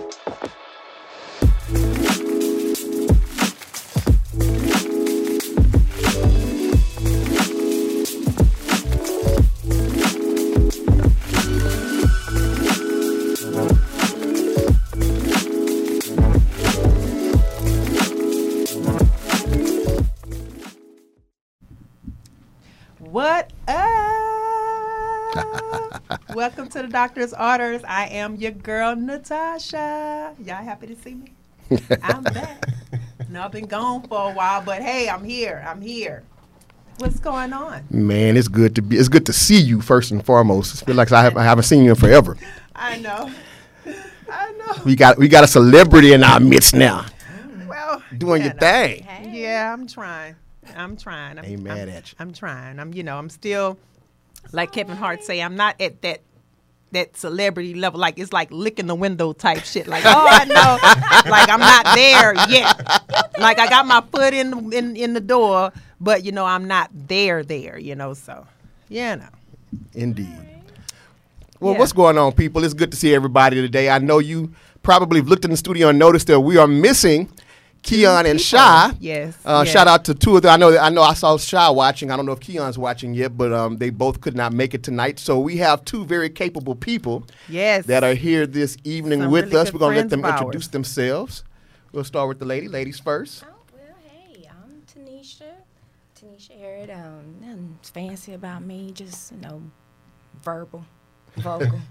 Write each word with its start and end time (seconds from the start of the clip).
you 0.00 0.59
doctor's 26.90 27.32
orders. 27.32 27.82
I 27.86 28.06
am 28.08 28.36
your 28.36 28.50
girl 28.52 28.94
Natasha. 28.96 30.34
Y'all 30.44 30.56
happy 30.64 30.88
to 30.88 30.96
see 30.96 31.14
me? 31.14 31.32
I'm 32.02 32.22
back. 32.22 32.64
No, 33.28 33.42
I've 33.44 33.52
been 33.52 33.66
gone 33.66 34.02
for 34.08 34.32
a 34.32 34.34
while, 34.34 34.60
but 34.60 34.82
hey, 34.82 35.08
I'm 35.08 35.22
here. 35.22 35.64
I'm 35.64 35.80
here. 35.80 36.24
What's 36.98 37.20
going 37.20 37.52
on? 37.52 37.84
Man, 37.88 38.36
it's 38.36 38.48
good 38.48 38.74
to 38.74 38.82
be. 38.82 38.96
It's 38.96 39.08
good 39.08 39.24
to 39.26 39.32
see 39.32 39.60
you 39.60 39.80
first 39.80 40.10
and 40.10 40.26
foremost. 40.26 40.82
I 40.82 40.86
feel 40.86 40.96
like 40.96 41.12
I, 41.12 41.22
have, 41.22 41.36
I 41.36 41.44
haven't 41.44 41.62
seen 41.62 41.84
you 41.84 41.90
in 41.90 41.96
forever. 41.96 42.36
I 42.74 42.98
know. 42.98 43.30
I 44.32 44.50
know. 44.52 44.82
We 44.84 44.96
got 44.96 45.16
we 45.16 45.28
got 45.28 45.44
a 45.44 45.46
celebrity 45.46 46.12
in 46.12 46.24
our 46.24 46.40
midst 46.40 46.74
now, 46.74 47.06
Well, 47.68 48.02
doing 48.18 48.42
you 48.42 48.48
your 48.48 48.54
thing. 48.56 49.06
Yeah, 49.30 49.72
I'm 49.72 49.86
trying. 49.86 50.34
I'm 50.74 50.96
trying. 50.96 51.38
I'm, 51.38 51.44
Ain't 51.44 51.62
mad 51.62 51.88
I'm- 51.88 51.98
at 51.98 52.10
you. 52.10 52.16
I'm 52.18 52.32
trying. 52.32 52.80
I'm, 52.80 52.92
you 52.94 53.04
know, 53.04 53.16
I'm 53.16 53.30
still, 53.30 53.78
like 54.50 54.72
Kevin 54.72 54.96
Hart 54.96 55.22
say, 55.22 55.40
I'm 55.40 55.54
not 55.54 55.80
at 55.80 56.02
that 56.02 56.22
that 56.92 57.16
celebrity 57.16 57.74
level. 57.74 58.00
Like 58.00 58.18
it's 58.18 58.32
like 58.32 58.50
licking 58.50 58.86
the 58.86 58.94
window 58.94 59.32
type 59.32 59.64
shit. 59.64 59.86
Like 59.86 60.04
oh, 60.06 60.26
I 60.28 60.44
know, 60.44 61.30
like 61.30 61.48
I'm 61.48 61.60
not 61.60 61.94
there 61.94 62.34
yet. 62.48 62.76
Like 63.38 63.58
I 63.58 63.68
got 63.68 63.86
my 63.86 64.00
foot 64.12 64.34
in 64.34 64.72
in 64.72 64.96
in 64.96 65.14
the 65.14 65.20
door, 65.20 65.72
but 66.00 66.24
you 66.24 66.32
know 66.32 66.44
I'm 66.44 66.66
not 66.68 66.90
there 66.92 67.42
there. 67.42 67.78
You 67.78 67.94
know, 67.94 68.14
so 68.14 68.46
yeah, 68.88 69.14
no. 69.16 69.26
Indeed. 69.94 70.28
Well, 71.60 71.74
Yeah. 71.74 71.78
what's 71.78 71.92
going 71.92 72.16
on, 72.18 72.32
people? 72.32 72.64
It's 72.64 72.74
good 72.74 72.90
to 72.90 72.96
see 72.96 73.14
everybody 73.14 73.60
today. 73.60 73.88
I 73.90 73.98
know 73.98 74.18
you 74.18 74.52
probably 74.82 75.20
looked 75.20 75.44
in 75.44 75.50
the 75.50 75.56
studio 75.56 75.88
and 75.88 75.98
noticed 75.98 76.26
that 76.28 76.40
we 76.40 76.56
are 76.56 76.66
missing 76.66 77.28
Keon 77.82 78.26
and 78.26 78.40
Shy. 78.40 78.92
Yes, 79.00 79.36
Uh, 79.44 79.62
yes. 79.64 79.72
Shout 79.72 79.88
out 79.88 80.04
to 80.04 80.14
two 80.14 80.36
of 80.36 80.42
them. 80.42 80.52
I 80.52 80.56
know. 80.56 80.78
I 80.78 80.90
know. 80.90 81.02
I 81.02 81.14
saw 81.14 81.36
Shy 81.38 81.68
watching. 81.70 82.10
I 82.10 82.16
don't 82.16 82.26
know 82.26 82.32
if 82.32 82.40
Keon's 82.40 82.76
watching 82.78 83.14
yet, 83.14 83.36
but 83.36 83.52
um, 83.52 83.78
they 83.78 83.90
both 83.90 84.20
could 84.20 84.36
not 84.36 84.52
make 84.52 84.74
it 84.74 84.82
tonight. 84.82 85.18
So 85.18 85.38
we 85.40 85.56
have 85.58 85.84
two 85.84 86.04
very 86.04 86.28
capable 86.30 86.74
people 86.74 87.26
Yes. 87.48 87.86
that 87.86 88.04
are 88.04 88.14
here 88.14 88.46
this 88.46 88.76
evening 88.84 89.22
Some 89.22 89.30
with 89.30 89.46
really 89.46 89.56
us. 89.56 89.72
We're 89.72 89.78
gonna 89.80 89.96
let 89.96 90.10
them 90.10 90.20
of 90.20 90.26
ours. 90.26 90.40
introduce 90.40 90.68
themselves. 90.68 91.42
We'll 91.92 92.04
start 92.04 92.28
with 92.28 92.38
the 92.38 92.44
lady. 92.44 92.68
Ladies 92.68 93.00
first. 93.00 93.44
Oh, 93.44 93.52
well, 93.72 93.82
hey, 94.08 94.48
I'm 94.48 94.82
Tanisha. 94.86 95.42
Tanisha 96.20 96.58
Harrod. 96.60 96.90
Um, 96.90 97.36
nothing 97.40 97.78
fancy 97.82 98.34
about 98.34 98.62
me, 98.62 98.92
just, 98.92 99.32
you 99.32 99.38
know, 99.38 99.62
verbal, 100.44 100.84
vocal. 101.38 101.80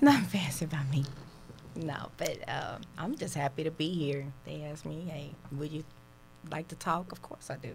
nothing 0.00 0.24
fancy 0.26 0.64
about 0.64 0.88
me. 0.90 1.04
No, 1.76 2.10
but 2.18 2.36
um, 2.48 2.82
I'm 2.98 3.16
just 3.16 3.34
happy 3.34 3.64
to 3.64 3.70
be 3.70 3.88
here. 3.90 4.26
They 4.44 4.62
asked 4.64 4.84
me, 4.84 5.04
hey, 5.08 5.30
would 5.58 5.72
you 5.72 5.84
like 6.50 6.68
to 6.68 6.76
talk? 6.76 7.12
Of 7.12 7.22
course 7.22 7.50
I 7.50 7.56
do. 7.56 7.74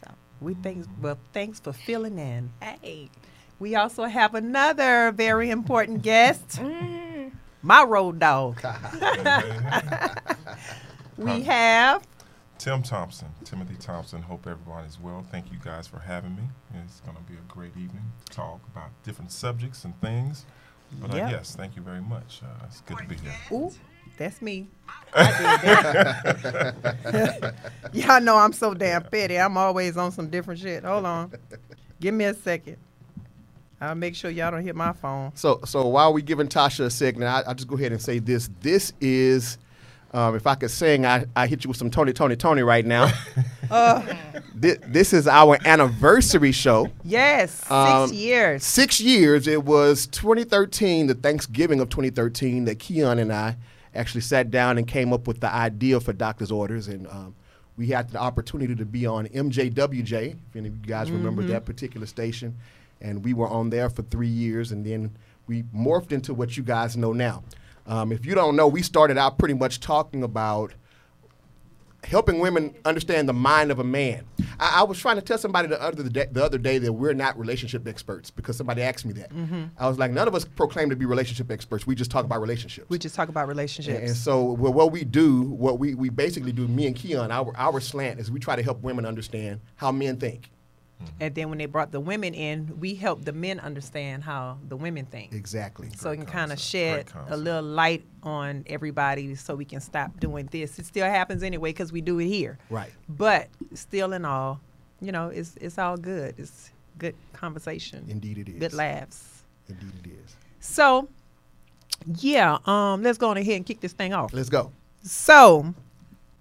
So, 0.00 0.10
We 0.40 0.54
thanks 0.54 0.88
well, 1.00 1.18
thanks 1.32 1.60
for 1.60 1.72
filling 1.72 2.18
in. 2.18 2.50
hey. 2.60 3.10
We 3.58 3.76
also 3.76 4.04
have 4.04 4.34
another 4.34 5.12
very 5.12 5.50
important 5.50 6.02
guest, 6.02 6.48
Mm, 6.60 7.30
my 7.62 7.84
road 7.84 8.18
dog. 8.18 8.60
we 11.16 11.42
have 11.42 12.02
Tim 12.58 12.82
Thompson, 12.82 13.28
Timothy 13.44 13.76
Thompson. 13.78 14.22
Hope 14.22 14.48
everyone 14.48 14.84
is 14.84 14.98
well. 15.00 15.24
Thank 15.30 15.52
you 15.52 15.58
guys 15.62 15.86
for 15.86 16.00
having 16.00 16.34
me. 16.34 16.42
It's 16.84 17.00
going 17.00 17.16
to 17.16 17.22
be 17.22 17.34
a 17.34 17.52
great 17.52 17.76
evening 17.76 18.10
to 18.24 18.32
talk 18.32 18.60
about 18.74 18.88
different 19.04 19.30
subjects 19.30 19.84
and 19.84 20.00
things. 20.00 20.44
But 21.00 21.14
Yep. 21.14 21.26
uh, 21.26 21.30
yes, 21.30 21.54
thank 21.56 21.76
you 21.76 21.82
very 21.82 22.00
much. 22.00 22.40
Uh, 22.44 22.64
it's 22.66 22.80
good 22.82 22.98
to 22.98 23.04
be 23.04 23.16
here. 23.16 23.32
Ooh, 23.52 23.70
that's 24.16 24.40
me. 24.42 24.68
I 25.14 25.24
that. 27.12 27.54
Y'all 27.92 28.20
know 28.20 28.36
I'm 28.36 28.52
so 28.52 28.74
damn 28.74 29.02
petty. 29.04 29.38
I'm 29.38 29.56
always 29.56 29.96
on 29.96 30.12
some 30.12 30.28
different 30.30 30.60
shit. 30.60 30.84
Hold 30.84 31.04
on. 31.06 31.32
Give 32.00 32.14
me 32.14 32.24
a 32.24 32.34
second. 32.34 32.76
I'll 33.80 33.94
make 33.96 34.14
sure 34.14 34.30
y'all 34.30 34.52
don't 34.52 34.62
hit 34.62 34.76
my 34.76 34.92
phone. 34.92 35.32
So, 35.34 35.60
so 35.64 35.86
while 35.88 36.12
we 36.12 36.22
giving 36.22 36.46
Tasha 36.46 36.84
a 36.84 36.90
second, 36.90 37.24
I, 37.24 37.40
I'll 37.40 37.54
just 37.54 37.66
go 37.66 37.74
ahead 37.76 37.90
and 37.90 38.00
say 38.00 38.20
this. 38.20 38.48
This 38.60 38.92
is, 39.00 39.58
um, 40.12 40.34
if 40.34 40.46
I 40.46 40.54
could 40.54 40.70
sing, 40.70 41.06
I, 41.06 41.24
I 41.34 41.46
hit 41.46 41.64
you 41.64 41.68
with 41.68 41.76
some 41.76 41.90
Tony, 41.90 42.12
Tony, 42.12 42.36
Tony 42.36 42.62
right 42.62 42.84
now. 42.84 43.10
this, 44.54 44.78
this 44.86 45.12
is 45.12 45.26
our 45.26 45.58
anniversary 45.64 46.52
show. 46.52 46.90
Yes, 47.04 47.52
six 47.54 47.70
Um, 47.70 48.12
years. 48.12 48.64
Six 48.64 49.00
years. 49.00 49.46
It 49.46 49.64
was 49.64 50.06
2013, 50.08 51.06
the 51.06 51.14
Thanksgiving 51.14 51.80
of 51.80 51.88
2013, 51.88 52.66
that 52.66 52.78
Keon 52.78 53.18
and 53.18 53.32
I 53.32 53.56
actually 53.94 54.20
sat 54.22 54.50
down 54.50 54.78
and 54.78 54.86
came 54.86 55.12
up 55.12 55.26
with 55.26 55.40
the 55.40 55.52
idea 55.52 56.00
for 56.00 56.12
Doctor's 56.12 56.50
Orders. 56.50 56.88
And 56.88 57.06
um, 57.08 57.34
we 57.76 57.88
had 57.88 58.10
the 58.10 58.18
opportunity 58.18 58.74
to 58.74 58.84
be 58.84 59.06
on 59.06 59.26
MJWJ, 59.28 60.12
if 60.50 60.56
any 60.56 60.68
of 60.68 60.74
you 60.76 60.82
guys 60.86 61.10
remember 61.10 61.42
that 61.44 61.64
particular 61.64 62.06
station. 62.06 62.56
And 63.00 63.24
we 63.24 63.34
were 63.34 63.48
on 63.48 63.70
there 63.70 63.90
for 63.90 64.02
three 64.02 64.28
years. 64.28 64.72
And 64.72 64.84
then 64.84 65.16
we 65.46 65.62
morphed 65.74 66.12
into 66.12 66.34
what 66.34 66.56
you 66.56 66.62
guys 66.62 66.96
know 66.96 67.12
now. 67.12 67.42
Um, 67.86 68.12
if 68.12 68.24
you 68.24 68.34
don't 68.34 68.56
know, 68.56 68.68
we 68.68 68.82
started 68.82 69.18
out 69.18 69.38
pretty 69.38 69.54
much 69.54 69.80
talking 69.80 70.22
about 70.22 70.72
helping 72.04 72.40
women 72.40 72.74
understand 72.84 73.28
the 73.28 73.32
mind 73.32 73.70
of 73.70 73.78
a 73.78 73.84
man. 73.84 74.24
I, 74.58 74.80
I 74.80 74.82
was 74.82 74.98
trying 74.98 75.16
to 75.16 75.22
tell 75.22 75.38
somebody 75.38 75.68
the 75.68 75.80
other 75.80 76.08
day, 76.08 76.26
the 76.30 76.44
other 76.44 76.58
day 76.58 76.78
that 76.78 76.92
we're 76.92 77.12
not 77.12 77.38
relationship 77.38 77.86
experts 77.86 78.30
because 78.30 78.56
somebody 78.56 78.82
asked 78.82 79.04
me 79.06 79.12
that. 79.14 79.30
I 79.78 79.88
was 79.88 79.98
like, 79.98 80.10
none 80.10 80.26
of 80.26 80.34
us 80.34 80.44
proclaim 80.44 80.90
to 80.90 80.96
be 80.96 81.06
relationship 81.06 81.50
experts. 81.50 81.86
We 81.86 81.94
just 81.94 82.10
talk 82.10 82.24
about 82.24 82.40
relationships. 82.40 82.88
We 82.90 82.98
just 82.98 83.14
talk 83.14 83.28
about 83.28 83.46
relationships. 83.46 84.00
and 84.08 84.16
so 84.16 84.52
well, 84.52 84.72
what 84.72 84.90
we 84.90 85.04
do, 85.04 85.42
what 85.42 85.78
we, 85.78 85.94
we 85.94 86.08
basically 86.08 86.52
do, 86.52 86.66
me 86.66 86.86
and 86.86 86.96
Keon, 86.96 87.30
our, 87.30 87.52
our 87.56 87.80
slant 87.80 88.18
is 88.18 88.30
we 88.30 88.40
try 88.40 88.56
to 88.56 88.62
help 88.62 88.82
women 88.82 89.06
understand 89.06 89.60
how 89.76 89.92
men 89.92 90.16
think. 90.16 90.50
And 91.20 91.34
then 91.34 91.48
when 91.48 91.58
they 91.58 91.66
brought 91.66 91.92
the 91.92 92.00
women 92.00 92.34
in, 92.34 92.78
we 92.80 92.94
helped 92.94 93.24
the 93.24 93.32
men 93.32 93.60
understand 93.60 94.24
how 94.24 94.58
the 94.68 94.76
women 94.76 95.06
think. 95.06 95.32
Exactly. 95.32 95.90
So 95.96 96.10
we 96.10 96.16
can 96.16 96.26
kind 96.26 96.52
of 96.52 96.58
shed 96.58 97.10
a 97.28 97.36
little 97.36 97.62
light 97.62 98.04
on 98.22 98.64
everybody 98.66 99.34
so 99.34 99.54
we 99.54 99.64
can 99.64 99.80
stop 99.80 100.18
doing 100.18 100.48
this. 100.50 100.78
It 100.78 100.86
still 100.86 101.06
happens 101.06 101.42
anyway 101.42 101.70
because 101.70 101.92
we 101.92 102.00
do 102.00 102.18
it 102.18 102.26
here. 102.26 102.58
Right. 102.70 102.90
But 103.08 103.48
still 103.74 104.12
in 104.12 104.24
all, 104.24 104.60
you 105.00 105.12
know, 105.12 105.28
it's 105.28 105.56
it's 105.60 105.78
all 105.78 105.96
good. 105.96 106.34
It's 106.38 106.70
good 106.98 107.14
conversation. 107.32 108.04
Indeed 108.08 108.38
it 108.38 108.48
is. 108.48 108.58
Good 108.58 108.74
laughs. 108.74 109.42
Indeed 109.68 109.92
it 110.04 110.10
is. 110.24 110.36
So 110.60 111.08
yeah, 112.06 112.58
um, 112.66 113.02
let's 113.02 113.18
go 113.18 113.30
on 113.30 113.36
ahead 113.36 113.56
and 113.56 113.66
kick 113.66 113.80
this 113.80 113.92
thing 113.92 114.12
off. 114.12 114.32
Let's 114.32 114.48
go. 114.48 114.72
So, 115.02 115.74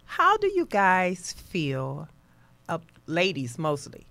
how 0.05 0.37
do 0.37 0.47
you 0.47 0.65
guys 0.65 1.33
feel, 1.33 2.07
uh, 2.69 2.79
ladies 3.07 3.57
mostly, 3.57 4.05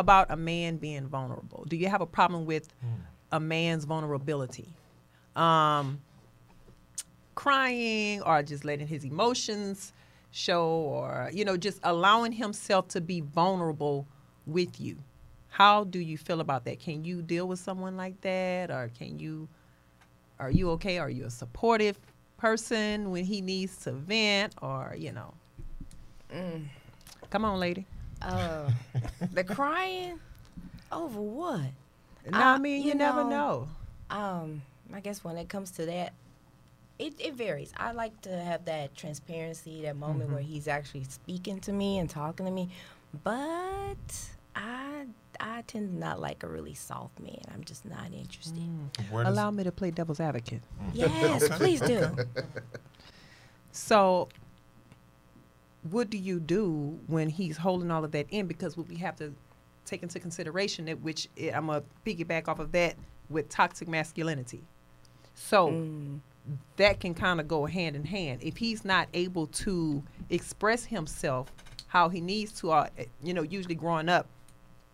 about 0.00 0.30
a 0.30 0.36
man 0.36 0.76
being 0.76 1.06
vulnerable? 1.06 1.64
Do 1.68 1.76
you 1.76 1.88
have 1.88 2.00
a 2.00 2.06
problem 2.06 2.44
with 2.46 2.68
a 3.30 3.38
man's 3.38 3.84
vulnerability? 3.84 4.68
Um, 5.36 6.00
crying 7.34 8.22
or 8.22 8.42
just 8.42 8.64
letting 8.64 8.88
his 8.88 9.04
emotions 9.04 9.92
show 10.32 10.66
or, 10.66 11.30
you 11.32 11.44
know, 11.44 11.56
just 11.56 11.78
allowing 11.84 12.32
himself 12.32 12.88
to 12.88 13.00
be 13.00 13.20
vulnerable 13.20 14.06
with 14.46 14.80
you? 14.80 14.96
How 15.48 15.84
do 15.84 15.98
you 15.98 16.16
feel 16.18 16.40
about 16.40 16.64
that? 16.64 16.80
Can 16.80 17.04
you 17.04 17.22
deal 17.22 17.46
with 17.46 17.58
someone 17.58 17.96
like 17.96 18.20
that 18.22 18.70
or 18.70 18.90
can 18.98 19.18
you 19.18 19.48
are 20.38 20.50
you 20.50 20.70
okay? 20.70 20.98
Are 20.98 21.10
you 21.10 21.26
a 21.26 21.30
supportive 21.30 21.98
person 22.38 23.10
when 23.10 23.24
he 23.26 23.42
needs 23.42 23.76
to 23.84 23.92
vent 23.92 24.54
or, 24.62 24.94
you 24.96 25.12
know? 25.12 25.34
Come 27.28 27.44
on, 27.44 27.60
lady. 27.60 27.86
Uh, 28.22 28.70
the 29.32 29.44
crying 29.44 30.18
over 30.92 31.20
what? 31.20 31.60
No, 32.30 32.38
I 32.38 32.54
Uh, 32.54 32.58
mean, 32.58 32.82
you, 32.82 32.88
you 32.90 32.94
never 32.94 33.24
know, 33.24 33.68
know. 34.10 34.16
Um, 34.16 34.62
I 34.92 35.00
guess 35.00 35.22
when 35.24 35.36
it 35.36 35.48
comes 35.48 35.70
to 35.72 35.86
that, 35.86 36.12
it, 36.98 37.14
it 37.18 37.34
varies. 37.34 37.72
I 37.76 37.92
like 37.92 38.20
to 38.22 38.30
have 38.30 38.66
that 38.66 38.94
transparency, 38.94 39.82
that 39.82 39.96
moment 39.96 40.24
Mm-hmm. 40.24 40.34
where 40.34 40.42
he's 40.42 40.68
actually 40.68 41.04
speaking 41.04 41.60
to 41.60 41.72
me 41.72 41.98
and 41.98 42.10
talking 42.10 42.44
to 42.46 42.52
me. 42.52 42.68
But 43.24 44.28
I 44.54 45.06
I 45.40 45.62
tend 45.66 45.92
to 45.92 45.98
not 45.98 46.20
like 46.20 46.42
a 46.42 46.46
really 46.46 46.74
soft 46.74 47.18
man. 47.18 47.40
I'm 47.54 47.64
just 47.64 47.86
not 47.86 48.12
interested. 48.12 48.58
Where 49.10 49.24
does- 49.24 49.32
Allow 49.32 49.50
me 49.52 49.64
to 49.64 49.72
play 49.72 49.90
devil's 49.90 50.20
advocate. 50.20 50.60
Yes, 50.92 51.48
please 51.56 51.80
do. 51.80 52.14
So, 53.72 54.28
what 55.82 56.10
do 56.10 56.18
you 56.18 56.40
do 56.40 56.98
when 57.06 57.28
he's 57.28 57.56
holding 57.56 57.90
all 57.90 58.04
of 58.04 58.12
that 58.12 58.26
in? 58.30 58.46
Because 58.46 58.76
what 58.76 58.88
we 58.88 58.96
have 58.96 59.16
to 59.16 59.32
take 59.84 60.02
into 60.02 60.20
consideration, 60.20 60.84
that 60.86 61.00
which 61.00 61.28
eh, 61.38 61.50
I'm 61.54 61.66
gonna 61.66 61.82
piggyback 62.06 62.48
off 62.48 62.58
of 62.58 62.72
that 62.72 62.96
with 63.28 63.48
toxic 63.48 63.88
masculinity. 63.88 64.62
So 65.34 65.68
Mm. 65.70 66.20
that 66.76 67.00
can 67.00 67.14
kind 67.14 67.40
of 67.40 67.48
go 67.48 67.64
hand 67.66 67.96
in 67.96 68.04
hand. 68.04 68.42
If 68.42 68.56
he's 68.56 68.84
not 68.84 69.08
able 69.14 69.46
to 69.48 70.02
express 70.28 70.84
himself 70.84 71.48
how 71.86 72.08
he 72.08 72.20
needs 72.20 72.52
to, 72.60 72.70
uh, 72.72 72.88
you 73.22 73.34
know, 73.34 73.42
usually 73.42 73.74
growing 73.74 74.08
up, 74.08 74.26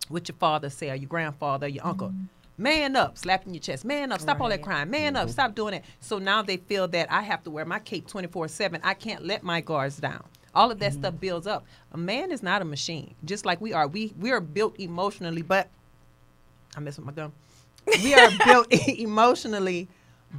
what 0.09 0.29
your 0.29 0.37
father 0.37 0.71
say 0.71 0.91
or 0.91 0.95
your 0.95 1.09
grandfather, 1.09 1.67
or 1.67 1.69
your 1.69 1.85
uncle, 1.87 2.13
man 2.59 2.95
up, 2.97 3.19
slapping 3.19 3.53
your 3.55 3.61
chest, 3.61 3.85
man 3.85 4.13
up, 4.13 4.21
stop 4.21 4.41
all 4.41 4.49
that 4.49 4.63
crying, 4.63 4.89
man 4.89 5.17
up, 5.17 5.29
stop 5.29 5.55
doing 5.55 5.75
it. 5.75 5.85
So 6.01 6.19
now 6.19 6.43
they 6.43 6.57
feel 6.59 6.89
that 6.89 7.11
I 7.11 7.23
have 7.23 7.43
to 7.45 7.51
wear 7.51 7.65
my 7.65 7.79
cape 7.81 8.07
24 8.07 8.49
7. 8.49 8.81
I 8.85 8.95
can't 8.95 9.25
let 9.27 9.43
my 9.43 9.61
guards 9.61 9.97
down. 9.99 10.25
All 10.57 10.71
of 10.71 10.79
that 10.79 10.93
mm-hmm. 10.93 11.01
stuff 11.01 11.21
builds 11.21 11.47
up. 11.47 11.67
A 11.93 11.99
man 11.99 12.33
is 12.33 12.43
not 12.43 12.63
a 12.63 12.65
machine, 12.65 13.15
just 13.25 13.45
like 13.45 13.61
we 13.61 13.75
are. 13.75 13.87
We 13.87 14.15
we 14.19 14.33
are 14.33 14.41
built 14.41 14.81
emotionally, 14.81 15.43
but 15.43 15.69
I 16.75 16.81
mess 16.81 16.97
with 16.97 17.07
my 17.07 17.13
gum. 17.13 17.33
We 17.87 18.15
are 18.15 18.31
built 18.45 18.73
emotionally, 18.89 19.87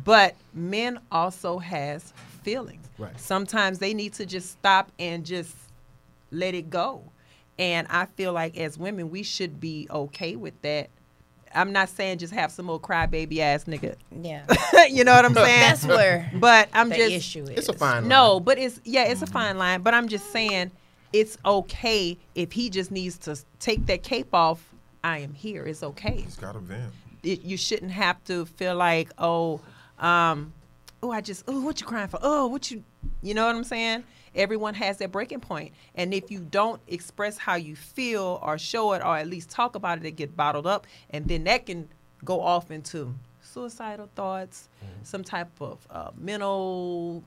but 0.04 0.36
men 0.54 1.00
also 1.12 1.60
has 1.60 2.14
feelings. 2.42 2.88
Right. 2.98 3.18
Sometimes 3.20 3.78
they 3.78 3.94
need 3.94 4.14
to 4.14 4.26
just 4.26 4.52
stop 4.52 4.92
and 4.98 5.24
just 5.24 5.56
let 6.32 6.56
it 6.56 6.70
go. 6.70 7.04
And 7.60 7.88
I 7.90 8.06
feel 8.06 8.34
like 8.34 8.58
as 8.58 8.78
women, 8.78 9.12
we 9.12 9.22
should 9.24 9.60
be 9.60 9.88
okay 9.90 10.36
with 10.36 10.60
that. 10.64 10.90
I'm 11.54 11.72
not 11.72 11.90
saying 11.90 12.20
just 12.20 12.34
have 12.34 12.52
some 12.52 12.70
old 12.70 12.82
crybaby 12.82 13.40
ass 13.40 13.66
nigga. 13.66 13.96
Yeah. 14.22 14.44
you 14.90 15.04
know 15.04 15.14
what 15.14 15.26
I'm 15.26 15.34
saying? 15.46 15.60
That's 15.60 15.86
where 15.86 16.30
But 16.36 16.70
I'm 16.74 16.90
the 16.90 16.96
just 16.96 17.12
issue 17.12 17.44
is. 17.44 17.50
It's 17.50 17.70
a 17.70 17.74
fine 17.74 18.04
line. 18.04 18.08
no, 18.08 18.40
but 18.40 18.58
it's 18.58 18.80
yeah, 18.84 19.04
it's 19.04 19.22
a 19.22 19.28
fine 19.28 19.58
line. 19.58 19.82
But 19.82 19.94
I'm 19.94 20.08
just 20.08 20.32
saying 20.32 20.72
it's 21.14 21.38
okay 21.46 22.18
if 22.36 22.52
he 22.52 22.70
just 22.70 22.92
needs 22.92 23.18
to 23.20 23.38
take 23.60 23.86
that 23.88 24.04
cape 24.04 24.34
off. 24.34 24.64
I 25.04 25.20
am 25.20 25.34
here. 25.34 25.64
It's 25.66 25.84
okay. 25.84 26.22
He's 26.22 26.36
got 26.36 26.56
a 26.56 26.60
vent. 26.60 26.92
It, 27.24 27.44
you 27.44 27.58
shouldn't 27.58 27.92
have 27.92 28.24
to 28.26 28.46
feel 28.46 28.76
like 28.76 29.12
oh, 29.18 29.62
um, 30.00 30.54
oh 31.02 31.12
I 31.12 31.22
just 31.22 31.44
oh 31.48 31.62
what 31.62 31.80
you 31.80 31.88
crying 31.88 32.08
for? 32.08 32.20
Oh 32.22 32.48
what 32.48 32.70
you 32.72 32.84
you 33.22 33.34
know 33.34 33.46
what 33.46 33.56
I'm 33.56 33.64
saying? 33.64 34.04
Everyone 34.38 34.74
has 34.76 34.98
their 34.98 35.08
breaking 35.08 35.42
point, 35.42 35.74
and 35.96 36.14
if 36.14 36.32
you 36.32 36.40
don't 36.40 36.80
express 36.88 37.38
how 37.38 37.56
you 37.56 37.76
feel 37.76 38.40
or 38.42 38.58
show 38.58 38.94
it 38.94 39.02
or 39.04 39.18
at 39.18 39.28
least 39.28 39.50
talk 39.50 39.76
about 39.76 39.98
it, 39.98 40.06
it 40.06 40.12
get 40.12 40.38
bottled 40.38 40.68
up, 40.68 40.88
and 41.10 41.28
then 41.28 41.44
that 41.46 41.66
can 41.66 41.90
go 42.24 42.42
off 42.42 42.72
into 42.72 43.14
suicidal 43.42 44.10
thoughts, 44.16 44.70
mm-hmm. 44.84 45.04
some 45.04 45.24
type 45.24 45.50
of 45.60 45.86
uh, 45.90 46.12
mental 46.16 47.24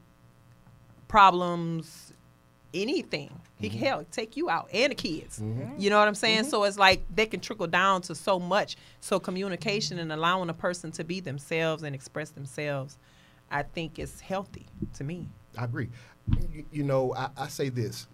problems, 1.08 2.12
anything. 2.72 3.30
He 3.58 3.68
can 3.68 3.78
mm-hmm. 3.78 3.86
hell 3.86 4.06
take 4.10 4.36
you 4.36 4.48
out 4.48 4.68
and 4.72 4.90
the 4.90 4.94
kids. 4.94 5.40
Mm-hmm. 5.40 5.78
You 5.78 5.90
know 5.90 5.98
what 5.98 6.08
I'm 6.08 6.14
saying? 6.14 6.44
So 6.44 6.64
it's 6.64 6.78
like 6.78 7.02
they 7.14 7.26
can 7.26 7.40
trickle 7.40 7.66
down 7.66 8.02
to 8.02 8.14
so 8.14 8.38
much. 8.38 8.76
So 9.00 9.18
communication 9.20 9.98
and 9.98 10.12
allowing 10.12 10.48
a 10.48 10.54
person 10.54 10.90
to 10.92 11.04
be 11.04 11.20
themselves 11.20 11.82
and 11.82 11.94
express 11.94 12.30
themselves, 12.30 12.96
I 13.50 13.64
think 13.64 13.98
is 13.98 14.20
healthy 14.20 14.66
to 14.94 15.04
me. 15.04 15.28
I 15.58 15.64
agree. 15.64 15.88
You, 16.52 16.64
you 16.70 16.82
know, 16.84 17.14
I, 17.14 17.28
I 17.36 17.48
say 17.48 17.68
this, 17.70 18.06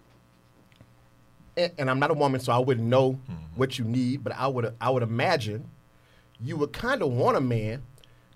and, 1.55 1.71
and 1.77 1.89
I'm 1.89 1.99
not 1.99 2.11
a 2.11 2.13
woman, 2.13 2.39
so 2.39 2.51
I 2.51 2.57
wouldn't 2.59 2.87
know 2.87 3.19
what 3.55 3.77
you 3.77 3.85
need, 3.85 4.23
but 4.23 4.33
I 4.33 4.47
would 4.47 4.73
I 4.79 4.89
would 4.89 5.03
imagine 5.03 5.69
you 6.41 6.57
would 6.57 6.73
kind 6.73 7.01
of 7.01 7.11
want 7.11 7.37
a 7.37 7.41
man 7.41 7.83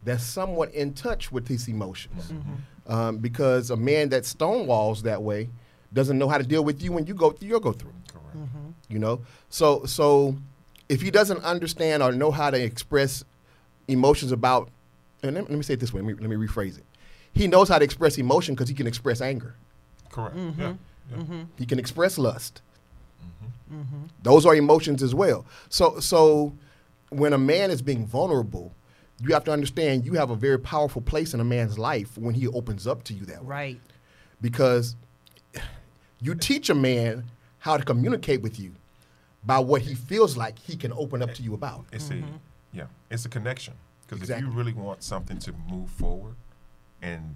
that's 0.04 0.24
somewhat 0.24 0.74
in 0.74 0.94
touch 0.94 1.32
with 1.32 1.48
his 1.48 1.68
emotions, 1.68 2.34
um, 2.88 3.18
because 3.18 3.70
a 3.70 3.78
man 3.78 4.10
that 4.10 4.24
stonewalls 4.24 5.04
that 5.04 5.22
way 5.22 5.50
doesn't 5.94 6.18
know 6.18 6.28
how 6.30 6.38
to 6.38 6.44
deal 6.44 6.64
with 6.64 6.82
you 6.82 6.92
when 6.92 7.06
you 7.06 7.14
go 7.14 7.32
through 7.32 7.48
your 7.48 7.60
go 7.60 7.72
through. 7.72 7.94
Correct. 8.12 8.38
You 8.90 9.00
know, 9.00 9.22
so 9.50 9.86
so 9.86 10.36
if 10.90 11.02
he 11.02 11.12
doesn't 11.12 11.44
understand 11.44 12.04
or 12.04 12.12
know 12.12 12.32
how 12.32 12.50
to 12.50 12.62
express 12.62 13.24
emotions 13.88 14.32
about, 14.32 14.70
and 15.24 15.36
let, 15.36 15.50
let 15.50 15.58
me 15.58 15.64
say 15.64 15.74
it 15.76 15.80
this 15.80 15.94
way. 15.94 16.02
Let 16.02 16.08
me, 16.08 16.28
let 16.28 16.30
me 16.30 16.48
rephrase 16.48 16.78
it. 16.78 16.84
He 17.34 17.48
knows 17.48 17.70
how 17.70 17.78
to 17.80 17.84
express 17.86 18.18
emotion 18.18 18.56
because 18.56 18.70
he 18.70 18.76
can 18.76 18.88
express 18.88 19.22
anger. 19.22 19.56
Correct. 20.10 20.36
Mm-hmm. 20.36 20.62
Yeah. 20.62 20.74
yeah. 21.18 21.44
He 21.58 21.66
can 21.66 21.80
express 21.80 22.18
lust. 22.18 22.62
Mm-hmm. 23.74 24.04
Those 24.22 24.46
are 24.46 24.56
emotions 24.56 25.02
as 25.02 25.16
well. 25.16 25.46
So, 25.70 26.00
so 26.00 26.54
when 27.10 27.34
a 27.34 27.38
man 27.38 27.72
is 27.72 27.82
being 27.82 28.06
vulnerable, 28.06 28.74
you 29.22 29.34
have 29.34 29.44
to 29.46 29.52
understand 29.52 30.06
you 30.06 30.14
have 30.14 30.30
a 30.30 30.36
very 30.36 30.60
powerful 30.60 31.02
place 31.02 31.34
in 31.34 31.40
a 31.40 31.44
man's 31.46 31.78
life 31.80 32.18
when 32.18 32.34
he 32.34 32.48
opens 32.48 32.86
up 32.88 33.04
to 33.06 33.14
you 33.14 33.26
that 33.26 33.44
way. 33.46 33.50
Right. 33.50 33.80
Because 34.42 34.96
you 36.20 36.36
teach 36.36 36.70
a 36.70 36.76
man 36.76 37.24
how 37.60 37.78
to 37.78 37.84
communicate 37.84 38.42
with 38.42 38.60
you 38.60 38.72
by 39.46 39.60
what 39.60 39.82
he 39.84 39.96
feels 39.96 40.36
like 40.36 40.60
he 40.60 40.76
can 40.76 40.92
open 40.94 41.22
up 41.22 41.34
to 41.36 41.44
you 41.44 41.54
about. 41.54 41.86
It's 41.92 42.10
Mm-hmm. 42.10 42.26
a 42.26 42.40
yeah, 42.74 42.86
it's 43.10 43.26
a 43.26 43.30
connection. 43.30 43.74
Because 44.08 44.30
if 44.30 44.40
you 44.40 44.48
really 44.50 44.74
want 44.74 45.04
something 45.04 45.38
to 45.40 45.54
move 45.70 45.90
forward 45.90 46.36
and 47.02 47.36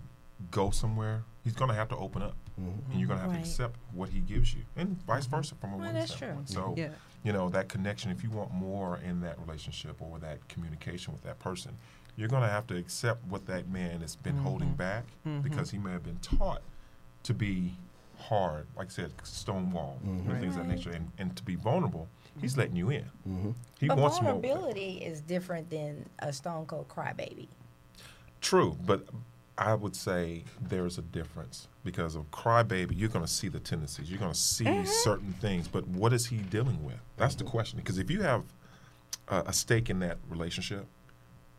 go 0.51 0.69
somewhere, 0.69 1.23
he's 1.43 1.53
gonna 1.53 1.73
have 1.73 1.89
to 1.89 1.97
open 1.97 2.21
up, 2.21 2.35
Mm-hmm. 2.59 2.91
and 2.91 2.99
you're 2.99 3.07
gonna 3.07 3.19
have 3.19 3.31
Right. 3.31 3.43
to 3.43 3.49
accept 3.49 3.75
what 3.93 4.09
he 4.09 4.19
gives 4.19 4.53
you, 4.53 4.61
and 4.77 5.01
vice 5.05 5.25
versa 5.25 5.55
from 5.55 5.73
a 5.73 5.77
Well, 5.77 5.87
woman's 5.87 6.07
that's 6.09 6.19
true. 6.19 6.27
standpoint. 6.45 6.49
So 6.49 6.73
Yeah. 6.77 6.89
you 7.23 7.33
know 7.33 7.49
that 7.49 7.67
connection. 7.69 8.11
If 8.11 8.23
you 8.23 8.29
want 8.29 8.53
more 8.53 8.97
in 8.97 9.19
that 9.21 9.39
relationship 9.39 10.01
or 10.01 10.19
that 10.19 10.47
communication 10.47 11.13
with 11.13 11.23
that 11.23 11.39
person, 11.39 11.77
you're 12.15 12.29
gonna 12.29 12.47
have 12.49 12.65
to 12.67 12.77
accept 12.77 13.25
what 13.25 13.45
that 13.47 13.67
man 13.67 14.01
has 14.01 14.15
been 14.15 14.37
holding 14.37 14.69
Mm-hmm. 14.69 14.77
back 14.77 15.03
because 15.43 15.71
he 15.71 15.77
may 15.77 15.91
have 15.91 16.03
been 16.03 16.19
taught 16.19 16.61
to 17.23 17.33
be 17.33 17.75
hard, 18.17 18.67
like 18.77 18.87
I 18.87 18.91
said, 18.91 19.11
stonewall, 19.23 19.97
and 20.03 20.25
things 20.39 20.55
of 20.55 20.65
that 20.65 20.69
nature, 20.73 20.91
and, 20.91 21.11
and 21.17 21.35
to 21.35 21.43
be 21.43 21.55
vulnerable. 21.55 22.07
He's 22.39 22.55
letting 22.57 22.75
you 22.77 22.89
in. 22.89 23.03
Mm-hmm. 23.27 23.51
He 23.79 23.87
but 23.87 23.97
wants 23.97 24.21
more. 24.21 24.31
vulnerability 24.33 24.97
is 25.03 25.19
different 25.21 25.69
than 25.69 26.07
a 26.19 26.31
stone 26.31 26.65
cold 26.65 26.87
crybaby. 26.87 27.47
True, 28.41 28.77
but 28.85 29.05
I 29.57 29.73
would 29.73 29.95
say 29.95 30.43
there's 30.61 30.97
a 30.97 31.01
difference 31.01 31.67
because 31.83 32.15
of 32.15 32.29
crybaby, 32.31 32.91
you're 32.97 33.09
going 33.09 33.23
to 33.25 33.31
see 33.31 33.47
the 33.47 33.59
tendencies, 33.59 34.09
you're 34.09 34.19
going 34.19 34.33
to 34.33 34.37
see 34.37 34.65
Mm-hmm. 34.65 34.85
certain 34.85 35.33
things, 35.39 35.67
but 35.67 35.87
what 35.87 36.11
is 36.13 36.25
he 36.25 36.37
dealing 36.37 36.83
with? 36.83 36.97
That's 37.17 37.35
the 37.35 37.43
question. 37.45 37.79
Because 37.79 37.97
if 37.97 38.11
you 38.11 38.21
have 38.21 38.43
a, 39.29 39.43
a 39.47 39.53
stake 39.53 39.89
in 39.89 39.99
that 39.99 40.17
relationship, 40.29 40.85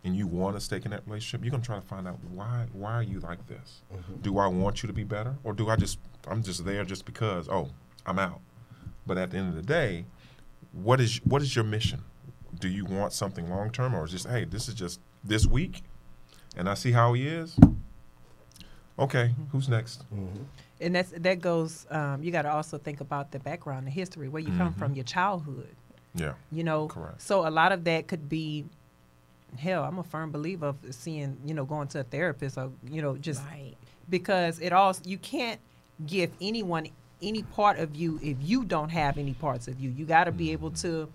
and 0.04 0.14
you 0.14 0.26
want 0.28 0.56
a 0.56 0.60
stake 0.60 0.84
in 0.84 0.92
that 0.92 1.02
relationship, 1.06 1.42
you're 1.44 1.50
going 1.50 1.62
to 1.62 1.66
try 1.66 1.76
to 1.76 1.82
find 1.86 2.06
out 2.06 2.18
why. 2.32 2.66
Why 2.72 2.92
are 2.92 3.02
you 3.02 3.18
like 3.20 3.44
this? 3.48 3.80
Do 4.22 4.38
I 4.38 4.46
want 4.46 4.82
you 4.82 4.86
to 4.86 4.92
be 4.92 5.02
better, 5.02 5.34
or 5.42 5.52
do 5.52 5.68
I 5.68 5.74
just 5.74 5.98
I'm 6.28 6.44
just 6.44 6.64
there 6.64 6.84
just 6.84 7.04
because? 7.06 7.48
Oh, 7.48 7.70
I'm 8.04 8.18
out. 8.20 8.40
But 9.04 9.18
at 9.18 9.30
the 9.32 9.38
end 9.38 9.48
of 9.48 9.56
the 9.56 9.62
day, 9.62 10.04
what 10.72 11.00
is 11.00 11.20
what 11.24 11.42
is 11.42 11.56
your 11.56 11.64
mission? 11.64 12.02
Do 12.60 12.68
you 12.68 12.84
want 12.84 13.14
something 13.14 13.50
long 13.50 13.70
term, 13.70 13.94
or 13.96 14.04
is 14.04 14.12
just 14.12 14.28
hey, 14.28 14.44
this 14.44 14.68
is 14.68 14.74
just 14.74 15.00
this 15.24 15.44
week, 15.44 15.82
and 16.56 16.68
I 16.68 16.74
see 16.74 16.92
how 16.92 17.14
he 17.14 17.26
is. 17.26 17.58
Okay, 18.98 19.30
mm-hmm. 19.32 19.44
who's 19.52 19.68
next? 19.68 20.04
Mm-hmm. 20.14 20.42
And 20.80 20.94
that's 20.94 21.10
that 21.10 21.40
goes. 21.40 21.86
Um, 21.90 22.22
you 22.22 22.30
got 22.30 22.42
to 22.42 22.52
also 22.52 22.78
think 22.78 23.00
about 23.00 23.30
the 23.30 23.38
background, 23.38 23.86
the 23.86 23.90
history, 23.90 24.28
where 24.28 24.40
you 24.40 24.48
come 24.48 24.70
mm-hmm. 24.70 24.78
from, 24.78 24.94
your 24.94 25.04
childhood. 25.04 25.74
Yeah, 26.14 26.32
You 26.50 26.64
know, 26.64 26.88
Correct. 26.88 27.20
so 27.20 27.46
a 27.46 27.50
lot 27.50 27.72
of 27.72 27.84
that 27.84 28.08
could 28.08 28.28
be. 28.28 28.64
Hell, 29.58 29.84
I'm 29.84 29.98
a 29.98 30.02
firm 30.02 30.32
believer 30.32 30.66
of 30.66 30.76
seeing, 30.90 31.36
you 31.44 31.54
know, 31.54 31.64
going 31.64 31.88
to 31.88 32.00
a 32.00 32.02
therapist 32.02 32.58
or, 32.58 32.70
you 32.90 33.00
know, 33.00 33.16
just 33.16 33.42
Right. 33.44 33.74
because 34.10 34.58
it 34.60 34.72
all 34.72 34.94
you 35.04 35.18
can't 35.18 35.60
give 36.06 36.30
anyone 36.40 36.88
any 37.22 37.42
part 37.42 37.78
of 37.78 37.94
you 37.94 38.18
if 38.22 38.36
you 38.40 38.64
don't 38.64 38.90
have 38.90 39.18
any 39.18 39.34
parts 39.34 39.68
of 39.68 39.80
you. 39.80 39.90
You 39.90 40.04
got 40.04 40.24
to 40.24 40.32
be 40.32 40.52
able 40.52 40.70
to 40.72 41.08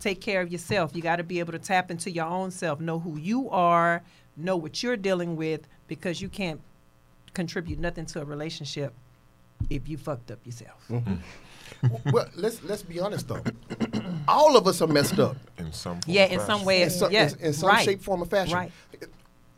take 0.00 0.20
care 0.20 0.40
of 0.40 0.50
yourself. 0.50 0.94
You 0.94 1.02
got 1.02 1.16
to 1.16 1.24
be 1.24 1.38
able 1.40 1.52
to 1.52 1.58
tap 1.58 1.90
into 1.90 2.10
your 2.10 2.26
own 2.26 2.50
self, 2.50 2.80
know 2.80 2.98
who 2.98 3.16
you 3.18 3.48
are, 3.50 4.02
know 4.36 4.56
what 4.56 4.82
you're 4.82 4.96
dealing 4.96 5.36
with 5.36 5.66
because 5.86 6.20
you 6.20 6.28
can't 6.28 6.60
contribute 7.38 7.78
nothing 7.78 8.04
to 8.04 8.20
a 8.20 8.24
relationship 8.24 8.92
if 9.70 9.88
you 9.88 9.96
fucked 9.96 10.32
up 10.32 10.44
yourself. 10.44 10.84
Mm-hmm. 10.90 12.10
well, 12.10 12.26
let's 12.34 12.60
let's 12.64 12.82
be 12.82 12.98
honest 12.98 13.28
though. 13.28 13.44
All 14.28 14.56
of 14.56 14.66
us 14.66 14.82
are 14.82 14.88
messed 14.88 15.20
up 15.20 15.36
in 15.56 15.72
some 15.72 16.00
form 16.00 16.16
Yeah, 16.16 16.24
in 16.24 16.40
some 16.40 16.46
fashion. 16.48 16.66
way. 16.66 16.82
in 16.82 16.90
some, 16.90 17.12
yeah, 17.12 17.30
in, 17.30 17.38
in 17.38 17.52
some 17.52 17.68
right. 17.68 17.84
shape, 17.84 18.02
form, 18.02 18.22
or 18.22 18.26
fashion. 18.26 18.54
Right. 18.56 18.72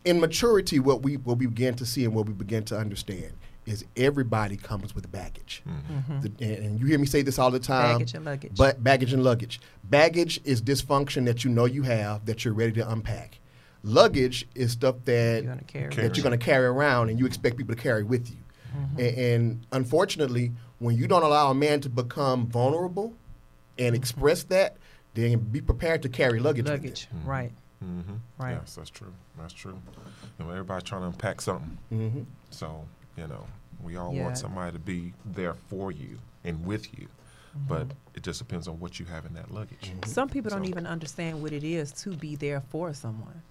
In 0.04 0.20
maturity, 0.20 0.78
what 0.78 1.02
we 1.02 1.16
what 1.16 1.38
we 1.38 1.46
begin 1.46 1.74
to 1.76 1.86
see 1.86 2.04
and 2.04 2.14
what 2.14 2.26
we 2.26 2.34
begin 2.34 2.64
to 2.64 2.76
understand 2.76 3.32
is 3.64 3.86
everybody 3.96 4.56
comes 4.58 4.94
with 4.94 5.10
baggage. 5.10 5.62
Mm-hmm. 5.66 6.12
Mm-hmm. 6.12 6.20
The- 6.20 6.44
and, 6.44 6.64
and 6.66 6.80
you 6.80 6.86
hear 6.86 6.98
me 6.98 7.06
say 7.06 7.22
this 7.22 7.38
all 7.38 7.50
the 7.50 7.58
time. 7.58 7.94
Baggage 7.94 8.14
and 8.14 8.24
luggage. 8.26 8.52
But 8.56 8.84
baggage 8.84 9.14
and 9.14 9.24
luggage. 9.24 9.58
Baggage 9.84 10.38
is 10.44 10.60
dysfunction 10.60 11.24
that 11.24 11.44
you 11.44 11.50
know 11.50 11.64
you 11.64 11.82
have 11.84 12.26
that 12.26 12.44
you're 12.44 12.52
ready 12.54 12.72
to 12.72 12.90
unpack. 12.90 13.38
Luggage 13.82 14.46
is 14.54 14.72
stuff 14.72 14.96
that 15.06 15.42
You're 15.44 15.52
gonna 15.54 15.64
carry. 15.64 15.88
Carry. 15.90 16.08
that 16.08 16.16
you're 16.16 16.24
going 16.24 16.38
to 16.38 16.44
carry 16.44 16.66
around 16.66 17.08
and 17.08 17.18
you 17.18 17.26
expect 17.26 17.56
people 17.56 17.74
to 17.74 17.80
carry 17.80 18.02
with 18.02 18.30
you. 18.30 18.36
A- 18.98 19.34
And, 19.34 19.64
unfortunately, 19.72 20.52
when 20.78 20.96
you 20.96 21.06
don't 21.06 21.22
allow 21.22 21.50
a 21.50 21.54
man 21.54 21.80
to 21.80 21.88
become 21.88 22.46
vulnerable 22.46 23.14
and 23.78 23.94
express 23.96 24.42
that, 24.44 24.76
then 25.14 25.38
be 25.38 25.60
prepared 25.60 26.02
to 26.02 26.08
carry 26.08 26.38
luggage. 26.40 26.64
with 26.64 26.72
luggage. 26.72 27.08
Right. 27.24 27.52
Mm-hmm. 27.84 28.14
Right. 28.38 28.52
Yes, 28.52 28.74
that's 28.74 28.90
true. 28.90 29.12
That's 29.38 29.52
true. 29.54 29.78
You 30.38 30.44
know, 30.44 30.50
everybody's 30.50 30.82
trying 30.88 31.00
to 31.02 31.06
unpack 31.08 31.40
something. 31.40 31.78
you. 31.90 31.96
Mhm. 31.98 32.24
So, 32.50 32.84
you 33.16 33.26
know, 33.26 33.46
we 33.82 33.96
all 33.96 34.12
Yeah. 34.14 34.24
want 34.24 34.36
somebody 34.38 34.72
to 34.72 34.78
be 34.78 35.14
there 35.24 35.54
for 35.54 35.90
you 35.90 36.18
and 36.44 36.64
with 36.66 36.96
you. 36.98 37.08
But 37.68 37.88
it 38.14 38.22
just 38.22 38.38
depends 38.38 38.68
on 38.68 38.78
what 38.78 39.00
you 39.00 39.06
have 39.06 39.24
in 39.26 39.34
that 39.34 39.50
luggage. 39.50 39.90
Some 40.04 40.28
people 40.28 40.50
don't 40.50 40.66
even 40.66 40.86
understand 40.86 41.42
what 41.42 41.52
it 41.52 41.64
is 41.64 41.90
to 42.04 42.10
be 42.10 42.36
there 42.36 42.60
for 42.60 42.92
someone. 42.94 43.42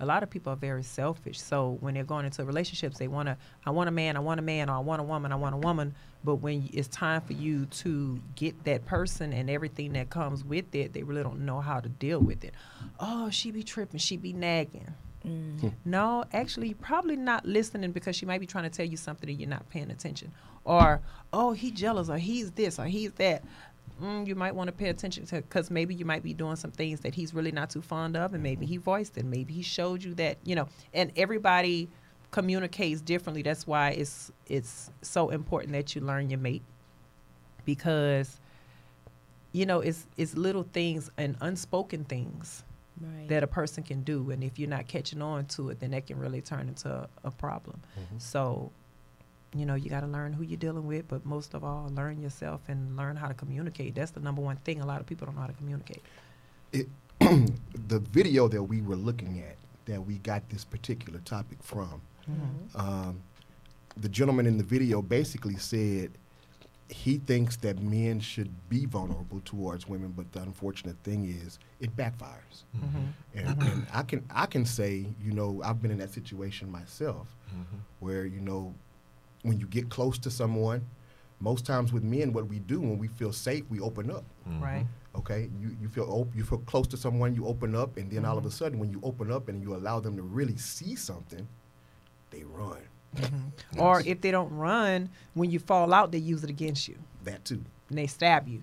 A 0.00 0.06
lot 0.06 0.22
of 0.22 0.30
people 0.30 0.52
are 0.52 0.56
very 0.56 0.82
selfish. 0.82 1.40
So 1.40 1.76
when 1.80 1.94
they're 1.94 2.04
going 2.04 2.24
into 2.24 2.44
relationships, 2.44 2.98
they 2.98 3.08
want 3.08 3.28
to, 3.28 3.36
I 3.66 3.70
want 3.70 3.88
a 3.88 3.92
man, 3.92 4.16
I 4.16 4.20
want 4.20 4.38
a 4.38 4.42
man, 4.42 4.70
or 4.70 4.76
I 4.76 4.78
want 4.78 5.00
a 5.00 5.04
woman, 5.04 5.32
I 5.32 5.36
want 5.36 5.54
a 5.54 5.58
woman. 5.58 5.94
But 6.22 6.36
when 6.36 6.68
it's 6.72 6.88
time 6.88 7.20
for 7.22 7.32
you 7.32 7.66
to 7.66 8.20
get 8.36 8.64
that 8.64 8.84
person 8.86 9.32
and 9.32 9.50
everything 9.50 9.92
that 9.94 10.10
comes 10.10 10.44
with 10.44 10.74
it, 10.74 10.92
they 10.92 11.02
really 11.02 11.22
don't 11.22 11.44
know 11.44 11.60
how 11.60 11.80
to 11.80 11.88
deal 11.88 12.20
with 12.20 12.44
it. 12.44 12.54
Oh, 13.00 13.30
she 13.30 13.50
be 13.50 13.62
tripping, 13.62 13.98
she 13.98 14.16
be 14.16 14.32
nagging. 14.32 14.86
Mm. 15.26 15.60
Hmm. 15.60 15.68
No, 15.84 16.24
actually, 16.32 16.74
probably 16.74 17.16
not 17.16 17.44
listening 17.44 17.90
because 17.90 18.14
she 18.14 18.24
might 18.24 18.40
be 18.40 18.46
trying 18.46 18.64
to 18.64 18.70
tell 18.70 18.86
you 18.86 18.96
something 18.96 19.28
and 19.28 19.38
you're 19.38 19.48
not 19.48 19.68
paying 19.68 19.90
attention. 19.90 20.32
Or, 20.64 21.00
oh, 21.32 21.52
he 21.52 21.70
jealous, 21.70 22.08
or 22.08 22.18
he's 22.18 22.52
this, 22.52 22.78
or 22.78 22.84
he's 22.84 23.12
that. 23.12 23.42
Mm, 24.02 24.26
you 24.26 24.34
might 24.34 24.54
want 24.54 24.68
to 24.68 24.72
pay 24.72 24.88
attention 24.88 25.26
to 25.26 25.36
because 25.36 25.70
maybe 25.70 25.94
you 25.94 26.04
might 26.04 26.22
be 26.22 26.32
doing 26.32 26.56
some 26.56 26.70
things 26.70 27.00
that 27.00 27.14
he's 27.14 27.34
really 27.34 27.52
not 27.52 27.70
too 27.70 27.82
fond 27.82 28.16
of, 28.16 28.32
and 28.34 28.42
maybe 28.42 28.64
he 28.66 28.76
voiced 28.76 29.18
it. 29.18 29.24
Maybe 29.24 29.52
he 29.54 29.62
showed 29.62 30.04
you 30.04 30.14
that, 30.14 30.38
you 30.44 30.54
know. 30.54 30.68
And 30.94 31.10
everybody 31.16 31.88
communicates 32.30 33.00
differently. 33.00 33.42
That's 33.42 33.66
why 33.66 33.90
it's 33.90 34.30
it's 34.46 34.90
so 35.02 35.30
important 35.30 35.72
that 35.72 35.94
you 35.94 36.00
learn 36.00 36.30
your 36.30 36.38
mate 36.38 36.62
because 37.64 38.40
you 39.52 39.66
know 39.66 39.80
it's 39.80 40.06
it's 40.16 40.36
little 40.36 40.66
things 40.72 41.10
and 41.16 41.36
unspoken 41.40 42.04
things 42.04 42.64
Right. 43.00 43.28
that 43.28 43.44
a 43.44 43.46
person 43.46 43.84
can 43.84 44.02
do 44.02 44.32
and 44.32 44.42
if 44.42 44.58
you're 44.58 44.68
not 44.68 44.88
catching 44.88 45.22
on 45.22 45.46
to 45.46 45.68
it 45.70 45.78
then 45.78 45.92
that 45.92 46.08
can 46.08 46.18
really 46.18 46.40
turn 46.40 46.66
into 46.66 46.90
a, 46.90 47.08
a 47.22 47.30
problem 47.30 47.80
so 48.18 48.72
you 49.54 49.64
know 49.64 49.74
you 49.74 49.88
got 49.88 50.00
to 50.00 50.06
learn 50.06 50.32
who 50.32 50.42
you're 50.42 50.58
dealing 50.58 50.86
with 50.86 51.08
but 51.08 51.24
most 51.24 51.54
of 51.54 51.64
all 51.64 51.90
learn 51.94 52.20
yourself 52.20 52.60
and 52.68 52.96
learn 52.96 53.16
how 53.16 53.28
to 53.28 53.34
communicate. 53.34 53.94
That's 53.94 54.10
the 54.10 54.20
number 54.20 54.42
one 54.42 54.56
thing 54.56 54.80
a 54.80 54.86
lot 54.86 55.00
of 55.00 55.06
people 55.06 55.26
don't 55.26 55.36
know 55.36 55.42
how 55.42 55.46
to 55.46 55.52
communicate. 55.54 56.02
It, 56.72 56.88
the 57.88 57.98
video 57.98 58.48
that 58.48 58.62
we 58.62 58.82
were 58.82 58.96
looking 58.96 59.40
at 59.40 59.56
that 59.86 60.00
we 60.00 60.18
got 60.18 60.48
this 60.50 60.64
particular 60.64 61.18
topic 61.20 61.58
from 61.62 62.00
mm-hmm. 62.30 62.80
um, 62.80 63.20
the 63.96 64.08
gentleman 64.08 64.46
in 64.46 64.58
the 64.58 64.64
video 64.64 65.00
basically 65.00 65.56
said 65.56 66.10
he 66.90 67.18
thinks 67.18 67.56
that 67.56 67.80
men 67.80 68.18
should 68.20 68.50
be 68.68 68.86
vulnerable 68.86 69.40
towards 69.44 69.88
women 69.88 70.12
but 70.16 70.30
the 70.32 70.40
unfortunate 70.40 70.96
thing 71.04 71.24
is 71.24 71.58
it 71.80 71.94
backfires. 71.96 72.64
Mm-hmm. 72.76 72.98
Mm-hmm. 73.38 73.48
And, 73.48 73.62
and 73.62 73.86
i 73.92 74.02
can 74.02 74.24
i 74.30 74.46
can 74.46 74.64
say 74.64 75.06
you 75.22 75.32
know 75.32 75.60
i've 75.64 75.80
been 75.80 75.90
in 75.90 75.98
that 75.98 76.12
situation 76.12 76.70
myself 76.70 77.34
where 78.00 78.24
you 78.24 78.40
know 78.40 78.74
when 79.48 79.58
you 79.58 79.66
get 79.66 79.88
close 79.88 80.18
to 80.18 80.30
someone 80.30 80.86
most 81.40 81.64
times 81.64 81.92
with 81.92 82.02
men 82.02 82.32
what 82.32 82.46
we 82.48 82.58
do 82.58 82.80
when 82.80 82.98
we 82.98 83.08
feel 83.08 83.32
safe 83.32 83.64
we 83.70 83.80
open 83.80 84.10
up. 84.10 84.24
Mm-hmm. 84.48 84.62
Right. 84.62 84.86
Okay? 85.16 85.48
You, 85.60 85.76
you 85.80 85.88
feel 85.88 86.04
op- 86.10 86.34
you 86.34 86.44
feel 86.44 86.58
close 86.58 86.86
to 86.88 86.96
someone 86.96 87.34
you 87.34 87.46
open 87.46 87.74
up 87.74 87.96
and 87.96 88.10
then 88.10 88.24
all 88.24 88.38
of 88.38 88.44
a 88.44 88.48
mm-hmm. 88.48 88.56
sudden 88.56 88.78
when 88.78 88.90
you 88.90 89.00
open 89.02 89.30
up 89.32 89.48
and 89.48 89.62
you 89.62 89.74
allow 89.74 90.00
them 90.00 90.16
to 90.16 90.22
really 90.22 90.56
see 90.56 90.96
something 90.96 91.46
they 92.30 92.44
run. 92.44 92.78
Mm-hmm. 93.16 93.38
Or 93.80 94.02
if 94.04 94.20
they 94.20 94.30
don't 94.30 94.50
run 94.54 95.10
when 95.34 95.50
you 95.50 95.58
fall 95.58 95.94
out 95.94 96.12
they 96.12 96.18
use 96.18 96.44
it 96.44 96.50
against 96.50 96.88
you. 96.88 96.96
That 97.24 97.44
too. 97.44 97.62
And 97.88 97.98
they 97.98 98.06
stab 98.06 98.48
you. 98.48 98.62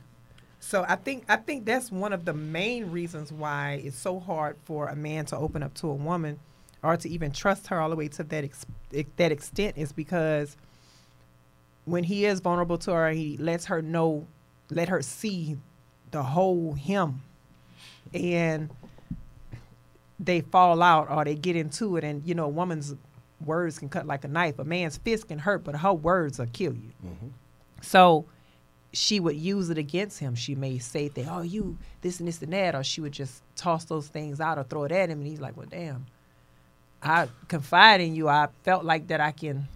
So 0.60 0.84
I 0.88 0.96
think 0.96 1.26
I 1.30 1.36
think 1.38 1.66
that's 1.66 1.92
one 1.92 2.12
of 2.12 2.26
the 2.26 2.34
main 2.34 2.92
reasons 2.92 3.32
why 3.32 3.82
it's 3.84 3.98
so 3.98 4.20
hard 4.20 4.58
for 4.66 4.88
a 4.88 4.96
man 4.96 5.26
to 5.26 5.38
open 5.38 5.64
up 5.64 5.74
to 5.76 5.90
a 5.90 5.94
woman 5.94 6.40
or 6.84 6.98
to 6.98 7.10
even 7.10 7.32
trust 7.32 7.68
her 7.68 7.80
all 7.80 7.90
the 7.90 7.96
way 7.96 8.08
to 8.08 8.24
that 8.24 8.44
ex- 8.44 8.66
ex- 8.94 9.10
that 9.18 9.32
extent 9.32 9.78
is 9.78 9.92
because 9.92 10.58
when 11.86 12.04
he 12.04 12.26
is 12.26 12.40
vulnerable 12.40 12.78
to 12.80 12.92
her, 12.92 13.10
he 13.12 13.38
lets 13.38 13.66
her 13.66 13.82
know, 13.82 14.28
let 14.70 14.90
her 14.90 15.02
see 15.02 15.58
the 16.12 16.24
whole 16.24 16.74
him, 16.74 17.22
and 18.14 18.70
they 20.20 20.42
fall 20.42 20.82
out 20.82 21.10
or 21.10 21.26
they 21.26 21.36
get 21.36 21.56
into 21.56 21.98
it, 21.98 22.04
and 22.04 22.26
you 22.26 22.36
know, 22.36 22.46
a 22.46 22.50
woman's 22.50 22.96
words 23.46 23.80
can 23.80 23.90
cut 23.90 24.08
like 24.08 24.24
a 24.24 24.28
knife. 24.28 24.58
A 24.60 24.64
man's 24.64 24.98
fist 24.98 25.28
can 25.28 25.40
hurt, 25.40 25.64
but 25.64 25.76
her 25.76 25.94
words 25.94 26.40
will 26.40 26.48
kill 26.48 26.74
you. 26.74 26.92
Mm-hmm. 27.06 27.28
So 27.82 28.26
she 28.94 29.20
would 29.20 29.36
use 29.36 29.70
it 29.70 29.78
against 29.78 30.20
him. 30.20 30.36
She 30.36 30.56
may 30.56 30.80
say 30.80 31.10
that, 31.10 31.28
oh, 31.28 31.42
you 31.42 31.78
this 32.02 32.20
and 32.20 32.28
this 32.28 32.42
and 32.42 32.54
that, 32.54 32.76
or 32.76 32.84
she 32.84 33.02
would 33.02 33.12
just 33.12 33.44
toss 33.56 33.86
those 33.86 34.08
things 34.08 34.40
out 34.40 34.58
or 34.58 34.64
throw 34.64 34.86
it 34.86 34.92
at 34.92 35.10
him, 35.10 35.20
and 35.20 35.28
he's 35.28 35.42
like, 35.42 35.58
well, 35.58 35.68
damn, 35.70 36.06
I 37.04 37.28
confide 37.48 38.02
in 38.02 38.16
you. 38.16 38.30
I 38.30 38.48
felt 38.64 38.86
like 38.86 39.08
that 39.08 39.20
I 39.20 39.32
can 39.32 39.68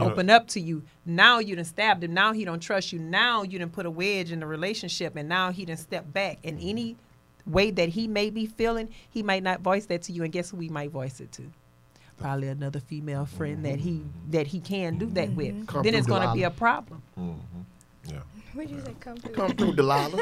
You 0.00 0.10
open 0.10 0.30
up 0.30 0.48
to 0.48 0.60
you. 0.60 0.82
Now 1.04 1.38
you 1.38 1.56
done 1.56 1.64
stabbed 1.64 2.04
him. 2.04 2.14
Now 2.14 2.32
he 2.32 2.44
don't 2.44 2.60
trust 2.60 2.92
you. 2.92 2.98
Now 2.98 3.42
you 3.42 3.58
done 3.58 3.70
put 3.70 3.86
a 3.86 3.90
wedge 3.90 4.32
in 4.32 4.40
the 4.40 4.46
relationship, 4.46 5.16
and 5.16 5.28
now 5.28 5.52
he 5.52 5.64
done 5.64 5.76
step 5.76 6.12
back. 6.12 6.38
And 6.44 6.58
any 6.60 6.96
way 7.46 7.70
that 7.70 7.88
he 7.90 8.08
may 8.08 8.30
be 8.30 8.46
feeling, 8.46 8.88
he 9.10 9.22
might 9.22 9.42
not 9.42 9.60
voice 9.60 9.86
that 9.86 10.02
to 10.02 10.12
you. 10.12 10.22
And 10.24 10.32
guess 10.32 10.50
who 10.50 10.58
he 10.58 10.68
might 10.68 10.90
voice 10.90 11.20
it 11.20 11.32
to? 11.32 11.50
Probably 12.18 12.48
another 12.48 12.80
female 12.80 13.24
friend 13.24 13.64
that 13.64 13.80
he 13.80 14.04
that 14.30 14.46
he 14.46 14.60
can 14.60 14.98
do 14.98 15.06
that 15.10 15.30
with. 15.30 15.66
Come 15.66 15.82
then 15.82 15.94
it's 15.94 16.06
going 16.06 16.26
to 16.26 16.34
be 16.34 16.42
a 16.42 16.50
problem. 16.50 17.02
Mm-hmm. 17.18 18.12
Yeah. 18.12 18.20
What'd 18.52 18.70
you 18.70 18.80
say? 18.84 18.94
Come 18.98 19.16
through. 19.16 19.34
come 19.34 19.52
through 19.52 19.74
delilah 19.74 20.10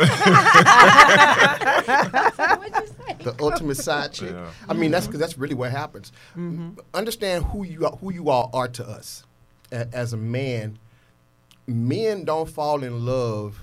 What'd 2.59 2.75
you 2.75 2.87
say? 2.87 3.17
the 3.25 3.35
ultimate 3.41 3.77
side 3.77 4.13
chick 4.13 4.31
Yeah. 4.31 4.51
i 4.69 4.75
mean 4.75 4.91
that's 4.91 5.07
mm-hmm. 5.07 5.13
because 5.13 5.21
that's 5.21 5.39
really 5.39 5.55
what 5.55 5.71
happens 5.71 6.13
understand 6.95 7.45
who 7.47 7.65
you 7.65 7.87
are, 7.87 7.93
who 7.97 8.13
you 8.13 8.29
all 8.29 8.51
are 8.53 8.69
to 8.69 8.87
us 8.87 9.25
A- 9.73 9.89
as 9.93 10.13
a 10.13 10.17
man 10.17 10.79
men 11.67 12.25
don't 12.25 12.49
fall 12.49 12.83
in 12.83 13.05
love 13.05 13.61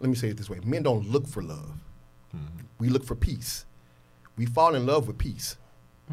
let 0.00 0.08
me 0.10 0.14
say 0.14 0.28
it 0.28 0.36
this 0.36 0.50
way 0.50 0.60
men 0.64 0.82
don't 0.82 1.08
look 1.08 1.26
for 1.26 1.42
love. 1.42 1.74
Mm-hmm. 2.34 2.64
We 2.78 2.88
look 2.88 3.04
for 3.04 3.14
peace. 3.14 3.64
We 4.36 4.46
fall 4.46 4.74
in 4.74 4.84
love 4.84 5.06
with 5.06 5.16
peace. 5.18 5.56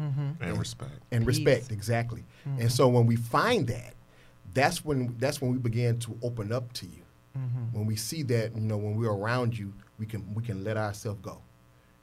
Mm-hmm. 0.00 0.42
And 0.42 0.58
respect. 0.58 0.92
and 1.12 1.24
Peace. 1.26 1.36
respect 1.36 1.70
exactly. 1.70 2.24
And 2.44 2.58
mm-hmm. 2.58 2.68
so 2.68 2.88
when 2.88 3.06
we 3.06 3.16
find 3.16 3.66
that 3.68 3.94
that's 4.52 4.84
when 4.84 5.14
that's 5.18 5.40
when 5.40 5.52
we 5.52 5.58
begin 5.58 5.98
to 6.00 6.16
open 6.22 6.52
up 6.52 6.72
to 6.74 6.86
you. 6.86 7.02
When 7.72 7.84
we 7.86 7.96
see 7.96 8.22
that 8.24 8.54
you 8.54 8.60
know 8.60 8.76
when 8.76 8.94
we're 8.94 9.10
around 9.12 9.58
you 9.58 9.72
we 9.98 10.06
can 10.06 10.24
we 10.34 10.42
can 10.42 10.62
let 10.64 10.76
ourselves 10.76 11.20
go. 11.20 11.40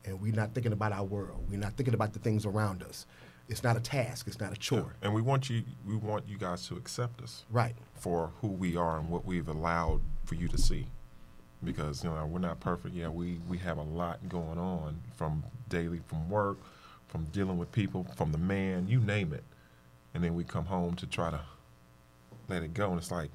And 0.04 0.20
we're 0.22 0.34
not 0.34 0.54
thinking 0.54 0.74
about 0.74 0.92
our 0.92 1.04
world. 1.04 1.46
We're 1.50 1.60
not 1.60 1.74
thinking 1.74 1.94
about 1.94 2.12
the 2.14 2.20
things 2.20 2.46
around 2.46 2.84
us 2.84 3.06
it's 3.52 3.64
not 3.64 3.78
a 3.78 3.80
task 3.80 4.28
it's 4.28 4.40
not 4.40 4.52
a 4.52 4.56
chore 4.56 4.96
And 5.02 5.14
we 5.14 5.22
want 5.22 5.50
you 5.50 5.64
we 5.86 5.96
want 5.96 6.28
you 6.28 6.38
guys 6.38 6.68
to 6.68 6.76
accept 6.76 7.22
us 7.22 7.46
right 7.52 7.76
for 8.02 8.32
who 8.42 8.48
we 8.48 8.76
are 8.76 8.98
and 8.98 9.10
what 9.10 9.26
we've 9.26 9.48
allowed 9.48 10.02
for 10.26 10.36
you 10.36 10.48
to 10.48 10.58
see. 10.58 10.88
Because 11.64 12.04
you 12.04 12.10
know 12.10 12.26
we're 12.26 12.40
not 12.40 12.60
perfect. 12.60 12.96
Yeah, 12.96 13.10
we 13.10 13.40
we 13.48 13.60
have 13.60 13.78
a 13.78 13.84
lot 13.84 14.28
going 14.28 14.58
on 14.58 15.00
from 15.16 15.44
daily 15.70 16.02
from 16.08 16.28
work, 16.30 16.58
from 17.08 17.26
dealing 17.26 17.60
with 17.60 17.72
people, 17.72 18.08
from 18.16 18.32
the 18.32 18.40
man, 18.40 18.88
you 18.88 19.00
name 19.00 19.34
it. 19.34 19.44
And 20.14 20.24
then 20.24 20.34
we 20.34 20.44
come 20.44 20.66
home 20.66 20.96
to 20.96 21.06
try 21.06 21.30
to 21.30 21.42
let 22.50 22.64
it 22.64 22.74
go 22.74 22.90
and 22.90 22.98
it's 22.98 23.12
like, 23.12 23.30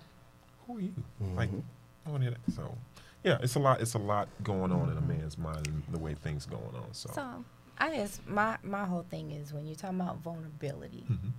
who 0.66 0.78
are 0.78 0.80
you? 0.80 0.94
Like 1.37 1.49
mm-hmm. 1.50 1.61
I 2.06 2.11
want 2.11 2.23
to 2.25 2.30
hear 2.30 2.37
that. 2.44 2.52
So 2.52 2.76
yeah, 3.23 3.38
it's 3.40 3.54
a 3.54 3.61
lot 3.61 3.80
it's 3.80 3.94
a 3.94 3.99
lot 3.99 4.28
going 4.42 4.73
on 4.73 4.90
in 4.90 4.96
a 4.96 5.00
mm-hmm. 5.00 5.20
man's 5.20 5.38
mind 5.38 5.68
and 5.68 5.85
the 5.92 5.99
way 5.99 6.14
things 6.14 6.46
going 6.46 6.75
on. 6.75 6.92
So, 6.92 7.11
So 7.14 7.44
I 7.78 7.90
guess 7.95 8.21
my 8.26 8.56
my 8.62 8.85
whole 8.85 9.04
thing 9.11 9.30
is 9.33 9.52
when 9.52 9.66
you're 9.66 9.76
talking 9.76 10.00
about 10.00 10.18
vulnerability, 10.18 11.04
Mhm. 11.11 11.33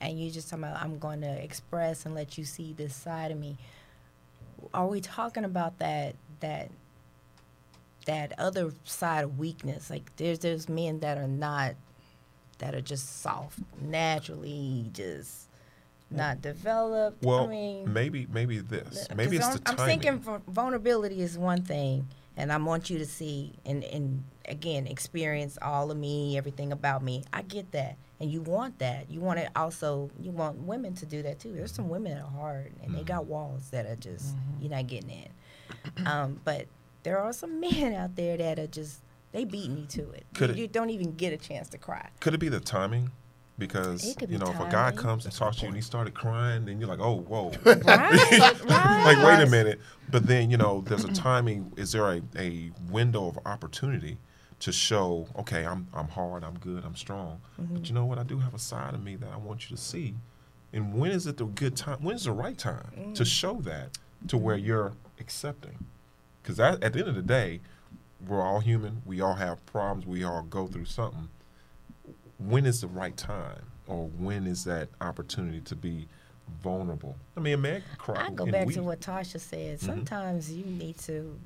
and 0.00 0.20
you 0.20 0.30
just 0.30 0.48
talking 0.48 0.64
about 0.64 0.80
I'm 0.82 0.98
going 0.98 1.20
to 1.22 1.42
express 1.42 2.06
and 2.06 2.14
let 2.14 2.38
you 2.38 2.44
see 2.44 2.72
this 2.72 2.94
side 2.94 3.30
of 3.30 3.38
me. 3.38 3.56
Are 4.72 4.86
we 4.86 5.00
talking 5.00 5.44
about 5.44 5.78
that 5.78 6.14
that 6.40 6.70
that 8.06 8.32
other 8.38 8.72
side 8.84 9.24
of 9.24 9.38
weakness? 9.38 9.90
Like 9.90 10.14
there's 10.16 10.38
there's 10.40 10.68
men 10.68 11.00
that 11.00 11.18
are 11.18 11.28
not 11.28 11.74
that 12.58 12.74
are 12.74 12.80
just 12.80 13.20
soft, 13.22 13.58
naturally 13.80 14.90
just 14.92 15.48
not 16.10 16.42
developed. 16.42 17.22
well, 17.22 17.44
I 17.44 17.46
mean, 17.46 17.92
maybe 17.92 18.26
maybe 18.30 18.58
this. 18.58 19.08
Maybe 19.14 19.36
it's 19.38 19.48
the 19.48 19.62
I'm, 19.66 19.76
timing. 19.76 19.80
I'm 19.80 19.86
thinking 19.86 20.18
vul- 20.20 20.42
vulnerability 20.48 21.20
is 21.22 21.38
one 21.38 21.62
thing, 21.62 22.08
and 22.36 22.52
I 22.52 22.56
want 22.58 22.90
you 22.90 22.98
to 22.98 23.06
see 23.06 23.54
and 23.64 23.82
and 23.84 24.24
again 24.50 24.86
experience 24.86 25.56
all 25.62 25.90
of 25.90 25.96
me, 25.96 26.36
everything 26.36 26.72
about 26.72 27.02
me. 27.02 27.24
I 27.32 27.42
get 27.42 27.72
that, 27.72 27.96
and 28.20 28.30
you 28.30 28.42
want 28.42 28.78
that. 28.80 29.10
You 29.10 29.20
want 29.20 29.38
it 29.38 29.48
also. 29.56 30.10
You 30.20 30.30
want 30.32 30.58
women 30.58 30.94
to 30.96 31.06
do 31.06 31.22
that 31.22 31.38
too. 31.40 31.52
There's 31.52 31.72
some 31.72 31.88
women 31.88 32.14
that 32.14 32.22
are 32.24 32.30
hard, 32.30 32.72
and 32.82 32.94
they 32.94 33.02
got 33.02 33.26
walls 33.26 33.70
that 33.70 33.86
are 33.86 33.96
just 33.96 34.34
you're 34.60 34.70
not 34.70 34.86
getting 34.86 35.10
in. 35.10 36.06
Um, 36.06 36.40
but 36.44 36.66
there 37.02 37.18
are 37.18 37.32
some 37.32 37.60
men 37.60 37.94
out 37.94 38.16
there 38.16 38.36
that 38.36 38.58
are 38.58 38.66
just 38.66 39.00
they 39.32 39.44
beating 39.44 39.78
you 39.78 39.86
to 39.86 40.10
it. 40.10 40.26
Could 40.34 40.50
you, 40.50 40.54
it- 40.54 40.58
you 40.58 40.68
don't 40.68 40.90
even 40.90 41.14
get 41.14 41.32
a 41.32 41.36
chance 41.38 41.68
to 41.70 41.78
cry. 41.78 42.08
Could 42.20 42.34
it 42.34 42.38
be 42.38 42.48
the 42.48 42.60
timing? 42.60 43.10
Because 43.58 44.08
It 44.16 44.22
you 44.22 44.26
be 44.26 44.38
know, 44.38 44.50
if 44.50 44.58
a 44.58 44.70
guy 44.70 44.90
comes 44.90 45.26
and 45.26 45.34
talks 45.34 45.56
to 45.56 45.62
you 45.64 45.66
and 45.68 45.76
he 45.76 45.82
started 45.82 46.14
crying, 46.14 46.64
then 46.64 46.80
you're 46.80 46.88
like, 46.88 46.98
oh, 46.98 47.16
whoa, 47.20 47.52
Right, 47.66 47.84
right. 47.84 49.02
like 49.04 49.18
wait 49.22 49.46
a 49.46 49.50
minute. 49.50 49.78
But 50.10 50.26
then 50.26 50.50
you 50.50 50.56
know, 50.56 50.80
there's 50.86 51.04
a 51.04 51.12
timing. 51.12 51.70
Is 51.76 51.92
there 51.92 52.06
a, 52.10 52.22
a 52.38 52.70
window 52.90 53.26
of 53.28 53.38
opportunity 53.44 54.16
to 54.60 54.72
show, 54.72 55.26
okay, 55.38 55.66
I'm 55.66 55.88
I'm 55.94 56.08
hard, 56.08 56.44
I'm 56.44 56.58
good, 56.58 56.84
I'm 56.84 56.96
strong. 56.96 57.40
But 57.58 57.88
you 57.88 57.94
know 57.94 58.04
what? 58.04 58.18
I 58.18 58.22
do 58.22 58.38
have 58.38 58.54
a 58.54 58.58
side 58.58 58.94
of 58.94 59.02
me 59.02 59.16
that 59.16 59.30
I 59.32 59.36
want 59.36 59.70
you 59.70 59.76
to 59.76 59.82
see. 59.82 60.14
And 60.72 60.94
when 60.94 61.10
is 61.10 61.26
it 61.26 61.36
the 61.36 61.46
good 61.46 61.76
time? 61.76 61.98
When 62.02 62.14
is 62.14 62.24
the 62.24 62.32
right 62.32 62.56
time 62.56 63.12
to 63.14 63.24
show 63.24 63.54
that 63.62 63.98
to 64.28 64.36
where 64.36 64.56
you're 64.56 64.92
accepting? 65.18 65.84
Because 66.42 66.60
at 66.60 66.80
the 66.80 66.98
end 67.00 67.08
of 67.08 67.14
the 67.14 67.22
day, 67.22 67.60
we're 68.26 68.42
all 68.42 68.60
human. 68.60 69.02
We 69.04 69.20
all 69.20 69.34
have 69.34 69.64
problems. 69.66 70.06
We 70.06 70.24
all 70.24 70.42
go 70.42 70.66
through 70.66 70.84
something 70.84 71.28
when 72.40 72.66
is 72.66 72.80
the 72.80 72.88
right 72.88 73.16
time, 73.16 73.62
or 73.86 74.06
when 74.18 74.46
is 74.46 74.64
that 74.64 74.88
opportunity 75.00 75.60
to 75.60 75.76
be 75.76 76.08
vulnerable? 76.62 77.16
I 77.36 77.40
mean, 77.40 77.54
a 77.54 77.58
man 77.58 77.82
can 77.82 77.98
cry. 77.98 78.26
I 78.26 78.30
go 78.30 78.46
back 78.46 78.66
weep. 78.66 78.76
to 78.76 78.82
what 78.82 79.00
Tasha 79.00 79.38
said. 79.38 79.78
Mm-hmm. 79.78 79.86
Sometimes 79.86 80.52
you 80.52 80.64
need 80.64 80.98
to 81.00 81.38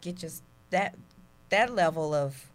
get 0.00 0.16
just 0.16 0.42
that 0.70 0.94
that 1.50 1.74
level 1.74 2.14
of 2.14 2.46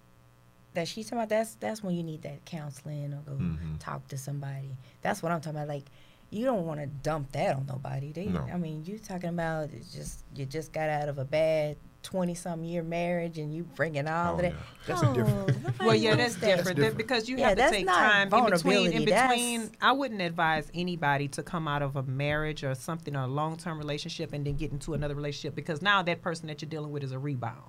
that 0.74 0.88
she's 0.88 1.06
talking 1.06 1.20
about. 1.20 1.30
That's 1.30 1.56
that's 1.56 1.84
when 1.84 1.96
you 1.96 2.04
need 2.04 2.24
that 2.24 2.46
counseling 2.46 3.14
or 3.14 3.22
go 3.26 3.34
Mhm. 3.34 3.80
talk 3.80 4.08
to 4.10 4.18
somebody. 4.18 4.76
That's 5.02 5.22
what 5.22 5.32
I'm 5.32 5.42
talking 5.42 5.58
about. 5.60 5.68
Like 5.68 5.86
you 6.30 6.46
don't 6.46 6.66
want 6.66 6.80
to 6.80 6.88
dump 6.88 7.32
that 7.34 7.56
on 7.56 7.66
nobody. 7.68 8.12
They, 8.12 8.26
No. 8.26 8.42
I 8.52 8.58
mean, 8.58 8.84
you 8.86 8.98
talking 8.98 9.30
about 9.30 9.70
just 9.94 10.24
you 10.36 10.46
just 10.46 10.74
got 10.74 10.90
out 10.90 11.08
of 11.10 11.20
a 11.20 11.26
bad 11.26 11.78
twenty 12.02 12.34
some 12.34 12.64
year 12.66 12.82
marriage 12.84 13.38
and 13.38 13.54
you 13.56 13.64
bringing 13.64 14.08
all 14.08 14.32
Oh, 14.32 14.36
of 14.36 14.42
that. 14.42 14.52
yeah. 14.52 14.58
That's 14.88 15.02
a 15.04 15.14
different- 15.14 15.80
Well, 15.80 15.96
yeah, 15.96 16.16
that's 16.16 16.36
that. 16.36 16.42
different, 16.42 16.66
That's 16.66 16.76
different. 16.76 16.98
because 16.98 17.30
you 17.30 17.38
Yeah, 17.38 17.50
have 17.50 17.58
to 17.60 17.70
take 17.70 17.86
time 17.88 18.24
in 18.24 18.30
between. 18.30 18.44
In 18.46 18.50
vulnerability, 18.60 19.06
that's- 19.06 19.30
between, 19.32 19.72
I 19.80 19.92
wouldn't 19.94 20.20
advise 20.22 20.70
anybody 20.74 21.28
to 21.30 21.44
come 21.44 21.66
out 21.68 21.82
of 21.82 21.96
a 21.96 22.04
marriage 22.04 22.64
or 22.66 22.76
something, 22.76 23.16
or 23.16 23.22
a 23.24 23.28
long-term 23.28 23.78
relationship, 23.78 24.34
and 24.34 24.46
then 24.46 24.58
get 24.58 24.72
into 24.74 24.94
another 24.96 25.16
relationship 25.16 25.56
because 25.56 25.82
now 25.82 26.02
that 26.04 26.22
person 26.22 26.48
that 26.48 26.62
you're 26.62 26.68
dealing 26.70 26.92
with 26.92 27.04
is 27.04 27.14
a 27.14 27.20
rebound. 27.20 27.62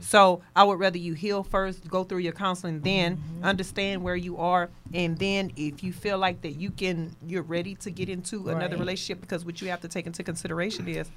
So 0.00 0.42
I 0.56 0.64
would 0.64 0.78
rather 0.78 0.98
you 0.98 1.14
heal 1.14 1.42
first, 1.42 1.88
go 1.88 2.04
through 2.04 2.18
your 2.18 2.32
counseling, 2.32 2.80
then 2.80 3.16
Mm-hmm. 3.16 3.44
understand 3.44 4.02
where 4.02 4.16
you 4.16 4.36
are, 4.38 4.70
and 4.92 5.18
then 5.18 5.50
if 5.56 5.82
you 5.82 5.92
feel 5.92 6.18
like 6.18 6.42
that 6.42 6.52
you 6.52 6.70
can, 6.70 7.14
you're 7.26 7.42
ready 7.42 7.74
to 7.76 7.90
get 7.90 8.08
into 8.08 8.48
another 8.48 8.76
relationship. 8.76 9.20
Because 9.20 9.44
what 9.44 9.60
you 9.60 9.68
have 9.68 9.80
to 9.80 9.88
take 9.88 10.06
into 10.06 10.22
consideration 10.22 10.88
is 10.88 11.10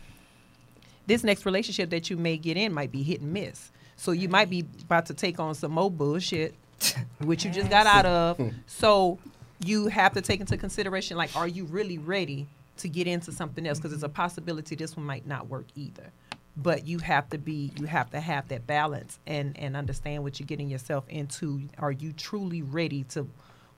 this 1.05 1.23
next 1.23 1.45
relationship 1.45 1.89
that 1.89 2.09
you 2.09 2.17
may 2.17 2.37
get 2.37 2.57
in 2.57 2.73
might 2.73 2.91
be 2.91 3.03
hit 3.03 3.21
and 3.21 3.33
miss. 3.33 3.71
So 3.95 4.11
you 4.11 4.29
might 4.29 4.49
be 4.49 4.65
about 4.81 5.05
to 5.07 5.13
take 5.13 5.39
on 5.39 5.53
some 5.55 5.71
more 5.71 5.91
bullshit, 5.91 6.55
which 7.19 7.45
you 7.45 7.51
just 7.51 7.69
got 7.69 7.87
out 7.87 8.05
of. 8.05 8.39
So 8.67 9.19
you 9.59 9.87
have 9.87 10.13
to 10.13 10.21
take 10.21 10.39
into 10.41 10.57
consideration, 10.57 11.15
like, 11.15 11.35
are 11.35 11.47
you 11.47 11.65
really 11.65 11.97
ready 11.97 12.47
to 12.77 12.89
get 12.89 13.07
into 13.07 13.31
something 13.31 13.65
else? 13.67 13.79
Because 13.79 13.93
it's 13.93 14.03
a 14.03 14.09
possibility 14.09 14.75
this 14.75 14.97
one 14.97 15.05
might 15.05 15.25
not 15.27 15.47
work 15.47 15.67
either. 15.75 16.11
But 16.55 16.87
you 16.87 16.99
have 16.99 17.29
to 17.29 17.39
be, 17.39 17.71
you 17.79 17.87
have 17.87 18.11
to 18.11 18.19
have 18.19 18.47
that 18.49 18.67
balance 18.67 19.19
and 19.25 19.57
and 19.57 19.75
understand 19.75 20.23
what 20.23 20.39
you're 20.39 20.45
getting 20.45 20.69
yourself 20.69 21.03
into. 21.09 21.63
Are 21.79 21.91
you 21.91 22.13
truly 22.13 22.61
ready 22.61 23.03
to 23.05 23.27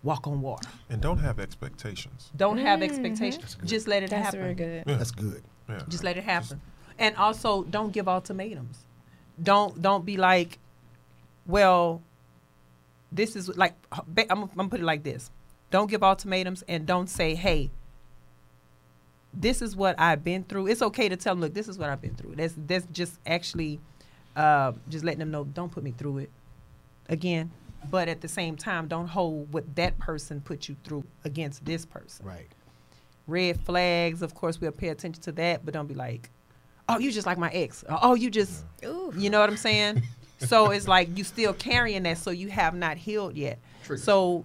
walk 0.03 0.27
on 0.27 0.41
water? 0.41 0.67
and 0.89 1.01
don't 1.01 1.19
have 1.19 1.39
expectations. 1.39 2.31
Don't 2.35 2.57
have 2.57 2.79
mm-hmm. 2.79 2.89
expectations. 2.89 3.57
Just 3.63 3.87
let 3.87 4.03
it 4.03 4.09
That's 4.09 4.25
happen. 4.25 4.39
very 4.41 4.53
good. 4.53 4.83
Yeah. 4.85 4.95
That's 4.95 5.11
good. 5.11 5.43
Yeah. 5.69 5.81
Just 5.87 6.03
let 6.03 6.17
it 6.17 6.23
happen. 6.23 6.61
And 6.99 7.15
also, 7.15 7.63
don't 7.63 7.91
give 7.91 8.07
ultimatums. 8.07 8.85
Don't 9.41 9.81
don't 9.81 10.05
be 10.05 10.17
like, 10.17 10.59
well, 11.45 12.01
this 13.11 13.35
is 13.35 13.49
like 13.57 13.73
I'm, 13.91 14.27
I'm 14.29 14.47
gonna 14.55 14.69
put 14.69 14.79
it 14.79 14.85
like 14.85 15.03
this. 15.03 15.31
Don't 15.71 15.89
give 15.89 16.03
ultimatums 16.03 16.63
and 16.67 16.85
don't 16.85 17.09
say, 17.09 17.35
hey, 17.35 17.71
this 19.35 19.61
is 19.61 19.75
what 19.75 19.99
I've 19.99 20.23
been 20.23 20.43
through. 20.43 20.67
It's 20.67 20.81
okay 20.81 21.09
to 21.09 21.15
tell 21.17 21.33
them, 21.35 21.41
look, 21.41 21.53
this 21.53 21.67
is 21.67 21.77
what 21.77 21.89
I've 21.89 22.01
been 22.01 22.15
through. 22.15 22.35
That's 22.35 22.53
that's 22.57 22.85
just 22.91 23.19
actually 23.25 23.79
uh, 24.35 24.73
just 24.89 25.03
letting 25.05 25.19
them 25.19 25.31
know, 25.31 25.43
don't 25.43 25.71
put 25.71 25.83
me 25.83 25.91
through 25.97 26.19
it 26.19 26.29
again. 27.09 27.51
But 27.89 28.09
at 28.09 28.21
the 28.21 28.27
same 28.27 28.55
time, 28.55 28.87
don't 28.87 29.07
hold 29.07 29.53
what 29.53 29.75
that 29.75 29.97
person 29.99 30.41
put 30.41 30.67
you 30.67 30.75
through 30.83 31.03
against 31.23 31.63
this 31.65 31.85
person 31.85 32.25
Right. 32.25 32.47
red 33.27 33.59
flags. 33.61 34.21
Of 34.23 34.33
course, 34.33 34.59
we'll 34.59 34.71
pay 34.71 34.89
attention 34.89 35.21
to 35.23 35.31
that, 35.33 35.63
but 35.63 35.73
don't 35.73 35.85
be 35.87 35.93
like, 35.93 36.31
"Oh, 36.89 36.97
you 36.97 37.11
just 37.11 37.27
like 37.27 37.37
my 37.37 37.49
ex." 37.51 37.83
Or, 37.87 37.99
"Oh, 38.01 38.15
you 38.15 38.31
just," 38.31 38.65
Ooh. 38.83 39.13
you 39.15 39.29
know 39.29 39.39
what 39.39 39.49
I'm 39.49 39.57
saying? 39.57 40.01
so 40.39 40.71
it's 40.71 40.87
like 40.87 41.15
you 41.15 41.23
still 41.23 41.53
carrying 41.53 42.03
that, 42.03 42.17
so 42.17 42.31
you 42.31 42.49
have 42.49 42.73
not 42.73 42.97
healed 42.97 43.35
yet. 43.37 43.59
Triggers. 43.83 44.03
So, 44.03 44.43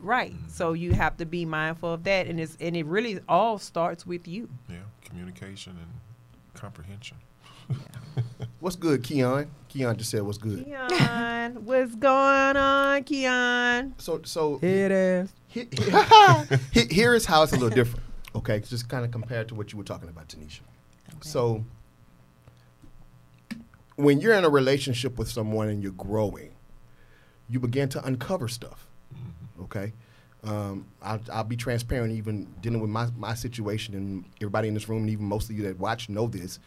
right. 0.00 0.32
Mm-hmm. 0.32 0.48
So 0.48 0.72
you 0.72 0.92
have 0.92 1.16
to 1.18 1.26
be 1.26 1.44
mindful 1.44 1.92
of 1.94 2.04
that, 2.04 2.26
and 2.26 2.40
it's 2.40 2.56
and 2.60 2.76
it 2.76 2.86
really 2.86 3.20
all 3.28 3.58
starts 3.58 4.06
with 4.06 4.26
you. 4.26 4.48
Yeah, 4.68 4.76
communication 5.04 5.76
and 5.80 6.54
comprehension. 6.54 7.16
What's 8.60 8.76
good, 8.76 9.02
Keon? 9.04 9.48
Keon 9.68 9.96
just 9.96 10.10
said 10.10 10.22
what's 10.22 10.38
good. 10.38 10.64
Keon, 10.66 11.64
what's 11.64 11.94
going 11.94 12.56
on, 12.56 13.04
Keon? 13.04 13.94
So 13.98 14.20
so 14.24 14.58
It 14.60 14.90
is. 14.90 15.32
he- 15.48 15.68
he- 16.72 16.86
here 16.94 17.14
is 17.14 17.24
how 17.26 17.42
it's 17.42 17.52
a 17.52 17.56
little 17.56 17.70
different. 17.70 18.04
Okay, 18.34 18.60
just 18.60 18.88
kind 18.88 19.04
of 19.04 19.10
compared 19.12 19.48
to 19.48 19.54
what 19.54 19.72
you 19.72 19.78
were 19.78 19.84
talking 19.84 20.08
about, 20.08 20.28
Tanisha. 20.28 20.60
So 21.22 21.64
when 23.96 24.20
you're 24.20 24.34
in 24.34 24.44
a 24.44 24.48
relationship 24.50 25.18
with 25.18 25.28
someone 25.30 25.68
and 25.68 25.82
you're 25.82 25.92
growing, 25.92 26.50
you 27.48 27.60
begin 27.60 27.88
to 27.90 28.04
uncover 28.04 28.48
stuff. 28.48 28.86
Okay, 29.62 29.92
um, 30.44 30.86
I'll, 31.02 31.20
I'll 31.32 31.44
be 31.44 31.56
transparent. 31.56 32.12
Even 32.12 32.46
dealing 32.60 32.80
with 32.80 32.90
my 32.90 33.08
my 33.16 33.34
situation, 33.34 33.94
and 33.94 34.24
everybody 34.40 34.68
in 34.68 34.74
this 34.74 34.88
room, 34.88 35.00
and 35.02 35.10
even 35.10 35.24
most 35.26 35.50
of 35.50 35.56
you 35.56 35.62
that 35.64 35.78
watch, 35.78 36.08
know 36.08 36.26
this. 36.26 36.58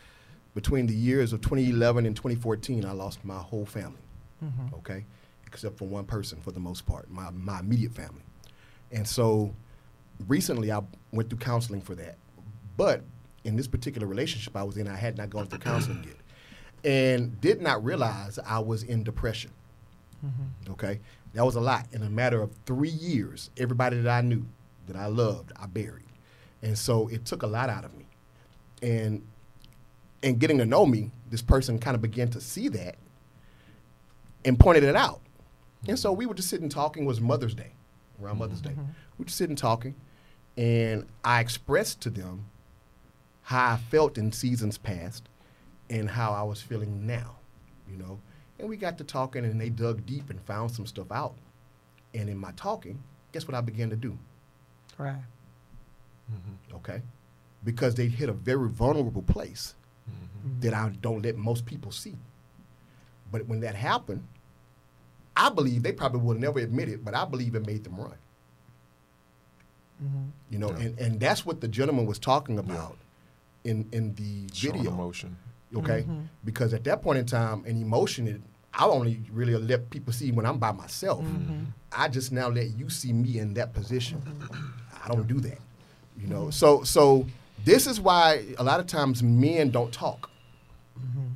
Between 0.56 0.86
the 0.86 0.94
years 0.94 1.34
of 1.34 1.42
2011 1.42 2.06
and 2.06 2.16
2014, 2.16 2.86
I 2.86 2.92
lost 2.92 3.26
my 3.26 3.38
whole 3.40 3.66
family. 3.66 3.98
Okay, 4.76 5.06
except 5.48 5.78
for 5.78 5.86
one 5.88 6.06
person 6.06 6.40
for 6.42 6.52
the 6.52 6.60
most 6.60 6.86
part, 6.86 7.10
my 7.10 7.30
my 7.32 7.60
immediate 7.60 7.94
family. 7.94 8.22
And 8.92 9.08
so 9.08 9.54
recently 10.28 10.72
I 10.72 10.82
went 11.12 11.30
through 11.30 11.40
counseling 11.40 11.82
for 11.82 11.96
that. 11.96 12.18
But 12.78 13.02
in 13.44 13.56
this 13.56 13.68
particular 13.68 14.06
relationship 14.08 14.56
I 14.56 14.64
was 14.64 14.78
in, 14.78 14.88
I 14.88 14.96
had 14.96 15.18
not 15.18 15.30
gone 15.32 15.48
through 15.48 15.60
counseling 15.60 16.04
yet. 16.04 16.18
And 16.86 17.40
did 17.42 17.62
not 17.62 17.84
realize 17.84 18.38
I 18.46 18.60
was 18.60 18.84
in 18.84 19.04
depression. 19.04 19.52
Okay? 20.72 21.00
That 21.34 21.46
was 21.46 21.56
a 21.56 21.62
lot. 21.62 21.88
In 21.92 22.04
a 22.04 22.10
matter 22.10 22.42
of 22.42 22.52
three 22.66 22.90
years, 22.90 23.50
everybody 23.58 24.00
that 24.02 24.10
I 24.10 24.22
knew, 24.22 24.46
that 24.88 24.96
I 24.96 25.08
loved, 25.08 25.52
I 25.56 25.66
buried. 25.66 26.06
And 26.62 26.78
so 26.78 27.08
it 27.08 27.26
took 27.26 27.44
a 27.44 27.48
lot 27.48 27.70
out 27.70 27.86
of 27.86 27.94
me. 27.96 28.06
And 28.82 29.26
and 30.22 30.40
getting 30.40 30.58
to 30.60 30.66
know 30.66 30.86
me, 30.86 31.12
this 31.30 31.42
person 31.42 31.78
kind 31.80 31.96
of 31.96 32.02
began 32.02 32.30
to 32.30 32.40
see 32.40 32.70
that 32.70 32.96
and 34.46 34.58
pointed 34.58 34.84
it 34.84 34.96
out. 34.96 35.20
And 35.88 36.00
so 36.00 36.14
we 36.14 36.26
were 36.26 36.34
just 36.34 36.50
sitting 36.50 36.70
talking. 36.70 37.04
It 37.04 37.08
was 37.08 37.20
Mother's 37.20 37.54
Day, 37.54 37.74
around 38.22 38.38
Mother's 38.38 38.62
Day. 38.62 38.70
Mm-hmm. 38.70 38.82
We 39.18 39.24
were 39.24 39.26
just 39.26 39.38
sitting 39.38 39.58
talking, 39.58 39.96
and 40.56 41.06
I 41.26 41.42
expressed 41.42 42.00
to 42.02 42.10
them 42.10 42.46
how 43.42 43.74
I 43.74 43.78
felt 43.78 44.18
in 44.18 44.32
seasons 44.32 44.78
past 44.78 45.28
and 45.90 46.10
how 46.10 46.32
I 46.32 46.44
was 46.44 46.62
feeling 46.62 47.06
now, 47.06 47.36
you 47.90 47.98
know. 47.98 48.20
And 48.64 48.70
we 48.70 48.78
got 48.78 48.98
to 49.00 49.04
talking, 49.04 49.44
and 49.44 49.60
they 49.60 49.68
dug 49.68 50.06
deep 50.06 50.30
and 50.30 50.40
found 50.40 50.72
some 50.72 50.86
stuff 50.86 51.12
out. 51.12 51.36
And 52.14 52.30
in 52.30 52.38
my 52.38 52.54
talking, 52.54 53.04
guess 53.34 53.46
what 53.46 53.56
I 53.56 53.60
began 53.60 53.90
to 53.90 53.98
do? 53.98 54.18
Right. 54.98 55.18
Mm-hmm. 56.32 56.76
Okay, 56.78 57.02
because 57.66 57.96
they 57.96 58.08
hit 58.08 58.30
a 58.30 58.34
very 58.34 58.70
vulnerable 58.70 59.22
place 59.22 59.76
mm-hmm. 60.10 60.62
that 60.62 60.74
I 60.74 60.94
don't 61.02 61.22
let 61.24 61.36
most 61.36 61.66
people 61.66 61.92
see. 61.92 62.16
But 63.34 63.48
when 63.48 63.60
that 63.60 63.76
happened, 63.76 64.26
I 65.36 65.50
believe 65.50 65.84
they 65.84 65.92
probably 65.92 66.22
will 66.22 66.40
never 66.40 66.60
admit 66.60 66.88
it, 66.88 67.04
but 67.04 67.14
I 67.14 67.26
believe 67.26 67.56
it 67.56 67.68
made 67.68 67.84
them 67.84 67.98
run. 67.98 68.16
Mm-hmm. 70.02 70.24
You 70.52 70.60
know, 70.60 70.70
Yeah. 70.70 70.86
and, 70.86 71.00
and 71.00 71.20
that's 71.20 71.46
what 71.46 71.60
the 71.60 71.68
gentleman 71.68 72.06
was 72.06 72.18
talking 72.18 72.58
about 72.60 72.98
in 73.66 73.90
in 73.92 74.16
the 74.16 74.48
Showing 74.54 74.78
video. 74.78 74.92
emotion. 74.94 75.36
Okay, 75.76 76.06
because 76.46 76.74
at 76.74 76.86
that 76.86 77.02
point 77.02 77.18
in 77.20 77.26
time, 77.26 77.66
an 77.66 77.82
emotion, 77.82 78.28
it, 78.28 78.42
I 78.74 78.86
only 78.86 79.22
really 79.32 79.56
let 79.56 79.90
people 79.90 80.14
see 80.14 80.32
when 80.32 80.46
I'm 80.46 80.58
by 80.58 80.72
myself. 80.72 81.24
Mm-hmm. 81.24 81.66
I 81.92 82.08
just 82.08 82.32
now 82.32 82.50
let 82.50 82.78
you 82.78 82.90
see 82.90 83.14
me 83.14 83.38
in 83.38 83.54
that 83.54 83.74
position. 83.74 84.22
I 85.04 85.08
don't 85.10 85.28
do 85.28 85.40
that. 85.42 85.60
You 86.20 86.28
know, 86.28 86.42
mm-hmm. 86.44 86.52
so 86.52 86.84
so 86.84 87.28
this 87.64 87.86
is 87.88 88.00
why 88.00 88.46
a 88.58 88.64
lot 88.64 88.80
of 88.80 88.88
times 88.88 89.22
men 89.22 89.70
don't 89.70 89.94
talk. 89.94 90.30
Mm-hmm. 91.00 91.34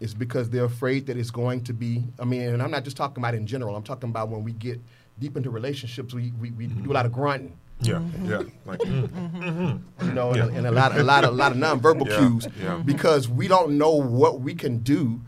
It's 0.00 0.14
because 0.14 0.50
they're 0.50 0.64
afraid 0.64 1.06
that 1.06 1.16
it's 1.16 1.30
going 1.30 1.64
to 1.64 1.72
be. 1.72 2.04
I 2.18 2.24
mean, 2.24 2.42
and 2.42 2.62
I'm 2.62 2.70
not 2.70 2.84
just 2.84 2.96
talking 2.96 3.22
about 3.22 3.34
in 3.34 3.46
general. 3.46 3.76
I'm 3.76 3.82
talking 3.82 4.10
about 4.10 4.28
when 4.28 4.44
we 4.44 4.52
get 4.52 4.80
deep 5.18 5.36
into 5.36 5.50
relationships, 5.50 6.14
we 6.14 6.32
we, 6.40 6.50
we 6.52 6.66
do 6.66 6.90
a 6.90 6.94
lot 6.94 7.06
of 7.06 7.12
grunting. 7.12 7.56
Yeah, 7.80 8.02
yeah. 8.24 8.42
Like, 8.66 8.80
mm, 8.80 9.80
you 10.02 10.12
know, 10.12 10.34
Yeah. 10.34 10.46
and, 10.46 10.56
and 10.56 10.66
a 10.66 10.72
lot, 10.72 10.98
a 10.98 11.02
lot, 11.04 11.22
of, 11.22 11.30
a 11.30 11.36
lot 11.36 11.52
of 11.52 11.58
nonverbal 11.58 12.06
Yeah, 12.10 12.18
cues, 12.18 12.48
yeah. 12.60 12.82
because 12.84 13.28
we 13.28 13.46
don't 13.46 13.78
know 13.78 13.92
what 13.94 14.40
we 14.40 14.54
can 14.54 14.78
do 14.78 15.20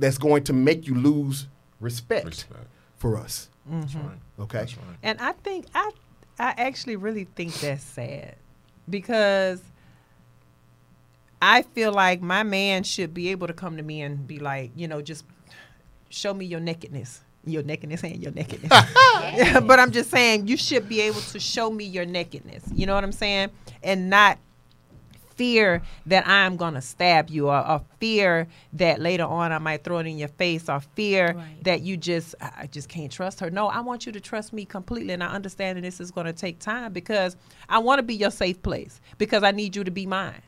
that's 0.00 0.18
going 0.18 0.44
to 0.44 0.52
make 0.52 0.86
you 0.86 0.94
lose 0.94 1.46
respect, 1.78 2.26
respect. 2.26 2.66
for 2.96 3.16
us. 3.16 3.48
That's 3.66 3.92
mm-hmm. 3.94 4.08
right. 4.08 4.18
Okay, 4.40 4.58
That's 4.58 4.76
right. 4.76 4.96
And 5.02 5.20
I 5.20 5.32
think 5.32 5.66
I 5.74 5.90
I 6.38 6.54
actually 6.56 6.96
really 6.96 7.24
think 7.36 7.52
that's 7.54 7.84
sad 7.84 8.36
because 8.88 9.62
I 11.42 11.62
feel 11.62 11.92
like 11.92 12.20
my 12.20 12.42
man 12.42 12.82
should 12.82 13.14
be 13.14 13.28
able 13.28 13.46
to 13.46 13.52
come 13.52 13.76
to 13.76 13.82
me 13.82 14.02
and 14.02 14.26
be 14.26 14.38
like, 14.38 14.72
you 14.74 14.88
know, 14.88 15.00
just 15.02 15.24
show 16.08 16.34
me 16.34 16.46
your 16.46 16.60
nakedness. 16.60 17.20
Your 17.44 17.62
nakedness 17.62 18.02
and 18.02 18.22
your 18.22 18.32
nakedness. 18.32 18.70
but 19.62 19.78
I'm 19.78 19.90
just 19.90 20.10
saying 20.10 20.48
you 20.48 20.56
should 20.56 20.88
be 20.88 21.00
able 21.02 21.20
to 21.20 21.40
show 21.40 21.70
me 21.70 21.84
your 21.84 22.04
nakedness. 22.04 22.64
You 22.72 22.86
know 22.86 22.94
what 22.94 23.04
I'm 23.04 23.12
saying? 23.12 23.50
And 23.82 24.10
not 24.10 24.38
fear 25.40 25.80
that 26.04 26.28
I'm 26.28 26.58
gonna 26.58 26.82
stab 26.82 27.30
you, 27.30 27.48
or, 27.48 27.66
or 27.66 27.80
fear 27.98 28.46
that 28.74 29.00
later 29.00 29.24
on 29.24 29.52
I 29.52 29.58
might 29.58 29.82
throw 29.84 29.96
it 29.98 30.06
in 30.06 30.18
your 30.18 30.28
face, 30.28 30.68
or 30.68 30.80
fear 30.80 31.32
Right. 31.34 31.64
that 31.64 31.80
you 31.80 31.96
just 31.96 32.34
I 32.42 32.66
just 32.66 32.90
can't 32.90 33.10
trust 33.10 33.40
her. 33.40 33.50
No, 33.50 33.66
I 33.68 33.80
want 33.80 34.04
you 34.04 34.12
to 34.12 34.20
trust 34.20 34.52
me 34.52 34.66
completely, 34.66 35.14
and 35.14 35.24
I 35.24 35.28
understand 35.28 35.78
that 35.78 35.82
this 35.82 35.98
is 35.98 36.10
gonna 36.10 36.34
take 36.34 36.58
time 36.58 36.92
because 36.92 37.36
I 37.70 37.78
want 37.78 38.00
to 38.00 38.02
be 38.02 38.14
your 38.14 38.30
safe 38.30 38.60
place 38.62 39.00
because 39.16 39.42
I 39.42 39.50
need 39.52 39.74
you 39.76 39.82
to 39.84 39.90
be 39.90 40.04
mine. 40.04 40.42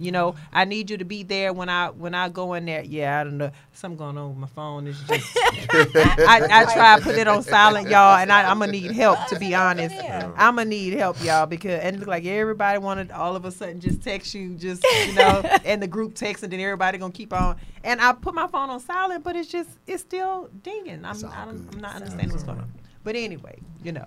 You 0.00 0.12
know, 0.12 0.34
I 0.50 0.64
need 0.64 0.88
you 0.88 0.96
to 0.96 1.04
be 1.04 1.22
there 1.22 1.52
when 1.52 1.68
I 1.68 1.90
when 1.90 2.14
I 2.14 2.30
go 2.30 2.54
in 2.54 2.64
there. 2.64 2.82
Yeah, 2.82 3.20
I 3.20 3.24
don't 3.24 3.36
know. 3.36 3.50
Something 3.74 3.98
going 3.98 4.16
on 4.16 4.30
with 4.30 4.38
my 4.38 4.46
phone. 4.46 4.86
It's 4.86 4.98
just 5.02 5.36
I, 5.36 6.40
I 6.50 6.64
try 6.72 6.98
to 6.98 7.04
put 7.04 7.16
it 7.16 7.28
on 7.28 7.42
silent, 7.42 7.90
y'all, 7.90 8.16
and 8.16 8.32
I, 8.32 8.50
I'm 8.50 8.58
gonna 8.60 8.72
need 8.72 8.92
help 8.92 9.18
to 9.26 9.38
be 9.38 9.54
honest. 9.54 9.94
I'm 9.94 10.56
gonna 10.56 10.64
need 10.64 10.94
help, 10.94 11.22
y'all, 11.22 11.44
because 11.44 11.80
and 11.82 11.96
it 11.96 11.98
look 11.98 12.08
like 12.08 12.24
everybody 12.24 12.78
wanted 12.78 13.10
all 13.10 13.36
of 13.36 13.44
a 13.44 13.50
sudden 13.50 13.78
just 13.78 14.02
text 14.02 14.32
you, 14.32 14.54
just 14.54 14.82
you 15.06 15.12
know, 15.12 15.42
and 15.66 15.82
the 15.82 15.86
group 15.86 16.14
text, 16.14 16.42
and 16.42 16.50
then 16.50 16.60
everybody 16.60 16.96
gonna 16.96 17.12
keep 17.12 17.34
on. 17.34 17.56
And 17.84 18.00
I 18.00 18.14
put 18.14 18.34
my 18.34 18.46
phone 18.46 18.70
on 18.70 18.80
silent, 18.80 19.22
but 19.22 19.36
it's 19.36 19.50
just 19.50 19.68
it's 19.86 20.00
still 20.00 20.48
dinging. 20.62 21.04
I'm 21.04 21.16
I 21.26 21.44
don't. 21.44 21.68
I'm 21.74 21.80
not 21.80 21.96
understanding 21.96 22.30
what's 22.30 22.44
going 22.44 22.58
on. 22.58 22.72
But 23.04 23.16
anyway, 23.16 23.58
you 23.84 23.92
know, 23.92 24.06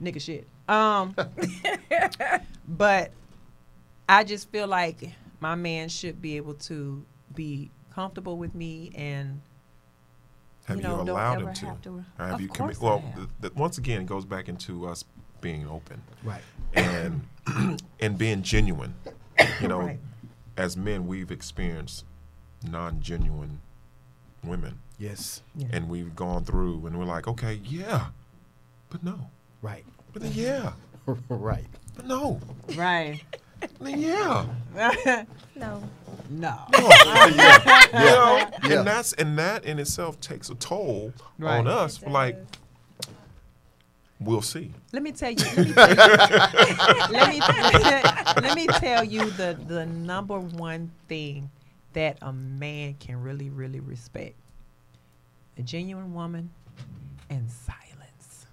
nigga 0.00 0.20
shit. 0.20 0.46
Um, 0.68 1.16
but 2.68 3.10
I 4.08 4.24
just 4.24 4.50
feel 4.50 4.68
like 4.68 5.12
my 5.42 5.56
man 5.56 5.88
should 5.88 6.22
be 6.22 6.36
able 6.36 6.54
to 6.54 7.04
be 7.34 7.68
comfortable 7.92 8.38
with 8.38 8.54
me 8.54 8.92
and 8.94 9.40
Have 10.66 10.76
you 10.76 10.82
you, 10.84 10.88
know, 10.88 10.96
don't 10.98 11.08
allowed 11.08 11.40
ever 11.40 11.48
him 11.48 11.54
to? 11.54 11.66
have 11.66 11.82
to- 11.82 12.04
Or 12.18 12.24
have 12.24 12.34
Of 12.34 12.40
you 12.40 12.48
course 12.48 12.78
commi- 12.78 12.82
Well, 12.82 12.98
have. 13.00 13.28
the, 13.40 13.48
the, 13.48 13.54
once 13.58 13.76
again, 13.76 14.02
it 14.02 14.06
goes 14.06 14.24
back 14.24 14.48
into 14.48 14.86
us 14.86 15.04
being 15.40 15.66
open 15.68 16.00
Right. 16.22 16.42
and 16.74 17.26
and 18.00 18.16
being 18.16 18.42
genuine. 18.42 18.94
You 19.60 19.66
know, 19.66 19.80
Right. 19.80 19.98
as 20.56 20.76
men, 20.76 21.08
we've 21.08 21.32
experienced 21.32 22.04
non-genuine 22.64 23.60
women, 24.44 24.78
Yes. 24.98 25.42
and 25.72 25.88
we've 25.88 26.14
gone 26.14 26.44
through, 26.44 26.86
and 26.86 26.96
we're 26.96 27.04
like, 27.04 27.26
okay, 27.26 27.54
yeah, 27.64 28.06
but 28.90 29.02
no, 29.02 29.28
Right. 29.60 29.84
but 30.12 30.22
then 30.22 30.30
yeah, 30.34 30.74
right. 31.28 31.66
but 31.96 32.06
no, 32.06 32.38
right. 32.76 33.20
But 33.78 33.78
then 33.80 34.00
yeah. 34.00 34.46
No. 35.56 35.82
no. 36.30 36.58
you 36.72 36.80
know, 37.36 38.48
Yeah. 38.64 38.78
and 38.78 38.86
that's 38.86 39.12
and 39.14 39.38
that 39.38 39.64
in 39.64 39.78
itself 39.78 40.20
takes 40.20 40.48
a 40.50 40.54
toll 40.54 41.12
Right. 41.38 41.58
on 41.58 41.66
us. 41.68 42.02
Like, 42.02 42.36
we'll 44.20 44.42
see. 44.42 44.72
Let 44.92 45.02
me 45.02 45.12
tell 45.12 45.30
you. 45.30 45.44
Let 45.76 47.28
me 47.28 47.40
tell 47.40 47.72
you, 47.72 47.80
let 47.80 48.04
me, 48.04 48.42
let 48.42 48.56
me 48.56 48.66
tell 48.66 49.04
you 49.04 49.30
the 49.30 49.58
the 49.66 49.86
number 49.86 50.38
one 50.40 50.90
thing 51.08 51.50
that 51.92 52.18
a 52.22 52.32
man 52.32 52.94
can 52.98 53.20
really 53.22 53.50
really 53.50 53.80
respect: 53.80 54.34
a 55.58 55.62
genuine 55.62 56.14
woman 56.14 56.50
and 57.30 57.50
silence. 57.50 58.46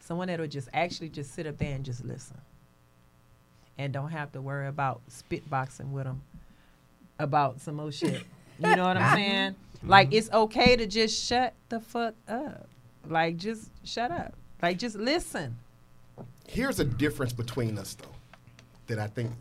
Someone 0.00 0.28
that'll 0.28 0.46
just 0.46 0.68
actually 0.72 1.08
just 1.08 1.34
sit 1.34 1.46
up 1.46 1.58
there 1.58 1.74
and 1.74 1.84
just 1.84 2.04
listen, 2.04 2.36
and 3.78 3.92
don't 3.92 4.10
have 4.10 4.32
to 4.32 4.40
worry 4.40 4.68
about 4.68 5.00
spitboxing 5.10 5.90
with 5.90 6.04
them 6.04 6.22
about 7.18 7.60
some 7.60 7.76
more 7.76 7.92
shit. 7.92 8.22
You 8.58 8.76
know 8.76 8.84
what 8.84 8.96
I'm 8.96 9.16
saying? 9.16 9.54
Like 9.82 10.12
it's 10.12 10.30
okay 10.32 10.76
to 10.76 10.86
just 10.86 11.24
shut 11.24 11.54
the 11.68 11.80
fuck 11.80 12.14
up. 12.28 12.68
Like 13.06 13.36
just 13.36 13.70
shut 13.84 14.10
up. 14.10 14.34
Like 14.62 14.78
just 14.78 14.96
listen. 14.96 15.56
Here's 16.46 16.78
a 16.78 16.84
difference 16.84 17.32
between 17.32 17.78
us, 17.78 17.94
though, 17.94 18.08
that 18.86 18.98
I 18.98 19.06
think 19.06 19.32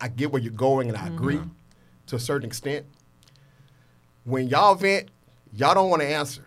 I 0.00 0.08
get 0.08 0.30
where 0.30 0.40
you're 0.40 0.52
going, 0.52 0.88
and 0.88 0.96
I 0.96 1.06
agree 1.06 1.36
mm-hmm. 1.36 1.48
to 2.08 2.16
a 2.16 2.18
certain 2.18 2.46
extent. 2.46 2.86
When 4.24 4.46
y'all 4.48 4.74
vent, 4.74 5.08
y'all 5.54 5.74
don't 5.74 5.90
want 5.90 6.02
to 6.02 6.08
answer. 6.08 6.42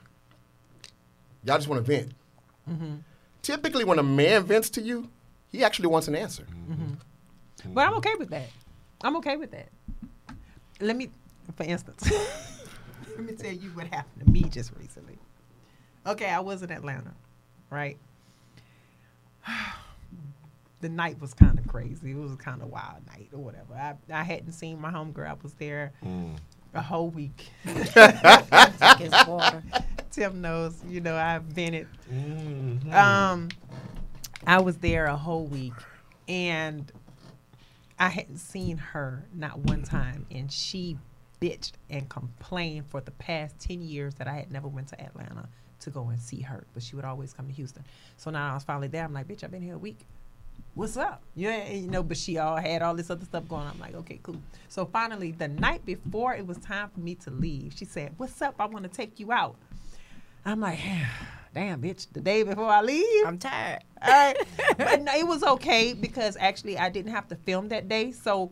Y'all 1.43 1.58
just 1.58 1.67
want 1.67 1.84
to 1.84 1.91
vent. 1.91 2.12
Mm-hmm. 2.69 2.95
Typically, 3.41 3.84
when 3.84 3.97
a 3.97 4.04
man 4.04 4.43
vents 4.43 4.69
to 4.71 4.82
you, 4.82 5.10
he 5.52 5.64
actually 5.64 5.88
wants 5.88 6.08
an 6.08 6.16
answer. 6.16 6.46
But 7.66 7.88
I'm 7.88 7.94
okay 7.96 8.16
with 8.18 8.30
that. 8.30 8.50
I'm 9.04 9.16
okay 9.18 9.38
with 9.38 9.52
that. 9.52 9.70
Let 10.80 10.96
me, 10.96 11.10
for 11.56 11.64
instance, 11.64 12.12
let 13.16 13.20
me 13.26 13.34
tell 13.34 13.52
you 13.52 13.70
what 13.72 13.88
happened 13.88 14.26
to 14.26 14.32
me 14.32 14.44
just 14.44 14.72
recently. 14.80 15.18
Okay, 16.08 16.30
I 16.30 16.40
was 16.40 16.64
in 16.64 16.72
Atlanta, 16.72 17.14
right? 17.70 17.98
the 20.82 20.90
night 20.90 21.20
was 21.22 21.34
kind 21.36 21.60
of 21.60 21.68
crazy. 21.68 22.12
It 22.12 22.18
was 22.18 22.34
a 22.34 22.38
kind 22.38 22.62
of 22.64 22.70
wild 22.72 23.06
night 23.08 23.30
or 23.32 23.40
whatever. 23.40 23.74
I, 23.76 23.94
I 24.12 24.24
hadn't 24.24 24.54
seen 24.54 24.80
my 24.82 24.90
homegirl. 24.92 25.28
I 25.30 25.36
was 25.44 25.54
there 25.54 25.92
a 26.74 26.82
whole 26.82 27.10
week. 27.10 27.50
Tim 30.12 30.42
knows, 30.42 30.82
you 30.90 31.00
know, 31.02 31.16
I've 31.16 31.44
vented 31.44 31.88
Mm-hmm. 32.12 32.92
um, 32.94 33.50
I 34.45 34.60
was 34.60 34.77
there 34.77 35.06
a 35.06 35.15
whole 35.15 35.45
week, 35.45 35.73
and 36.27 36.91
I 37.99 38.10
hadn't 38.10 38.39
seen 38.39 38.77
her 38.77 39.25
not 39.34 39.60
one 39.60 39.84
time, 39.84 40.25
and 40.32 40.51
she 40.51 40.97
bitched 41.39 41.73
and 41.89 42.10
complained 42.10 42.86
for 42.88 43.01
the 43.01 43.12
past 43.12 43.60
ten 43.60 43.82
years 43.82 44.15
that 44.15 44.27
I 44.27 44.34
had 44.34 44.51
never 44.51 44.67
went 44.67 44.88
to 44.89 45.01
Atlanta 45.01 45.47
to 45.82 45.89
go 45.89 46.10
and 46.10 46.19
see 46.21 46.41
her, 46.41 46.65
but 46.73 46.84
she 46.84 46.95
would 46.95 47.06
always 47.06 47.34
come 47.34 47.47
to 47.47 47.54
Houston. 47.54 47.84
So 48.17 48.32
now 48.32 48.51
I 48.51 48.54
was 48.54 48.63
finally 48.63 48.88
there. 48.88 49.04
I'm 49.04 49.13
like, 49.13 49.27
bitch, 49.27 49.43
I've 49.43 49.51
been 49.51 49.62
here 49.62 49.75
a 49.75 49.80
week. 49.80 49.99
What's 50.73 50.95
up? 50.95 51.21
Yeah, 51.36 51.69
you 51.69 51.88
know, 51.88 52.01
but 52.01 52.17
she 52.17 52.38
all 52.38 52.56
had 52.56 52.82
all 52.82 52.95
this 52.95 53.10
other 53.10 53.25
stuff 53.25 53.47
going. 53.47 53.63
on. 53.63 53.73
I'm 53.73 53.80
like, 53.80 53.95
okay, 53.95 54.19
cool. 54.23 54.41
So 54.69 54.86
finally, 54.86 55.32
the 55.32 55.47
night 55.47 55.86
before 55.86 56.34
it 56.34 56.47
was 56.47 56.58
time 56.60 56.89
for 56.89 56.99
me 56.99 57.15
to 57.15 57.32
leave, 57.32 57.73
she 57.75 57.86
said, 57.86 58.13
"What's 58.17 58.41
up? 58.41 58.56
I 58.60 58.67
want 58.67 58.84
to 58.84 58.89
take 58.89 59.19
you 59.19 59.32
out." 59.32 59.56
I'm 60.45 60.62
like, 60.62 60.80
damn, 61.54 61.82
bitch, 61.82 62.08
the 62.14 62.22
day 62.22 62.44
before 62.44 62.70
I 62.70 62.82
leave. 62.82 63.26
I'm 63.28 63.38
tired. 63.38 63.84
All 64.02 64.10
right. 64.10 64.38
but 64.78 65.02
no, 65.02 65.14
it 65.14 65.28
was 65.28 65.44
okay 65.44 65.94
because 65.94 66.38
actually 66.40 66.78
I 66.78 66.90
didn't 66.90 67.12
have 67.12 67.28
to 67.30 67.36
film 67.36 67.70
that 67.70 67.90
day. 67.90 68.12
So 68.12 68.52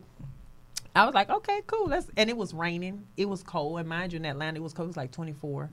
I 0.94 1.04
was 1.04 1.14
like, 1.14 1.30
okay, 1.30 1.62
cool. 1.66 1.88
Let's 1.88 2.06
and 2.16 2.28
it 2.28 2.36
was 2.36 2.52
raining. 2.52 3.06
It 3.16 3.28
was 3.28 3.42
cold. 3.42 3.78
And 3.78 3.88
mind 3.88 4.12
you, 4.12 4.18
in 4.18 4.26
Atlanta 4.26 4.58
it 4.58 4.62
was 4.62 4.72
cold. 4.72 4.86
It 4.86 4.90
was 4.90 4.96
like 4.96 5.12
24. 5.12 5.70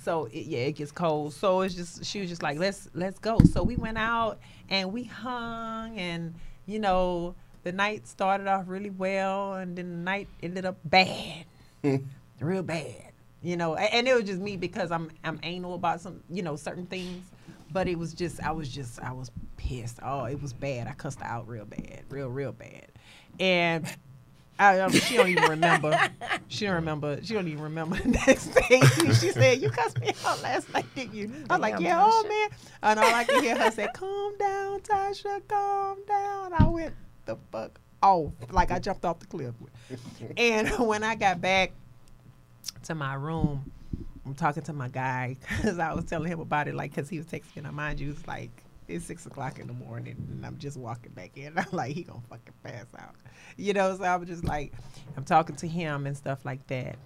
So 0.00 0.26
it, 0.26 0.46
yeah, 0.46 0.60
it 0.60 0.72
gets 0.72 0.92
cold. 0.92 1.32
So 1.32 1.60
it's 1.62 1.74
just 1.74 2.04
she 2.04 2.20
was 2.20 2.28
just 2.28 2.42
like, 2.42 2.58
let's 2.58 2.88
let's 2.94 3.18
go. 3.18 3.38
So 3.52 3.62
we 3.62 3.76
went 3.76 3.98
out 3.98 4.38
and 4.68 4.92
we 4.92 5.04
hung 5.04 5.98
and 5.98 6.34
you 6.66 6.78
know 6.78 7.34
the 7.62 7.72
night 7.72 8.06
started 8.06 8.46
off 8.46 8.64
really 8.66 8.90
well 8.90 9.54
and 9.54 9.76
then 9.76 9.90
the 9.90 9.96
night 9.96 10.28
ended 10.42 10.66
up 10.66 10.76
bad, 10.84 11.44
real 12.40 12.62
bad. 12.62 13.13
You 13.44 13.58
know, 13.58 13.74
and 13.74 14.08
it 14.08 14.14
was 14.14 14.24
just 14.24 14.40
me 14.40 14.56
because 14.56 14.90
I'm 14.90 15.10
I'm 15.22 15.38
anal 15.42 15.74
about 15.74 16.00
some 16.00 16.22
you 16.30 16.42
know 16.42 16.56
certain 16.56 16.86
things. 16.86 17.24
But 17.70 17.88
it 17.88 17.98
was 17.98 18.14
just 18.14 18.42
I 18.42 18.52
was 18.52 18.70
just 18.70 18.98
I 19.00 19.12
was 19.12 19.30
pissed. 19.58 19.98
Oh, 20.02 20.24
it 20.24 20.40
was 20.40 20.54
bad. 20.54 20.86
I 20.86 20.92
cussed 20.92 21.20
her 21.20 21.26
out 21.26 21.46
real 21.46 21.66
bad, 21.66 22.04
real 22.08 22.28
real 22.28 22.52
bad, 22.52 22.88
and. 23.38 23.86
I, 24.56 24.78
um, 24.78 24.92
she 24.92 25.16
don't 25.16 25.30
even 25.30 25.50
remember. 25.50 25.98
She 26.46 26.64
don't 26.64 26.76
remember. 26.76 27.18
She 27.24 27.34
don't 27.34 27.48
even 27.48 27.60
remember 27.60 27.96
the 28.04 28.10
next 28.10 28.54
day. 28.54 28.80
She 29.14 29.32
said, 29.32 29.60
"You 29.60 29.68
cussed 29.68 29.98
me 29.98 30.12
out 30.24 30.40
last 30.44 30.72
night, 30.72 30.86
didn't 30.94 31.12
you?" 31.12 31.28
I 31.50 31.54
was 31.54 31.60
like, 31.60 31.80
"Yeah, 31.80 32.00
oh 32.00 32.22
man." 32.22 32.56
And 32.80 33.00
all 33.00 33.12
I 33.12 33.24
could 33.24 33.42
hear 33.42 33.58
her 33.58 33.72
say, 33.72 33.88
"Calm 33.92 34.38
down, 34.38 34.78
Tasha. 34.82 35.40
Calm 35.48 35.98
down." 36.06 36.52
I 36.52 36.68
went 36.68 36.94
the 37.26 37.36
fuck 37.50 37.80
off, 38.00 38.32
like 38.52 38.70
I 38.70 38.78
jumped 38.78 39.04
off 39.04 39.18
the 39.18 39.26
cliff. 39.26 39.54
And 40.36 40.68
when 40.78 41.02
I 41.02 41.16
got 41.16 41.40
back 41.40 41.72
to 42.84 42.94
my 42.94 43.14
room, 43.14 43.70
I'm 44.26 44.34
talking 44.34 44.62
to 44.64 44.72
my 44.72 44.88
guy 44.88 45.36
because 45.56 45.78
I 45.78 45.92
was 45.92 46.04
telling 46.04 46.30
him 46.30 46.40
about 46.40 46.68
it, 46.68 46.74
like, 46.74 46.94
because 46.94 47.08
he 47.08 47.18
was 47.18 47.26
texting 47.26 47.66
I 47.66 47.70
mind 47.70 48.00
you, 48.00 48.10
it's 48.10 48.26
like 48.26 48.64
it's 48.88 49.04
six 49.06 49.24
o'clock 49.26 49.58
in 49.58 49.66
the 49.66 49.72
morning, 49.72 50.16
and 50.30 50.44
I'm 50.44 50.58
just 50.58 50.76
walking 50.76 51.12
back 51.12 51.36
in. 51.36 51.54
I'm 51.58 51.64
like, 51.72 51.94
he 51.94 52.02
gonna 52.02 52.20
fucking 52.28 52.54
pass 52.62 52.86
out, 52.98 53.14
you 53.56 53.72
know. 53.72 53.96
So 53.96 54.04
I 54.04 54.16
was 54.16 54.28
just 54.28 54.44
like, 54.44 54.72
I'm 55.16 55.24
talking 55.24 55.56
to 55.56 55.68
him 55.68 56.06
and 56.06 56.16
stuff 56.16 56.44
like 56.44 56.66
that. 56.68 56.96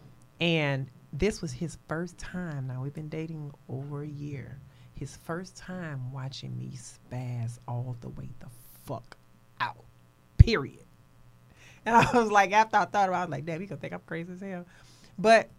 And 0.40 0.88
this 1.12 1.40
was 1.40 1.52
his 1.52 1.78
first 1.88 2.18
time. 2.18 2.66
Now 2.66 2.82
we've 2.82 2.94
been 2.94 3.08
dating 3.08 3.52
over 3.68 4.02
a 4.02 4.08
year. 4.08 4.60
His 4.94 5.16
first 5.16 5.56
time 5.56 6.12
watching 6.12 6.56
me 6.58 6.72
spaz 6.76 7.58
all 7.68 7.96
the 8.00 8.08
way 8.08 8.30
the 8.40 8.48
fuck 8.84 9.16
out. 9.60 9.84
Period. 10.38 10.84
And 11.86 11.96
I 11.96 12.18
was 12.18 12.30
like, 12.30 12.52
after 12.52 12.76
I 12.76 12.84
thought 12.84 13.08
about, 13.08 13.12
it, 13.12 13.16
I 13.16 13.24
was 13.24 13.30
like, 13.30 13.44
damn, 13.46 13.60
he 13.60 13.66
gonna 13.66 13.80
think 13.80 13.92
I'm 13.92 14.00
crazy 14.00 14.32
as 14.32 14.40
hell. 14.40 14.66
But 15.18 15.50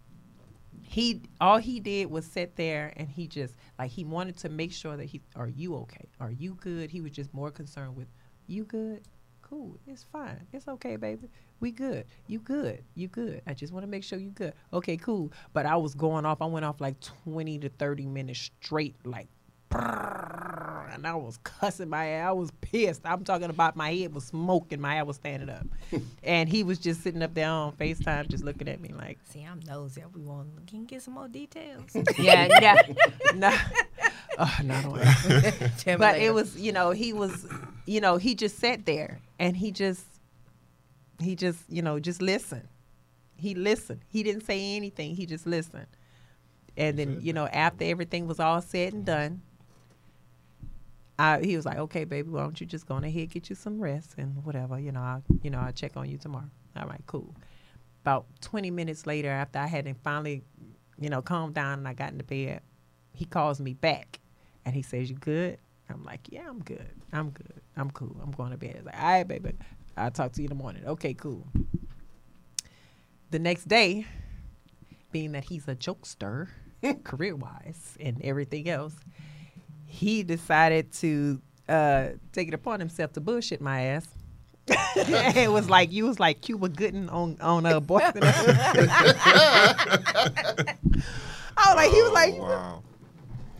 he 0.82 1.22
all 1.40 1.58
he 1.58 1.78
did 1.78 2.10
was 2.10 2.26
sit 2.26 2.56
there 2.56 2.92
and 2.96 3.08
he 3.08 3.28
just 3.28 3.54
like 3.78 3.90
he 3.90 4.04
wanted 4.04 4.36
to 4.38 4.48
make 4.48 4.72
sure 4.72 4.96
that 4.96 5.04
he 5.04 5.20
are 5.36 5.48
you 5.48 5.76
okay? 5.76 6.08
Are 6.18 6.30
you 6.32 6.54
good? 6.54 6.90
He 6.90 7.00
was 7.00 7.12
just 7.12 7.32
more 7.32 7.50
concerned 7.50 7.96
with 7.96 8.08
you 8.46 8.64
good? 8.64 9.02
Cool. 9.42 9.78
It's 9.86 10.04
fine. 10.04 10.46
It's 10.52 10.66
okay 10.66 10.96
baby. 10.96 11.28
We 11.60 11.70
good. 11.72 12.06
You 12.26 12.40
good. 12.40 12.82
You 12.94 13.08
good. 13.08 13.42
I 13.46 13.54
just 13.54 13.72
want 13.72 13.84
to 13.84 13.88
make 13.88 14.02
sure 14.02 14.18
you 14.18 14.30
good. 14.30 14.54
Okay 14.72 14.96
cool. 14.96 15.32
But 15.52 15.66
i 15.66 15.76
was 15.76 15.94
going 15.94 16.24
off 16.24 16.40
i 16.40 16.46
went 16.46 16.64
off 16.64 16.80
like 16.80 16.98
20 17.24 17.58
to 17.60 17.68
30 17.68 18.06
minutes 18.06 18.40
straight 18.40 18.96
like 19.04 19.28
and. 19.72 21.06
I 21.06 21.14
was 21.14 21.38
cussing 21.38 21.88
my 21.88 22.06
ass. 22.06 22.28
I 22.28 22.32
was 22.32 22.50
pissed. 22.60 23.02
I'm 23.04 23.24
talking 23.24 23.50
about 23.50 23.76
my 23.76 23.92
head 23.92 24.14
was 24.14 24.24
smoking. 24.24 24.80
My 24.80 24.94
hair 24.94 25.04
was 25.04 25.16
standing 25.16 25.48
up. 25.48 25.66
and 26.22 26.48
he 26.48 26.62
was 26.62 26.78
just 26.78 27.02
sitting 27.02 27.22
up 27.22 27.34
there 27.34 27.48
on 27.48 27.72
FaceTime 27.72 28.28
just 28.28 28.44
looking 28.44 28.68
at 28.68 28.80
me 28.80 28.90
like, 28.96 29.18
See, 29.24 29.42
I'm 29.42 29.60
nosy. 29.66 30.02
We 30.14 30.22
want. 30.22 30.66
Can 30.66 30.80
you 30.80 30.86
get 30.86 31.02
some 31.02 31.14
more 31.14 31.28
details? 31.28 31.90
yeah, 32.18 32.48
yeah. 32.60 32.82
no. 33.34 33.56
Oh, 34.38 34.56
not 34.64 34.84
on 34.84 35.98
but 35.98 36.18
it 36.18 36.32
was 36.32 36.58
you 36.58 36.72
know 36.72 36.92
he 36.92 37.12
was 37.12 37.46
you 37.84 38.00
know 38.00 38.16
he 38.16 38.34
just 38.34 38.58
sat 38.58 38.86
there 38.86 39.20
and 39.38 39.56
he 39.56 39.70
just 39.70 40.06
he 41.20 41.34
just 41.34 41.58
you 41.68 41.82
know 41.82 41.98
just 41.98 42.22
listened 42.22 42.66
he 43.36 43.54
listened 43.54 44.00
he 44.08 44.22
didn't 44.22 44.46
say 44.46 44.76
anything 44.76 45.14
he 45.14 45.26
just 45.26 45.46
listened 45.46 45.88
and 46.76 46.98
then 46.98 47.18
you 47.20 47.34
know 47.34 47.48
after 47.48 47.84
everything 47.84 48.26
was 48.26 48.40
all 48.40 48.62
said 48.62 48.94
and 48.94 49.04
done 49.04 49.42
I, 51.20 51.40
he 51.42 51.56
was 51.56 51.66
like 51.66 51.78
okay 51.78 52.04
baby 52.04 52.30
why 52.30 52.42
don't 52.42 52.60
you 52.60 52.66
just 52.66 52.86
go 52.86 52.94
on 52.94 53.04
ahead 53.04 53.30
get 53.30 53.50
you 53.50 53.56
some 53.56 53.80
rest 53.80 54.14
and 54.18 54.44
whatever 54.44 54.78
you 54.78 54.92
know 54.92 55.00
i 55.00 55.20
you 55.42 55.50
know 55.50 55.58
i'll 55.58 55.72
check 55.72 55.96
on 55.96 56.08
you 56.08 56.18
tomorrow 56.18 56.50
all 56.76 56.86
right 56.86 57.02
cool 57.06 57.34
about 58.02 58.26
20 58.40 58.70
minutes 58.70 59.06
later 59.06 59.28
after 59.28 59.58
i 59.58 59.66
had 59.66 59.94
finally 60.02 60.42
you 60.98 61.10
know 61.10 61.20
calmed 61.20 61.54
down 61.54 61.78
and 61.80 61.88
i 61.88 61.92
got 61.92 62.12
into 62.12 62.24
bed 62.24 62.62
he 63.12 63.26
calls 63.26 63.60
me 63.60 63.74
back 63.74 64.18
and 64.64 64.74
he 64.74 64.82
says, 64.82 65.10
You 65.10 65.16
good? 65.16 65.58
I'm 65.88 66.04
like, 66.04 66.28
Yeah, 66.30 66.48
I'm 66.48 66.62
good. 66.62 66.90
I'm 67.12 67.30
good. 67.30 67.60
I'm 67.76 67.90
cool. 67.90 68.16
I'm 68.22 68.30
going 68.30 68.52
to 68.52 68.56
bed. 68.56 68.76
He's 68.76 68.84
like, 68.84 68.96
All 68.96 69.08
right, 69.08 69.28
baby. 69.28 69.52
I'll 69.96 70.10
talk 70.10 70.32
to 70.32 70.42
you 70.42 70.46
in 70.46 70.56
the 70.56 70.62
morning. 70.62 70.86
Okay, 70.86 71.14
cool. 71.14 71.46
The 73.30 73.38
next 73.38 73.68
day, 73.68 74.06
being 75.12 75.32
that 75.32 75.44
he's 75.44 75.68
a 75.68 75.76
jokester, 75.76 76.48
career 77.04 77.36
wise, 77.36 77.96
and 78.00 78.20
everything 78.22 78.68
else, 78.68 78.96
he 79.90 80.22
decided 80.22 80.92
to 80.92 81.42
uh, 81.68 82.08
take 82.32 82.48
it 82.48 82.54
upon 82.54 82.78
himself 82.78 83.12
to 83.14 83.20
bullshit 83.20 83.60
my 83.60 83.82
ass. 83.82 84.06
it 84.96 85.50
was 85.50 85.68
like 85.68 85.90
you 85.90 86.06
was 86.06 86.20
like 86.20 86.42
Cuba 86.42 86.68
Gooding 86.68 87.08
on 87.08 87.36
on 87.40 87.66
a 87.66 87.78
uh, 87.78 87.80
boy. 87.80 87.98
I 88.02 88.14
was 91.66 91.74
like, 91.74 91.90
he 91.90 92.02
was 92.02 92.12
like, 92.12 92.34
Oh, 92.34 92.42
wow. 92.42 92.82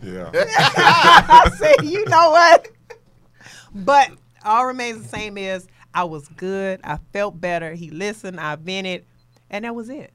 Yeah. 0.01 0.31
I 0.33 1.51
said, 1.57 1.85
you 1.85 2.05
know 2.05 2.31
what? 2.31 2.69
But 3.75 4.11
all 4.43 4.65
remains 4.65 5.03
the 5.03 5.09
same 5.09 5.37
is 5.37 5.67
I 5.93 6.05
was 6.05 6.27
good. 6.29 6.79
I 6.83 6.97
felt 7.11 7.41
better. 7.41 7.73
He 7.73 7.89
listened. 7.89 8.39
I 8.39 8.55
vented, 8.55 9.05
and 9.49 9.65
that 9.65 9.75
was 9.75 9.89
it. 9.89 10.13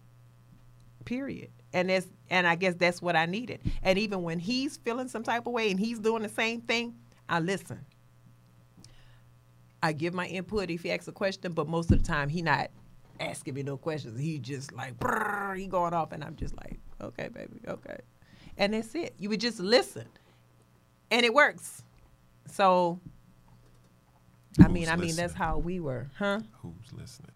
Period. 1.05 1.51
And 1.75 1.91
that's 1.91 2.07
and 2.31 2.47
I 2.47 2.55
guess 2.55 2.75
that's 2.75 3.01
what 3.01 3.17
I 3.17 3.27
needed. 3.27 3.61
And 3.83 3.99
even 3.99 4.23
when 4.23 4.39
he's 4.39 4.77
feeling 4.77 5.09
some 5.09 5.23
type 5.23 5.47
of 5.47 5.53
way 5.53 5.71
and 5.71 5.79
he's 5.79 5.99
doing 5.99 6.23
the 6.23 6.29
same 6.29 6.61
thing, 6.61 6.95
I 7.29 7.41
listen. 7.41 7.85
I 9.83 9.93
give 9.93 10.15
my 10.15 10.27
input 10.27 10.71
if 10.71 10.83
he 10.83 10.91
asks 10.91 11.07
a 11.09 11.13
question, 11.13 11.53
but 11.53 11.69
most 11.69 11.91
of 11.93 12.03
the 12.03 12.07
time 12.07 12.29
he 12.29 12.43
not 12.43 12.71
asking 13.21 13.55
me 13.55 13.63
no 13.63 13.77
questions. 13.77 14.19
He 14.19 14.39
just 14.39 14.73
like 14.73 14.99
brrr, 14.99 15.57
he 15.59 15.67
going 15.67 15.95
off, 15.95 16.13
and 16.13 16.25
I'm 16.25 16.37
just 16.37 16.57
like, 16.57 16.79
okay, 17.01 17.29
baby, 17.29 17.61
okay, 17.69 17.99
and 18.57 18.75
that's 18.75 18.95
it. 18.95 19.15
You 19.19 19.29
would 19.31 19.41
just 19.41 19.61
listen, 19.61 20.07
and 21.11 21.25
it 21.25 21.33
works. 21.33 21.83
So, 22.49 23.01
I 24.59 24.69
mean, 24.69 24.85
Who's 24.85 24.91
I 24.91 24.97
mean 24.97 25.17
that's 25.17 25.35
how 25.35 25.59
we 25.59 25.81
were, 25.81 26.11
huh? 26.19 26.41
Who's 26.63 26.93
listening? 26.93 27.31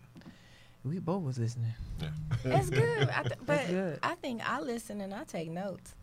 We 0.85 0.99
both 0.99 1.23
was 1.23 1.39
listening. 1.39 1.75
Yeah. 2.01 2.09
That's 2.45 2.71
good. 2.71 3.09
I 3.11 3.23
th- 3.23 3.35
but 3.47 3.67
good. 3.69 3.99
I 4.03 4.15
think 4.17 4.49
I 4.49 4.61
listen 4.61 5.01
and 5.01 5.13
I 5.15 5.25
take 5.25 5.51
notes. 5.51 5.95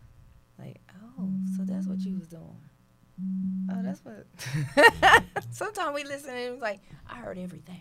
Like, 0.58 0.80
oh, 1.18 1.28
so 1.56 1.64
that's 1.64 1.86
what 1.86 2.00
you 2.00 2.18
was 2.18 2.28
doing. 2.28 2.56
Oh, 3.70 3.82
that's 3.82 4.04
what. 4.04 4.26
Sometimes 5.50 5.94
we 5.94 6.04
listen 6.04 6.30
and 6.30 6.54
it's 6.54 6.62
like, 6.62 6.80
I 7.08 7.16
heard 7.16 7.38
everything, 7.38 7.76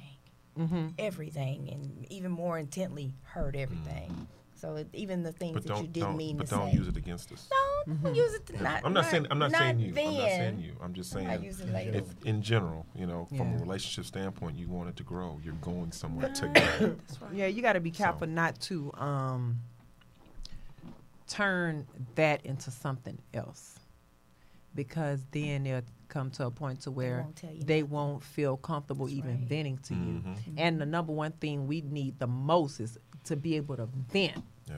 Mm-hmm. 0.58 0.88
everything, 0.97 1.69
and 1.71 2.12
even 2.12 2.32
more 2.32 2.58
intently 2.58 3.13
heard 3.23 3.56
everything. 3.56 4.27
So 4.59 4.75
it, 4.77 4.87
even 4.93 5.21
the 5.23 5.31
things 5.31 5.53
But 5.53 5.65
that 5.65 5.81
you 5.81 5.87
didn't 5.87 6.07
don't 6.09 6.17
mean 6.17 6.37
but 6.37 6.47
to 6.47 6.55
don't 6.55 6.73
use 6.73 6.87
it 6.87 6.97
against 6.97 7.31
us. 7.31 7.47
No, 7.85 7.93
don't 8.03 8.15
use 8.15 8.33
it. 8.33 8.45
To, 8.47 8.63
not, 8.63 8.81
I'm 8.83 8.91
not, 8.93 9.05
saying 9.05 9.27
I'm 9.29 9.37
not, 9.39 9.51
saying 9.51 9.79
you. 9.79 9.91
Then. 9.93 10.07
I'm 10.07 10.13
not 10.15 10.21
saying 10.29 10.59
you. 10.59 10.71
I'm 10.81 10.93
just 10.93 11.15
I 11.15 11.19
saying 11.25 11.43
use 11.43 11.59
it 11.61 11.71
later. 11.71 11.91
if 11.99 12.05
in 12.25 12.41
general, 12.41 12.85
you 12.95 13.05
know, 13.05 13.25
from 13.29 13.51
Yeah. 13.51 13.57
a 13.57 13.59
relationship 13.59 14.05
standpoint, 14.05 14.57
you 14.57 14.67
want 14.67 14.89
it 14.89 14.95
to 14.97 15.03
grow. 15.03 15.39
You're 15.43 15.53
going 15.55 15.91
somewhere 15.91 16.29
together. 16.33 16.95
That's 17.07 17.21
right. 17.21 17.33
Yeah, 17.33 17.47
you 17.47 17.61
got 17.61 17.73
to 17.73 17.79
be 17.79 17.91
careful 17.91 18.27
So- 18.27 18.31
not 18.33 18.59
to 18.61 18.91
um, 18.95 19.59
turn 21.27 21.85
that 22.15 22.45
into 22.45 22.71
something 22.71 23.17
else, 23.33 23.79
because 24.73 25.23
then 25.31 25.63
they'll 25.63 25.81
come 26.07 26.31
to 26.31 26.45
a 26.45 26.51
point 26.51 26.79
to 26.81 26.89
where 26.91 27.21
won't 27.23 27.35
they 27.67 27.81
nothing. 27.81 27.89
won't 27.89 28.23
feel 28.23 28.55
comfortable 28.55 29.05
That's 29.07 29.17
even 29.17 29.31
right. 29.39 29.47
venting 29.47 29.77
to 29.79 29.93
you. 29.93 29.99
Mhm. 30.21 30.37
And 30.57 30.79
the 30.79 30.85
number 30.85 31.11
one 31.11 31.33
thing 31.33 31.67
we 31.67 31.81
need 31.81 32.17
the 32.17 32.27
most 32.27 32.79
is 32.79 32.97
to 33.27 33.35
be 33.35 33.55
able 33.55 33.75
to 33.77 33.85
vent, 34.11 34.43
Yeah. 34.67 34.75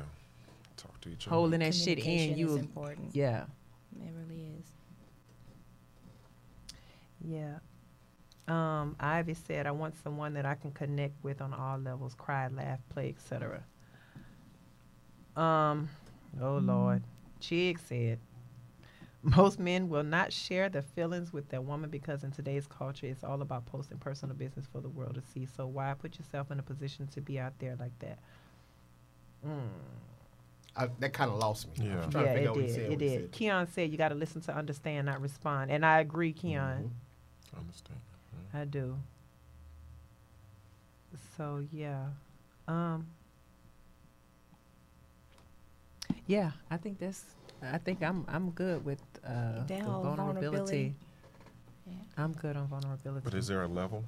Talk 0.78 1.00
to 1.02 1.10
each 1.10 1.28
other. 1.28 1.36
holding 1.36 1.60
that 1.62 1.74
shit 1.76 1.98
in. 2.00 2.04
Communication 2.04 2.38
You, 2.38 2.48
is 2.52 2.56
important. 2.58 3.16
yeah, 3.16 3.46
It 4.02 4.12
really 4.16 4.44
is. 4.60 4.66
yeah. 7.26 7.60
Um, 8.48 8.96
Ivy 9.00 9.36
said, 9.36 9.68
"I 9.68 9.72
want 9.72 9.96
someone 10.04 10.34
that 10.34 10.46
I 10.46 10.56
can 10.56 10.72
connect 10.72 11.24
with 11.24 11.42
on 11.42 11.54
all 11.54 11.78
levels: 11.78 12.16
cry, 12.16 12.48
laugh, 12.48 12.80
play, 12.90 13.10
etc." 13.10 13.64
Um, 15.36 15.90
oh 16.42 16.58
Lord, 16.58 17.04
Chig 17.40 17.78
said, 17.80 18.20
"Most 19.22 19.60
men 19.60 19.88
will 19.90 20.04
not 20.04 20.34
share 20.34 20.68
their 20.70 20.82
feelings 20.82 21.32
with 21.32 21.50
their 21.50 21.62
woman 21.62 21.90
because 21.92 22.24
in 22.24 22.32
today's 22.32 22.66
culture, 22.68 23.06
it's 23.06 23.24
all 23.24 23.42
about 23.44 23.66
posting 23.68 23.98
personal 24.00 24.36
business 24.36 24.66
for 24.72 24.82
the 24.82 24.90
world 24.90 25.16
to 25.16 25.22
see. 25.22 25.46
So 25.46 25.68
why 25.68 25.94
put 25.94 26.18
yourself 26.18 26.50
in 26.50 26.58
a 26.60 26.64
position 26.64 27.06
to 27.10 27.22
be 27.22 27.40
out 27.40 27.54
there 27.60 27.76
like 27.80 27.98
that?" 28.00 28.18
Mm. 29.46 29.60
I, 30.76 30.88
that 31.00 31.14
kind 31.14 31.30
of 31.32 31.38
lost 31.38 31.68
me. 31.78 31.86
I 31.90 31.94
Yeah. 31.94 32.06
trying 32.10 32.26
Yeah, 32.26 32.34
to 32.34 32.34
figure 32.34 32.40
it 32.42 32.48
out 32.48 32.56
what 32.56 32.62
he 32.62 32.68
did. 32.68 32.76
said, 32.76 32.92
It 32.92 33.00
did. 33.00 33.22
said. 33.22 33.32
Keon 33.32 33.68
said, 33.68 33.92
"You 33.92 33.98
got 33.98 34.10
to 34.10 34.16
listen 34.16 34.42
to 34.42 34.56
understand, 34.56 35.06
not 35.08 35.22
respond," 35.22 35.72
and 35.72 35.86
I 35.86 36.00
agree, 36.00 36.32
Keon. 36.34 36.92
Mhm. 37.54 37.56
I 37.56 37.60
understand. 37.60 38.00
I 38.54 38.66
do. 38.66 38.98
So 41.38 41.66
yeah, 41.72 42.06
um, 42.68 43.08
yeah, 46.28 46.52
I 46.70 46.78
think 46.78 47.00
that's. 47.00 47.24
I 47.62 47.78
think 47.78 48.02
I'm 48.04 48.26
I'm 48.28 48.52
good 48.52 48.86
with 48.86 49.02
uh, 49.26 49.64
the 49.68 49.80
vulnerability. 49.82 50.16
vulnerability. 50.16 50.96
Yeah. 51.88 51.94
I'm 52.24 52.34
good 52.34 52.56
on 52.56 52.68
vulnerability. 52.68 53.22
But 53.24 53.34
is 53.34 53.48
there 53.48 53.64
a 53.64 53.68
level? 53.68 54.04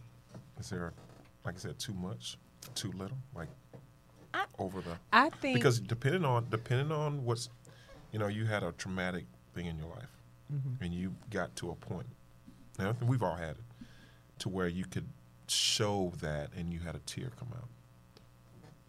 Is 0.60 0.70
there, 0.70 0.94
like 1.44 1.56
I 1.56 1.58
said, 1.58 1.80
too 1.80 1.94
much, 1.94 2.38
too 2.76 2.92
little, 2.94 3.18
like 3.36 3.50
I- 4.34 4.46
over 4.60 4.82
the? 4.82 4.98
I 5.14 5.30
think 5.30 5.56
Because 5.56 5.80
depending 5.80 6.26
on 6.26 6.48
depending 6.50 6.92
on 6.92 7.24
what's, 7.26 7.50
you 8.12 8.20
know, 8.20 8.28
you 8.28 8.46
had 8.46 8.64
a 8.64 8.72
traumatic 8.74 9.26
thing 9.54 9.66
in 9.66 9.78
your 9.78 9.88
life, 9.90 10.12
Mhm. 10.54 10.82
and 10.82 10.94
you 10.94 11.16
got 11.30 11.56
to 11.58 11.72
a 11.72 11.76
point. 11.76 12.08
Now 12.80 12.90
I 12.90 12.94
think 12.94 13.10
we've 13.10 13.24
all 13.24 13.36
had 13.36 13.58
it, 13.58 13.64
to 14.40 14.50
where 14.50 14.68
you 14.68 14.86
could 14.86 15.08
show 15.48 16.14
that, 16.22 16.52
and 16.54 16.72
you 16.72 16.80
had 16.80 16.96
a 16.96 17.00
tear 17.00 17.32
come 17.38 17.50
out. 17.56 17.68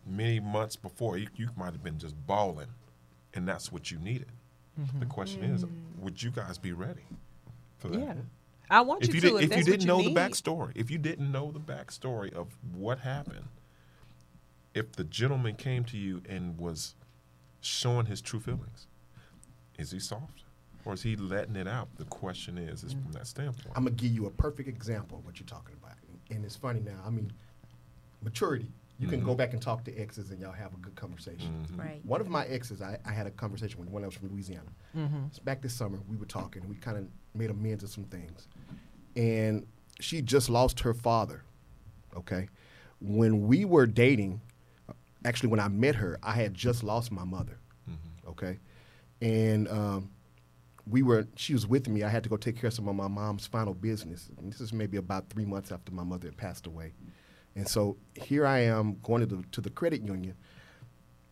Many 0.07 0.41
months 0.41 0.77
before, 0.77 1.17
you, 1.17 1.29
you 1.37 1.49
might 1.57 1.73
have 1.73 1.83
been 1.83 1.99
just 1.99 2.15
bawling, 2.27 2.69
and 3.35 3.47
that's 3.47 3.71
what 3.71 3.91
you 3.91 3.99
needed. 3.99 4.31
Mm-hmm. 4.81 5.01
The 5.01 5.07
question 5.07 5.45
is, 5.45 5.65
would 5.99 6.23
you 6.23 6.31
guys 6.31 6.59
be 6.59 6.73
ready 6.73 7.03
for 7.79 7.89
that? 7.89 8.01
yeah, 8.01 8.15
I 8.71 8.81
want 8.81 9.03
if 9.05 9.09
you, 9.09 9.15
you, 9.15 9.21
to. 9.21 9.29
did, 9.39 9.45
if, 9.45 9.51
if 9.53 9.59
you 9.59 9.65
didn't 9.65 9.87
know 9.87 9.97
what 9.97 10.05
you 10.07 10.15
the 10.15 10.21
need. 10.21 10.33
backstory, 10.33 10.73
if 10.75 10.91
you 10.91 10.99
didn't 10.99 11.31
know 11.31 11.53
the 11.53 11.61
backstory 11.61 12.33
of 12.33 12.49
what 12.75 13.01
happened, 13.01 13.47
if 14.75 14.93
the 14.93 15.05
gentleman 15.05 15.55
came 15.57 15.85
to 15.85 15.97
you 15.97 16.23
and 16.29 16.59
was 16.59 16.95
showing 17.61 18.07
his 18.07 18.21
true 18.21 18.41
feelings, 18.41 18.87
is 19.79 19.91
he 19.91 19.99
soft 19.99 20.45
or 20.85 20.95
is 20.95 21.03
he 21.03 21.17
letting 21.17 21.57
it 21.57 21.69
out? 21.69 21.89
The 21.97 22.05
question 22.05 22.59
is, 22.59 22.83
is 22.85 22.93
from 22.93 23.13
that 23.13 23.27
standpoint. 23.27 23.73
I'm 23.77 23.85
gonna 23.85 23.97
give 23.97 24.13
you 24.13 24.27
a 24.27 24.31
perfect 24.31 24.69
example 24.69 25.19
of 25.19 25.25
what 25.25 25.39
you're 25.39 25.47
talking 25.47 25.77
about, 25.83 25.97
and 26.31 26.45
it's 26.45 26.57
funny 26.57 26.81
now. 26.81 26.99
I 27.07 27.11
mean, 27.11 27.33
maturity. 28.23 28.69
You 28.99 29.09
can 29.09 29.25
go 29.25 29.35
back 29.35 29.53
and 29.53 29.61
talk 29.61 29.83
to 29.85 29.99
exes, 29.99 30.31
and 30.31 30.41
y'all 30.41 30.53
have 30.53 30.73
a 30.75 30.77
good 30.77 30.95
conversation. 30.95 31.67
Mhm. 31.73 31.77
Right. 31.79 32.01
One 32.05 32.21
of 32.21 32.29
my 32.29 32.45
exes, 32.47 32.81
I, 32.81 33.01
I 33.05 33.11
had 33.11 33.27
a 33.27 33.33
conversation 33.33 33.81
with 33.81 33.89
when 33.89 34.05
I 34.05 34.07
was 34.07 34.15
from 34.15 34.29
Louisiana. 34.29 34.69
Mm-hmm. 34.97 35.25
It's 35.27 35.41
back 35.41 35.61
this 35.61 35.75
summer. 35.75 35.99
We 36.09 36.17
were 36.17 36.27
talking. 36.27 36.69
We 36.69 36.77
kind 36.77 36.97
of 36.97 37.09
made 37.35 37.51
amends 37.51 37.83
of 37.83 37.91
some 37.91 38.05
things, 38.05 38.47
and 39.17 39.67
she 39.99 40.23
just 40.23 40.49
lost 40.49 40.79
her 40.81 40.95
father. 40.95 41.43
Okay, 42.17 42.49
when 43.01 43.49
we 43.49 43.65
were 43.65 43.87
dating, 43.87 44.41
actually 45.25 45.49
when 45.51 45.61
I 45.61 45.69
met 45.69 45.95
her, 45.97 46.19
I 46.23 46.33
had 46.33 46.55
just 46.55 46.83
lost 46.83 47.11
my 47.13 47.25
mother. 47.25 47.59
Mhm. 47.89 48.31
Okay, 48.31 48.59
and 49.21 49.69
um, 49.69 50.11
we 50.87 51.03
were. 51.03 51.27
She 51.37 51.53
was 51.53 51.67
with 51.67 51.89
me. 51.89 52.03
I 52.03 52.09
had 52.09 52.23
to 52.25 52.29
go 52.29 52.37
take 52.37 52.57
care 52.57 52.69
of 52.69 52.75
some 52.75 52.89
of 52.89 52.95
my 52.95 53.09
mom's 53.09 53.47
final 53.47 53.75
business. 53.75 54.29
And 54.39 54.53
this 54.53 54.61
is 54.61 54.73
maybe 54.73 54.97
about 54.97 55.29
three 55.31 55.45
months 55.45 55.73
after 55.73 55.93
my 55.93 56.05
mother 56.05 56.29
had 56.29 56.37
passed 56.37 56.67
away, 56.67 56.93
and 57.55 57.67
so 57.69 57.97
here 58.15 58.47
I 58.47 58.61
am 58.61 58.97
going 59.03 59.21
to 59.21 59.27
the 59.37 59.43
to 59.53 59.61
the 59.61 59.71
credit 59.71 60.03
union. 60.03 60.35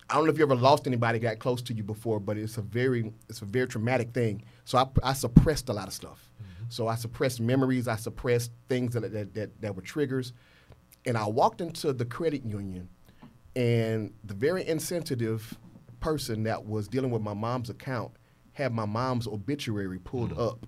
I 0.09 0.15
don't 0.15 0.25
know 0.25 0.31
if 0.31 0.37
you 0.37 0.43
ever 0.43 0.55
lost 0.55 0.87
anybody 0.87 1.19
got 1.19 1.39
close 1.39 1.61
to 1.61 1.73
you 1.73 1.83
before, 1.83 2.19
but 2.19 2.35
it's 2.37 2.57
a 2.57 2.61
very 2.61 3.13
it's 3.29 3.41
a 3.41 3.45
very 3.45 3.67
traumatic 3.67 4.11
thing. 4.13 4.43
So 4.65 4.77
I, 4.77 4.85
I 5.09 5.13
suppressed 5.13 5.69
a 5.69 5.73
lot 5.73 5.87
of 5.87 5.93
stuff. 5.93 6.27
So 6.67 6.87
I 6.87 6.95
suppressed 6.95 7.39
memories. 7.41 7.87
I 7.87 7.95
suppressed 7.97 8.51
things 8.69 8.93
that, 8.93 9.11
that, 9.11 9.33
that, 9.33 9.61
that 9.61 9.75
were 9.75 9.81
triggers. 9.81 10.31
And 11.05 11.17
I 11.17 11.25
walked 11.27 11.59
into 11.59 11.91
the 11.91 12.05
credit 12.05 12.45
union, 12.45 12.87
and 13.55 14.13
the 14.23 14.33
very 14.33 14.67
insensitive 14.67 15.57
person 15.99 16.43
that 16.43 16.65
was 16.65 16.87
dealing 16.87 17.11
with 17.11 17.21
my 17.21 17.33
mom's 17.33 17.69
account 17.69 18.11
had 18.53 18.73
my 18.73 18.85
mom's 18.85 19.27
obituary 19.27 19.99
pulled 19.99 20.31
mm. 20.31 20.47
up 20.47 20.65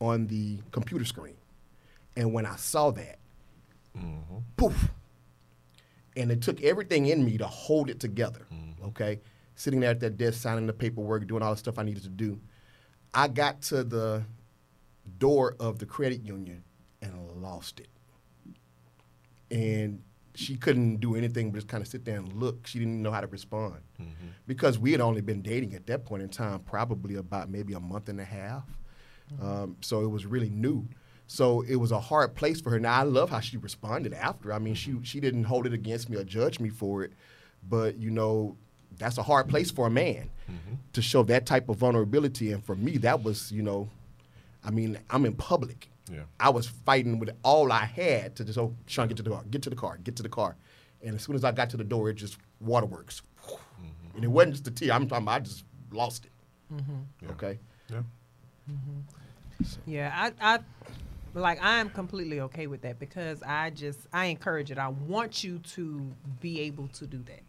on 0.00 0.26
the 0.26 0.58
computer 0.70 1.04
screen. 1.04 1.36
And 2.16 2.32
when 2.32 2.46
I 2.46 2.56
saw 2.56 2.90
that, 2.90 3.18
mm-hmm. 3.96 4.38
poof, 4.56 4.90
and 6.16 6.30
it 6.30 6.42
took 6.42 6.60
everything 6.62 7.06
in 7.06 7.24
me 7.24 7.38
to 7.38 7.46
hold 7.46 7.88
it 7.88 8.00
together. 8.00 8.46
Mm-hmm. 8.52 8.84
Okay, 8.86 9.20
sitting 9.54 9.80
there 9.80 9.90
at 9.90 10.00
that 10.00 10.18
desk, 10.18 10.40
signing 10.40 10.66
the 10.66 10.72
paperwork, 10.72 11.26
doing 11.26 11.42
all 11.42 11.52
the 11.52 11.56
stuff 11.56 11.78
I 11.78 11.84
needed 11.84 12.02
to 12.02 12.08
do. 12.08 12.38
I 13.14 13.28
got 13.28 13.62
to 13.62 13.84
the 13.84 14.24
door 15.18 15.56
of 15.60 15.78
the 15.78 15.86
credit 15.86 16.24
union 16.24 16.64
and 17.00 17.30
lost 17.42 17.80
it. 17.80 17.88
And 19.50 20.02
she 20.34 20.56
couldn't 20.56 20.96
do 20.96 21.14
anything 21.14 21.50
but 21.50 21.58
just 21.58 21.68
kind 21.68 21.82
of 21.82 21.88
sit 21.88 22.04
there 22.04 22.16
and 22.16 22.32
look. 22.32 22.66
She 22.66 22.78
didn't 22.78 23.02
know 23.02 23.10
how 23.10 23.20
to 23.20 23.26
respond 23.26 23.76
mm-hmm. 24.00 24.28
because 24.46 24.78
we 24.78 24.92
had 24.92 25.00
only 25.00 25.20
been 25.20 25.42
dating 25.42 25.74
at 25.74 25.86
that 25.86 26.04
point 26.04 26.22
in 26.22 26.28
time, 26.28 26.60
probably 26.60 27.16
about 27.16 27.50
maybe 27.50 27.74
a 27.74 27.80
month 27.80 28.08
and 28.08 28.20
a 28.20 28.24
half. 28.24 28.64
Mm-hmm. 29.34 29.46
Um, 29.46 29.76
so 29.80 30.02
it 30.02 30.08
was 30.08 30.26
really 30.26 30.50
new. 30.50 30.88
So 31.26 31.62
it 31.62 31.76
was 31.76 31.92
a 31.92 32.00
hard 32.00 32.34
place 32.34 32.60
for 32.60 32.70
her. 32.70 32.80
Now 32.80 32.98
I 32.98 33.02
love 33.02 33.30
how 33.30 33.40
she 33.40 33.56
responded 33.56 34.12
after. 34.14 34.52
I 34.52 34.58
mean, 34.58 34.74
she 34.74 34.90
mm-hmm. 34.92 35.02
she 35.02 35.20
didn't 35.20 35.44
hold 35.44 35.66
it 35.66 35.72
against 35.72 36.08
me 36.08 36.16
or 36.16 36.24
judge 36.24 36.60
me 36.60 36.70
for 36.70 37.04
it, 37.04 37.12
but 37.68 37.98
you 37.98 38.10
know, 38.10 38.56
that's 38.98 39.18
a 39.18 39.22
hard 39.22 39.48
place 39.48 39.70
for 39.70 39.86
a 39.86 39.90
man 39.90 40.30
to 40.92 41.00
show 41.02 41.22
that 41.24 41.46
type 41.46 41.68
of 41.68 41.76
vulnerability. 41.76 42.52
And 42.52 42.62
for 42.64 42.74
me, 42.74 42.98
that 42.98 43.22
was 43.22 43.52
you 43.52 43.62
know, 43.62 43.88
I 44.64 44.70
mean, 44.70 44.98
I'm 45.10 45.24
in 45.26 45.34
public. 45.34 45.88
Yeah. 46.10 46.22
I 46.40 46.50
was 46.50 46.66
fighting 46.66 47.18
with 47.18 47.30
all 47.42 47.70
I 47.72 47.84
had 47.84 48.36
to 48.36 48.44
just 48.44 48.58
oh, 48.58 48.74
Sean, 48.86 49.08
get 49.08 49.16
to 49.18 49.22
the 49.22 49.30
car, 49.30 49.44
get 49.50 49.62
to 49.62 49.70
the 49.70 49.76
car, 49.76 49.98
get 50.02 50.16
to 50.16 50.22
the 50.22 50.28
car. 50.28 50.56
And 51.02 51.14
as 51.14 51.22
soon 51.22 51.34
as 51.34 51.44
I 51.44 51.52
got 51.52 51.70
to 51.70 51.76
the 51.76 51.84
door, 51.84 52.10
it 52.10 52.14
just 52.14 52.38
waterworks. 52.60 53.22
Mm-hmm. 53.44 54.16
And 54.16 54.24
it 54.24 54.28
wasn't 54.28 54.54
just 54.54 54.64
the 54.64 54.70
tear. 54.70 54.92
I'm 54.92 55.08
talking 55.08 55.24
about 55.24 55.34
I 55.34 55.40
just 55.40 55.64
lost 55.90 56.26
it. 56.26 56.32
Mm-hmm. 56.74 56.92
Yeah. 57.22 57.28
Okay. 57.30 57.58
Yeah. 57.90 58.02
Mm-hmm. 58.70 59.70
Yeah, 59.86 60.12
I, 60.40 60.54
I 60.54 60.58
like 61.34 61.62
I 61.62 61.78
am 61.78 61.88
completely 61.90 62.40
okay 62.40 62.66
with 62.66 62.82
that 62.82 62.98
because 62.98 63.42
I 63.42 63.70
just 63.70 64.00
I 64.12 64.26
encourage 64.26 64.70
it. 64.70 64.78
I 64.78 64.88
want 64.88 65.44
you 65.44 65.58
to 65.58 66.10
be 66.40 66.60
able 66.60 66.88
to 66.88 67.06
do 67.06 67.22
that. 67.24 67.42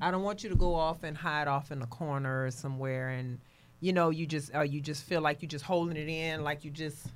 I 0.00 0.10
don't 0.10 0.22
want 0.22 0.42
you 0.42 0.50
to 0.50 0.56
go 0.56 0.74
off 0.74 1.04
and 1.04 1.16
hide 1.16 1.48
off 1.48 1.70
in 1.70 1.80
a 1.82 1.86
corner 1.86 2.44
or 2.44 2.50
somewhere 2.50 3.10
and 3.10 3.38
you 3.80 3.92
know 3.92 4.10
you 4.10 4.26
just 4.26 4.54
uh, 4.54 4.62
you 4.62 4.80
just 4.80 5.04
feel 5.04 5.20
like 5.20 5.42
you're 5.42 5.48
just 5.48 5.64
holding 5.64 5.96
it 5.96 6.08
in 6.08 6.42
like 6.42 6.64
you 6.64 6.70
just 6.70 7.06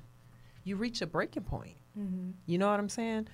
you 0.67 0.75
reach 0.75 1.01
a 1.01 1.07
breaking 1.07 1.43
point. 1.43 1.77
You 2.45 2.57
know 2.57 2.69
what 2.69 2.79
I'm 2.79 2.89
saying? 2.89 3.27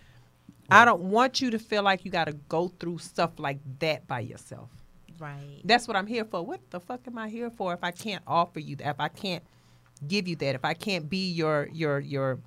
I 0.69 0.85
don't 0.85 1.01
want 1.01 1.41
you 1.41 1.51
to 1.51 1.59
feel 1.59 1.83
like 1.83 2.05
you 2.05 2.11
got 2.11 2.25
to 2.25 2.33
go 2.47 2.69
through 2.69 2.99
stuff 2.99 3.31
like 3.37 3.59
that 3.79 4.07
by 4.07 4.21
yourself. 4.21 4.69
Right. 5.19 5.61
That's 5.65 5.87
what 5.87 5.97
I'm 5.97 6.07
here 6.07 6.25
for. 6.25 6.41
What 6.45 6.61
the 6.69 6.79
fuck 6.79 7.01
am 7.07 7.17
I 7.17 7.29
here 7.29 7.49
for 7.49 7.73
if 7.73 7.83
I 7.83 7.91
can't 7.91 8.23
offer 8.25 8.59
you 8.59 8.75
that? 8.77 8.87
If 8.87 8.99
I 8.99 9.09
can't 9.09 9.43
give 10.07 10.27
you 10.27 10.35
that? 10.37 10.55
If 10.55 10.63
I 10.63 10.73
can't 10.73 11.09
be 11.09 11.31
your 11.31 11.67
your 11.73 11.99
your 11.99 12.39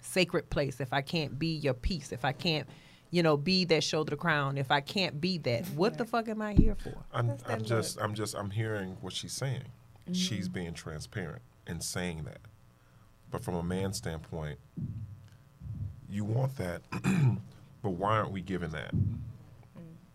sacred 0.00 0.48
place? 0.50 0.80
If 0.80 0.92
I 0.92 1.02
can't 1.02 1.38
be 1.38 1.56
your 1.56 1.74
peace? 1.74 2.10
If 2.12 2.24
I 2.24 2.32
can't, 2.32 2.68
you 3.10 3.22
know, 3.22 3.36
be 3.36 3.64
that 3.66 3.84
shoulder 3.84 4.10
to 4.10 4.16
crown? 4.16 4.56
If 4.58 4.70
I 4.70 4.80
can't 4.80 5.20
be 5.20 5.38
that, 5.38 5.66
what 5.70 5.98
the 5.98 6.04
fuck 6.04 6.28
am 6.28 6.42
I 6.42 6.54
here 6.54 6.74
for? 6.74 6.94
I'm, 7.12 7.36
I'm 7.46 7.64
just, 7.64 8.00
I'm 8.00 8.14
just, 8.14 8.34
I'm 8.34 8.50
hearing 8.50 8.96
what 9.00 9.12
she's 9.12 9.32
saying. 9.32 9.64
She's 10.12 10.48
being 10.48 10.74
transparent 10.74 11.42
and 11.66 11.82
saying 11.82 12.24
that. 12.24 12.38
But 13.34 13.42
from 13.42 13.56
a 13.56 13.64
man's 13.64 13.96
standpoint, 13.96 14.60
you 16.08 16.24
want 16.24 16.56
that, 16.58 16.82
but 17.82 17.90
why 17.90 18.18
aren't 18.18 18.30
we 18.30 18.40
giving 18.40 18.70
that? 18.70 18.92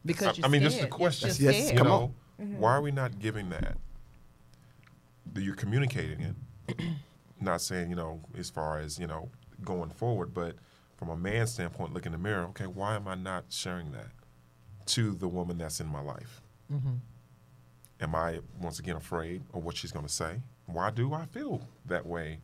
Because 0.05 0.27
I, 0.27 0.31
you're 0.35 0.45
I 0.45 0.47
mean, 0.47 0.63
this 0.63 0.71
is 0.71 0.79
scared. 0.79 0.93
the 0.93 0.95
question. 0.95 1.29
You're 1.37 1.51
Yes. 1.51 1.71
You 1.73 1.77
come 1.79 1.87
know, 1.87 1.93
on. 1.93 2.13
why 2.37 2.45
mm-hmm. 2.45 2.63
are 2.63 2.81
we 2.81 2.91
not 2.91 3.19
giving 3.19 3.49
that? 3.49 3.75
You're 5.35 5.55
communicating 5.55 6.33
it? 6.69 6.79
not 7.41 7.59
saying 7.59 7.89
you 7.89 7.97
know 7.97 8.21
as 8.37 8.49
far 8.49 8.79
as 8.79 8.97
you 8.97 9.05
know 9.05 9.27
going 9.65 9.89
forward, 9.89 10.33
but 10.33 10.55
from 10.95 11.09
a 11.09 11.17
man's 11.17 11.51
standpoint, 11.51 11.93
look 11.93 12.05
in 12.05 12.13
the 12.13 12.17
mirror. 12.17 12.45
Okay, 12.51 12.67
why 12.67 12.95
am 12.95 13.05
I 13.05 13.15
not 13.15 13.47
sharing 13.49 13.91
that 13.91 14.11
to 14.93 15.11
the 15.13 15.27
woman 15.27 15.57
that's 15.57 15.81
in 15.81 15.87
my 15.87 16.01
life? 16.01 16.41
Mm-hmm. 16.71 16.93
Am 17.99 18.15
I 18.15 18.39
once 18.61 18.79
again 18.79 18.95
afraid 18.95 19.41
of 19.53 19.65
what 19.65 19.75
she's 19.75 19.91
going 19.91 20.05
to 20.05 20.13
say? 20.13 20.37
Why 20.67 20.89
do 20.89 21.13
I 21.13 21.25
feel 21.25 21.67
that 21.85 22.05
way? 22.05 22.39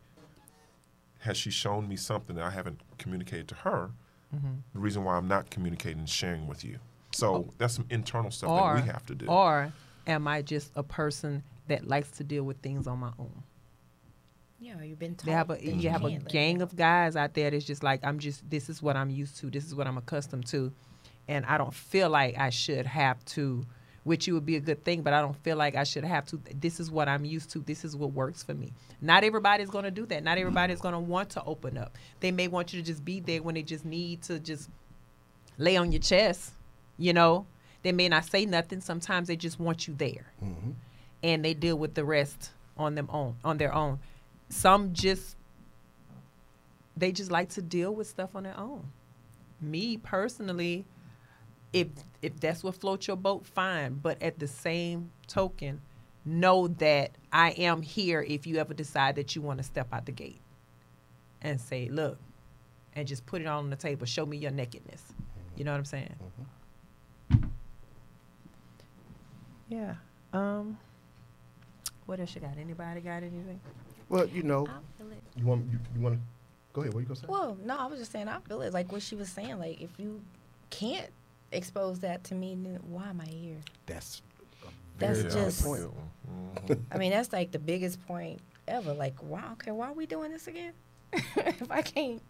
Has 1.26 1.36
she 1.36 1.50
shown 1.50 1.88
me 1.88 1.96
something 1.96 2.36
that 2.36 2.44
I 2.44 2.50
haven't 2.50 2.80
communicated 2.98 3.48
to 3.48 3.54
her? 3.56 3.90
Mm-hmm. 4.34 4.54
The 4.72 4.78
reason 4.78 5.04
why 5.04 5.16
I'm 5.16 5.28
not 5.28 5.50
communicating 5.50 5.98
and 5.98 6.08
sharing 6.08 6.46
with 6.46 6.64
you. 6.64 6.78
So 7.12 7.34
oh. 7.34 7.54
that's 7.58 7.74
some 7.74 7.86
internal 7.90 8.30
stuff 8.30 8.50
or 8.50 8.74
that 8.74 8.84
we 8.84 8.90
have 8.90 9.04
to 9.06 9.14
do. 9.14 9.26
or 9.26 9.72
am 10.06 10.28
I 10.28 10.42
just 10.42 10.70
a 10.76 10.82
person 10.82 11.42
that 11.68 11.86
likes 11.86 12.10
to 12.12 12.24
deal 12.24 12.44
with 12.44 12.58
things 12.58 12.86
on 12.86 12.98
my 12.98 13.10
own? 13.18 13.42
Yeah, 14.60 14.82
you've 14.82 14.98
been 14.98 15.14
taught. 15.14 15.26
They 15.26 15.32
have 15.32 15.50
a 15.50 15.54
that 15.54 15.64
you 15.64 15.90
have 15.90 16.04
a 16.04 16.12
gang 16.12 16.62
of 16.62 16.76
guys 16.76 17.16
out 17.16 17.34
there 17.34 17.50
that's 17.50 17.64
just 17.64 17.82
like 17.82 18.04
I'm 18.04 18.18
just 18.18 18.48
this 18.48 18.68
is 18.68 18.80
what 18.82 18.96
I'm 18.96 19.10
used 19.10 19.36
to, 19.38 19.50
this 19.50 19.64
is 19.64 19.74
what 19.74 19.86
I'm 19.86 19.98
accustomed 19.98 20.46
to, 20.46 20.72
and 21.28 21.44
I 21.44 21.58
don't 21.58 21.74
feel 21.74 22.08
like 22.08 22.38
I 22.38 22.50
should 22.50 22.86
have 22.86 23.22
to, 23.26 23.66
which 24.06 24.28
you 24.28 24.34
would 24.34 24.46
be 24.46 24.54
a 24.54 24.60
good 24.60 24.84
thing, 24.84 25.02
but 25.02 25.12
I 25.12 25.20
don't 25.20 25.34
feel 25.42 25.56
like 25.56 25.74
I 25.74 25.82
should 25.82 26.04
have 26.04 26.26
to. 26.26 26.40
This 26.54 26.78
is 26.78 26.92
what 26.92 27.08
I'm 27.08 27.24
used 27.24 27.50
to. 27.50 27.58
This 27.58 27.84
is 27.84 27.96
what 27.96 28.12
works 28.12 28.40
for 28.40 28.54
me. 28.54 28.72
Not 29.00 29.24
everybody's 29.24 29.68
going 29.68 29.82
to 29.82 29.90
do 29.90 30.06
that. 30.06 30.22
Not 30.22 30.38
everybody's 30.38 30.80
going 30.80 30.92
to 30.92 31.00
want 31.00 31.30
to 31.30 31.42
open 31.42 31.76
up. 31.76 31.98
They 32.20 32.30
may 32.30 32.46
want 32.46 32.72
you 32.72 32.80
to 32.80 32.86
just 32.86 33.04
be 33.04 33.18
there 33.18 33.42
when 33.42 33.56
they 33.56 33.64
just 33.64 33.84
need 33.84 34.22
to 34.22 34.38
just 34.38 34.70
lay 35.58 35.76
on 35.76 35.90
your 35.90 36.00
chest. 36.00 36.52
You 36.98 37.14
know, 37.14 37.46
they 37.82 37.90
may 37.90 38.08
not 38.08 38.24
say 38.26 38.46
nothing. 38.46 38.80
Sometimes 38.80 39.26
they 39.26 39.34
just 39.34 39.58
want 39.58 39.88
you 39.88 39.94
there 39.98 40.32
mm-hmm. 40.40 40.70
and 41.24 41.44
they 41.44 41.52
deal 41.52 41.76
with 41.76 41.94
the 41.94 42.04
rest 42.04 42.50
on 42.76 42.94
them 42.94 43.10
own 43.12 43.34
on 43.44 43.58
their 43.58 43.74
own. 43.74 43.98
Some 44.50 44.92
just 44.92 45.34
they 46.96 47.10
just 47.10 47.32
like 47.32 47.48
to 47.50 47.60
deal 47.60 47.92
with 47.92 48.06
stuff 48.06 48.36
on 48.36 48.44
their 48.44 48.56
own. 48.56 48.84
Me 49.60 49.96
personally, 49.96 50.84
if 51.76 51.88
if 52.22 52.40
that's 52.40 52.64
what 52.64 52.74
floats 52.74 53.06
your 53.06 53.16
boat, 53.16 53.46
fine. 53.46 53.94
But 54.02 54.22
at 54.22 54.38
the 54.38 54.48
same 54.48 55.10
token, 55.26 55.80
know 56.24 56.68
that 56.68 57.12
I 57.32 57.50
am 57.50 57.82
here 57.82 58.24
if 58.26 58.46
you 58.46 58.56
ever 58.56 58.72
decide 58.72 59.16
that 59.16 59.36
you 59.36 59.42
want 59.42 59.58
to 59.58 59.64
step 59.64 59.88
out 59.92 60.06
the 60.06 60.12
gate 60.12 60.40
and 61.42 61.60
say, 61.60 61.88
look, 61.90 62.18
and 62.94 63.06
just 63.06 63.26
put 63.26 63.42
it 63.42 63.46
on 63.46 63.68
the 63.68 63.76
table. 63.76 64.06
Show 64.06 64.24
me 64.24 64.38
your 64.38 64.50
nakedness. 64.50 65.02
You 65.54 65.64
know 65.64 65.72
what 65.72 65.78
I'm 65.78 65.84
saying? 65.84 66.14
Yeah. 69.68 69.94
Um. 70.32 70.78
What 72.06 72.20
else 72.20 72.34
you 72.34 72.40
got? 72.40 72.56
Anybody 72.56 73.00
got 73.00 73.22
anything? 73.22 73.60
Well, 74.08 74.26
you 74.26 74.44
know, 74.44 74.66
I 74.66 75.02
feel 75.02 75.10
it. 75.10 75.22
you 75.36 75.44
want 75.44 75.70
you, 75.70 75.78
you 75.94 76.00
want 76.00 76.14
to 76.14 76.20
go 76.72 76.80
ahead. 76.80 76.94
What 76.94 77.00
you 77.00 77.06
gonna 77.06 77.20
say? 77.20 77.26
Well, 77.28 77.58
no, 77.64 77.76
I 77.76 77.86
was 77.86 77.98
just 77.98 78.12
saying 78.12 78.28
I 78.28 78.38
feel 78.40 78.62
it. 78.62 78.72
Like 78.72 78.90
what 78.92 79.02
she 79.02 79.14
was 79.14 79.28
saying. 79.28 79.58
Like 79.58 79.80
if 79.82 79.90
you 79.98 80.22
can't 80.70 81.10
expose 81.56 82.00
that 82.00 82.24
to 82.24 82.34
me, 82.34 82.54
then 82.60 82.78
why 82.82 83.08
am 83.08 83.20
I 83.20 83.26
here? 83.26 83.58
That's 83.86 84.22
That's 84.98 85.22
Yeah, 85.24 85.28
just- 85.30 85.64
point. 85.64 85.82
Mhm. 86.66 86.82
I 86.90 86.96
mean, 86.98 87.10
that's 87.10 87.32
like 87.32 87.52
the 87.52 87.58
biggest 87.58 88.04
point 88.06 88.40
ever. 88.66 88.94
Like, 88.94 89.14
why? 89.20 89.42
Okay, 89.52 89.70
why 89.70 89.88
are 89.90 89.92
we 89.92 90.06
doing 90.06 90.32
this 90.32 90.46
again? 90.46 90.72
if 91.12 91.70
I 91.70 91.82
can't, 91.82 92.22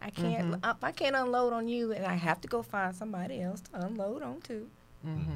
I 0.00 0.10
can't. 0.10 0.54
If 0.64 0.84
I 0.84 0.92
can't 0.92 1.16
unload 1.16 1.52
on 1.52 1.66
you, 1.68 1.92
and 1.92 2.06
I 2.06 2.14
have 2.14 2.40
to 2.42 2.48
go 2.48 2.62
find 2.62 2.94
somebody 2.94 3.40
else 3.42 3.60
to 3.62 3.84
unload 3.86 4.22
on 4.22 4.40
to, 4.42 4.68
Mm-hmm. 5.04 5.34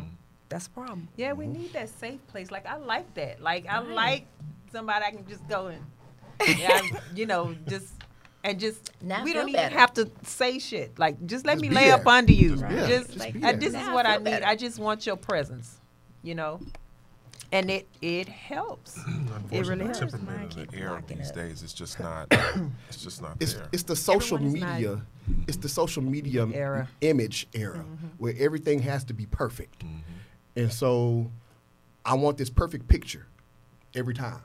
that's 0.49 0.69
a 0.69 0.71
problem. 0.71 1.09
Yeah, 1.17 1.33
we 1.35 1.47
need 1.49 1.73
that 1.75 1.89
safe 1.91 2.25
place. 2.29 2.51
Like 2.51 2.65
I 2.67 2.77
like 2.77 3.13
that. 3.15 3.43
Like 3.43 3.67
I 3.67 3.81
Right. 3.81 3.89
like 3.91 4.27
somebody 4.73 5.05
I 5.05 5.11
can 5.11 5.27
just 5.29 5.47
go 5.49 5.67
and, 5.67 5.85
yeah, 6.59 6.81
you 7.15 7.27
know, 7.27 7.55
just 7.67 7.93
and 8.45 8.59
just 8.61 8.91
Now 9.03 9.25
we 9.25 9.33
don't 9.33 9.49
even 9.49 9.61
better. 9.61 9.79
have 9.79 9.93
to 9.95 10.11
say 10.23 10.59
shit. 10.59 10.99
Like 10.99 11.25
just 11.27 11.45
let 11.47 11.55
Just 11.55 11.63
me 11.63 11.71
lay 11.71 11.87
there. 11.87 11.95
up 11.95 12.07
under 12.07 12.33
you. 12.33 12.57
Just 12.57 12.69
be. 12.69 12.75
Just, 12.77 13.13
Just 13.15 13.33
be 13.33 13.45
uh, 13.45 13.53
this 13.53 13.73
Now 13.73 13.83
is 13.89 13.89
what 13.95 14.07
I 14.07 14.15
feel 14.15 14.19
need. 14.25 14.31
better. 14.31 14.47
I 14.47 14.57
just 14.57 14.79
want 14.79 15.07
your 15.07 15.17
presence. 15.17 15.77
You 16.23 16.35
know, 16.35 16.61
and 17.53 17.71
it 17.71 17.87
it 18.03 18.29
helps. 18.29 18.99
it 19.51 19.67
really 19.67 19.79
the 19.79 19.85
hurts. 19.87 19.99
temperament 20.01 20.27
Mine 20.37 20.45
of 20.47 20.55
the 20.55 20.67
keep 20.67 20.81
air 20.81 21.03
these 21.07 21.29
up. 21.31 21.35
days 21.35 21.63
is 21.63 21.73
just 21.73 21.99
not. 22.01 22.27
it's 22.89 23.03
just 23.03 23.23
not 23.23 23.37
It's 23.41 23.55
there. 23.55 23.69
it's 23.73 23.83
the 23.85 23.97
social 23.97 24.37
Everyone 24.39 24.61
not- 24.61 24.75
media, 24.75 25.03
it's 25.47 25.57
the 25.59 25.69
social 25.69 26.03
media 26.03 26.47
Era. 26.53 26.89
image 27.01 27.47
era 27.55 27.85
where 28.19 28.35
everything 28.39 28.81
has 28.83 29.05
to 29.05 29.15
be 29.15 29.27
perfect, 29.27 29.83
and 30.57 30.73
so 30.73 31.31
I 32.05 32.15
want 32.15 32.37
this 32.39 32.51
perfect 32.51 32.89
picture 32.89 33.27
every 33.95 34.15
time, 34.15 34.41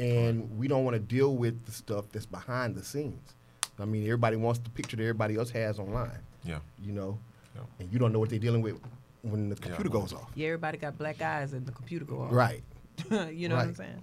and 0.00 0.58
we 0.58 0.66
don't 0.66 0.84
want 0.84 0.94
to 0.94 1.00
deal 1.00 1.36
with 1.36 1.64
the 1.66 1.72
stuff 1.72 2.06
that's 2.10 2.26
behind 2.26 2.74
the 2.74 2.82
scenes. 2.84 3.34
I 3.78 3.84
mean, 3.84 4.02
everybody 4.04 4.36
wants 4.36 4.58
the 4.60 4.70
picture 4.70 4.96
that 4.96 5.02
everybody 5.02 5.36
else 5.36 5.50
has 5.50 5.78
online, 5.78 6.18
yeah. 6.44 6.58
you 6.82 6.92
know, 6.92 7.18
Yeah. 7.54 7.62
and 7.78 7.92
you 7.92 7.98
don't 7.98 8.12
know 8.12 8.18
what 8.18 8.30
they're 8.30 8.38
dealing 8.38 8.62
with 8.62 8.78
when 9.22 9.48
the 9.50 9.56
computer 9.56 9.90
well- 9.90 10.00
goes 10.02 10.12
off. 10.12 10.30
Yeah, 10.34 10.48
everybody 10.48 10.78
got 10.78 10.96
black 10.98 11.20
eyes 11.22 11.52
and 11.52 11.66
the 11.66 11.72
computer 11.72 12.04
go 12.04 12.22
off. 12.22 12.32
Right. 12.32 12.62
you 13.30 13.48
know 13.48 13.56
what 13.56 13.62
I'm 13.62 13.68
Right. 13.68 13.76
saying? 13.76 14.02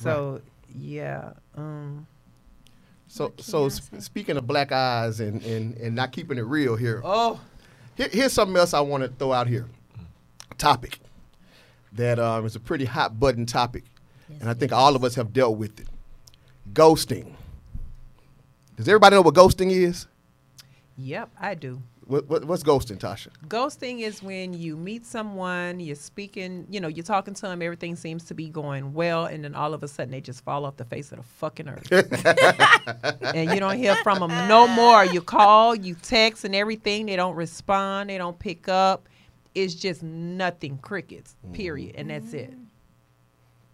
So 0.00 0.40
yeah, 0.74 1.32
um, 1.56 2.06
So, 3.08 3.32
so 3.38 3.68
sp- 3.68 4.00
speaking 4.00 4.36
of 4.36 4.46
black 4.46 4.72
eyes 4.72 5.20
and, 5.20 5.42
and, 5.44 5.76
and 5.76 5.94
not 5.94 6.12
keeping 6.12 6.38
it 6.38 6.42
real 6.42 6.76
here, 6.76 7.00
Oh, 7.04 7.40
here, 7.96 8.08
here's 8.10 8.32
something 8.32 8.56
else 8.56 8.72
I 8.72 8.80
want 8.80 9.02
to 9.04 9.08
throw 9.10 9.32
out 9.32 9.48
here. 9.48 9.66
A 10.50 10.54
topic 10.54 10.98
that 11.92 12.18
um, 12.18 12.46
is 12.46 12.56
a 12.56 12.60
pretty 12.60 12.84
hot 12.86 13.20
button 13.20 13.44
topic, 13.46 13.84
and 14.40 14.48
I 14.48 14.54
think 14.54 14.72
all 14.72 14.96
of 14.96 15.04
us 15.04 15.14
have 15.14 15.32
dealt 15.32 15.56
with 15.58 15.80
it. 15.80 15.86
Ghosting. 16.72 17.34
Does 18.76 18.88
everybody 18.88 19.16
know 19.16 19.22
what 19.22 19.34
ghosting 19.34 19.70
is? 19.70 20.06
yep, 20.96 21.30
I 21.40 21.54
do. 21.54 21.82
What, 22.06 22.28
what, 22.28 22.44
what's 22.44 22.62
ghosting, 22.64 22.98
Tasha? 22.98 23.28
Ghosting 23.46 24.00
is 24.00 24.22
when 24.22 24.54
you 24.54 24.76
meet 24.76 25.06
someone, 25.06 25.78
you're 25.78 25.94
speaking, 25.94 26.66
you 26.68 26.80
know, 26.80 26.88
you're 26.88 27.04
talking 27.04 27.32
to 27.34 27.42
them, 27.42 27.62
everything 27.62 27.94
seems 27.94 28.24
to 28.24 28.34
be 28.34 28.48
going 28.48 28.92
well, 28.92 29.26
and 29.26 29.44
then 29.44 29.54
all 29.54 29.72
of 29.72 29.82
a 29.82 29.88
sudden 29.88 30.10
they 30.10 30.20
just 30.20 30.44
fall 30.44 30.64
off 30.64 30.76
the 30.76 30.84
face 30.84 31.12
of 31.12 31.18
the 31.18 31.24
fucking 31.24 31.68
earth. 31.68 31.90
and 33.34 33.50
you 33.52 33.60
don't 33.60 33.76
hear 33.76 33.94
from 33.96 34.18
them 34.18 34.48
no 34.48 34.66
more. 34.66 35.04
You 35.04 35.20
call, 35.20 35.74
you 35.76 35.94
text, 36.02 36.44
and 36.44 36.54
everything. 36.54 37.06
They 37.06 37.16
don't 37.16 37.36
respond, 37.36 38.10
they 38.10 38.18
don't 38.18 38.38
pick 38.38 38.68
up. 38.68 39.08
It's 39.54 39.74
just 39.74 40.02
nothing, 40.02 40.78
crickets, 40.78 41.36
period. 41.52 41.94
And 41.96 42.10
that's 42.10 42.32
it. 42.32 42.52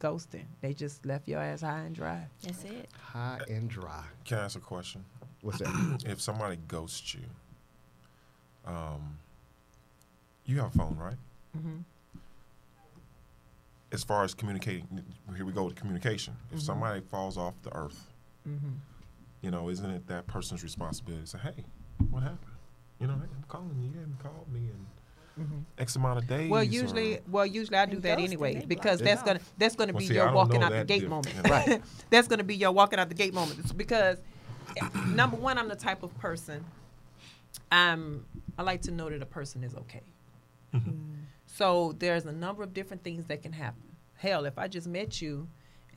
Ghosting. 0.00 0.44
They 0.60 0.74
just 0.74 1.04
left 1.04 1.26
your 1.28 1.40
ass 1.40 1.62
high 1.62 1.80
and 1.80 1.94
dry. 1.94 2.26
That's 2.42 2.64
it. 2.64 2.88
High 3.00 3.40
and 3.48 3.68
dry. 3.68 4.04
Can 4.24 4.38
I 4.38 4.42
ask 4.44 4.56
a 4.56 4.60
question? 4.60 5.04
What's 5.42 5.58
that? 5.58 6.02
if 6.06 6.20
somebody 6.20 6.56
ghosts 6.68 7.14
you, 7.14 7.22
um, 8.64 9.18
you 10.44 10.56
have 10.58 10.74
a 10.74 10.78
phone, 10.78 10.96
right? 10.96 11.16
Mm-hmm. 11.56 11.78
As 13.90 14.04
far 14.04 14.22
as 14.22 14.34
communicating, 14.34 14.86
here 15.34 15.46
we 15.46 15.52
go 15.52 15.64
with 15.64 15.74
communication. 15.74 16.36
If 16.52 16.60
somebody 16.60 17.00
falls 17.00 17.36
off 17.38 17.54
the 17.62 17.74
earth, 17.74 18.12
Mm-hmm. 18.48 18.68
you 19.42 19.50
know, 19.50 19.68
isn't 19.68 19.90
it 19.90 20.06
that 20.06 20.26
person's 20.26 20.62
responsibility 20.62 21.22
to 21.24 21.28
say, 21.28 21.38
"Hey, 21.38 21.64
what 22.10 22.22
happened? 22.22 22.38
You 22.98 23.06
know, 23.08 23.14
hey, 23.14 23.26
I'm 23.36 23.44
calling 23.46 23.76
you. 23.78 23.90
You 23.92 23.98
haven't 24.00 24.18
called 24.22 24.50
me 24.50 24.60
in 25.38 25.66
X 25.78 25.96
amount 25.96 26.18
of 26.18 26.26
days." 26.26 26.40
Mm-hmm. 26.42 26.50
Well, 26.50 26.60
or- 26.60 26.64
usually, 26.64 27.20
well, 27.28 27.46
usually 27.46 27.78
I 27.78 27.86
do 27.86 27.98
that 28.00 28.18
anyway 28.18 28.64
because 28.66 29.00
that's 29.00 29.22
gonna 29.22 29.40
that's 29.56 29.76
gonna 29.76 29.92
Well, 29.92 30.00
be 30.00 30.06
see, 30.06 30.14
your 30.14 30.32
walking 30.32 30.62
out 30.62 30.72
the 30.72 30.84
gate 30.84 31.00
diff- 31.00 31.08
moment. 31.10 31.34
Right. 31.48 31.80
that's 32.10 32.28
gonna 32.28 32.44
be 32.44 32.56
your 32.56 32.72
walking 32.72 32.98
out 32.98 33.08
the 33.08 33.14
gate 33.14 33.34
moment. 33.34 33.60
It's 33.60 33.72
because 33.72 34.18
number 35.06 35.36
one, 35.36 35.58
I'm 35.58 35.68
the 35.68 35.76
type 35.76 36.02
of 36.02 36.16
person. 36.18 36.64
I'm 37.72 38.24
I 38.58 38.62
like 38.62 38.82
to 38.82 38.90
know 38.90 39.08
that 39.10 39.22
a 39.22 39.26
person 39.26 39.62
is 39.64 39.74
okay. 39.74 40.02
So 41.46 41.94
there's 41.98 42.24
a 42.24 42.32
number 42.32 42.62
of 42.62 42.72
different 42.72 43.02
things 43.02 43.24
that 43.26 43.42
can 43.42 43.52
happen. 43.52 43.82
Hell, 44.14 44.44
if 44.44 44.58
I 44.58 44.68
just 44.68 44.86
met 44.86 45.20
you 45.20 45.48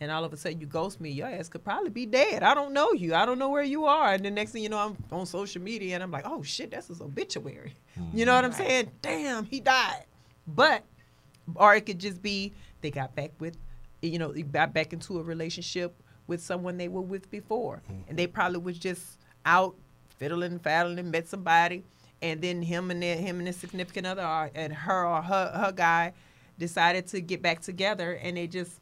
and 0.01 0.11
all 0.11 0.25
of 0.25 0.33
a 0.33 0.37
sudden 0.37 0.59
you 0.59 0.65
ghost 0.65 0.99
me, 0.99 1.11
your 1.11 1.27
ass 1.27 1.47
could 1.47 1.63
probably 1.63 1.91
be 1.91 2.07
dead. 2.07 2.41
I 2.41 2.55
don't 2.55 2.73
know 2.73 2.91
you. 2.91 3.13
I 3.13 3.23
don't 3.23 3.37
know 3.37 3.49
where 3.49 3.63
you 3.63 3.85
are. 3.85 4.13
And 4.13 4.25
the 4.25 4.31
next 4.31 4.51
thing 4.51 4.63
you 4.63 4.69
know, 4.69 4.79
I'm 4.79 4.97
on 5.11 5.27
social 5.27 5.61
media 5.61 5.93
and 5.93 6.03
I'm 6.03 6.09
like, 6.09 6.25
oh 6.25 6.41
shit, 6.41 6.71
that's 6.71 6.87
his 6.87 6.99
obituary. 6.99 7.75
You 8.13 8.25
know 8.25 8.33
what 8.33 8.43
I'm 8.43 8.51
saying? 8.51 8.89
Damn, 9.01 9.45
he 9.45 9.59
died. 9.59 10.05
But, 10.47 10.83
or 11.55 11.75
it 11.75 11.85
could 11.85 11.99
just 11.99 12.21
be 12.21 12.51
they 12.81 12.89
got 12.89 13.15
back 13.15 13.31
with, 13.37 13.57
you 14.01 14.17
know, 14.17 14.31
they 14.31 14.41
got 14.41 14.73
back 14.73 14.91
into 14.91 15.19
a 15.19 15.23
relationship 15.23 15.93
with 16.25 16.41
someone 16.41 16.77
they 16.77 16.87
were 16.87 17.01
with 17.01 17.29
before. 17.29 17.83
Mm-hmm. 17.83 18.09
And 18.09 18.17
they 18.17 18.25
probably 18.27 18.59
was 18.59 18.79
just 18.79 19.19
out 19.45 19.75
fiddling, 20.17 20.57
faddling, 20.59 21.11
met 21.11 21.27
somebody. 21.27 21.83
And 22.23 22.41
then 22.41 22.61
him 22.61 22.89
and 22.89 23.03
their, 23.03 23.17
him 23.17 23.37
and 23.37 23.47
his 23.47 23.57
significant 23.57 24.07
other, 24.07 24.25
or, 24.25 24.49
and 24.55 24.73
her 24.73 25.05
or 25.05 25.21
her, 25.21 25.51
her 25.53 25.71
guy, 25.71 26.13
decided 26.57 27.07
to 27.07 27.21
get 27.21 27.41
back 27.41 27.61
together, 27.61 28.13
and 28.13 28.37
they 28.37 28.47
just 28.47 28.79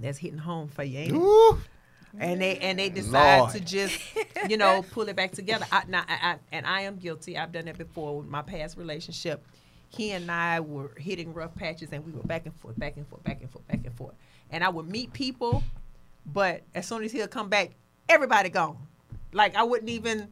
that's 0.00 0.18
hitting 0.18 0.38
home 0.38 0.68
for 0.68 0.82
you, 0.82 0.98
ain't 0.98 1.16
it? 1.16 1.58
And 2.18 2.40
they 2.40 2.58
and 2.58 2.78
they 2.78 2.90
decide 2.90 3.40
Lord. 3.40 3.52
to 3.52 3.60
just 3.60 4.00
you 4.48 4.56
know 4.56 4.84
pull 4.92 5.08
it 5.08 5.16
back 5.16 5.32
together. 5.32 5.66
I, 5.72 5.82
now, 5.88 6.04
I, 6.08 6.14
I, 6.14 6.36
and 6.52 6.66
I 6.66 6.82
am 6.82 6.96
guilty. 6.96 7.36
I've 7.36 7.52
done 7.52 7.64
that 7.64 7.76
before 7.78 8.18
with 8.18 8.28
my 8.28 8.42
past 8.42 8.76
relationship. 8.76 9.44
He 9.88 10.10
and 10.10 10.30
I 10.30 10.60
were 10.60 10.90
hitting 10.96 11.32
rough 11.32 11.54
patches, 11.54 11.92
and 11.92 12.04
we 12.04 12.12
were 12.12 12.22
back 12.22 12.46
and 12.46 12.54
forth, 12.56 12.78
back 12.78 12.96
and 12.96 13.06
forth, 13.06 13.22
back 13.24 13.40
and 13.40 13.50
forth, 13.50 13.66
back 13.68 13.80
and 13.84 13.94
forth. 13.94 14.14
And 14.50 14.62
I 14.62 14.68
would 14.68 14.88
meet 14.88 15.12
people, 15.12 15.62
but 16.26 16.62
as 16.74 16.86
soon 16.86 17.02
as 17.04 17.12
he'll 17.12 17.28
come 17.28 17.48
back, 17.48 17.70
everybody 18.08 18.48
gone. 18.48 18.78
Like 19.32 19.56
I 19.56 19.62
wouldn't 19.64 19.90
even. 19.90 20.28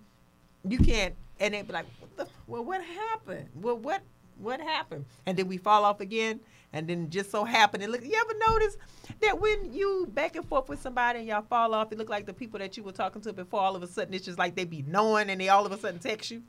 You 0.68 0.78
can't. 0.78 1.14
And 1.40 1.54
they'd 1.54 1.66
be 1.66 1.72
like, 1.72 1.86
what 1.98 2.16
the, 2.16 2.32
"Well, 2.46 2.64
what 2.64 2.82
happened? 2.84 3.48
Well, 3.60 3.76
what 3.76 4.02
what 4.38 4.60
happened?" 4.60 5.04
And 5.26 5.36
then 5.36 5.48
we 5.48 5.56
fall 5.56 5.84
off 5.84 6.00
again. 6.00 6.38
And 6.72 6.88
then 6.88 7.10
just 7.10 7.30
so 7.30 7.44
happened, 7.44 7.82
it 7.82 7.90
look. 7.90 8.02
You 8.02 8.14
ever 8.14 8.38
notice 8.50 8.76
that 9.20 9.38
when 9.38 9.72
you 9.72 10.08
back 10.12 10.36
and 10.36 10.46
forth 10.48 10.68
with 10.70 10.80
somebody 10.80 11.18
and 11.18 11.28
y'all 11.28 11.42
fall 11.42 11.74
off, 11.74 11.92
it 11.92 11.98
look 11.98 12.08
like 12.08 12.24
the 12.24 12.32
people 12.32 12.58
that 12.60 12.76
you 12.76 12.82
were 12.82 12.92
talking 12.92 13.20
to 13.22 13.32
before, 13.32 13.60
all 13.60 13.76
of 13.76 13.82
a 13.82 13.86
sudden 13.86 14.14
it's 14.14 14.24
just 14.24 14.38
like 14.38 14.54
they 14.54 14.64
be 14.64 14.82
knowing 14.86 15.28
and 15.28 15.40
they 15.40 15.50
all 15.50 15.66
of 15.66 15.72
a 15.72 15.78
sudden 15.78 15.98
text 15.98 16.30
you, 16.30 16.42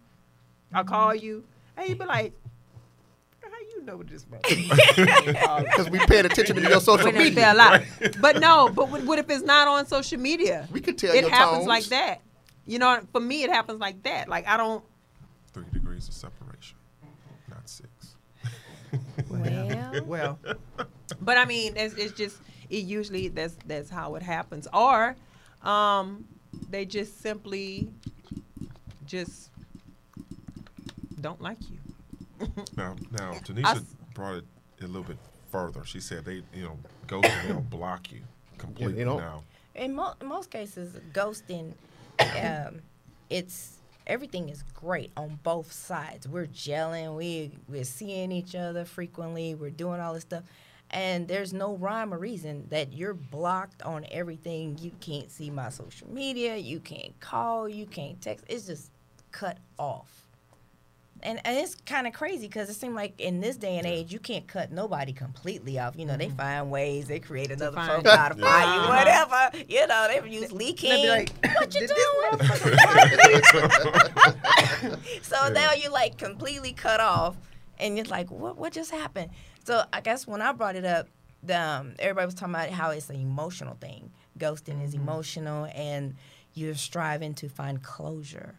or 0.73 0.79
mm-hmm. 0.79 0.87
call 0.87 1.13
you, 1.13 1.43
and 1.75 1.89
you 1.89 1.95
be 1.97 2.05
like, 2.05 2.33
"How 3.41 3.49
you 3.75 3.83
know 3.83 4.01
this?" 4.01 4.25
motherfucker?" 4.25 5.63
Because 5.65 5.89
we 5.91 5.99
paying 6.05 6.25
attention 6.25 6.55
to 6.55 6.61
your 6.61 6.79
social 6.79 7.07
when 7.07 7.15
it 7.15 7.19
media. 7.19 7.41
fell 7.41 7.59
out. 7.59 7.81
But 8.21 8.39
no, 8.39 8.69
but 8.69 8.89
what, 8.89 9.03
what 9.03 9.19
if 9.19 9.29
it's 9.29 9.43
not 9.43 9.67
on 9.67 9.85
social 9.87 10.19
media? 10.19 10.69
We 10.71 10.79
could 10.79 10.97
tell 10.97 11.13
it 11.13 11.21
your 11.21 11.29
happens 11.29 11.57
tones. 11.59 11.67
like 11.67 11.85
that. 11.85 12.21
You 12.65 12.79
know, 12.79 13.01
for 13.11 13.19
me, 13.19 13.43
it 13.43 13.49
happens 13.49 13.81
like 13.81 14.01
that. 14.03 14.29
Like 14.29 14.47
I 14.47 14.55
don't. 14.55 14.85
three 15.53 15.65
degrees 15.73 16.07
of 16.07 16.13
separation, 16.13 16.77
not 17.49 17.67
six. 17.69 17.89
Well, 20.01 20.39
Well, 20.45 20.57
but 21.21 21.37
I 21.37 21.45
mean, 21.45 21.75
it's, 21.77 21.93
it's 21.95 22.13
just 22.13 22.37
it 22.69 22.83
usually 22.85 23.27
that's 23.27 23.55
that's 23.67 23.89
how 23.89 24.15
it 24.15 24.23
happens, 24.23 24.67
or 24.73 25.15
um, 25.63 26.25
they 26.69 26.85
just 26.85 27.21
simply 27.21 27.89
just 29.05 29.49
don't 31.21 31.41
like 31.41 31.57
you. 31.69 31.77
Now, 32.75 32.95
now, 33.11 33.33
Tanisha 33.43 33.65
I 33.65 33.71
s- 33.71 33.95
brought 34.13 34.35
it 34.37 34.45
a 34.81 34.87
little 34.87 35.03
bit 35.03 35.17
further. 35.51 35.85
She 35.85 35.99
said 36.01 36.25
they, 36.25 36.41
you 36.53 36.63
know, 36.63 36.77
ghost 37.07 37.29
and 37.29 37.49
they'll 37.49 37.61
block 37.61 38.11
you 38.11 38.21
completely 38.57 39.03
don't. 39.03 39.17
now. 39.17 39.43
in 39.75 39.93
mo- 39.95 40.15
most 40.23 40.49
cases, 40.49 40.97
ghosting, 41.13 41.73
um, 42.41 42.81
it's 43.29 43.77
everything 44.07 44.49
is 44.49 44.63
great 44.73 45.11
on 45.15 45.39
both 45.43 45.71
sides. 45.71 46.27
We're 46.27 46.47
gelling, 46.47 47.15
we 47.15 47.51
we're 47.67 47.83
seeing 47.83 48.31
each 48.31 48.55
other 48.55 48.85
frequently, 48.85 49.55
we're 49.55 49.69
doing 49.69 49.99
all 49.99 50.13
this 50.13 50.23
stuff, 50.23 50.43
and 50.89 51.27
there's 51.27 51.53
no 51.53 51.75
rhyme 51.75 52.13
or 52.13 52.17
reason 52.17 52.67
that 52.69 52.93
you're 52.93 53.13
blocked 53.13 53.81
on 53.83 54.05
everything. 54.11 54.77
You 54.79 54.91
can't 54.99 55.31
see 55.31 55.49
my 55.49 55.69
social 55.69 56.09
media, 56.11 56.55
you 56.55 56.79
can't 56.79 57.19
call, 57.19 57.67
you 57.67 57.85
can't 57.85 58.21
text. 58.21 58.45
It's 58.47 58.67
just 58.67 58.91
cut 59.31 59.57
off. 59.77 60.22
And, 61.25 61.39
and 61.45 61.57
it's 61.57 61.75
kind 61.85 62.05
of 62.05 62.11
crazy 62.13 62.47
because 62.47 62.69
it 62.69 62.73
seems 62.73 62.95
like 62.95 63.13
in 63.17 63.39
this 63.39 63.55
day 63.55 63.77
and 63.77 63.87
age 63.87 64.11
you 64.11 64.19
can't 64.19 64.45
cut 64.45 64.71
nobody 64.71 65.13
completely 65.13 65.79
off. 65.79 65.95
You 65.97 66.05
know 66.05 66.17
they 66.17 66.29
find 66.29 66.69
ways. 66.69 67.07
They 67.07 67.19
create 67.19 67.49
another 67.49 67.75
find- 67.75 68.03
profile 68.03 68.29
to 68.29 68.35
find 68.41 68.83
you, 68.83 68.89
whatever. 68.89 69.51
You 69.69 69.87
know 69.87 70.07
they 70.09 70.29
use 70.29 70.51
Lee 70.51 70.73
They'll 70.73 70.75
be 70.75 70.75
King. 70.75 71.07
like, 71.07 71.31
what 71.55 71.73
you 71.73 71.87
doing? 71.87 72.49
so 75.21 75.49
now 75.51 75.71
you're 75.73 75.91
like 75.91 76.17
completely 76.17 76.73
cut 76.73 76.99
off, 76.99 77.35
and 77.79 77.95
you're 77.97 78.05
like, 78.07 78.29
what 78.29 78.57
what 78.57 78.73
just 78.73 78.91
happened? 78.91 79.31
So 79.63 79.83
I 79.93 80.01
guess 80.01 80.27
when 80.27 80.41
I 80.41 80.51
brought 80.51 80.75
it 80.75 80.83
up, 80.85 81.07
the, 81.41 81.59
um, 81.59 81.93
everybody 81.99 82.25
was 82.25 82.35
talking 82.35 82.53
about 82.55 82.69
how 82.69 82.89
it's 82.91 83.09
an 83.09 83.15
emotional 83.15 83.75
thing. 83.79 84.11
Ghosting 84.37 84.83
is 84.83 84.93
emotional, 84.93 85.69
and 85.73 86.15
you're 86.53 86.75
striving 86.75 87.33
to 87.35 87.47
find 87.49 87.81
closure. 87.81 88.55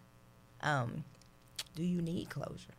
Um, 0.62 1.05
do 1.75 1.83
you 1.85 2.01
need 2.01 2.31
closure? 2.31 2.75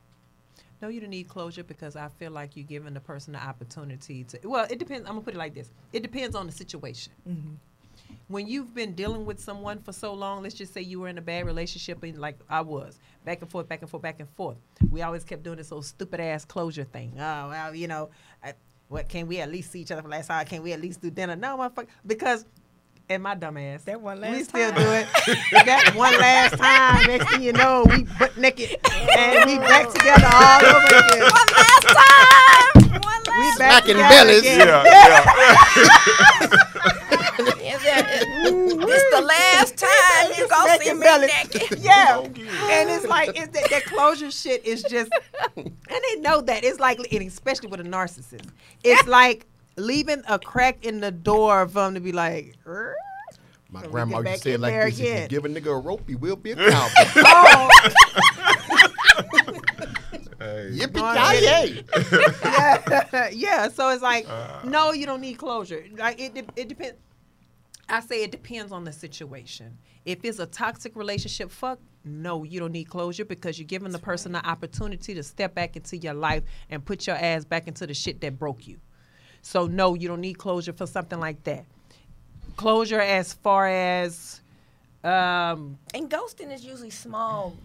No, 0.81 0.89
you 0.89 0.99
don't 0.99 1.09
need 1.09 1.27
closure 1.27 1.63
because 1.63 1.95
I 1.95 2.09
feel 2.09 2.31
like 2.31 2.55
you're 2.55 2.65
giving 2.65 2.93
the 2.93 2.99
person 2.99 3.33
the 3.33 3.39
opportunity 3.39 4.23
to. 4.25 4.39
Well, 4.47 4.67
it 4.69 4.77
depends. 4.77 5.07
I'm 5.07 5.15
gonna 5.15 5.25
put 5.25 5.33
it 5.33 5.37
like 5.37 5.53
this: 5.53 5.71
it 5.93 6.03
depends 6.03 6.35
on 6.35 6.45
the 6.45 6.51
situation. 6.51 7.13
Mm-hmm. 7.27 7.53
When 8.27 8.47
you've 8.47 8.73
been 8.73 8.93
dealing 8.93 9.25
with 9.25 9.39
someone 9.39 9.79
for 9.79 9.93
so 9.93 10.13
long, 10.13 10.43
let's 10.43 10.55
just 10.55 10.73
say 10.73 10.81
you 10.81 10.99
were 10.99 11.07
in 11.07 11.17
a 11.17 11.21
bad 11.21 11.45
relationship, 11.45 12.03
and 12.03 12.17
like 12.17 12.37
I 12.49 12.61
was, 12.61 12.99
back 13.23 13.41
and 13.41 13.49
forth, 13.49 13.69
back 13.69 13.81
and 13.81 13.89
forth, 13.89 14.03
back 14.03 14.19
and 14.19 14.29
forth. 14.29 14.57
We 14.89 15.01
always 15.01 15.23
kept 15.23 15.43
doing 15.43 15.57
this 15.57 15.71
old 15.71 15.85
stupid 15.85 16.19
ass 16.19 16.43
closure 16.43 16.83
thing. 16.83 17.13
Oh, 17.15 17.49
well, 17.49 17.73
you 17.73 17.87
know, 17.87 18.09
I, 18.43 18.53
what 18.89 19.07
can 19.09 19.27
we 19.27 19.39
at 19.39 19.49
least 19.49 19.71
see 19.71 19.81
each 19.81 19.91
other 19.91 20.01
for 20.01 20.07
the 20.07 20.15
last 20.15 20.29
hour? 20.29 20.43
Can 20.43 20.61
we 20.61 20.73
at 20.73 20.81
least 20.81 21.01
do 21.01 21.09
dinner? 21.09 21.35
No, 21.35 21.57
motherfucker, 21.57 21.87
because. 22.05 22.45
And 23.07 23.21
my 23.21 23.35
dumb 23.35 23.57
ass. 23.57 23.83
That 23.83 24.01
one 24.01 24.19
last 24.19 24.31
we 24.35 24.43
still 24.43 24.71
time. 24.71 24.81
do 24.81 24.89
it. 24.91 25.07
that 25.65 25.93
one 25.95 26.17
last 26.19 26.57
time. 26.57 27.05
Next 27.07 27.29
thing 27.31 27.43
you 27.43 27.53
know, 27.53 27.85
we 27.87 28.03
butt 28.17 28.35
naked 28.37 28.79
and 29.15 29.45
we 29.49 29.59
back 29.59 29.89
together 29.93 30.25
all 30.33 30.65
over 30.65 30.85
again. 30.87 31.21
One 31.21 31.49
last 31.53 31.85
time. 31.85 33.01
One 33.03 33.21
We 33.27 33.45
last. 33.45 33.59
back 33.59 33.83
Smacking 33.85 33.95
together 33.97 34.09
bellies. 34.09 34.39
again. 34.39 34.67
Is 37.65 37.81
that, 37.83 38.05
it's 38.07 39.15
the 39.15 39.21
last 39.21 39.77
time 39.77 40.31
you 40.37 40.47
gonna 40.47 40.77
see 40.83 40.93
me 40.93 40.99
bellies. 40.99 41.31
naked. 41.53 41.79
Yeah, 41.85 42.21
and 42.21 42.89
it's 42.89 43.05
like 43.05 43.29
it's 43.37 43.49
that, 43.49 43.69
that 43.69 43.85
closure 43.85 44.31
shit 44.31 44.65
is 44.65 44.81
just, 44.83 45.11
and 45.55 45.65
they 45.89 46.15
know 46.21 46.41
that 46.41 46.63
it's 46.63 46.79
like, 46.79 46.97
and 47.11 47.27
especially 47.27 47.67
with 47.67 47.81
a 47.81 47.83
narcissist, 47.83 48.47
it's 48.83 49.07
like 49.07 49.45
leaving 49.77 50.21
a 50.27 50.39
crack 50.39 50.85
in 50.85 50.99
the 50.99 51.11
door 51.11 51.67
for 51.67 51.81
them 51.81 51.93
to 51.95 51.99
be 51.99 52.11
like? 52.11 52.57
My 53.69 53.81
So 53.81 53.89
grandma 53.89 54.21
get 54.21 54.31
used 54.31 54.43
to 54.43 54.49
say 54.49 54.53
it 54.55 54.59
like 54.59 54.73
there 54.73 54.89
this: 54.89 54.99
If 54.99 55.21
you 55.23 55.27
give 55.27 55.45
a 55.45 55.49
nigga 55.49 55.67
a 55.75 55.79
rope, 55.79 56.03
he 56.07 56.15
will 56.15 56.35
be 56.35 56.51
a 56.51 56.55
cowboy. 56.71 57.21
Oh, 57.25 57.69
Hey, 60.37 60.69
Yippee 60.73 60.93
Gonna 60.93 61.19
yeah, 62.43 63.29
yeah. 63.31 63.69
So 63.69 63.89
it's 63.89 64.03
like, 64.03 64.27
Uh. 64.29 64.61
no, 64.65 64.91
you 64.91 65.05
don't 65.05 65.21
need 65.21 65.35
closure. 65.35 65.85
Like 65.97 66.19
it, 66.19 66.33
de- 66.35 66.45
it 66.61 66.67
depends. 66.67 66.95
I 67.87 67.99
say 68.01 68.23
it 68.23 68.31
depends 68.31 68.71
on 68.71 68.83
the 68.83 68.91
situation. 68.91 69.77
If 70.05 70.23
it's 70.23 70.39
a 70.39 70.45
toxic 70.45 70.95
relationship, 70.95 71.51
fuck 71.51 71.79
no, 72.03 72.43
you 72.43 72.59
don't 72.59 72.71
need 72.73 72.85
closure 72.85 73.25
because 73.25 73.57
you're 73.57 73.65
giving 73.67 73.91
the 73.91 73.99
person 73.99 74.33
the 74.33 74.45
opportunity 74.47 75.13
to 75.15 75.23
step 75.23 75.55
back 75.55 75.75
into 75.75 75.97
your 75.97 76.13
life 76.13 76.43
and 76.69 76.83
put 76.85 77.07
your 77.07 77.15
ass 77.15 77.45
back 77.45 77.67
into 77.67 77.87
the 77.87 77.93
shit 77.93 78.21
that 78.21 78.37
broke 78.37 78.67
you. 78.67 78.77
So 79.45 79.67
no, 79.67 79.93
you 79.93 80.07
don't 80.07 80.21
need 80.21 80.39
closure 80.39 80.73
for 80.73 80.87
something 80.87 81.19
like 81.19 81.43
that. 81.43 81.65
Closure 82.57 82.99
as 82.99 83.31
far 83.33 83.67
as 83.67 84.41
um, 85.03 85.77
And 85.93 86.09
ghosting 86.09 86.51
is 86.51 86.65
usually 86.65 86.89
small. 86.89 87.55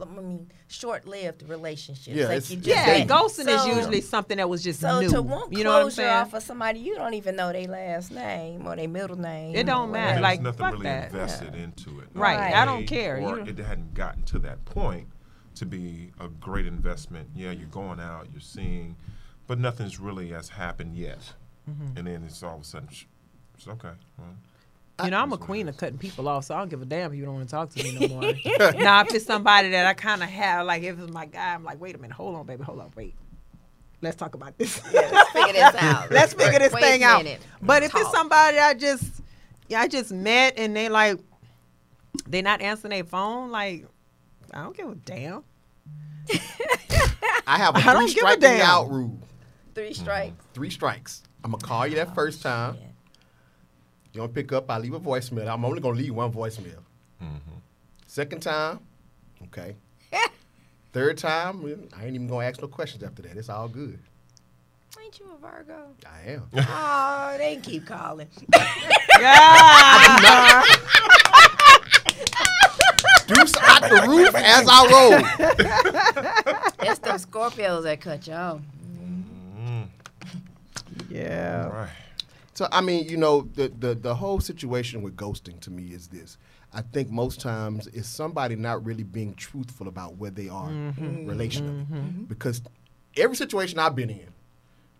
I 0.00 0.04
mean, 0.06 0.50
short-lived 0.66 1.48
relationships. 1.48 2.08
Yeah, 2.16 2.26
like 2.26 2.50
you 2.50 2.56
just 2.56 2.66
yeah, 2.66 2.84
dating. 2.86 3.06
met. 3.08 3.16
ghosting 3.16 3.46
is 3.48 3.76
usually 3.76 4.00
something 4.00 4.38
that 4.38 4.48
was 4.48 4.64
just 4.64 4.80
So 4.80 4.98
new. 5.00 5.08
to 5.10 5.22
want 5.22 5.52
you 5.52 5.62
know 5.62 5.70
what 5.70 5.76
I'm 5.76 5.82
closure 5.84 5.94
saying? 6.02 6.16
off 6.16 6.34
of 6.34 6.42
somebody 6.42 6.80
you 6.80 6.96
don't 6.96 7.14
even 7.14 7.36
know 7.36 7.52
their 7.52 7.68
last 7.68 8.10
name 8.10 8.66
or 8.66 8.74
their 8.74 8.88
middle 8.88 9.16
name. 9.16 9.54
It 9.54 9.66
don't 9.66 9.92
matter, 9.92 10.14
There's 10.14 10.22
like, 10.22 10.42
nothing 10.42 10.58
fuck 10.58 10.72
really 10.72 10.84
that. 10.84 11.10
invested 11.12 11.54
into 11.54 12.00
it. 12.00 12.08
Right, 12.12 12.36
Right. 12.38 12.54
I 12.54 12.64
don't 12.64 12.86
care. 12.86 13.18
Or 13.18 13.38
You- 13.38 13.44
it 13.44 13.58
hadn't 13.58 13.94
gotten 13.94 14.22
to 14.24 14.38
that 14.40 14.64
point 14.64 15.06
to 15.54 15.64
be 15.64 16.10
a 16.18 16.26
great 16.28 16.66
investment. 16.66 17.28
Yeah, 17.36 17.52
you're 17.52 17.68
going 17.68 18.00
out, 18.00 18.26
you're 18.32 18.40
seeing, 18.40 18.96
but 19.50 19.58
nothing's 19.58 19.98
really 19.98 20.28
has 20.28 20.48
happened 20.48 20.94
yet. 20.94 21.18
Mm-hmm. 21.68 21.98
And 21.98 22.06
then 22.06 22.22
it's 22.24 22.40
all 22.40 22.54
of 22.54 22.60
a 22.60 22.64
sudden, 22.64 22.88
sh- 22.88 23.06
it's 23.56 23.66
okay. 23.66 23.90
Well, 24.16 24.28
You 25.04 25.10
know, 25.10 25.18
I'm 25.18 25.32
a 25.32 25.38
queen 25.38 25.68
of 25.68 25.76
cutting 25.76 25.98
people 25.98 26.28
off, 26.28 26.44
so 26.44 26.54
I 26.54 26.58
don't 26.58 26.68
give 26.68 26.80
a 26.80 26.84
damn 26.84 27.10
if 27.10 27.18
you 27.18 27.24
don't 27.24 27.34
want 27.34 27.48
to 27.48 27.50
talk 27.50 27.70
to 27.70 27.82
me 27.82 27.98
no 27.98 28.06
more. 28.14 28.20
now, 28.80 29.00
if 29.00 29.12
it's 29.12 29.26
somebody 29.26 29.70
that 29.70 29.86
I 29.86 29.94
kind 29.94 30.22
of 30.22 30.28
have, 30.28 30.66
like 30.66 30.84
if 30.84 31.00
it's 31.00 31.10
my 31.10 31.26
guy, 31.26 31.54
I'm 31.54 31.64
like, 31.64 31.80
wait 31.80 31.96
a 31.96 31.98
minute, 31.98 32.14
hold 32.14 32.36
on, 32.36 32.46
baby, 32.46 32.62
hold 32.62 32.78
on, 32.78 32.92
wait. 32.94 33.16
Let's 34.00 34.14
talk 34.14 34.36
about 34.36 34.56
this. 34.56 34.80
Let's 34.94 35.30
figure 35.32 35.52
this 35.52 35.74
out. 35.82 36.12
Let's 36.12 36.32
figure 36.32 36.60
this 36.60 36.72
Wait 36.72 36.84
a 36.84 36.86
thing 36.86 37.02
out. 37.02 37.24
minute. 37.24 37.40
But 37.60 37.82
if 37.82 37.92
it's 37.92 38.10
somebody 38.12 38.56
I 38.56 38.74
just, 38.74 39.20
yeah, 39.68 39.80
I 39.80 39.88
just 39.88 40.12
met 40.12 40.54
and 40.58 40.76
they 40.76 40.88
like, 40.88 41.18
they 42.28 42.40
not 42.40 42.60
answering 42.60 42.90
their 42.90 43.02
phone, 43.02 43.50
like, 43.50 43.84
I 44.54 44.62
don't 44.62 44.76
give 44.76 44.88
a 44.90 44.94
damn. 44.94 45.42
I 47.48 47.58
have 47.58 47.74
a 47.74 47.78
I 47.78 47.92
don't 47.94 48.04
three 48.04 48.14
give 48.14 48.22
a 48.22 48.32
striking 48.34 48.40
damn. 48.42 48.60
out 48.60 48.90
rule. 48.90 49.18
Three 49.74 49.94
strikes. 49.94 50.32
Mm-hmm. 50.32 50.52
Three 50.54 50.70
strikes. 50.70 51.22
I'm 51.44 51.52
gonna 51.52 51.62
call 51.62 51.86
you 51.86 51.96
that 51.96 52.08
oh, 52.10 52.14
first 52.14 52.42
time. 52.42 52.76
Yeah. 52.76 52.86
You 54.12 54.20
don't 54.20 54.34
pick 54.34 54.52
up, 54.52 54.70
I 54.70 54.78
leave 54.78 54.94
a 54.94 55.00
voicemail. 55.00 55.48
I'm 55.52 55.64
only 55.64 55.80
gonna 55.80 55.96
leave 55.98 56.14
one 56.14 56.32
voicemail. 56.32 56.82
Mm-hmm. 57.22 57.58
Second 58.06 58.40
time, 58.40 58.80
okay. 59.44 59.76
Third 60.92 61.18
time, 61.18 61.64
I 61.96 62.06
ain't 62.06 62.14
even 62.16 62.26
gonna 62.26 62.44
ask 62.44 62.60
no 62.60 62.66
questions 62.66 63.04
after 63.04 63.22
that. 63.22 63.36
It's 63.36 63.48
all 63.48 63.68
good. 63.68 64.00
Ain't 65.00 65.20
you 65.20 65.26
a 65.32 65.38
Virgo? 65.38 65.94
I 66.04 66.30
am. 66.32 66.48
Oh, 66.52 67.38
they 67.38 67.56
keep 67.62 67.86
calling. 67.86 68.28
Yeah. 69.20 70.64
Deuce 73.26 73.54
out 73.58 73.82
the 73.82 74.06
roof 74.08 74.34
as 74.34 74.66
I 74.66 74.86
roll. 74.90 75.12
It's 76.88 76.98
the 77.00 77.10
Scorpios 77.10 77.82
that 77.82 78.00
cut 78.00 78.26
you 78.26 78.62
off. 81.10 81.16
yeah. 81.16 81.66
right. 81.66 81.90
So 82.54 82.68
I 82.72 82.80
mean, 82.80 83.08
you 83.08 83.16
know, 83.16 83.48
the, 83.54 83.68
the 83.68 83.94
the 83.94 84.14
whole 84.14 84.40
situation 84.40 85.02
with 85.02 85.16
ghosting 85.16 85.60
to 85.60 85.70
me 85.70 85.94
is 85.94 86.08
this. 86.08 86.36
I 86.72 86.82
think 86.82 87.10
most 87.10 87.40
times 87.40 87.88
it's 87.88 88.08
somebody 88.08 88.54
not 88.54 88.84
really 88.84 89.02
being 89.02 89.34
truthful 89.34 89.88
about 89.88 90.16
where 90.16 90.30
they 90.30 90.48
are 90.48 90.68
mm-hmm. 90.68 91.28
relationally. 91.28 91.86
Mm-hmm. 91.86 92.24
Because 92.24 92.62
every 93.16 93.36
situation 93.36 93.78
I've 93.78 93.96
been 93.96 94.10
in, 94.10 94.28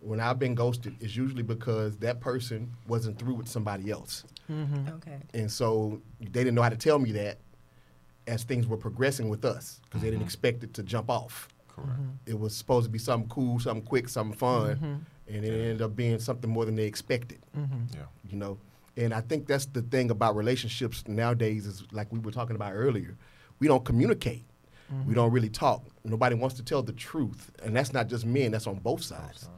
when 0.01 0.21
I've 0.21 0.39
been 0.39 0.55
ghosted, 0.55 0.97
is 1.01 1.17
usually 1.17 1.43
because 1.43 1.97
that 1.99 2.21
person 2.21 2.73
wasn't 2.89 3.19
through 3.19 3.35
with 3.35 3.49
somebody 3.49 3.91
else. 3.91 4.25
Mm-hmm. 4.51 4.89
Okay. 4.95 5.19
And 5.35 5.51
so 5.51 6.01
they 6.19 6.43
didn't 6.43 6.55
know 6.55 6.63
how 6.63 6.71
to 6.71 6.77
tell 6.77 6.99
me 6.99 7.13
that 7.13 7.39
as 8.27 8.43
things 8.43 8.67
were 8.67 8.77
progressing 8.77 9.29
with 9.29 9.45
us 9.45 9.81
because 9.85 10.03
they 10.03 10.11
didn't 10.11 10.25
expect 10.25 10.65
it 10.65 10.75
to 10.75 10.83
jump 10.83 11.11
off. 11.11 11.49
Correct. 11.69 12.01
It 12.27 12.39
was 12.39 12.55
supposed 12.55 12.87
to 12.87 12.91
be 12.91 12.99
something 12.99 13.29
cool, 13.29 13.61
something 13.61 13.85
quick, 13.85 14.09
something 14.09 14.37
fun, 14.37 15.07
and 15.31 15.45
it 15.45 15.53
ended 15.53 15.83
up 15.83 15.97
being 15.97 16.19
something 16.19 16.51
more 16.51 16.65
than 16.65 16.77
they 16.77 16.85
expected. 16.85 17.39
Mm-hmm. 17.57 17.97
Yeah. 17.97 18.03
You 18.29 18.37
know, 18.37 18.59
and 18.97 19.15
I 19.15 19.21
think 19.21 19.47
that's 19.47 19.67
the 19.67 19.83
thing 19.83 20.11
about 20.11 20.37
relationships 20.37 21.07
nowadays 21.07 21.67
is 21.67 21.85
like 21.93 22.09
we 22.11 22.19
were 22.19 22.33
talking 22.33 22.57
about 22.57 22.73
earlier. 22.75 23.17
We 23.59 23.67
don't 23.67 23.85
communicate. 23.85 24.45
We 24.91 24.97
mm-hmm. 24.97 25.13
don't 25.15 25.31
really 25.31 25.49
talk. 25.49 25.85
Nobody 26.05 26.35
wants 26.35 26.57
to 26.57 26.65
tell 26.65 26.83
the 26.83 26.93
truth, 26.93 27.53
and 27.63 27.77
that's 27.77 27.93
not 27.93 28.09
just 28.09 28.27
men. 28.27 28.51
That's 28.51 28.67
on 28.67 28.77
both 28.77 29.03
sides. 29.03 29.49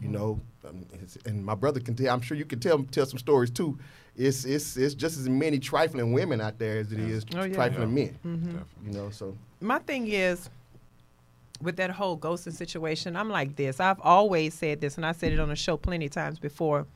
You 0.00 0.08
mm-hmm. 0.08 0.12
know, 0.12 0.40
um, 0.66 0.86
it's, 0.94 1.18
and 1.26 1.44
my 1.44 1.54
brother 1.54 1.78
can 1.78 1.94
tell. 1.94 2.14
I'm 2.14 2.22
sure 2.22 2.36
you 2.36 2.46
can 2.46 2.58
tell 2.58 2.82
tell 2.84 3.04
some 3.04 3.18
stories 3.18 3.50
too. 3.50 3.78
It's 4.16 4.46
it's 4.46 4.78
it's 4.78 4.94
just 4.94 5.18
as 5.18 5.28
many 5.28 5.58
trifling 5.58 6.12
women 6.12 6.40
out 6.40 6.58
there 6.58 6.78
as 6.78 6.90
it 6.92 7.00
is 7.00 7.26
Oh, 7.36 7.42
yeah. 7.44 7.54
trifling 7.54 7.88
Yeah. 7.88 7.94
men. 7.94 8.12
Definitely. 8.22 8.62
You 8.86 8.92
know, 8.92 9.10
so 9.10 9.36
my 9.60 9.78
thing 9.78 10.08
is 10.08 10.48
with 11.62 11.76
that 11.76 11.90
whole 11.90 12.18
ghosting 12.18 12.52
situation, 12.52 13.16
I'm 13.16 13.30
like 13.30 13.56
this. 13.56 13.80
I've 13.80 14.00
always 14.00 14.54
said 14.54 14.80
this, 14.80 14.96
and 14.96 15.06
I 15.06 15.12
said 15.12 15.32
it 15.32 15.40
on 15.40 15.48
the 15.48 15.56
show 15.56 15.76
plenty 15.76 16.06
of 16.06 16.12
times 16.12 16.38
before. 16.38 16.86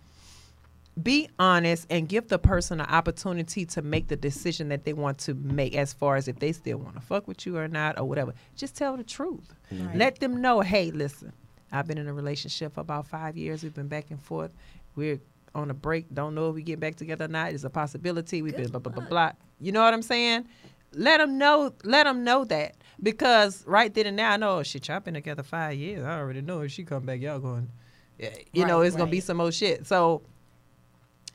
Be 1.02 1.28
honest 1.38 1.86
and 1.90 2.08
give 2.08 2.28
the 2.28 2.38
person 2.38 2.80
an 2.80 2.86
opportunity 2.86 3.66
to 3.66 3.82
make 3.82 4.08
the 4.08 4.16
decision 4.16 4.70
that 4.70 4.84
they 4.84 4.94
want 4.94 5.18
to 5.18 5.34
make 5.34 5.76
as 5.76 5.92
far 5.92 6.16
as 6.16 6.26
if 6.26 6.38
they 6.38 6.52
still 6.52 6.78
want 6.78 6.94
to 6.94 7.02
fuck 7.02 7.28
with 7.28 7.44
you 7.44 7.58
or 7.58 7.68
not 7.68 7.98
or 7.98 8.04
whatever. 8.04 8.32
Just 8.56 8.76
tell 8.76 8.96
the 8.96 9.04
truth. 9.04 9.54
Mm-hmm. 9.70 9.98
Let 9.98 10.20
them 10.20 10.40
know, 10.40 10.62
hey, 10.62 10.90
listen, 10.90 11.34
I've 11.70 11.86
been 11.86 11.98
in 11.98 12.08
a 12.08 12.14
relationship 12.14 12.72
for 12.72 12.80
about 12.80 13.06
five 13.06 13.36
years. 13.36 13.62
We've 13.62 13.74
been 13.74 13.88
back 13.88 14.10
and 14.10 14.18
forth. 14.18 14.52
We're 14.94 15.20
on 15.54 15.70
a 15.70 15.74
break. 15.74 16.06
Don't 16.14 16.34
know 16.34 16.48
if 16.48 16.54
we 16.54 16.62
get 16.62 16.80
back 16.80 16.94
together 16.96 17.26
or 17.26 17.28
not. 17.28 17.52
It's 17.52 17.64
a 17.64 17.70
possibility. 17.70 18.40
We've 18.40 18.56
been 18.56 18.70
blah 18.70 18.80
blah 18.80 18.92
blah 18.92 19.06
blah. 19.06 19.32
You 19.60 19.72
know 19.72 19.82
what 19.82 19.92
I'm 19.92 20.02
saying? 20.02 20.46
Let 20.92 21.18
them 21.18 21.36
know. 21.36 21.74
Let 21.84 22.04
them 22.04 22.24
know 22.24 22.44
that 22.44 22.76
because 23.02 23.64
right 23.66 23.92
then 23.92 24.06
and 24.06 24.16
now, 24.16 24.32
I 24.32 24.36
know 24.36 24.58
oh, 24.58 24.62
shit. 24.62 24.88
Y'all 24.88 25.00
been 25.00 25.14
together 25.14 25.42
five 25.42 25.76
years. 25.76 26.04
I 26.04 26.18
already 26.18 26.40
know 26.40 26.60
if 26.60 26.72
she 26.72 26.84
come 26.84 27.04
back, 27.04 27.20
y'all 27.20 27.38
going. 27.38 27.68
Yeah, 28.18 28.30
you 28.52 28.64
know, 28.64 28.78
Right, 28.80 28.86
it's 28.86 28.96
gonna 28.96 29.10
be 29.10 29.20
some 29.20 29.40
old 29.40 29.52
shit. 29.52 29.86
So 29.86 30.22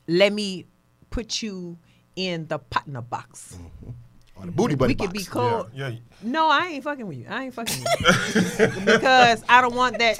let 0.07 0.33
me 0.33 0.65
put 1.11 1.41
you 1.41 1.77
in 2.15 2.47
the 2.47 2.57
partner 2.57 3.01
box. 3.01 3.57
Mm-hmm. 3.59 3.91
or 4.35 4.45
the 4.47 4.51
booty 4.51 4.75
buddy 4.75 4.93
we 4.93 4.95
could 4.95 5.13
be 5.13 5.23
cool. 5.23 5.69
Yeah. 5.73 5.89
yeah. 5.89 5.99
No, 6.23 6.49
I 6.49 6.67
ain't 6.67 6.83
fucking 6.83 7.05
with 7.05 7.17
you. 7.17 7.25
I 7.29 7.45
ain't 7.45 7.53
fucking 7.53 7.83
with 7.83 8.59
you 8.59 8.85
because 8.85 9.43
I 9.47 9.61
don't 9.61 9.75
want 9.75 9.99
that. 9.99 10.19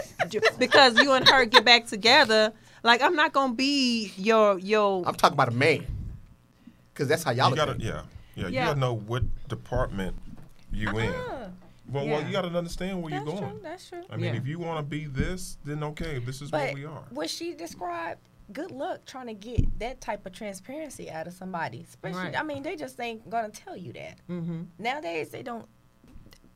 Because 0.59 1.01
you 1.01 1.13
and 1.13 1.27
her 1.27 1.45
get 1.45 1.65
back 1.65 1.87
together. 1.87 2.53
Like 2.83 3.01
I'm 3.01 3.15
not 3.15 3.33
gonna 3.33 3.53
be 3.53 4.11
your 4.17 4.59
your. 4.59 5.03
I'm 5.05 5.15
talking 5.15 5.33
about 5.33 5.49
a 5.49 5.51
man, 5.51 5.85
because 6.93 7.07
that's 7.07 7.23
how 7.23 7.31
y'all 7.31 7.51
You 7.51 7.55
gotta, 7.55 7.71
at 7.71 7.77
it. 7.77 7.83
yeah, 7.83 8.01
yeah, 8.35 8.47
You 8.47 8.53
gotta 8.53 8.79
know 8.79 8.93
what 8.93 9.23
department 9.47 10.15
you 10.72 10.89
in. 10.97 11.13
Ah, 11.15 11.47
Well, 11.89 12.05
well, 12.07 12.22
Yeah. 12.22 12.26
you 12.28 12.32
gotta 12.32 12.47
understand 12.49 13.01
where 13.01 13.11
that's 13.11 13.26
you're 13.26 13.36
going. 13.36 13.49
true. 13.51 13.59
That's 13.63 13.89
true. 13.89 14.03
I 14.09 14.15
mean, 14.15 14.34
Yeah. 14.34 14.39
if 14.39 14.47
you 14.47 14.59
want 14.59 14.78
to 14.80 14.84
be 14.84 15.05
this, 15.05 15.57
then 15.65 15.84
okay, 15.84 16.19
this 16.19 16.41
is 16.41 16.49
But 16.51 16.65
where 16.67 16.74
we 16.74 16.86
are. 16.86 17.03
what 17.09 17.30
she 17.30 17.53
described, 17.53 18.22
good 18.53 18.72
luck 18.72 19.05
trying 19.05 19.28
to 19.28 19.34
get 19.34 19.80
that 19.80 19.99
type 19.99 20.26
of 20.26 20.32
transparency 20.34 21.09
out 21.11 21.28
of 21.28 21.34
somebody. 21.34 21.82
Especially, 21.88 22.19
Right. 22.22 22.39
I 22.39 22.43
mean, 22.43 22.63
they 22.63 22.76
just 22.76 22.99
ain't 22.99 23.30
gonna 23.30 23.49
tell 23.49 23.76
you 23.76 23.91
that. 23.93 24.19
Mm-hmm. 24.30 24.63
Nowadays, 24.80 25.30
they 25.32 25.43
don't. 25.43 25.67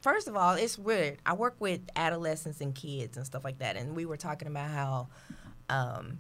First 0.02 0.28
of 0.28 0.36
all, 0.36 0.54
it's 0.54 0.78
weird. 0.78 1.18
I 1.26 1.34
work 1.34 1.56
with 1.60 1.82
adolescents 1.96 2.62
and 2.62 2.76
kids 2.76 3.18
and 3.18 3.26
stuff 3.26 3.44
like 3.44 3.58
that, 3.58 3.76
and 3.76 3.96
we 3.96 4.06
were 4.06 4.18
talking 4.18 4.48
about 4.48 4.70
how 4.70 5.08
um, 5.70 6.20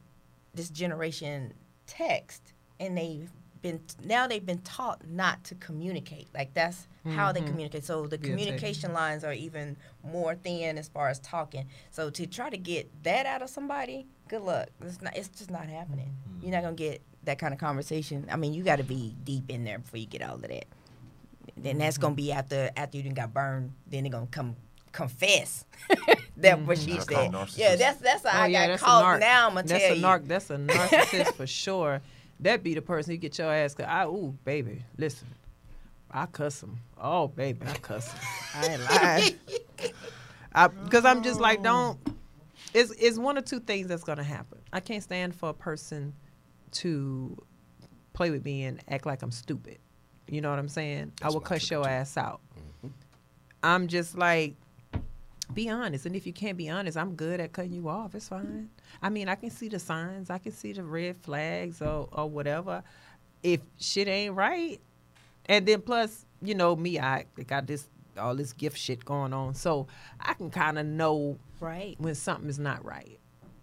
this 0.55 0.69
generation 0.71 1.53
text, 1.85 2.53
and 2.79 2.97
they've 2.97 3.31
been 3.65 3.81
now 4.03 4.27
they've 4.27 4.45
been 4.45 4.59
taught 4.59 5.07
not 5.07 5.43
to 5.45 5.55
communicate. 5.55 6.27
Like 6.35 6.53
that's 6.53 6.87
how 7.15 7.31
they 7.31 7.39
mm-hmm. 7.39 7.49
communicate. 7.49 7.83
So 7.83 8.05
the 8.05 8.17
Yeah, 8.17 8.29
communication 8.29 8.93
lines 8.93 9.23
are 9.23 9.33
even 9.33 9.75
more 10.03 10.35
thin 10.35 10.77
as 10.77 10.87
far 10.87 11.09
as 11.09 11.19
talking. 11.19 11.65
So 11.89 12.11
to 12.11 12.27
try 12.27 12.51
to 12.51 12.57
get 12.57 12.91
that 13.03 13.25
out 13.25 13.41
of 13.41 13.49
somebody, 13.49 14.05
good 14.27 14.41
luck. 14.41 14.69
It's 14.81 15.01
not. 15.01 15.17
It's 15.17 15.29
just 15.29 15.49
not 15.49 15.67
happening. 15.67 16.13
Mm-hmm. 16.29 16.45
You're 16.45 16.51
not 16.51 16.61
gonna 16.61 16.75
get 16.75 17.01
that 17.23 17.39
kind 17.39 17.53
of 17.53 17.59
conversation. 17.59 18.27
I 18.31 18.35
mean, 18.35 18.53
you 18.53 18.63
got 18.63 18.75
to 18.75 18.83
be 18.83 19.15
deep 19.23 19.49
in 19.49 19.63
there 19.63 19.79
before 19.79 19.97
you 19.97 20.05
get 20.05 20.21
all 20.21 20.35
of 20.35 20.41
that. 20.43 20.65
Then 21.57 21.79
that's 21.79 21.97
gonna 21.97 22.11
mm-hmm. 22.11 22.15
be 22.17 22.31
after 22.33 22.69
after 22.77 22.97
you 22.97 23.03
done 23.03 23.13
got 23.15 23.33
burned. 23.33 23.71
Then 23.87 24.03
they're 24.03 24.11
gonna 24.11 24.27
come 24.27 24.55
confess 24.91 25.65
that 26.37 26.61
what 26.61 26.77
she 26.77 26.99
said. 26.99 27.33
Yeah, 27.55 27.75
that's 27.75 27.99
that's 27.99 28.25
how 28.25 28.39
Oh 28.39 28.43
I 28.43 28.47
yeah, 28.47 28.61
got 28.61 28.71
that's 28.71 28.81
a 28.83 28.85
caught. 28.85 29.19
Now 29.19 29.47
I'm 29.47 29.55
gonna 29.55 29.67
that's 29.67 29.83
tell 29.83 29.93
a 29.93 29.95
you. 29.95 30.03
narc. 30.03 30.27
That's 30.27 30.49
a 30.51 30.57
narcissist 30.57 31.33
for 31.33 31.47
sure. 31.47 32.01
That 32.41 32.63
be 32.63 32.73
the 32.73 32.81
person 32.81 33.11
who 33.11 33.17
get 33.17 33.37
your 33.37 33.53
ass. 33.53 33.73
Cause 33.73 33.85
I 33.87 34.05
ooh 34.05 34.37
baby, 34.43 34.83
listen, 34.97 35.27
I 36.11 36.25
cuss 36.25 36.61
him. 36.61 36.79
Oh 36.97 37.27
baby, 37.27 37.59
I 37.65 37.73
cuss 37.73 38.11
him. 38.11 38.19
I 38.55 38.67
ain't 38.67 38.83
lying. 38.91 39.93
I 40.55 40.67
because 40.67 41.05
I'm 41.05 41.23
just 41.23 41.39
like 41.39 41.63
don't. 41.63 41.97
It's 42.73 42.91
it's 42.91 43.17
one 43.17 43.37
or 43.37 43.41
two 43.41 43.59
things 43.59 43.87
that's 43.87 44.03
gonna 44.03 44.23
happen. 44.23 44.59
I 44.73 44.79
can't 44.79 45.03
stand 45.03 45.35
for 45.35 45.49
a 45.49 45.53
person 45.53 46.13
to 46.71 47.37
play 48.13 48.31
with 48.31 48.43
me 48.43 48.63
and 48.63 48.81
act 48.89 49.05
like 49.05 49.21
I'm 49.21 49.31
stupid. 49.31 49.79
You 50.27 50.41
know 50.41 50.49
what 50.49 50.59
I'm 50.59 50.69
saying? 50.69 51.13
I 51.21 51.29
will 51.29 51.39
cuss 51.39 51.69
your 51.69 51.83
too. 51.83 51.89
ass 51.89 52.17
out. 52.17 52.41
Mm-hmm. 52.57 52.87
I'm 53.63 53.87
just 53.87 54.17
like, 54.17 54.55
be 55.55 55.69
honest. 55.69 56.05
And 56.05 56.15
if 56.15 56.27
you 56.27 56.33
can't 56.33 56.57
be 56.57 56.69
honest, 56.69 56.97
I'm 56.97 57.15
good 57.15 57.39
at 57.39 57.53
cutting 57.53 57.73
you 57.73 57.87
off. 57.89 58.13
It's 58.13 58.27
fine. 58.27 58.69
I 59.01 59.09
mean, 59.09 59.27
I 59.29 59.35
can 59.35 59.49
see 59.49 59.69
the 59.69 59.79
signs, 59.79 60.29
I 60.29 60.37
can 60.37 60.51
see 60.51 60.73
the 60.73 60.83
red 60.83 61.17
flags 61.17 61.81
or, 61.81 62.07
or 62.11 62.29
whatever. 62.29 62.83
If 63.41 63.61
shit 63.79 64.07
ain't 64.07 64.35
right, 64.35 64.79
and 65.47 65.65
then 65.65 65.81
plus, 65.81 66.25
you 66.41 66.55
know, 66.55 66.75
me, 66.75 66.99
I 66.99 67.25
got 67.47 67.67
this 67.67 67.87
all 68.17 68.35
this 68.35 68.53
gift 68.53 68.77
shit 68.77 69.03
going 69.03 69.33
on. 69.33 69.53
So 69.55 69.87
I 70.19 70.33
can 70.33 70.49
kind 70.49 70.77
of 70.79 70.85
know 70.85 71.37
Right. 71.59 71.95
when 71.97 72.15
something 72.15 72.49
is 72.49 72.59
not 72.59 72.83
right. 72.85 73.19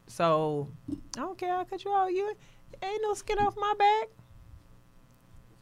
So 0.06 0.68
I 0.90 1.20
don't 1.20 1.38
care. 1.38 1.54
I 1.56 1.64
cut 1.64 1.84
you 1.84 1.90
off. 1.90 2.10
You 2.10 2.34
ain't 2.82 3.02
no 3.02 3.14
skin 3.14 3.38
off 3.38 3.54
my 3.56 3.74
back. 3.78 4.08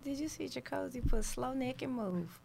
Did 0.02 0.18
you 0.18 0.28
see 0.28 0.46
Jacuzzi 0.46 1.06
put 1.06 1.24
slow 1.24 1.52
neck 1.52 1.82
and 1.82 1.94
move? 1.94 2.40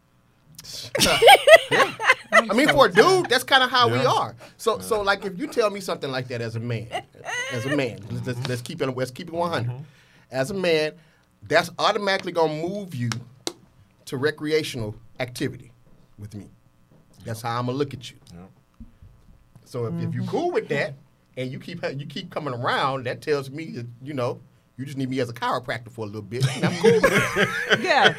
I 2.32 2.54
mean, 2.54 2.68
for 2.68 2.86
a 2.86 2.92
dude, 2.92 3.28
that's 3.28 3.44
kind 3.44 3.62
of 3.62 3.70
how 3.70 3.88
we 3.88 4.04
are. 4.04 4.34
So, 4.56 4.78
so 4.78 5.02
like, 5.02 5.24
if 5.24 5.38
you 5.38 5.46
tell 5.46 5.70
me 5.70 5.80
something 5.80 6.10
like 6.10 6.28
that 6.28 6.40
as 6.40 6.56
a 6.56 6.60
man, 6.60 6.88
as 7.52 7.66
a 7.66 7.76
man, 7.76 7.98
let's, 8.10 8.26
let's, 8.26 8.48
let's 8.48 8.62
keep 8.62 8.82
it, 8.82 8.96
let's 8.96 9.10
keep 9.10 9.28
it 9.28 9.34
100. 9.34 9.68
Mm-hmm. 9.68 9.82
As 10.30 10.50
a 10.50 10.54
man, 10.54 10.92
that's 11.42 11.70
automatically 11.78 12.32
gonna 12.32 12.52
move 12.52 12.94
you 12.94 13.10
to 14.06 14.16
recreational 14.16 14.94
activity 15.20 15.72
with 16.18 16.34
me. 16.34 16.48
That's 17.24 17.42
how 17.42 17.58
I'm 17.58 17.66
gonna 17.66 17.78
look 17.78 17.94
at 17.94 18.10
you. 18.10 18.16
Yep. 18.32 18.50
So 19.64 19.86
if, 19.86 19.94
if 19.94 20.14
you 20.14 20.22
mm-hmm. 20.22 20.30
cool 20.30 20.50
with 20.50 20.68
that, 20.68 20.94
and 21.36 21.50
you 21.50 21.58
keep 21.58 21.84
you 21.98 22.06
keep 22.06 22.30
coming 22.30 22.54
around, 22.54 23.04
that 23.04 23.20
tells 23.20 23.50
me 23.50 23.66
that 23.72 23.86
you 24.02 24.14
know 24.14 24.40
you 24.76 24.84
just 24.84 24.96
need 24.98 25.08
me 25.10 25.20
as 25.20 25.28
a 25.30 25.32
chiropractor 25.32 25.90
for 25.90 26.02
a 26.04 26.06
little 26.08 26.22
bit. 26.22 26.44
And 26.56 26.64
I'm 26.66 26.76
cool. 26.80 27.00
Yeah. 27.80 28.14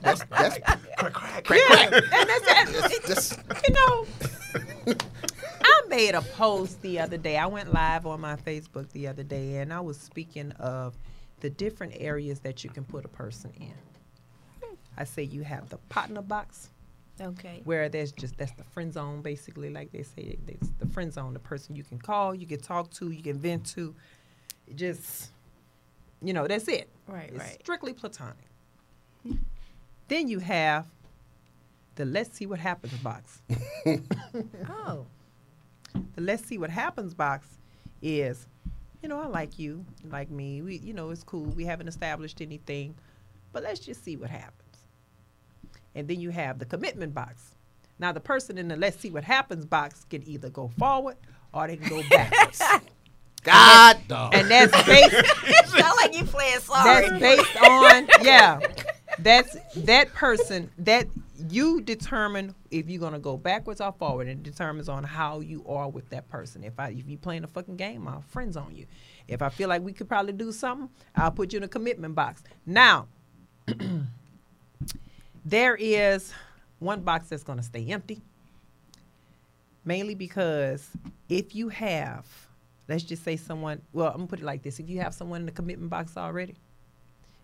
That's 0.00 0.24
that's 0.24 0.58
Crack, 0.98 1.44
crack. 1.44 1.48
yeah. 1.50 1.90
And 1.92 2.28
that's, 2.28 2.44
that's, 2.46 3.06
just 3.06 3.40
you 3.68 3.74
know, 3.74 4.06
I 5.62 5.80
made 5.88 6.14
a 6.14 6.22
post 6.22 6.80
the 6.82 6.98
other 7.00 7.16
day. 7.16 7.36
I 7.36 7.46
went 7.46 7.72
live 7.72 8.06
on 8.06 8.20
my 8.20 8.36
Facebook 8.36 8.90
the 8.92 9.06
other 9.08 9.22
day, 9.22 9.56
and 9.58 9.72
I 9.72 9.80
was 9.80 9.98
speaking 9.98 10.52
of 10.52 10.96
the 11.40 11.50
different 11.50 11.94
areas 11.98 12.40
that 12.40 12.64
you 12.64 12.70
can 12.70 12.84
put 12.84 13.04
a 13.04 13.08
person 13.08 13.52
in. 13.60 13.72
I 14.96 15.04
say 15.04 15.22
you 15.24 15.42
have 15.42 15.68
the 15.70 15.76
partner 15.88 16.22
box, 16.22 16.70
Okay. 17.20 17.60
where 17.64 17.88
there's 17.88 18.12
just 18.12 18.36
that's 18.38 18.52
the 18.52 18.64
friend 18.64 18.92
zone, 18.92 19.22
basically, 19.22 19.70
like 19.70 19.90
they 19.92 20.02
say, 20.04 20.38
it's 20.46 20.70
the 20.78 20.86
friend 20.86 21.12
zone, 21.12 21.32
the 21.34 21.40
person 21.40 21.74
you 21.76 21.82
can 21.84 21.98
call, 21.98 22.34
you 22.34 22.46
can 22.46 22.60
talk 22.60 22.90
to, 22.92 23.10
you 23.10 23.22
can 23.22 23.38
vent 23.38 23.66
to, 23.74 23.94
just, 24.76 25.30
you 26.24 26.32
know, 26.32 26.46
that's 26.46 26.68
it. 26.68 26.88
Right, 27.06 27.28
It's 27.30 27.38
right. 27.38 27.58
strictly 27.62 27.92
platonic. 27.92 28.36
then 30.08 30.28
you 30.28 30.38
have 30.38 30.86
the 31.96 32.04
let's 32.04 32.36
see 32.36 32.46
what 32.46 32.58
happens 32.58 32.92
box. 32.94 33.40
Oh. 34.68 35.06
The 36.16 36.20
let's 36.22 36.44
see 36.44 36.58
what 36.58 36.70
happens 36.70 37.14
box 37.14 37.46
is, 38.02 38.46
you 39.02 39.08
know, 39.08 39.20
I 39.20 39.26
like 39.26 39.58
you, 39.58 39.84
you 40.02 40.10
like 40.10 40.30
me. 40.30 40.60
We, 40.62 40.76
you 40.78 40.92
know, 40.92 41.10
it's 41.10 41.22
cool. 41.22 41.44
We 41.44 41.64
haven't 41.64 41.86
established 41.88 42.40
anything, 42.40 42.94
but 43.52 43.62
let's 43.62 43.78
just 43.80 44.02
see 44.04 44.16
what 44.16 44.30
happens. 44.30 44.60
And 45.94 46.08
then 46.08 46.20
you 46.20 46.30
have 46.30 46.58
the 46.58 46.64
commitment 46.64 47.14
box. 47.14 47.54
Now, 48.00 48.10
the 48.10 48.18
person 48.20 48.58
in 48.58 48.66
the 48.66 48.76
let's 48.76 48.98
see 48.98 49.10
what 49.10 49.22
happens 49.22 49.64
box 49.64 50.04
can 50.10 50.26
either 50.28 50.50
go 50.50 50.66
forward 50.78 51.16
or 51.52 51.68
they 51.68 51.76
can 51.76 51.88
go 51.88 52.02
backwards. 52.10 52.60
God. 53.44 53.98
Dog. 54.08 54.34
and 54.34 54.50
that's 54.50 54.72
based 54.84 55.12
Sound 55.66 55.96
like 56.02 56.16
you 56.16 56.24
playing 56.24 56.58
sorry. 56.60 57.08
that's 57.08 57.20
based 57.20 57.56
on 57.62 58.08
yeah. 58.22 58.58
That's 59.20 59.56
that 59.76 60.12
person 60.12 60.70
that 60.78 61.06
you 61.48 61.80
determine 61.80 62.54
if 62.70 62.88
you're 62.88 63.00
gonna 63.00 63.18
go 63.18 63.36
backwards 63.36 63.80
or 63.80 63.92
forward 63.92 64.26
and 64.28 64.44
it 64.44 64.50
determines 64.50 64.88
on 64.88 65.04
how 65.04 65.40
you 65.40 65.64
are 65.68 65.88
with 65.88 66.08
that 66.10 66.28
person. 66.28 66.64
If 66.64 66.80
i 66.80 66.88
if 66.88 67.08
you 67.08 67.18
playing 67.18 67.44
a 67.44 67.46
fucking 67.46 67.76
game 67.76 68.08
i'll 68.08 68.22
friends 68.22 68.56
on 68.56 68.74
you. 68.74 68.86
If 69.28 69.42
i 69.42 69.48
feel 69.48 69.68
like 69.68 69.82
we 69.82 69.92
could 69.92 70.08
probably 70.08 70.32
do 70.32 70.50
something 70.50 70.88
i'll 71.14 71.30
put 71.30 71.52
you 71.52 71.58
in 71.58 71.62
a 71.64 71.68
commitment 71.68 72.14
box. 72.14 72.42
Now 72.66 73.06
there 75.44 75.76
is 75.76 76.32
one 76.78 77.02
box 77.02 77.28
that's 77.28 77.44
gonna 77.44 77.62
stay 77.62 77.86
empty 77.90 78.20
mainly 79.84 80.14
because 80.14 80.88
if 81.28 81.54
you 81.54 81.68
have 81.68 82.26
let's 82.88 83.02
just 83.02 83.24
say 83.24 83.36
someone 83.36 83.80
well 83.92 84.08
i'm 84.08 84.16
gonna 84.16 84.26
put 84.26 84.40
it 84.40 84.44
like 84.44 84.62
this. 84.62 84.78
If 84.78 84.88
you 84.88 85.00
have 85.00 85.14
someone 85.14 85.40
in 85.40 85.46
the 85.46 85.52
commitment 85.52 85.90
box 85.90 86.16
already 86.16 86.56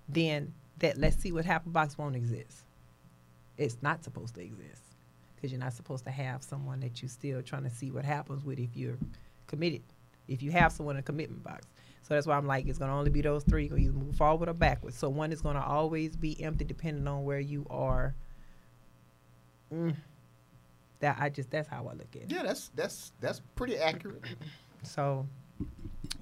then 0.08 0.52
that 0.78 0.98
let's 0.98 1.16
see 1.16 1.32
what 1.32 1.44
happens 1.44 1.72
box 1.72 1.98
won't 1.98 2.16
exist. 2.16 2.64
It's 3.56 3.76
not 3.82 4.02
supposed 4.02 4.34
to 4.36 4.40
exist 4.40 4.82
because 5.36 5.52
you're 5.52 5.60
not 5.60 5.72
supposed 5.72 6.04
to 6.04 6.10
have 6.10 6.42
someone 6.42 6.80
that 6.80 7.00
you're 7.02 7.08
still 7.08 7.42
trying 7.42 7.64
to 7.64 7.70
see 7.70 7.90
what 7.90 8.04
happens 8.04 8.44
with 8.44 8.58
if 8.58 8.76
you're 8.76 8.98
committed 9.46 9.82
if 10.30 10.42
you 10.42 10.50
have 10.52 10.72
someone 10.72 10.94
in 10.96 11.00
a 11.00 11.02
commitment 11.02 11.42
box. 11.42 11.66
So 12.02 12.14
that's 12.14 12.26
why 12.26 12.36
i'm 12.36 12.46
like 12.46 12.66
it's 12.66 12.78
to 12.78 12.88
only 12.88 13.10
be 13.10 13.20
those 13.20 13.44
three 13.44 13.64
you 13.64 13.68
can 13.68 13.94
move 13.94 14.16
forward 14.16 14.48
or 14.48 14.54
backwards. 14.54 14.96
So 14.96 15.08
one 15.08 15.32
is 15.32 15.42
to 15.42 15.62
always 15.62 16.16
be 16.16 16.42
empty 16.42 16.64
depending 16.64 17.06
on 17.06 17.24
where 17.24 17.40
you 17.40 17.66
are. 17.68 18.14
Mm. 19.72 19.94
that 20.98 21.16
i 21.20 21.28
just 21.28 21.48
that's 21.48 21.68
how 21.68 21.86
i 21.86 21.92
look 21.92 22.08
at 22.16 22.22
it. 22.22 22.32
Yeah, 22.32 22.42
that's 22.42 22.70
that's 22.74 23.12
that's 23.20 23.40
pretty 23.54 23.76
accurate. 23.76 24.24
So, 24.82 25.26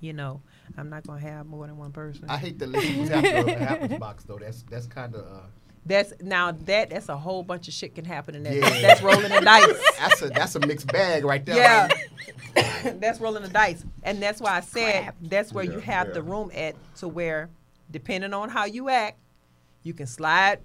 you 0.01 0.13
know, 0.13 0.41
I'm 0.77 0.91
not 0.91 1.07
gonna 1.07 1.21
have 1.21 1.47
more 1.47 1.67
than 1.67 1.77
one 1.77 1.93
person. 1.93 2.25
I 2.29 2.37
hate 2.39 2.59
the 2.59 2.67
listen 2.67 3.07
happens, 3.09 3.51
happens 3.59 3.99
box 3.99 4.25
though. 4.25 4.39
That's 4.39 4.63
that's 4.71 4.87
kind 4.87 5.15
of 5.15 5.21
uh, 5.25 5.41
that's 5.87 6.13
now 6.21 6.53
that 6.53 6.91
that's 6.91 7.09
a 7.09 7.17
whole 7.17 7.43
bunch 7.43 7.69
of 7.69 7.75
shit 7.75 7.95
can 7.95 8.05
happen 8.05 8.35
in 8.35 8.43
that. 8.45 8.55
Yeah. 8.55 8.81
That's 8.83 9.03
rolling 9.03 9.31
the 9.33 9.41
dice. 9.41 9.67
that's 9.99 10.23
a 10.23 10.29
that's 10.29 10.55
a 10.55 10.61
mixed 10.61 10.87
bag 10.89 11.25
right 11.25 11.45
there. 11.45 11.57
Yeah, 11.57 12.93
that's 12.99 13.21
rolling 13.21 13.43
the 13.43 13.49
dice, 13.49 13.85
and 14.03 14.23
that's 14.23 14.41
why 14.41 14.57
I 14.57 14.61
said 14.61 15.03
Crap. 15.03 15.17
that's 15.23 15.53
where 15.53 15.65
you 15.65 15.79
Yeah, 15.79 15.81
have 16.05 16.15
the 16.15 16.23
room 16.23 16.51
at 16.55 16.75
to 16.97 17.09
where, 17.09 17.49
depending 17.91 18.35
on 18.35 18.49
how 18.51 18.67
you 18.67 18.89
act, 18.89 19.19
you 19.83 19.95
can 19.95 20.07
slide 20.07 20.61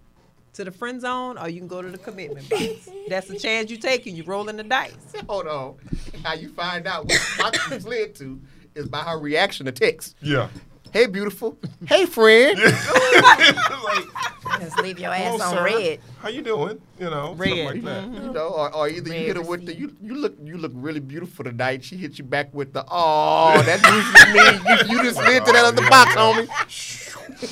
to 0.54 0.64
the 0.64 0.72
friend 0.72 1.02
zone 1.02 1.38
or 1.38 1.50
you 1.50 1.60
can 1.60 1.68
go 1.68 1.82
to 1.82 1.90
the 1.90 1.98
commitment 1.98 2.50
box. 2.50 2.90
that's 3.08 3.28
the 3.28 3.38
chance 3.38 3.70
you 3.70 3.78
take, 3.78 4.06
and 4.06 4.16
you're 4.16 4.26
rolling 4.26 4.58
the 4.58 4.64
dice. 4.64 4.94
Hold 5.28 5.48
on. 5.48 5.76
How 6.24 6.34
you 6.34 6.50
find 6.50 6.88
out 6.88 7.06
what 7.06 7.22
box 7.38 7.60
you 7.72 7.80
slid 7.80 8.16
to 8.16 8.40
is 8.76 8.88
by 8.88 9.00
her 9.00 9.20
reaction 9.20 9.66
to 9.66 9.72
text. 9.72 10.16
Yeah. 10.22 10.50
Hey, 10.92 11.08
beautiful. 11.08 11.58
Hey, 11.88 12.06
friend. 12.06 12.60
like, 13.84 14.06
Just 14.64 14.80
leave 14.80 15.00
your 15.00 15.12
ass 15.12 15.32
"Hello, 15.34 15.46
on 15.46 15.56
sir. 15.58 15.64
red. 15.64 16.00
How 16.20 16.30
you 16.30 16.42
doing? 16.42 16.82
You 17.00 17.10
know, 17.10 17.34
Red. 17.34 17.50
something 17.50 17.66
like 17.66 17.84
that. 17.84 18.24
You 18.24 18.32
know, 18.32 18.48
or, 18.50 18.74
or 18.76 18.90
either 18.90 19.08
you 19.14 19.26
hit 19.28 19.36
her 19.38 19.42
with 19.44 19.66
the 19.66 19.76
you 19.76 19.96
you 20.02 20.16
look 20.16 20.36
you 20.44 20.58
look 20.58 20.72
really 20.76 21.00
beautiful 21.00 21.44
tonight. 21.46 21.84
She 21.84 21.98
hits 21.98 22.18
you 22.18 22.24
back 22.24 22.54
with 22.54 22.74
the 22.74 22.86
oh 22.90 23.62
that 23.66 23.82
usually 23.84 24.34
means 24.34 24.90
you, 24.90 24.98
you 24.98 25.04
just 25.04 25.18
slid 25.18 25.46
to 25.46 25.52
that 25.52 25.66
other 25.66 25.90
box, 25.90 26.16
homie. 26.16 26.48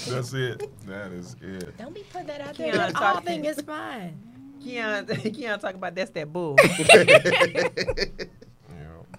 That's 0.10 0.34
it. 0.34 0.70
That 0.88 1.12
is 1.12 1.36
it. 1.42 1.78
Don't 1.78 1.94
be 1.94 2.04
putting 2.12 2.28
that 2.28 2.42
out 2.42 2.56
Keon 2.56 2.72
there. 2.78 2.86
All 2.88 2.92
talking. 2.92 3.26
thing 3.26 3.46
is 3.46 3.62
fine. 3.62 4.18
Keon, 4.64 5.06
Keon, 5.34 5.60
talk 5.60 5.74
about 5.76 5.96
that's 5.96 6.12
that 6.12 6.32
bull. 6.32 6.56
Yeah. 6.72 7.68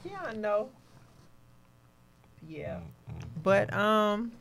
Keon, 0.03 0.41
no. 0.41 0.71
Yeah. 2.49 2.81
But 3.43 3.73
um, 3.73 4.33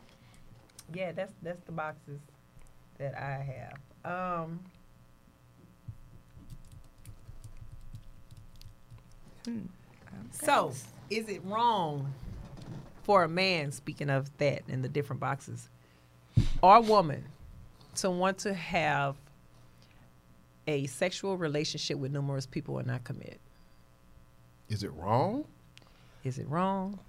yeah, 0.94 1.12
that's 1.12 1.34
that's 1.42 1.60
the 1.66 1.72
boxes 1.72 2.20
that 3.02 3.18
I 3.18 3.76
have. 4.06 4.44
Um, 4.46 4.60
so 10.32 10.72
is 11.10 11.28
it 11.28 11.42
wrong 11.44 12.14
for 13.04 13.24
a 13.24 13.30
man? 13.30 13.72
Speaking 13.72 14.10
of 14.10 14.36
that 14.38 14.64
and 14.70 14.84
the 14.84 14.90
different 14.90 15.20
boxes, 15.20 15.70
or 16.62 16.82
woman 16.82 17.26
to 17.96 18.10
want 18.10 18.38
to 18.40 18.54
have 18.54 19.16
a 20.68 20.86
sexual 20.86 21.38
relationship 21.38 21.98
with 21.98 22.12
numerous 22.12 22.46
people 22.46 22.78
and 22.78 22.88
not 22.88 23.04
commit? 23.04 23.40
Is 24.70 24.84
it 24.84 24.94
wrong? 24.94 25.46
Is 26.24 26.38
it 26.38 26.48
wrong? 26.48 27.00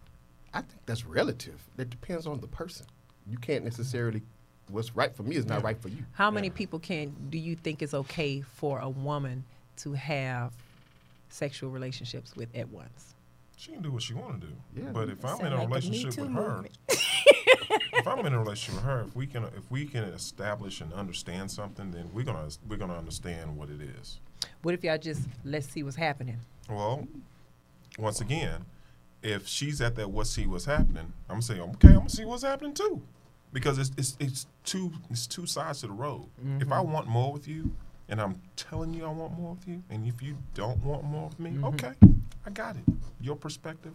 I 0.55 0.63
think 0.63 0.81
that's 0.87 1.05
relative. 1.05 1.61
It 1.79 1.91
depends 1.91 2.27
on 2.27 2.41
the 2.41 2.49
person. 2.49 2.87
You 3.27 3.37
can't 3.39 3.65
necessarily. 3.65 4.23
What's 4.73 4.97
right 4.97 5.15
for 5.15 5.23
me 5.23 5.37
is 5.37 5.47
not 5.47 5.63
right 5.63 5.81
for 5.81 5.89
you. 5.89 6.05
How 6.13 6.31
many 6.31 6.49
people 6.49 6.79
can 6.79 7.15
do 7.29 7.39
you 7.39 7.55
think 7.57 7.83
is 7.83 7.93
okay 7.93 8.41
for 8.41 8.79
a 8.79 8.89
woman 8.89 9.45
to 9.79 9.93
have 9.93 10.53
sexual 11.29 11.71
relationships 11.71 12.35
with 12.35 12.49
at 12.57 12.71
once? 12.71 13.15
She 13.57 13.73
can 13.73 13.83
do 13.83 13.93
what 13.93 14.03
she 14.03 14.15
want 14.15 14.41
to 14.41 14.47
do. 14.47 14.53
Yeah. 14.75 14.91
But 14.93 15.11
if 15.11 15.25
I'm 15.25 15.45
in 15.45 15.53
a 15.53 15.57
like 15.57 15.69
relationship 15.69 16.15
Too 16.15 16.23
with 16.23 16.33
her, 16.33 16.65
if 16.89 18.09
I'm 18.09 18.25
in 18.27 18.33
a 18.33 18.39
relationship 18.39 18.77
with 18.77 18.85
her, 18.85 19.05
if 19.07 19.15
we 19.15 19.27
can 19.27 19.45
if 19.45 19.71
we 19.71 19.85
can 19.85 20.05
establish 20.05 20.81
and 20.81 20.93
understand 20.95 21.51
something, 21.51 21.91
then 21.91 22.09
we're 22.15 22.25
gonna 22.25 22.49
we're 22.69 22.79
gonna 22.79 22.97
understand 22.97 23.57
what 23.57 23.69
it 23.69 23.81
is. 23.81 24.21
What 24.63 24.75
if 24.75 24.83
y'all 24.83 24.99
just 24.99 25.29
let's 25.45 25.69
see 25.69 25.83
what's 25.83 25.97
happening? 25.97 26.39
Well, 26.69 27.07
once 27.99 28.21
again, 28.21 28.65
if 29.23 29.47
she's 29.47 29.81
at 29.81 29.97
that 29.97 30.11
what 30.11 30.27
see 30.27 30.47
what's 30.47 30.65
happening, 30.65 31.13
I'm 31.29 31.35
gonna 31.35 31.43
say, 31.43 31.61
okay, 31.61 31.89
I'm 31.89 31.95
gonna 31.99 32.09
see 32.09 32.25
what's 32.25 32.43
happening 32.43 32.75
too. 32.75 33.03
Because 33.53 33.79
it's 33.79 33.91
it's 33.97 34.17
it's 34.19 34.47
two 34.65 34.93
it's 35.11 35.27
two 35.27 35.47
sides 35.47 35.81
to 35.81 35.87
the 35.87 35.93
road. 35.93 36.27
If 36.61 36.73
I 36.73 36.77
mm-hmm. 36.79 36.93
want 36.93 37.07
more 37.07 37.33
with 37.33 37.47
you, 37.47 37.75
and 38.09 38.21
I'm 38.21 38.41
telling 38.57 38.95
you 38.95 39.05
I 39.05 39.09
want 39.09 39.39
more 39.39 39.55
with 39.55 39.69
you, 39.69 39.83
and 39.91 40.07
if 40.07 40.23
you 40.23 40.37
don't 40.55 40.83
want 40.83 41.05
more 41.05 41.29
with 41.29 41.39
me, 41.39 41.51
mm-hmm. 41.51 41.65
okay, 41.65 41.93
I 42.47 42.51
got 42.51 42.77
it. 42.77 42.83
Your 43.21 43.37
perspective, 43.37 43.93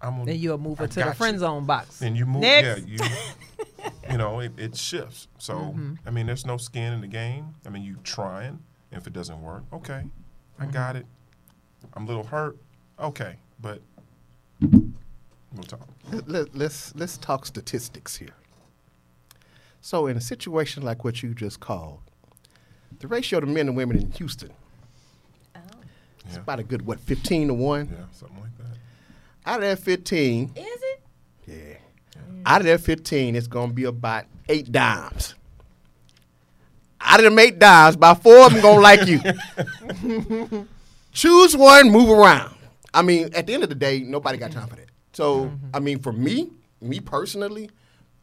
I'm 0.00 0.20
on. 0.20 0.26
Then 0.26 0.38
you'll 0.38 0.58
move 0.58 0.78
her 0.78 0.84
I 0.84 0.88
to 0.88 0.94
the 0.94 1.04
got 1.06 1.16
friend 1.16 1.34
you. 1.34 1.40
zone 1.40 1.66
box. 1.66 1.98
Then 1.98 2.14
you 2.14 2.26
move, 2.26 2.42
Next. 2.42 2.86
yeah, 2.86 3.04
you, 3.04 3.90
you 4.10 4.18
know, 4.18 4.40
it, 4.40 4.52
it 4.56 4.76
shifts. 4.76 5.28
So 5.38 5.54
Mm-hmm. 5.54 5.94
I 6.06 6.10
mean, 6.10 6.26
there's 6.26 6.46
no 6.46 6.56
skin 6.56 6.92
in 6.92 7.00
the 7.00 7.06
game. 7.06 7.54
I 7.66 7.70
mean, 7.70 7.82
you 7.82 7.96
trying. 8.04 8.60
If 8.92 9.08
it 9.08 9.12
doesn't 9.12 9.42
work, 9.42 9.64
okay, 9.72 10.04
I 10.58 10.62
mm-hmm. 10.62 10.70
got 10.70 10.94
it. 10.94 11.06
I'm 11.94 12.04
a 12.04 12.06
little 12.06 12.22
hurt, 12.22 12.56
okay, 13.00 13.36
but 13.60 13.80
we'll 14.60 15.64
talk. 15.66 15.88
Let, 16.26 16.54
let's 16.54 16.94
let's 16.94 17.18
talk 17.18 17.44
statistics 17.44 18.16
here. 18.16 18.36
So, 19.84 20.06
in 20.06 20.16
a 20.16 20.20
situation 20.20 20.82
like 20.82 21.04
what 21.04 21.22
you 21.22 21.34
just 21.34 21.60
called, 21.60 21.98
the 23.00 23.06
ratio 23.06 23.40
of 23.40 23.48
men 23.48 23.68
and 23.68 23.76
women 23.76 23.98
in 23.98 24.10
Houston 24.12 24.50
oh. 25.54 25.58
is 26.26 26.36
Yeah, 26.36 26.40
about 26.40 26.58
a 26.58 26.62
good 26.62 26.86
what, 26.86 27.00
fifteen 27.00 27.48
to 27.48 27.54
one. 27.54 27.90
yeah, 27.92 28.06
something 28.10 28.40
like 28.40 28.56
that. 28.56 28.78
Out 29.44 29.56
of 29.56 29.68
that 29.68 29.78
fifteen, 29.80 30.50
Is 30.56 30.64
it? 30.64 31.02
yeah, 31.46 31.76
out 32.46 32.62
of 32.62 32.66
that 32.66 32.80
fifteen, 32.80 33.36
it's 33.36 33.46
gonna 33.46 33.74
be 33.74 33.84
about 33.84 34.24
eight 34.48 34.72
dimes. 34.72 35.34
Out 37.02 37.20
of 37.20 37.24
them 37.24 37.38
eight 37.38 37.58
dimes, 37.58 37.96
about 37.96 38.22
four 38.22 38.46
of 38.46 38.54
them 38.54 38.62
gonna 38.62 38.80
like 38.80 39.06
you. 39.06 39.20
Choose 41.12 41.54
one, 41.54 41.90
move 41.90 42.08
around. 42.08 42.56
I 42.94 43.02
mean, 43.02 43.34
at 43.34 43.46
the 43.46 43.52
end 43.52 43.64
of 43.64 43.68
the 43.68 43.74
day, 43.74 43.98
nobody 44.00 44.38
got 44.38 44.50
time 44.50 44.66
for 44.66 44.76
that. 44.76 44.88
So, 45.12 45.44
mm-hmm. 45.44 45.66
I 45.74 45.80
mean, 45.80 45.98
for 45.98 46.14
me, 46.14 46.52
me 46.80 47.00
personally, 47.00 47.68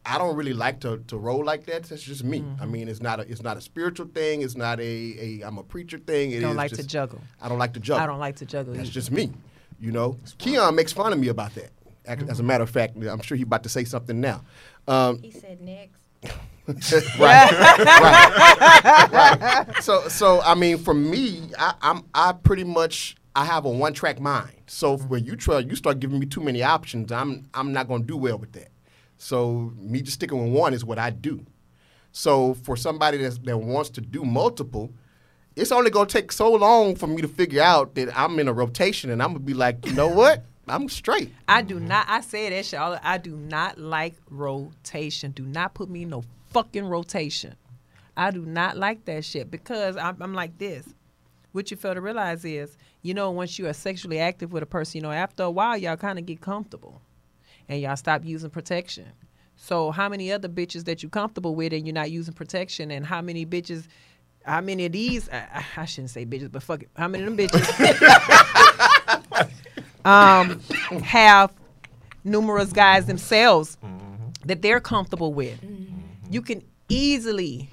I 0.04 0.18
don't 0.18 0.34
really 0.36 0.52
like 0.52 0.80
to, 0.80 0.98
to 1.06 1.16
roll 1.16 1.44
like 1.44 1.66
that. 1.66 1.84
That's 1.84 2.02
just 2.02 2.24
me. 2.24 2.38
I 2.38 2.40
mm-hmm. 2.40 2.72
mean, 2.72 2.88
it's 2.88 3.00
not 3.00 3.20
a 3.20 3.22
it's 3.22 3.42
not 3.42 3.56
a 3.56 3.60
spiritual 3.60 4.06
thing. 4.06 4.42
It's 4.42 4.56
not 4.56 4.80
a, 4.80 4.82
a 4.82 5.42
I'm 5.42 5.58
a 5.58 5.62
preacher 5.62 5.98
thing. 5.98 6.32
It 6.32 6.40
Don't 6.40 6.50
is 6.50 6.56
like 6.56 6.72
to 6.72 6.82
juggle. 6.82 7.20
I 7.40 7.48
don't 7.48 7.58
like 7.58 7.74
to 7.74 7.80
juggle. 7.80 8.02
I 8.02 8.06
don't 8.06 8.18
like 8.18 8.36
to 8.36 8.46
juggle. 8.46 8.74
That's 8.74 8.86
either. 8.86 8.92
just 8.92 9.12
me. 9.12 9.32
You 9.78 9.92
know, 9.92 10.18
Keon 10.38 10.74
makes 10.74 10.92
fun 10.92 11.12
of 11.12 11.18
me 11.18 11.28
about 11.28 11.54
that. 11.54 11.70
Ac- 12.06 12.22
As 12.22 12.38
a 12.38 12.42
mm-hmm. 12.42 12.46
matter 12.46 12.64
of 12.64 12.70
fact, 12.70 12.96
I'm 12.96 13.20
sure 13.20 13.36
he's 13.36 13.46
about 13.46 13.62
to 13.62 13.68
say 13.68 13.84
something 13.84 14.20
now. 14.20 14.42
Um, 14.88 15.20
He 15.22 15.30
said 15.30 15.60
next. 15.60 15.98
right, 17.18 17.50
right, 17.50 19.12
right. 19.12 19.66
So, 19.82 20.06
so 20.08 20.40
I 20.42 20.54
mean, 20.54 20.78
for 20.78 20.94
me, 20.94 21.50
I, 21.58 21.74
I'm 21.82 22.04
I 22.14 22.32
pretty 22.32 22.62
much 22.62 23.16
I 23.34 23.44
have 23.44 23.64
a 23.64 23.70
one 23.70 23.92
track 23.92 24.20
mind. 24.20 24.52
So 24.68 24.96
mm-hmm. 24.96 25.08
when 25.08 25.24
you 25.24 25.34
try, 25.34 25.58
you 25.58 25.74
start 25.74 25.98
giving 25.98 26.20
me 26.20 26.26
too 26.26 26.40
many 26.40 26.62
options. 26.62 27.10
I'm 27.10 27.48
I'm 27.54 27.72
not 27.72 27.88
gonna 27.88 28.04
do 28.04 28.16
well 28.16 28.38
with 28.38 28.52
that. 28.52 28.68
So 29.22 29.72
me 29.76 30.02
just 30.02 30.16
sticking 30.16 30.42
with 30.42 30.52
one 30.52 30.74
is 30.74 30.84
what 30.84 30.98
I 30.98 31.10
do. 31.10 31.46
So 32.10 32.54
for 32.54 32.76
somebody 32.76 33.18
that's, 33.18 33.38
that 33.38 33.56
wants 33.56 33.88
to 33.90 34.00
do 34.00 34.24
multiple, 34.24 34.92
it's 35.54 35.70
only 35.70 35.90
gonna 35.92 36.08
take 36.08 36.32
so 36.32 36.50
long 36.50 36.96
for 36.96 37.06
me 37.06 37.22
to 37.22 37.28
figure 37.28 37.62
out 37.62 37.94
that 37.94 38.18
I'm 38.18 38.40
in 38.40 38.48
a 38.48 38.52
rotation, 38.52 39.10
and 39.10 39.22
I'm 39.22 39.28
gonna 39.28 39.38
be 39.38 39.54
like, 39.54 39.86
you 39.86 39.92
know 39.92 40.08
what? 40.22 40.44
I'm 40.66 40.88
straight. 40.88 41.32
I 41.46 41.62
do 41.62 41.76
mm-hmm. 41.76 41.86
not. 41.86 42.08
I 42.08 42.20
say 42.20 42.50
that 42.50 42.66
shit. 42.66 42.80
all- 42.80 42.98
I 43.00 43.16
do 43.18 43.36
not 43.36 43.78
like 43.78 44.16
rotation. 44.28 45.30
Do 45.30 45.44
not 45.44 45.74
put 45.74 45.88
me 45.88 46.02
in 46.02 46.08
no 46.08 46.24
fucking 46.50 46.86
rotation. 46.86 47.54
I 48.16 48.32
do 48.32 48.44
not 48.44 48.76
like 48.76 49.04
that 49.04 49.24
shit 49.24 49.52
because 49.52 49.96
I'm, 49.96 50.20
I'm 50.20 50.34
like 50.34 50.58
this. 50.58 50.92
What 51.52 51.70
you 51.70 51.76
fail 51.76 51.94
to 51.94 52.00
realize 52.00 52.44
is, 52.44 52.76
you 53.02 53.14
know, 53.14 53.30
once 53.30 53.56
you 53.56 53.68
are 53.68 53.72
sexually 53.72 54.18
active 54.18 54.52
with 54.52 54.64
a 54.64 54.66
person, 54.66 54.98
you 54.98 55.02
know, 55.02 55.12
after 55.12 55.44
a 55.44 55.50
while, 55.50 55.76
y'all 55.76 55.96
kind 55.96 56.18
of 56.18 56.26
get 56.26 56.40
comfortable, 56.40 57.00
and 57.72 57.80
y'all 57.80 57.96
stop 57.96 58.24
using 58.24 58.50
protection. 58.50 59.06
So 59.56 59.90
how 59.90 60.08
many 60.08 60.30
other 60.30 60.48
bitches 60.48 60.84
that 60.84 61.02
you 61.02 61.08
comfortable 61.08 61.54
with 61.54 61.72
and 61.72 61.86
you're 61.86 61.94
not 61.94 62.10
using 62.10 62.34
protection, 62.34 62.90
and 62.90 63.06
how 63.06 63.22
many 63.22 63.46
bitches, 63.46 63.86
how 64.44 64.60
many 64.60 64.86
of 64.86 64.92
these? 64.92 65.28
I, 65.30 65.64
I- 65.76 65.84
shouldn't 65.86 66.10
say 66.10 66.26
bitches, 66.26 66.52
but 66.52 66.62
fuck 66.62 66.82
it. 66.82 66.90
How 66.96 67.08
many 67.08 67.24
of 67.24 67.34
them 67.34 67.48
bitches? 67.48 67.70
um, 70.04 70.60
have 71.00 71.52
numerous 72.24 72.72
guys 72.72 73.06
themselves 73.06 73.78
mm-hmm. 73.82 74.26
that 74.44 74.60
they're 74.62 74.80
comfortable 74.80 75.32
with. 75.32 75.60
Mm-hmm. 75.62 75.98
You 76.30 76.42
can 76.42 76.62
easily 76.88 77.70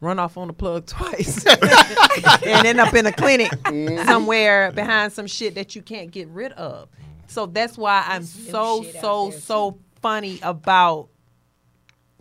run 0.00 0.18
off 0.18 0.36
on 0.38 0.46
the 0.46 0.54
plug 0.54 0.86
twice 0.86 1.44
and 2.46 2.66
end 2.66 2.80
up 2.80 2.94
in 2.94 3.04
a 3.06 3.12
clinic 3.12 3.50
mm-hmm. 3.50 4.06
somewhere 4.06 4.72
behind 4.72 5.12
some 5.12 5.26
shit 5.26 5.54
that 5.56 5.76
you 5.76 5.82
can't 5.82 6.10
get 6.10 6.28
rid 6.28 6.52
of. 6.52 6.88
So 7.26 7.46
that's 7.46 7.76
why 7.78 8.04
I'm 8.06 8.24
so 8.24 8.84
so 9.00 9.30
there, 9.30 9.40
so 9.40 9.78
funny 10.00 10.38
about 10.42 11.08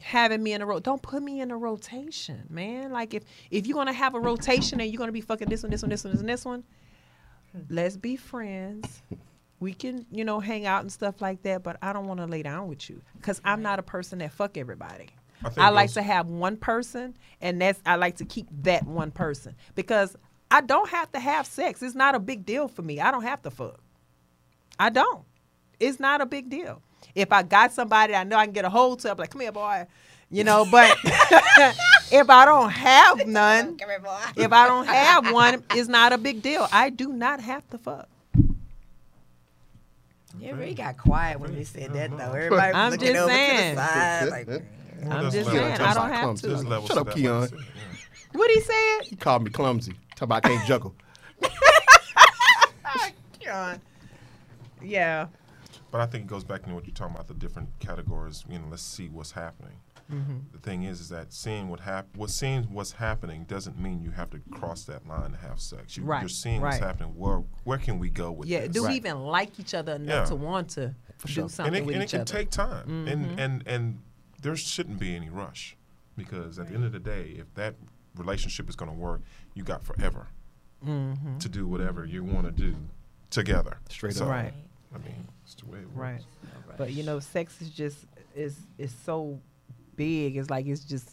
having 0.02 0.44
me 0.44 0.54
in 0.54 0.62
a 0.62 0.66
row. 0.66 0.80
Don't 0.80 1.02
put 1.02 1.24
me 1.24 1.40
in 1.42 1.52
a 1.52 1.58
rotation, 1.58 2.44
man. 2.50 2.92
Like 2.92 3.14
if 3.14 3.24
if 3.52 3.68
you're 3.68 3.76
gonna 3.76 3.94
have 3.94 4.16
a 4.16 4.20
rotation 4.20 4.82
and 4.82 4.92
you're 4.92 5.00
gonna 5.00 5.12
be 5.12 5.22
fucking 5.22 5.50
this 5.50 5.64
one, 5.64 5.70
this 5.70 5.82
one, 5.82 5.90
this 5.90 6.04
one, 6.04 6.18
and 6.18 6.30
this 6.30 6.46
one, 6.46 6.64
let's 7.70 7.98
be 7.98 8.16
friends. 8.16 9.02
We 9.60 9.74
can, 9.74 10.06
you 10.12 10.26
know, 10.26 10.42
hang 10.42 10.66
out 10.66 10.82
and 10.82 10.92
stuff 10.92 11.22
like 11.22 11.44
that, 11.44 11.64
but 11.64 11.78
I 11.82 11.94
don't 11.94 12.06
want 12.06 12.20
to 12.20 12.26
lay 12.26 12.44
down 12.44 12.68
with 12.68 12.90
you 12.90 13.02
because 13.18 13.42
I'm 13.46 13.62
not 13.62 13.80
a 13.80 13.84
person 13.84 14.20
that 14.20 14.34
fuck 14.34 14.58
everybody. 14.58 15.08
I 15.58 15.68
I 15.68 15.70
like 15.70 15.92
to 15.94 16.02
have 16.02 16.28
one 16.28 16.58
person, 16.58 17.18
and 17.42 17.62
that's 17.62 17.82
I 17.86 17.96
like 17.96 18.18
to 18.18 18.26
keep 18.26 18.48
that 18.64 18.86
one 18.86 19.12
person 19.12 19.56
because 19.76 20.16
I 20.52 20.62
don't 20.62 20.90
have 20.90 21.12
to 21.14 21.20
have 21.20 21.46
sex. 21.48 21.82
It's 21.82 21.96
not 21.96 22.16
a 22.16 22.20
big 22.20 22.46
deal 22.46 22.68
for 22.68 22.82
me. 22.82 23.00
I 23.00 23.12
don't 23.12 23.24
have 23.24 23.42
to 23.44 23.52
fuck. 23.52 23.83
I 24.80 24.90
don't. 24.90 25.24
It's 25.80 26.00
not 26.00 26.22
a 26.22 26.26
big 26.26 26.50
deal. 26.50 26.82
If 27.16 27.32
I 27.32 27.44
got 27.44 27.74
somebody 27.74 28.16
I 28.16 28.24
know 28.24 28.38
I 28.38 28.46
can 28.46 28.54
get 28.54 28.66
a 28.66 28.70
hold 28.70 29.00
to, 29.00 29.12
I'm 29.12 29.18
like, 29.18 29.30
come 29.30 29.42
here, 29.42 29.52
boy. 29.52 29.86
You 30.30 30.44
know, 30.44 30.66
but 30.72 30.98
if 32.12 32.30
I 32.30 32.46
don't 32.46 32.70
have 32.72 33.28
none, 33.28 33.78
here, 33.78 34.02
if 34.36 34.52
I 34.52 34.68
don't 34.68 34.88
have 34.88 35.32
one, 35.32 35.64
it's 35.72 35.88
not 35.88 36.12
a 36.12 36.18
big 36.18 36.42
deal. 36.42 36.68
I 36.72 36.90
do 36.90 37.14
not 37.14 37.40
have 37.40 37.70
to 37.70 37.78
fuck. 37.78 38.08
Yeah, 40.40 40.54
really 40.54 40.74
got 40.74 40.98
quiet 40.98 41.40
when 41.40 41.56
you 41.56 41.64
said 41.64 41.94
that 41.94 42.10
though. 42.10 42.18
Uh-huh. 42.18 42.34
Everybody 42.34 42.74
I'm 42.74 42.92
looking 42.92 43.08
just 43.08 43.20
over 43.20 43.32
saying. 43.32 43.70
to 43.70 43.76
the 43.76 43.88
side, 43.88 44.30
like, 44.30 44.50
I'm 45.12 45.32
just 45.32 45.46
level 45.48 45.52
saying, 45.52 45.78
to 45.78 45.84
I 45.84 45.94
don't 45.94 46.10
have 46.10 46.24
Clumsy. 46.24 46.48
to. 46.48 46.64
There's 46.64 46.88
Shut 46.88 46.98
up, 46.98 47.12
Keon. 47.12 47.42
like 47.42 47.52
I. 47.54 47.58
What 48.34 48.50
he 48.50 48.62
said? 48.62 49.02
He 49.04 49.16
called 49.16 49.44
me 49.44 49.52
clumsy. 49.52 49.94
Talk 50.16 50.24
about 50.24 50.46
I 50.46 50.50
can't 50.50 50.68
juggle. 50.68 50.96
God. 53.46 53.80
Yeah. 54.84 55.28
But 55.92 56.02
I 56.02 56.06
think 56.06 56.26
it 56.26 56.28
goes 56.28 56.44
back 56.44 56.64
to 56.64 56.70
what 56.74 56.86
you're 56.86 56.94
talking 56.94 57.16
about 57.16 57.28
the 57.28 57.34
different 57.34 57.70
categories. 57.80 58.44
You 58.50 58.60
know, 58.60 58.66
let's 58.70 58.84
see 58.84 59.10
what's 59.10 59.32
happening. 59.32 59.74
Mm-hmm. 60.12 60.38
The 60.52 60.60
thing 60.60 60.84
is, 60.84 61.00
is 61.00 61.10
that 61.10 61.32
seeing 61.34 61.70
what 61.70 61.80
hap- 61.80 62.16
what 62.18 62.30
seeing 62.30 62.64
what's 62.66 62.92
happening 62.92 63.46
doesn't 63.46 63.80
mean 63.80 64.02
you 64.04 64.12
have 64.12 64.30
to 64.32 64.40
cross 64.52 64.84
that 64.84 65.08
line 65.08 65.32
to 65.32 65.38
have 65.38 65.60
sex. 65.60 65.96
You, 65.98 66.04
Right, 66.04 66.22
You're 66.22 66.30
seeing 66.30 66.62
what's 66.62 66.78
happening. 66.78 67.16
Where 67.16 67.42
where 67.64 67.78
can 67.78 67.98
we 68.00 68.10
go 68.10 68.32
with 68.32 68.48
that? 68.50 68.54
Yeah. 68.54 68.60
this? 68.68 68.72
Do 68.72 68.84
we 68.88 68.94
even 68.96 69.24
like 69.24 69.60
each 69.60 69.74
other 69.74 69.94
enough 69.94 70.26
Yeah. 70.26 70.26
to 70.26 70.36
want 70.36 70.70
to 70.72 70.94
do 71.26 71.28
sure. 71.32 71.44
and 71.44 71.52
something 71.52 71.74
it, 71.76 71.86
with 71.86 71.96
and 71.96 72.04
it 72.04 72.06
each 72.08 72.12
can 72.12 72.22
other? 72.22 72.32
Mm-hmm. 72.34 72.38
take 72.38 72.50
time, 72.50 73.08
and 73.08 73.40
and 73.40 73.64
and 73.66 74.00
there 74.42 74.56
shouldn't 74.58 75.00
be 75.00 75.16
any 75.16 75.30
rush, 75.30 75.76
because 76.18 76.60
at 76.60 76.68
the 76.68 76.76
end 76.76 76.84
of 76.84 76.92
the 76.92 77.00
day, 77.00 77.36
if 77.40 77.52
that 77.56 77.76
relationship 78.16 78.70
is 78.70 78.76
going 78.76 78.92
to 78.92 78.98
work, 78.98 79.22
you 79.54 79.64
got 79.64 79.84
forever 79.84 80.28
Mm-hmm. 80.86 81.38
to 81.38 81.48
do 81.50 81.66
whatever 81.66 82.04
you 82.06 82.26
want 82.26 82.46
to 82.46 82.52
do 82.52 82.76
together. 83.30 83.78
Straight 83.90 84.16
So, 84.16 84.26
up. 84.26 84.32
Right. 84.32 84.54
I 84.94 84.98
mean, 85.00 85.28
it's 85.44 85.56
the 85.56 85.66
way 85.66 85.80
it 85.80 85.88
works. 85.88 85.96
Right. 85.96 86.78
But 86.78 86.94
you 86.94 87.04
know, 87.04 87.20
sex 87.20 87.62
is 87.62 87.70
just 87.70 87.98
is 88.36 88.58
is 88.78 88.94
so 89.06 89.40
big. 89.96 90.38
It's 90.38 90.50
like 90.50 90.66
it's 90.66 90.84
just 90.84 91.10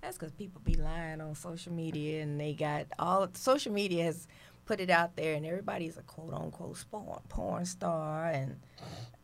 That's 0.00 0.16
because 0.16 0.32
people 0.32 0.60
be 0.64 0.74
lying 0.74 1.20
on 1.20 1.34
social 1.34 1.72
media 1.72 2.22
and 2.22 2.40
they 2.40 2.54
got 2.54 2.86
all 2.98 3.28
social 3.34 3.72
media 3.72 4.04
has 4.04 4.26
put 4.66 4.80
it 4.80 4.90
out 4.90 5.14
there 5.16 5.34
and 5.34 5.46
everybody's 5.46 5.96
a 5.96 6.02
quote 6.02 6.34
unquote 6.34 6.84
porn, 6.90 7.20
porn 7.28 7.64
star 7.64 8.26
and 8.26 8.56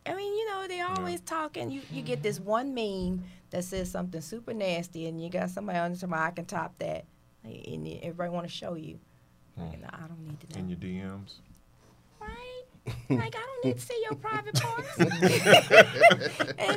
I 0.07 0.15
mean 0.15 0.33
you 0.33 0.49
know 0.49 0.67
they 0.69 0.81
always 0.81 1.21
talking 1.21 1.71
you 1.71 1.83
you 1.91 2.03
get 2.03 2.23
this 2.23 2.39
one 2.39 2.75
meme 2.75 3.25
that 3.51 3.65
says 3.65 3.91
something 3.91 4.21
super 4.21 4.55
nasty 4.55 5.09
and 5.09 5.23
you 5.23 5.29
got 5.29 5.51
somebody 5.51 5.79
on 5.79 5.93
the 5.95 6.17
I 6.17 6.31
can 6.31 6.45
top 6.45 6.79
that 6.79 7.05
and 7.45 7.89
everybody 8.03 8.31
want 8.31 8.47
to 8.47 8.53
show 8.53 8.75
you 8.75 9.01
hmm. 9.57 9.63
and 9.63 9.85
I 9.91 10.07
don't 10.07 10.25
need 10.25 10.39
to 10.41 10.59
know 10.59 10.61
In 10.61 10.69
your 10.69 10.79
DMs. 10.79 11.35
Right 12.87 12.95
like 13.11 13.37
I 13.37 13.41
don't 13.41 13.65
need 13.65 13.75
to 13.77 13.81
see 13.81 14.03
your 14.05 14.15
private 14.17 14.55
parts 14.55 14.99
and 14.99 15.09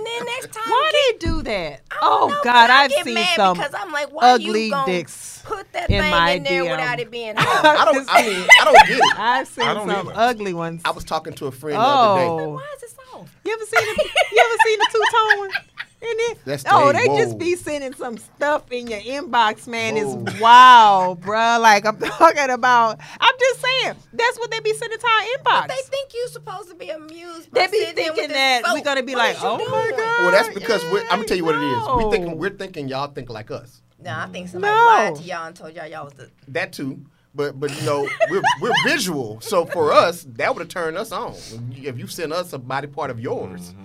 then 0.06 0.26
next 0.26 0.52
time 0.54 0.64
why 0.68 0.92
they 1.12 1.18
do 1.18 1.42
that? 1.44 1.82
Don't 1.90 2.00
Oh 2.02 2.28
know, 2.30 2.42
God, 2.44 2.70
I 2.70 2.84
I've 2.84 2.90
get 2.92 3.06
seen 3.06 3.14
mad 3.16 3.36
some 3.36 3.58
because 3.58 3.74
I'm 3.74 3.92
like, 3.92 4.12
why 4.14 4.32
ugly 4.32 4.68
you 4.68 4.84
dicks 4.86 5.42
put 5.46 5.72
that 5.74 5.90
in 5.90 6.02
thing 6.02 6.12
my 6.12 6.32
in 6.32 6.44
there 6.44 6.64
DM. 6.64 6.72
without 6.72 7.00
it 7.00 7.10
being 7.12 7.34
hot? 7.38 7.66
I 7.80 7.86
don't. 7.92 8.06
I 8.10 8.22
mean, 8.28 8.48
I 8.62 8.66
don't 8.66 8.88
get 8.88 9.00
it. 9.00 9.04
I've 9.20 9.48
seen 9.48 9.66
some 9.66 9.90
either. 9.90 10.12
ugly 10.14 10.54
ones. 10.54 10.82
I 10.86 10.92
was 10.92 11.04
talking 11.04 11.34
to 11.34 11.48
a 11.48 11.52
friend 11.52 11.76
the 11.78 11.82
other 11.82 12.22
day. 12.22 12.28
oh, 12.28 12.50
Why 12.54 12.74
is 12.78 12.84
it 12.84 12.90
soft? 13.12 13.30
you 13.44 13.54
ever 13.54 13.66
seen 13.66 13.96
the, 13.96 14.10
you 14.32 14.44
ever 14.46 14.58
seen 14.64 14.80
the 14.80 14.88
two 14.92 15.04
tone 15.12 15.40
one? 15.40 15.50
And 16.08 16.20
then, 16.20 16.36
That's 16.46 16.64
oh, 16.70 16.88
the- 16.88 16.94
they 17.00 17.08
whoa. 17.08 17.18
just 17.18 17.38
be 17.40 17.56
sending 17.56 17.94
some 17.94 18.18
stuff 18.18 18.72
in 18.72 18.88
your 18.88 19.00
inbox, 19.00 19.68
man. 19.68 19.96
Whoa. 19.96 20.24
It's 20.28 20.40
wild, 20.40 21.22
bruh. 21.22 21.60
Like 21.60 21.86
I'm 21.86 21.98
talking 22.00 22.50
about. 22.52 23.00
I'm 23.20 23.34
just 23.40 23.62
saying 23.62 23.96
that's 24.14 24.38
what 24.40 24.52
they 24.52 24.60
be 24.60 24.74
sending 24.74 25.00
to 25.00 25.08
our 25.08 25.22
inbox. 25.40 25.68
They 25.70 25.82
think 25.90 26.14
you 26.14 26.28
supposed 26.30 26.70
to 26.70 26.76
be 26.76 26.90
amused. 26.90 27.52
They 27.52 27.66
by 27.66 27.72
be 27.72 27.78
sitting 27.80 27.96
there 27.96 28.12
with 28.12 28.16
thinking 28.18 28.34
that 28.36 28.66
soap. 28.66 28.74
we're 28.76 28.84
gonna 28.84 29.04
be 29.04 29.14
What 29.16 29.20
like, 29.20 29.36
is 29.38 29.42
you 29.42 29.50
oh 29.50 29.58
my 29.58 29.92
god. 29.92 29.98
Well, 30.00 30.32
that's 30.32 30.54
because 30.54 30.84
we're, 30.86 31.02
I'm 31.04 31.08
gonna 31.18 31.26
tell 31.26 31.38
you 31.38 31.46
what 31.46 31.56
it 31.56 31.60
is. 31.64 31.88
We 31.98 32.04
No. 32.04 32.12
thinking 32.12 32.38
we're 32.38 32.50
thinking 32.52 32.88
y'all 32.88 33.08
think 33.12 33.30
like 33.30 33.50
us. 33.52 33.82
No, 34.04 34.14
I 34.16 34.28
think 34.28 34.50
somebody 34.50 34.74
No. 34.74 34.86
lied 34.86 35.16
to 35.16 35.24
y'all 35.24 35.48
and 35.48 35.56
told 35.56 35.74
y'all 35.74 35.88
y'all 35.88 36.06
was 36.06 36.14
the. 36.14 36.30
That 36.50 36.72
too. 36.74 37.04
But 37.34 37.60
but 37.60 37.76
you 37.78 37.86
know 37.86 38.08
we're 38.30 38.42
we're 38.62 38.72
visual, 38.86 39.42
so 39.42 39.66
for 39.66 39.92
us 39.92 40.26
that 40.36 40.54
would 40.56 40.62
have 40.62 40.70
turned 40.70 40.98
us 40.98 41.12
on 41.12 41.34
if 41.76 41.98
you 41.98 42.08
sent 42.08 42.32
us 42.32 42.54
a 42.54 42.58
body 42.60 42.88
part 42.88 43.10
of 43.10 43.20
yours. 43.20 43.72
Mm-hmm. 43.72 43.85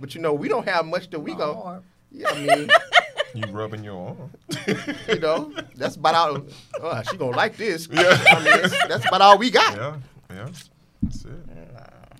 But 0.00 0.14
you 0.14 0.20
know 0.20 0.32
we 0.32 0.48
don't 0.48 0.66
have 0.66 0.86
much 0.86 1.10
that 1.10 1.20
we 1.20 1.34
go. 1.34 1.62
Arm. 1.62 1.84
Yeah, 2.10 2.28
I 2.30 2.46
mean 2.46 2.68
You 3.34 3.44
rubbing 3.52 3.84
your 3.84 4.08
arm. 4.08 4.30
you 5.08 5.18
know 5.18 5.52
that's 5.76 5.96
about 5.96 6.14
all. 6.14 6.42
Oh, 6.80 7.02
she 7.10 7.16
gonna 7.16 7.36
like 7.36 7.56
this. 7.56 7.88
Yeah, 7.90 8.02
I 8.30 8.34
mean 8.36 8.62
that's, 8.62 8.88
that's 8.88 9.06
about 9.06 9.20
all 9.20 9.38
we 9.38 9.50
got. 9.50 9.76
yeah, 9.76 9.96
yeah. 10.30 10.48
That's 11.02 11.24
it. 11.24 11.30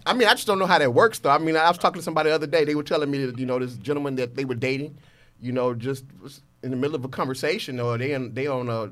I 0.07 0.13
mean 0.15 0.29
I 0.29 0.33
just 0.33 0.47
don't 0.47 0.59
know 0.59 0.67
how 0.67 0.79
that 0.79 0.93
works 0.93 1.19
though. 1.19 1.31
I 1.31 1.39
mean 1.39 1.57
I 1.57 1.69
was 1.69 1.79
talking 1.79 2.01
to 2.01 2.05
somebody 2.05 2.29
the 2.31 2.35
other 2.35 2.47
day. 2.47 2.65
They 2.65 2.75
were 2.75 2.83
telling 2.83 3.11
me 3.11 3.25
that 3.27 3.39
you 3.39 3.47
know 3.47 3.59
this 3.59 3.77
gentleman 3.77 4.17
that 4.17 4.37
they 4.37 4.45
were 4.45 4.55
dating, 4.55 4.99
you 5.41 5.53
know, 5.53 5.75
just 5.75 6.05
was 6.23 6.43
in 6.63 6.71
the 6.71 6.77
middle 6.77 6.97
of 6.97 7.05
a 7.05 7.09
conversation 7.09 7.79
or 7.81 7.97
they 7.99 8.13
in, 8.13 8.35
they 8.35 8.47
on 8.47 8.69
a 8.69 8.91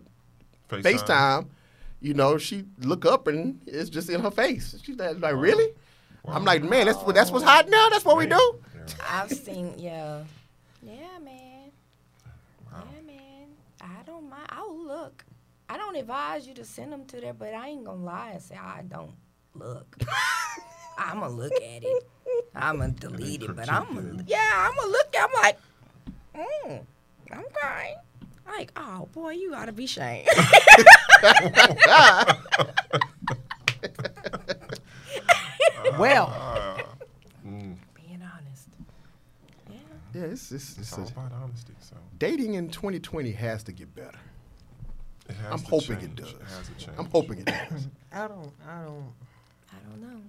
FaceTime, 0.68 1.47
you 2.01 2.14
know, 2.14 2.39
she 2.39 2.64
look 2.80 3.05
up 3.05 3.26
and 3.28 3.61
it's 3.66 3.91
just 3.91 4.11
in 4.11 4.20
her 4.20 4.30
face. 4.30 4.76
She's 4.82 4.97
like, 4.97 5.20
like, 5.20 5.34
really? 5.37 5.68
I'm 6.28 6.45
like, 6.45 6.62
man, 6.62 6.87
that's 6.87 6.99
what 6.99 7.14
that's 7.14 7.30
what's 7.30 7.45
hot 7.45 7.68
now. 7.68 7.89
That's 7.89 8.05
what 8.05 8.16
we 8.16 8.26
do. 8.26 8.61
Yeah. 8.89 8.95
I've 9.22 9.32
seen, 9.32 9.74
yeah, 9.78 10.22
yeah, 10.82 11.18
man, 11.22 11.70
yeah, 12.72 13.01
man. 13.07 13.47
I 13.80 14.03
don't 14.07 14.28
mind. 14.28 14.47
I'll 14.51 14.76
look. 14.76 15.24
I 15.68 15.76
don't 15.76 15.97
advise 15.97 16.47
you 16.47 16.55
to 16.55 16.64
send 16.64 16.93
them 16.93 17.05
to 17.07 17.20
there, 17.20 17.32
but 17.34 17.53
I 17.55 17.68
ain't 17.68 17.84
gonna 17.84 18.05
lie 18.05 18.30
and 18.32 18.43
say 18.43 18.57
I 18.57 18.82
don't 18.89 19.12
look. 19.55 19.97
I'm 20.99 21.20
gonna 21.20 21.34
look 21.34 21.53
at 21.53 21.82
it. 21.82 22.07
I'm 22.55 22.78
gonna 22.78 22.93
delete 22.93 23.43
it, 23.43 23.55
but 23.57 23.70
I'm 23.70 23.84
gonna, 23.95 24.20
it. 24.20 24.28
yeah, 24.28 24.68
I'm 24.68 24.74
gonna 24.76 24.91
look. 24.93 25.14
I'm 25.18 25.30
like, 25.43 25.59
mm, 26.34 26.80
okay. 27.32 27.95
Like, 28.47 28.72
oh 28.76 29.09
boy, 29.12 29.30
you 29.32 29.55
ought 29.55 29.66
to 29.66 29.72
be 29.72 29.84
ashamed. 29.84 30.28
Well, 35.99 36.26
Uh, 36.34 36.82
mm, 37.47 37.74
Being 37.95 38.20
honest. 38.22 38.68
Yeah. 40.17 40.27
Yeah, 40.27 40.33
it's, 40.33 40.53
it's, 40.53 40.71
it's 40.71 40.79
it's 40.79 40.93
all 40.95 41.05
a- 41.05 41.09
about 41.09 41.33
honesty. 41.43 41.75
So 41.81 41.97
dating 42.19 42.55
in 42.55 42.69
2020 42.71 43.33
has 43.33 43.62
to 43.64 43.73
get 43.73 43.95
better. 43.95 44.19
it 45.29 45.37
has 45.37 45.53
I'm 45.53 45.59
to 45.59 45.64
hoping 45.67 46.01
change. 46.01 46.05
it 46.05 46.17
does. 46.17 46.33
It 46.33 46.43
has 46.57 46.69
to 46.69 46.75
change. 46.85 46.99
I'm 46.99 47.07
hoping 47.11 47.39
it 47.41 47.45
does. 47.71 47.89
I 48.12 48.29
don't. 48.29 48.53
I 48.67 48.83
don't. 48.85 49.12
I 49.71 49.77
don't 49.91 50.01
know. 50.01 50.21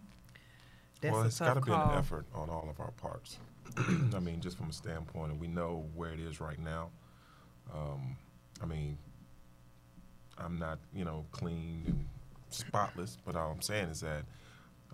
That's 1.01 1.13
well, 1.13 1.21
a 1.23 1.25
it's 1.27 1.37
tough 1.37 1.47
got 1.47 1.53
to 1.53 1.61
be 1.61 1.71
an 1.71 1.97
effort 1.99 2.25
on 2.33 2.49
all 2.49 2.67
of 2.69 2.79
our 2.79 2.91
parts. 2.91 3.37
I 4.15 4.19
mean, 4.19 4.41
just 4.41 4.57
from 4.57 4.69
a 4.69 4.73
standpoint, 4.73 5.31
and 5.31 5.39
we 5.39 5.47
know 5.47 5.85
where 5.95 6.11
it 6.11 6.19
is 6.19 6.41
right 6.41 6.59
now. 6.59 6.89
Um, 7.73 8.15
I 8.61 8.65
mean, 8.65 8.97
I'm 10.37 10.57
not, 10.57 10.79
you 10.95 11.05
know, 11.05 11.25
clean 11.31 11.83
and 11.85 12.05
spotless, 12.49 13.17
but 13.25 13.35
all 13.35 13.51
I'm 13.51 13.61
saying 13.61 13.89
is 13.89 14.01
that 14.01 14.23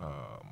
um, 0.02 0.48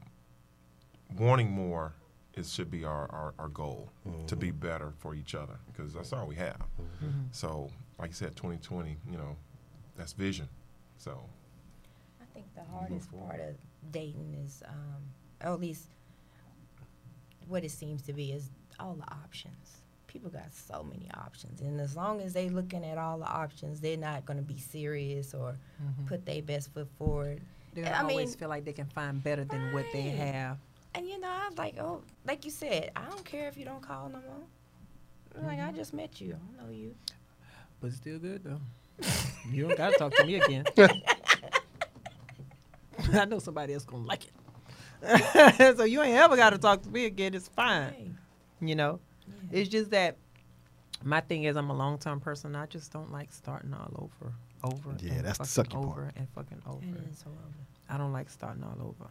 wanting 1.18 1.52
more 1.52 1.94
is 2.36 2.53
should 2.53 2.71
be 2.71 2.86
our, 2.86 3.09
our, 3.11 3.34
our 3.39 3.49
goal 3.49 3.91
to 4.27 4.36
be 4.36 4.47
mm-hmm. 4.47 4.67
better 4.67 4.93
for 4.97 5.15
each 5.15 5.36
other 5.36 5.59
because 5.67 5.93
that's 5.93 6.13
all 6.13 6.25
we 6.25 6.36
have. 6.36 6.61
Mm-hmm. 7.03 7.23
So, 7.32 7.69
like 7.99 8.09
you 8.09 8.15
said, 8.15 8.36
2020, 8.36 8.97
you 9.09 9.17
know, 9.17 9.36
that's 9.97 10.13
vision. 10.13 10.47
So, 10.97 11.19
I 12.21 12.25
think 12.34 12.45
the 12.55 12.63
hardest 12.71 13.11
part 13.11 13.39
of 13.41 13.55
dating 13.91 14.38
is, 14.45 14.63
um, 14.67 15.01
or 15.43 15.53
at 15.53 15.59
least 15.59 15.88
what 17.47 17.63
it 17.63 17.71
seems 17.71 18.01
to 18.03 18.13
be, 18.13 18.32
is 18.32 18.49
all 18.79 18.93
the 18.93 19.13
options. 19.13 19.82
People 20.07 20.29
got 20.29 20.53
so 20.53 20.84
many 20.84 21.09
options, 21.13 21.61
and 21.61 21.79
as 21.79 21.95
long 21.95 22.21
as 22.21 22.34
they're 22.34 22.49
looking 22.49 22.84
at 22.84 22.97
all 22.97 23.17
the 23.17 23.27
options, 23.27 23.79
they're 23.79 23.95
not 23.97 24.25
going 24.25 24.38
to 24.38 24.43
be 24.43 24.57
serious 24.57 25.34
or 25.34 25.57
mm-hmm. 25.82 26.05
put 26.05 26.25
their 26.25 26.41
best 26.41 26.73
foot 26.73 26.88
forward. 26.97 27.41
They 27.73 27.89
always 27.89 28.29
mean- 28.29 28.38
feel 28.38 28.49
like 28.49 28.65
they 28.65 28.73
can 28.73 28.88
find 28.88 29.23
better 29.23 29.45
than 29.45 29.73
what 29.73 29.86
they 29.93 30.01
have. 30.01 30.57
And 30.94 31.08
you 31.08 31.20
know, 31.20 31.30
I 31.30 31.48
was 31.48 31.58
like, 31.58 31.78
oh, 31.80 32.02
like 32.26 32.44
you 32.46 32.52
said, 32.52 32.92
I 32.96 33.06
don't 33.10 33.24
care 33.24 33.48
if 33.48 33.58
you 33.58 33.66
don't 33.66 33.82
call 33.82 34.10
no 34.10 34.20
more. 34.20 35.48
Like 35.48 35.60
I 35.60 35.68
mm-hmm. 35.68 35.78
just 35.78 35.94
met 35.94 36.20
you, 36.20 36.36
I 36.36 36.58
don't 36.58 36.68
know 36.68 36.74
you. 36.76 36.94
But 37.80 37.88
it's 37.88 37.98
still 37.98 38.20
good 38.20 38.44
though. 38.44 38.60
you 39.50 39.68
don't 39.68 39.78
gotta 39.78 39.98
talk 39.98 40.14
to 40.16 40.26
me 40.26 40.36
again. 40.36 40.66
I 43.14 43.26
know 43.26 43.39
somebody 43.39 43.74
else 43.74 43.86
gonna 43.86 44.06
like 44.06 44.26
it. 44.26 44.32
so 45.78 45.84
you 45.84 46.02
ain't 46.02 46.18
ever 46.18 46.36
gotta 46.36 46.58
talk 46.58 46.84
to 46.84 46.89
me 46.89 47.06
again. 47.06 47.34
It's 47.34 47.48
fine. 47.48 47.94
Hey, 47.94 48.12
You 48.60 48.76
know, 48.76 49.00
yeah. 49.28 49.60
it's 49.60 49.70
just 49.70 49.92
that 49.92 50.18
my 51.04 51.22
thing 51.22 51.46
is 51.46 51.56
I'm 51.56 51.70
a 51.70 51.76
long 51.76 51.98
term 51.98 52.20
person. 52.20 52.56
I 52.56 52.66
just 52.68 52.92
don't 52.92 53.12
like 53.12 53.32
starting 53.32 53.74
all 53.74 53.92
over, 53.96 54.34
over. 54.64 54.96
Yeah, 55.02 55.14
and 55.14 55.26
that's 55.26 55.39
the 55.39 55.46
fucking 55.46 55.72
sucky 55.72 55.82
part. 55.82 55.86
over 55.86 56.12
and 56.16 56.28
fucking 56.36 56.62
over. 56.68 56.84
It 56.84 57.12
is 57.12 57.22
horrible. 57.24 57.44
I 57.89 57.98
don't 57.98 58.14
like 58.14 58.30
starting 58.30 58.64
all 58.64 58.78
over. 58.80 59.10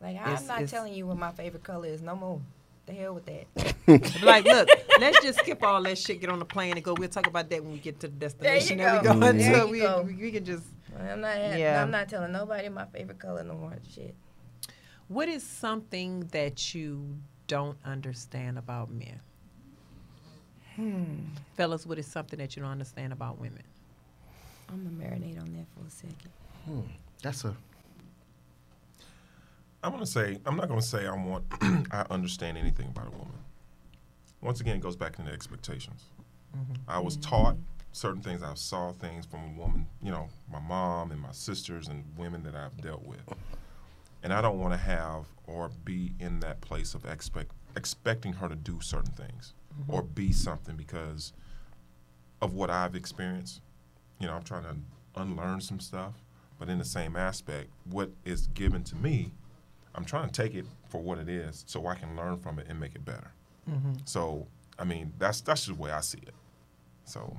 Like 0.00 0.16
It's- 0.16 0.40
I'm 0.40 0.46
not 0.46 0.56
it's- 0.62 0.70
telling 0.70 0.94
you 0.94 1.06
what 1.06 1.16
my 1.18 1.32
favorite 1.32 1.62
color 1.64 1.86
is 1.88 2.02
no 2.02 2.14
more. 2.16 2.40
The 2.86 2.92
hell 2.94 3.14
with 3.14 3.26
that. 3.26 3.74
Like, 4.22 4.44
look, 4.44 4.68
let's 5.00 5.22
just 5.22 5.38
skip 5.40 5.62
all 5.62 5.82
that 5.82 5.96
shit, 5.98 6.20
get 6.20 6.28
on 6.30 6.38
the 6.38 6.44
plane 6.44 6.72
and 6.74 6.82
go. 6.84 6.94
We'll 6.94 7.08
talk 7.08 7.26
about 7.26 7.48
that 7.50 7.62
when 7.62 7.72
we 7.72 7.78
get 7.78 8.00
to 8.00 8.08
the 8.08 8.14
destination 8.14 8.78
that 8.78 9.02
we 9.02 9.08
go. 9.08 9.14
go 9.14 9.20
There 9.20 9.30
until 9.30 9.66
you 9.66 9.72
we, 9.72 9.80
go. 9.80 10.02
we 10.02 10.14
we 10.14 10.30
can 10.30 10.44
just. 10.44 10.64
I'm 10.98 11.20
not. 11.22 11.36
Yeah. 11.58 11.82
I'm 11.82 11.90
not 11.90 12.08
telling 12.08 12.32
nobody 12.32 12.68
my 12.68 12.84
favorite 12.86 13.18
color 13.18 13.42
no 13.44 13.54
more. 13.54 13.76
Shit. 13.94 14.14
What 15.08 15.28
is 15.28 15.42
something 15.42 16.26
that 16.32 16.74
you 16.74 17.16
don't 17.46 17.78
understand 17.84 18.58
about 18.58 18.90
men? 18.90 19.20
Hmm. 20.76 21.04
Fellas, 21.56 21.86
what 21.86 21.98
is 21.98 22.06
something 22.06 22.38
that 22.38 22.56
you 22.56 22.62
don't 22.62 22.70
understand 22.72 23.12
about 23.12 23.38
women? 23.40 23.62
I'm 24.68 24.84
gonna 24.84 25.10
marinate 25.10 25.40
on 25.40 25.52
that 25.54 25.66
for 25.74 25.86
a 25.86 25.90
second. 25.90 26.30
Hmm. 26.66 26.80
That's 27.22 27.44
a 27.44 27.56
I'm 29.82 29.92
gonna 29.92 30.06
say 30.06 30.38
I'm 30.44 30.56
not 30.56 30.68
gonna 30.68 30.82
say 30.82 31.06
I 31.06 31.14
want 31.14 31.44
I 31.92 32.04
understand 32.10 32.58
anything 32.58 32.88
about 32.88 33.08
a 33.08 33.10
woman. 33.10 33.34
Once 34.40 34.60
again, 34.60 34.76
it 34.76 34.82
goes 34.82 34.96
back 34.96 35.18
into 35.18 35.30
the 35.30 35.34
expectations. 35.34 36.04
Mm-hmm. 36.56 36.74
I 36.88 36.98
was 36.98 37.16
taught 37.16 37.56
certain 37.92 38.22
things. 38.22 38.42
I 38.42 38.54
saw 38.54 38.92
things 38.92 39.26
from 39.26 39.40
a 39.40 39.60
woman, 39.60 39.86
you 40.02 40.10
know, 40.10 40.28
my 40.50 40.60
mom 40.60 41.10
and 41.10 41.20
my 41.20 41.32
sisters 41.32 41.88
and 41.88 42.04
women 42.16 42.42
that 42.44 42.54
I've 42.54 42.76
dealt 42.80 43.04
with, 43.04 43.22
and 44.22 44.32
I 44.32 44.40
don't 44.40 44.58
want 44.58 44.72
to 44.72 44.78
have 44.78 45.26
or 45.46 45.70
be 45.84 46.12
in 46.20 46.40
that 46.40 46.60
place 46.60 46.94
of 46.94 47.04
expect 47.04 47.52
expecting 47.76 48.32
her 48.32 48.48
to 48.48 48.56
do 48.56 48.80
certain 48.80 49.12
things 49.12 49.54
mm-hmm. 49.80 49.94
or 49.94 50.02
be 50.02 50.32
something 50.32 50.76
because 50.76 51.32
of 52.40 52.54
what 52.54 52.70
I've 52.70 52.94
experienced. 52.94 53.60
You 54.20 54.26
know, 54.26 54.34
I'm 54.34 54.42
trying 54.42 54.64
to 54.64 54.76
unlearn 55.20 55.60
some 55.60 55.80
stuff, 55.80 56.14
but 56.58 56.68
in 56.68 56.78
the 56.78 56.84
same 56.84 57.16
aspect, 57.16 57.70
what 57.84 58.10
is 58.24 58.48
given 58.48 58.82
to 58.84 58.96
me, 58.96 59.32
I'm 59.94 60.04
trying 60.04 60.28
to 60.28 60.42
take 60.42 60.54
it 60.54 60.64
for 60.88 61.00
what 61.00 61.18
it 61.18 61.28
is 61.28 61.64
so 61.66 61.86
I 61.86 61.94
can 61.94 62.16
learn 62.16 62.38
from 62.38 62.58
it 62.58 62.66
and 62.68 62.78
make 62.78 62.94
it 62.94 63.04
better. 63.04 63.32
Mm-hmm. 63.68 63.92
So, 64.04 64.46
I 64.78 64.84
mean, 64.84 65.12
that's 65.18 65.40
that's 65.40 65.66
just 65.66 65.76
the 65.76 65.82
way 65.82 65.90
I 65.90 66.00
see 66.00 66.18
it. 66.18 66.34
So, 67.04 67.36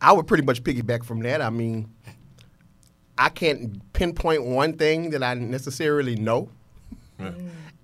I 0.00 0.12
would 0.12 0.26
pretty 0.26 0.44
much 0.44 0.62
piggyback 0.62 1.04
from 1.04 1.20
that. 1.20 1.40
I 1.40 1.50
mean, 1.50 1.88
I 3.16 3.28
can't 3.28 3.92
pinpoint 3.92 4.44
one 4.44 4.74
thing 4.74 5.10
that 5.10 5.22
I 5.22 5.34
necessarily 5.34 6.16
know. 6.16 6.48
yeah. 7.18 7.32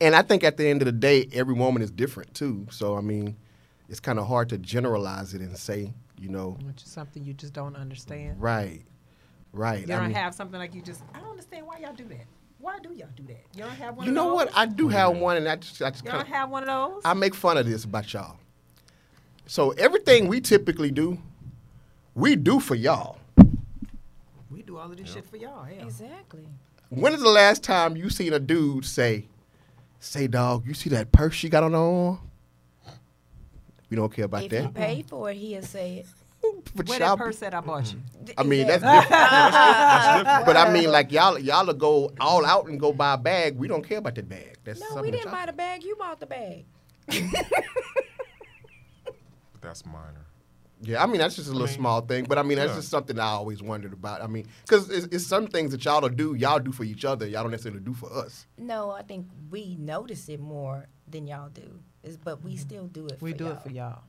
And 0.03 0.15
I 0.15 0.23
think 0.23 0.45
at 0.45 0.57
the 0.57 0.67
end 0.67 0.81
of 0.83 0.87
the 0.87 0.93
day, 0.93 1.29
every 1.33 1.55
woman 1.55 1.83
is 1.83 1.91
different 1.91 2.35
too. 2.35 2.67
So 2.71 2.97
I 2.97 3.01
mean, 3.01 3.37
it's 3.89 4.01
kind 4.01 4.19
of 4.19 4.27
hard 4.27 4.49
to 4.51 4.59
generalize 4.59 5.35
it 5.35 5.41
and 5.41 5.57
say, 5.57 5.93
you 6.19 6.29
know, 6.29 6.57
Which 6.65 6.83
is 6.83 6.91
something 6.91 7.25
you 7.25 7.33
just 7.35 7.53
don't 7.53 7.77
understand. 7.77 8.41
right, 8.41 8.83
right. 9.53 9.87
You 9.87 9.95
I 9.95 9.99
don't 9.99 10.09
mean, 10.09 10.17
have 10.17 10.35
something 10.35 10.59
like 10.59 10.75
you 10.75 10.83
just. 10.83 11.03
I 11.15 11.21
don't 11.21 11.31
understand 11.31 11.67
why 11.67 11.79
y'all 11.79 11.95
do 11.95 12.05
that. 12.05 12.27
Why 12.59 12.79
do 12.79 12.93
y'all 12.93 13.09
do 13.17 13.23
that? 13.25 13.43
You 13.55 13.65
don't 13.65 13.71
have 13.71 13.97
one. 13.97 14.07
you 14.07 14.13
of 14.13 14.17
know 14.17 14.35
what? 14.35 14.51
I 14.55 14.67
do 14.67 14.89
have 14.89 15.13
mm-hmm. 15.13 15.21
one, 15.21 15.37
and 15.39 15.49
I 15.49 15.57
just, 15.57 15.81
I 15.81 15.91
just 15.91 16.05
You 16.05 16.11
kinda, 16.11 16.25
don't 16.25 16.35
have 16.35 16.51
one 16.51 16.63
of 16.63 16.69
those. 16.69 17.03
I 17.05 17.15
make 17.15 17.35
fun 17.35 17.57
of 17.57 17.67
this 17.67 17.85
about 17.85 18.13
y'all. 18.13 18.37
So 19.47 19.71
everything 19.73 20.29
we 20.29 20.41
typically 20.41 20.91
do, 20.91 21.19
we 22.15 22.37
do 22.37 22.61
for 22.61 22.75
y'all. 22.75 23.19
we 24.51 24.63
do 24.63 24.77
all 24.77 24.91
of 24.91 24.97
this 24.97 25.13
shit 25.13 25.27
for 25.27 25.39
y'all. 25.39 25.65
Hell. 25.65 25.87
Exactly. 25.87 26.47
When 26.91 27.15
is 27.15 27.23
the 27.23 27.29
last 27.29 27.63
time 27.63 27.97
you 27.97 28.11
seen 28.11 28.33
a 28.33 28.39
dude 28.39 28.85
say, 28.85 29.27
"Say, 29.99 30.27
dog, 30.27 30.67
you 30.67 30.75
see 30.75 30.91
that 30.91 31.13
purse 31.13 31.35
she 31.35 31.49
got 31.49 31.63
on 31.63 31.73
her 31.73 31.79
arm?" 31.79 32.21
We 33.89 33.97
don't 33.97 34.13
care 34.13 34.27
about 34.27 34.45
if 34.45 34.53
you 34.53 34.61
that. 34.61 34.75
pay 34.75 35.03
for 35.03 35.31
it, 35.31 35.37
he'll 35.37 35.63
say 35.63 35.99
it. 35.99 36.07
But 36.75 36.89
Where 36.89 36.99
y'all- 37.01 37.17
that 37.17 37.25
purse 37.25 37.39
that 37.41 37.53
I 37.55 37.61
bought 37.61 37.93
you? 37.93 38.01
I 38.39 38.43
mean, 38.45 38.67
that's 38.67 38.83
Exactly. 38.83 39.17
different. 40.25 40.47
but 40.47 40.57
I 40.57 40.73
mean, 40.73 40.91
like 40.91 41.13
y'all, 41.13 41.39
y'all 41.39 41.67
will 41.67 41.75
go 41.75 42.13
all 42.21 42.47
out 42.47 42.67
and 42.69 42.79
go 42.81 42.93
buy 42.93 43.15
a 43.15 43.19
bag. 43.19 43.57
We 43.59 43.69
don't 43.69 43.83
care 43.87 43.99
about 43.99 44.15
that 44.15 44.29
bag. 44.29 44.57
That's 44.65 44.81
No, 44.81 45.03
we 45.03 45.11
didn't 45.11 45.25
y'all- 45.25 45.33
buy 45.33 45.47
the 45.47 45.53
bag. 45.53 45.83
You 45.85 45.97
bought 45.97 46.21
the 46.21 46.27
bag. 46.27 46.65
But 47.07 47.23
that's 49.61 49.85
minor. 49.85 50.27
Yeah, 50.83 51.03
I 51.03 51.07
mean 51.07 51.19
that's 51.19 51.37
just 51.37 51.49
a 51.49 51.53
little 51.53 51.67
mean, 51.67 51.77
small 51.77 52.01
thing, 52.01 52.25
but 52.25 52.39
I 52.39 52.43
mean 52.43 52.57
that's 52.57 52.71
yeah. 52.71 52.77
just 52.77 52.89
something 52.89 53.19
I 53.19 53.27
always 53.27 53.63
wondered 53.63 53.93
about. 53.93 54.23
I 54.23 54.27
mean, 54.27 54.47
because 54.65 54.89
it's, 54.89 55.07
it's 55.15 55.27
some 55.27 55.47
things 55.47 55.73
that 55.73 55.85
y'all 55.85 56.01
will 56.01 56.09
do, 56.09 56.35
y'all 56.35 56.59
do 56.59 56.73
for 56.73 56.85
each 56.85 57.05
other, 57.05 57.27
y'all 57.27 57.43
don't 57.43 57.51
necessarily 57.51 57.81
do 57.83 57.93
for 57.93 58.11
us. 58.11 58.47
No, 58.57 58.91
I 58.91 59.03
think 59.03 59.27
we 59.51 59.77
notice 59.79 60.31
it 60.31 60.41
more 60.41 60.87
than 61.07 61.27
y'all 61.27 61.51
do. 61.51 61.81
Is 62.03 62.17
but 62.17 62.39
Mm-hmm. 62.39 62.49
we 62.49 62.57
still 62.57 62.87
do 62.87 63.07
it. 63.09 63.21
We 63.21 63.33
for 63.33 63.37
do 63.39 63.45
y'all. 63.45 63.53
it 63.53 63.63
for 63.63 63.69
y'all. 63.71 64.03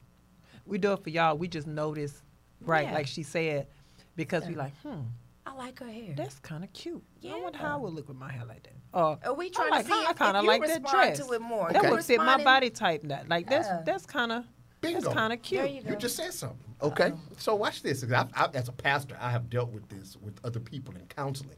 We 0.66 0.78
do 0.78 0.94
it 0.94 1.04
for 1.04 1.10
y'all. 1.10 1.38
We 1.38 1.48
just 1.48 1.68
notice, 1.68 2.22
right? 2.62 2.86
Yeah. 2.88 2.94
Like 2.94 3.08
she 3.08 3.24
said, 3.24 3.68
because 4.16 4.46
we 4.48 4.56
like, 4.56 4.74
hmm, 4.82 5.02
I 5.46 5.54
like 5.56 5.80
her 5.80 5.88
hair. 5.88 6.14
that's 6.16 6.40
kind 6.40 6.64
of 6.64 6.72
cute. 6.74 7.04
Yeah. 7.22 7.34
I 7.34 7.42
wonder 7.42 7.58
how 7.58 7.74
I 7.74 7.80
would 7.80 7.94
look 7.94 8.08
with 8.08 8.18
my 8.18 8.32
hair 8.32 8.46
like 8.46 8.64
that. 8.64 8.74
Or 8.94 9.18
Are 9.24 9.34
we 9.34 9.48
I 9.48 9.50
trying 9.50 9.70
like 9.72 9.86
to 9.88 9.92
see 9.92 10.06
I 10.08 10.14
kind 10.14 10.38
of 10.38 10.46
like 10.46 10.62
that 10.62 10.82
respond 10.84 11.16
dress. 11.16 11.20
to 11.28 11.34
it 11.34 11.42
more? 11.42 11.72
That 11.72 11.84
You 11.84 11.90
would 11.92 12.04
fit 12.06 12.18
my 12.18 12.44
body 12.44 12.70
type. 12.70 13.02
That 13.04 13.28
like 13.30 13.50
that's 13.50 13.68
Yeah. 13.68 13.82
that's 13.86 14.06
kind 14.06 14.32
of 14.32 14.44
that's 14.82 14.94
Bingo. 14.96 15.14
kind 15.14 15.32
of 15.34 15.40
There 15.50 15.64
cute. 15.66 15.72
you 15.72 15.82
go. 15.84 15.90
You 15.92 15.96
just 15.96 16.16
said 16.16 16.34
something. 16.34 16.58
Okay, 16.82 17.14
so 17.38 17.54
watch 17.56 17.84
this. 17.84 18.04
I, 18.12 18.26
I, 18.34 18.48
as 18.56 18.68
a 18.68 18.72
pastor, 18.72 19.16
I 19.22 19.30
have 19.30 19.50
dealt 19.52 19.72
with 19.72 19.88
this 19.90 20.18
with 20.20 20.40
other 20.44 20.60
people 20.60 20.96
in 20.96 21.06
counseling. 21.06 21.56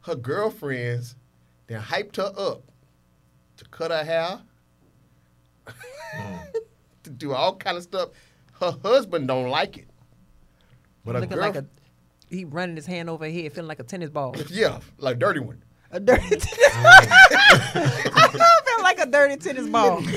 Her 0.00 0.14
girlfriends, 0.14 1.16
then 1.66 1.80
hyped 1.82 2.16
her 2.16 2.32
up 2.36 2.62
to 3.58 3.64
cut 3.66 3.90
her 3.90 4.02
hair, 4.04 4.40
to 7.04 7.10
do 7.10 7.32
all 7.32 7.56
kind 7.56 7.76
of 7.76 7.82
stuff. 7.82 8.10
Her 8.60 8.76
husband 8.82 9.28
don't 9.28 9.48
like 9.48 9.78
it, 9.78 9.88
but 11.04 11.16
a 11.16 11.20
Looking 11.20 11.36
girl, 11.36 11.46
like 11.46 11.56
a 11.56 11.66
he 12.28 12.44
running 12.44 12.76
his 12.76 12.86
hand 12.86 13.08
over 13.10 13.24
her 13.24 13.30
head, 13.30 13.52
feeling 13.52 13.68
like 13.68 13.80
a 13.80 13.84
tennis 13.84 14.10
ball. 14.10 14.34
yeah, 14.50 14.80
like 14.98 15.18
dirty 15.18 15.40
one. 15.40 15.62
A 15.90 16.00
dirty 16.00 16.22
mm. 16.22 16.28
tennis 16.30 16.48
I 16.74 18.62
feel 18.64 18.82
like 18.82 18.98
a 18.98 19.06
dirty 19.06 19.36
tennis 19.36 19.68
ball. 19.68 20.02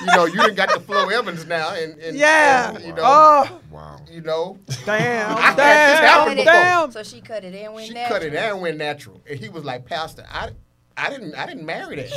You 0.00 0.06
know, 0.16 0.24
you 0.26 0.34
done 0.34 0.54
got 0.54 0.68
the 0.70 0.80
Flo 0.80 1.08
Evans 1.08 1.46
now, 1.46 1.72
and, 1.74 1.98
and 1.98 2.14
yeah. 2.16 2.74
and, 2.74 2.84
you 2.84 2.92
know, 2.92 3.02
Oh, 3.04 3.60
Wow. 3.70 4.00
you 4.10 4.20
know, 4.20 4.58
damn. 4.84 5.36
I 5.38 5.54
damn. 5.54 6.36
damn. 6.44 6.90
So 6.92 7.02
she 7.02 7.22
cut 7.22 7.42
it 7.44 7.54
and 7.54 7.72
went 7.72 7.88
she 7.88 7.94
natural. 7.94 8.18
cut 8.18 8.26
it 8.26 8.34
and 8.34 8.60
went 8.60 8.76
natural, 8.76 9.22
and 9.28 9.38
he 9.38 9.48
was 9.48 9.64
like, 9.64 9.86
Pastor, 9.86 10.26
I. 10.30 10.50
I 10.96 11.10
didn't. 11.10 11.34
I 11.34 11.46
didn't 11.46 11.66
marry 11.66 11.96
that. 11.96 12.08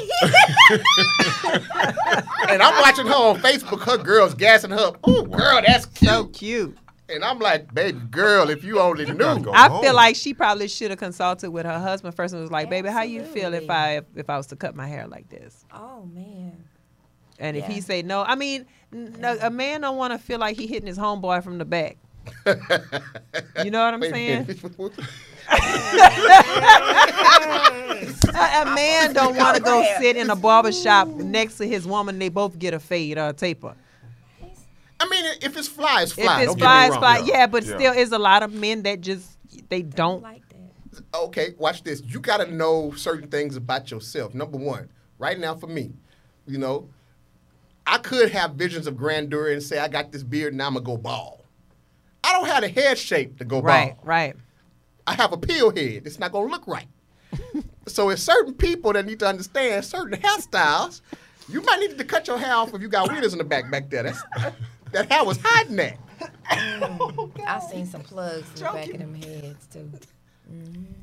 and 2.49 2.61
I'm 2.61 2.79
watching 2.81 3.07
her 3.07 3.13
on 3.13 3.37
Facebook. 3.39 3.81
Her 3.81 3.97
girls 3.97 4.33
gassing 4.35 4.69
her. 4.71 4.77
up. 4.77 4.99
Oh, 5.03 5.23
girl, 5.25 5.61
that's 5.65 5.85
cute. 5.87 6.09
So 6.11 6.25
cute. 6.27 6.77
And 7.09 7.23
I'm 7.23 7.39
like, 7.39 7.73
baby 7.73 7.97
girl, 8.11 8.49
if 8.49 8.63
you 8.63 8.79
only 8.79 9.05
knew. 9.05 9.15
go. 9.39 9.51
I 9.53 9.69
home. 9.69 9.81
feel 9.81 9.95
like 9.95 10.15
she 10.15 10.33
probably 10.33 10.67
should 10.67 10.89
have 10.91 10.99
consulted 10.99 11.49
with 11.49 11.65
her 11.65 11.79
husband 11.79 12.15
first 12.15 12.33
and 12.33 12.41
was 12.41 12.51
like, 12.51 12.69
"Baby, 12.69 12.89
how 12.89 13.01
you 13.03 13.23
feel 13.23 13.53
if 13.53 13.69
I 13.69 14.01
if 14.15 14.29
I 14.29 14.35
was 14.37 14.47
to 14.47 14.55
cut 14.57 14.75
my 14.75 14.87
hair 14.87 15.07
like 15.07 15.29
this?" 15.29 15.65
Oh 15.73 16.05
man. 16.13 16.65
And 17.39 17.55
if 17.55 17.65
he 17.65 17.75
Yeah. 17.75 17.79
say 17.81 18.01
no, 18.01 18.23
I 18.23 18.35
mean, 18.35 18.65
no, 18.91 19.37
a 19.41 19.49
man 19.49 19.81
don't 19.81 19.95
want 19.97 20.11
to 20.13 20.19
feel 20.19 20.39
like 20.39 20.57
he 20.57 20.67
hitting 20.67 20.87
his 20.87 20.97
homeboy 20.97 21.43
from 21.43 21.57
the 21.59 21.65
back. 21.65 21.97
You 23.63 23.71
know 23.71 23.83
what 23.83 23.93
I'm 23.93 23.99
Wait 24.01 24.11
saying? 24.11 24.45
minute. 25.49 25.63
A, 28.33 28.61
a 28.61 28.65
man 28.75 29.13
don't 29.13 29.35
want 29.35 29.57
to 29.57 29.63
go 29.63 29.83
sit 29.99 30.15
in 30.17 30.29
a 30.29 30.35
barber 30.35 30.71
shop 30.71 31.07
next 31.07 31.57
to 31.57 31.67
his 31.67 31.87
woman. 31.87 32.19
They 32.19 32.29
both 32.29 32.57
get 32.59 32.73
a 32.73 32.79
fade 32.79 33.17
or 33.17 33.29
a 33.29 33.33
taper. 33.33 33.75
I 34.99 35.07
mean, 35.09 35.25
if 35.41 35.55
it's 35.57 35.67
fly, 35.67 36.03
it's 36.03 36.11
fly. 36.11 36.41
If 36.41 36.49
it's 36.49 36.55
Don't 36.55 36.59
fly, 36.59 36.87
it's 36.87 36.97
fly. 36.97 37.21
Yeah, 37.25 37.47
but 37.47 37.63
Yeah. 37.63 37.75
still, 37.77 37.93
is 37.93 38.11
a 38.11 38.17
lot 38.17 38.43
of 38.43 38.51
men 38.53 38.83
that 38.83 39.01
just 39.01 39.37
they 39.69 39.81
don't. 39.81 40.21
like 40.23 40.41
that. 40.49 41.03
okay, 41.13 41.53
watch 41.57 41.83
this. 41.83 42.01
You 42.05 42.19
got 42.19 42.37
to 42.37 42.51
know 42.51 42.91
certain 42.95 43.29
things 43.29 43.55
about 43.55 43.91
yourself. 43.91 44.33
Number 44.33 44.57
one, 44.57 44.89
right 45.19 45.39
now 45.39 45.55
for 45.55 45.67
me, 45.67 45.91
you 46.47 46.57
know, 46.57 46.89
I 47.85 47.99
could 47.99 48.31
have 48.31 48.53
visions 48.55 48.87
of 48.87 48.97
grandeur 48.97 49.51
and 49.51 49.61
say 49.61 49.77
I 49.79 49.87
got 49.87 50.11
this 50.11 50.23
beard 50.23 50.53
and 50.53 50.61
I'm 50.61 50.73
gonna 50.73 50.85
go 50.85 50.97
bald. 50.97 51.43
I 52.23 52.33
don't 52.33 52.47
have 52.47 52.61
the 52.61 52.69
head 52.69 52.97
shape 52.97 53.37
to 53.37 53.45
go 53.45 53.61
Right, 53.61 53.95
bald. 53.95 54.07
Right, 54.07 54.33
right. 54.33 54.35
I 55.07 55.13
have 55.13 55.31
a 55.31 55.37
peel 55.37 55.71
head. 55.71 56.03
It's 56.05 56.19
not 56.19 56.31
gonna 56.31 56.51
look 56.51 56.67
right. 56.67 56.87
so 57.87 58.09
it's 58.09 58.21
certain 58.21 58.53
people 58.53 58.93
that 58.93 59.05
need 59.05 59.19
to 59.19 59.27
understand 59.27 59.83
certain 59.85 60.19
hairstyles. 60.19 61.01
You 61.49 61.61
might 61.61 61.79
need 61.79 61.97
to 61.97 62.03
cut 62.03 62.27
your 62.27 62.37
hair 62.37 62.53
off 62.53 62.73
if 62.73 62.81
you 62.81 62.89
got 62.89 63.09
wheelers 63.09 63.31
in 63.31 63.37
the 63.37 63.45
back 63.45 63.71
back 63.71 63.89
there. 63.89 64.03
That's, 64.03 64.21
that 64.91 65.09
hair 65.09 65.23
was 65.23 65.39
hiding 65.41 65.77
that. 65.77 65.97
I've 67.47 67.63
seen 67.63 67.85
some 67.85 68.01
plugs 68.01 68.47
in 68.49 68.55
the 68.55 68.63
back 68.63 68.89
of 68.89 68.99
them 68.99 69.15
heads 69.15 69.67
too. 69.67 69.89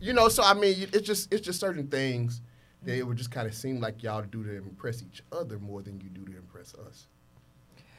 You 0.01 0.13
know, 0.13 0.29
so 0.29 0.43
I 0.43 0.55
mean, 0.55 0.89
it's 0.93 1.07
just 1.07 1.33
it's 1.33 1.45
just 1.45 1.61
certain 1.61 1.89
things 1.89 2.43
that 2.83 2.97
it 2.97 3.07
would 3.07 3.17
just 3.17 3.31
kind 3.31 3.49
of 3.49 3.55
seem 3.55 3.81
like 3.81 4.03
y'all 4.03 4.23
do 4.23 4.45
to 4.45 4.57
impress 4.57 5.03
each 5.03 5.23
other 5.33 5.59
more 5.59 5.83
than 5.83 6.01
you 6.01 6.11
do 6.11 6.25
to 6.31 6.37
impress 6.37 6.75
us. 6.75 7.07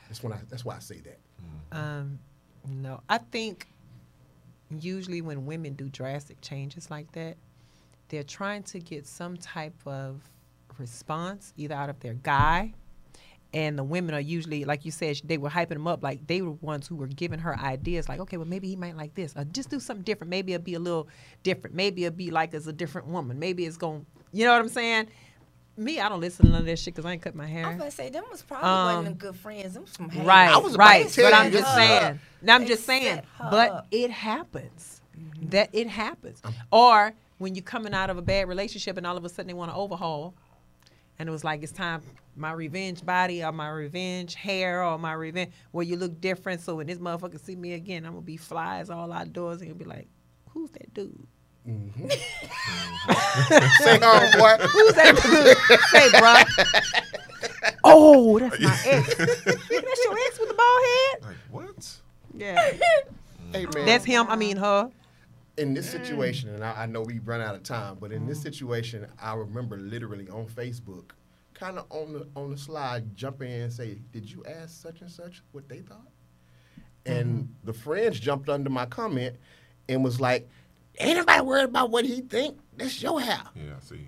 That's 0.07 0.21
when 0.21 0.33
I. 0.33 0.39
That's 0.49 0.63
why 0.63 0.75
I 0.75 0.79
say 0.79 1.01
that. 1.01 1.19
Um, 1.71 2.19
no, 2.67 3.01
I 3.09 3.17
think 3.17 3.67
usually 4.83 5.21
when 5.21 5.45
women 5.45 5.73
do 5.73 5.89
drastic 5.89 6.41
changes 6.41 6.89
like 6.89 7.11
that, 7.13 7.37
they're 8.09 8.23
trying 8.23 8.63
to 8.63 8.79
get 8.79 9.07
some 9.07 9.37
type 9.37 9.75
of 9.85 10.21
response 10.77 11.53
either 11.57 11.75
out 11.75 11.89
of 11.89 11.99
their 11.99 12.13
guy, 12.13 12.73
and 13.53 13.79
the 13.79 13.83
women 13.83 14.13
are 14.13 14.19
usually, 14.19 14.65
like 14.65 14.83
you 14.83 14.91
said, 14.91 15.21
they 15.23 15.37
were 15.37 15.49
hyping 15.49 15.69
them 15.69 15.87
up 15.87 16.03
like 16.03 16.27
they 16.27 16.41
were 16.41 16.51
ones 16.51 16.87
who 16.87 16.95
were 16.95 17.07
giving 17.07 17.39
her 17.39 17.57
ideas, 17.57 18.09
like, 18.09 18.19
okay, 18.19 18.37
well 18.37 18.45
maybe 18.45 18.67
he 18.67 18.75
might 18.75 18.97
like 18.97 19.15
this, 19.15 19.33
or 19.35 19.45
just 19.45 19.69
do 19.69 19.79
something 19.79 20.03
different. 20.03 20.29
Maybe 20.29 20.53
it'll 20.53 20.63
be 20.63 20.73
a 20.73 20.79
little 20.79 21.07
different. 21.43 21.75
Maybe 21.75 22.03
it'll 22.03 22.17
be 22.17 22.31
like 22.31 22.53
as 22.53 22.67
a 22.67 22.73
different 22.73 23.07
woman. 23.07 23.39
Maybe 23.39 23.65
it's 23.65 23.77
going, 23.77 24.05
you 24.33 24.43
know 24.45 24.51
what 24.51 24.61
I'm 24.61 24.69
saying? 24.69 25.07
Me, 25.77 25.99
I 25.99 26.07
don't 26.07 26.21
listen 26.21 26.45
to 26.45 26.51
none 26.51 26.61
of 26.61 26.65
that 26.67 26.79
shit 26.79 26.93
because 26.93 27.05
I 27.05 27.13
ain't 27.13 27.21
cut 27.21 27.35
my 27.35 27.45
hair. 27.45 27.65
I 27.65 27.69
was 27.69 27.75
about 27.75 27.85
to 27.85 27.91
say 27.91 28.09
them 28.09 28.23
was 28.31 28.41
probably 28.41 28.69
Um, 28.69 28.85
wasn't 28.85 29.05
them 29.05 29.13
good 29.31 29.39
friends. 29.39 29.73
Them 29.73 29.85
some 29.87 30.09
haters. 30.09 30.27
Right, 30.27 30.49
I 30.49 30.57
was 30.57 30.77
right. 30.77 31.13
But 31.15 31.33
I'm 31.33 31.51
just 31.51 31.73
saying. 31.73 32.19
Now 32.41 32.55
I'm 32.55 32.61
they 32.61 32.67
just 32.67 32.85
saying. 32.85 33.21
But 33.37 33.71
up. 33.71 33.87
it 33.91 34.09
happens. 34.09 35.01
That 35.43 35.69
it 35.73 35.87
happens. 35.87 36.41
Um, 36.43 36.53
Or 36.71 37.13
when 37.39 37.55
you're 37.55 37.63
coming 37.63 37.93
out 37.93 38.09
of 38.09 38.17
a 38.17 38.21
bad 38.21 38.47
relationship 38.47 38.97
and 38.97 39.05
all 39.05 39.17
of 39.17 39.25
a 39.25 39.29
sudden 39.29 39.47
they 39.47 39.53
want 39.53 39.71
to 39.71 39.75
overhaul, 39.75 40.33
and 41.19 41.27
it 41.27 41.31
was 41.31 41.43
like 41.43 41.61
it's 41.61 41.71
time 41.71 42.01
my 42.37 42.51
revenge 42.51 43.05
body 43.05 43.43
or 43.43 43.51
my 43.51 43.69
revenge 43.69 44.35
hair 44.35 44.83
or 44.83 44.97
my 44.97 45.13
revenge 45.13 45.51
where 45.71 45.85
you 45.85 45.97
look 45.97 46.19
different. 46.19 46.61
So 46.61 46.75
when 46.75 46.87
this 46.87 46.97
motherfucker 46.99 47.39
see 47.39 47.55
me 47.55 47.73
again, 47.73 48.05
I'm 48.05 48.13
gonna 48.13 48.25
be 48.25 48.37
flies 48.37 48.89
all 48.89 49.11
outdoors 49.11 49.59
and 49.61 49.67
he'll 49.67 49.77
be 49.77 49.85
like, 49.85 50.07
"Who's 50.49 50.69
that 50.71 50.93
dude? 50.93 51.27
Mm-hmm. 51.67 52.07
Say, 53.83 53.99
oh 54.01 54.29
boy, 54.37 54.65
Who's 54.67 54.93
that 54.93 55.15
dude? 55.15 55.79
Say, 55.89 56.09
bruh. 56.09 56.45
Oh, 57.83 58.39
that's 58.39 58.59
my 58.59 58.79
ex. 58.85 59.15
that's 59.15 60.03
your 60.03 60.17
ex 60.27 60.39
with 60.39 60.49
the 60.49 60.55
bald 60.55 60.83
head. 60.83 61.21
Like 61.21 61.37
what? 61.51 61.97
Yeah, 62.35 62.71
hey 63.51 63.65
man. 63.73 63.85
that's 63.85 64.05
him. 64.05 64.27
I 64.27 64.35
mean 64.35 64.57
her. 64.57 64.91
in 65.57 65.73
this 65.73 65.89
situation, 65.89 66.49
and 66.49 66.63
I, 66.63 66.83
I 66.83 66.85
know 66.85 67.01
we 67.01 67.19
run 67.19 67.41
out 67.41 67.55
of 67.55 67.63
time, 67.63 67.97
but 67.99 68.11
in 68.11 68.27
this 68.27 68.41
situation, 68.41 69.07
I 69.21 69.33
remember 69.33 69.77
literally 69.77 70.27
on 70.29 70.45
Facebook, 70.45 71.11
kind 71.53 71.79
of 71.79 71.85
on 71.89 72.13
the 72.13 72.27
on 72.35 72.51
the 72.51 72.57
slide, 72.57 73.15
jumping 73.15 73.51
in 73.51 73.61
and 73.61 73.73
say, 73.73 73.99
"Did 74.11 74.29
you 74.29 74.43
ask 74.45 74.81
such 74.81 75.01
and 75.01 75.09
such 75.09 75.41
what 75.51 75.67
they 75.67 75.79
thought?" 75.79 76.11
And 77.05 77.43
mm-hmm. 77.43 77.65
the 77.65 77.73
friends 77.73 78.19
jumped 78.19 78.49
under 78.49 78.69
my 78.69 78.85
comment 78.85 79.35
and 79.87 80.03
was 80.03 80.19
like, 80.19 80.49
"Ain't 80.99 81.17
nobody 81.17 81.41
worried 81.41 81.65
about 81.65 81.89
what 81.91 82.05
he 82.05 82.21
think. 82.21 82.57
That's 82.77 83.01
your 83.01 83.19
hair." 83.21 83.41
Yeah. 83.55 83.73
I 83.77 83.79
See. 83.85 84.07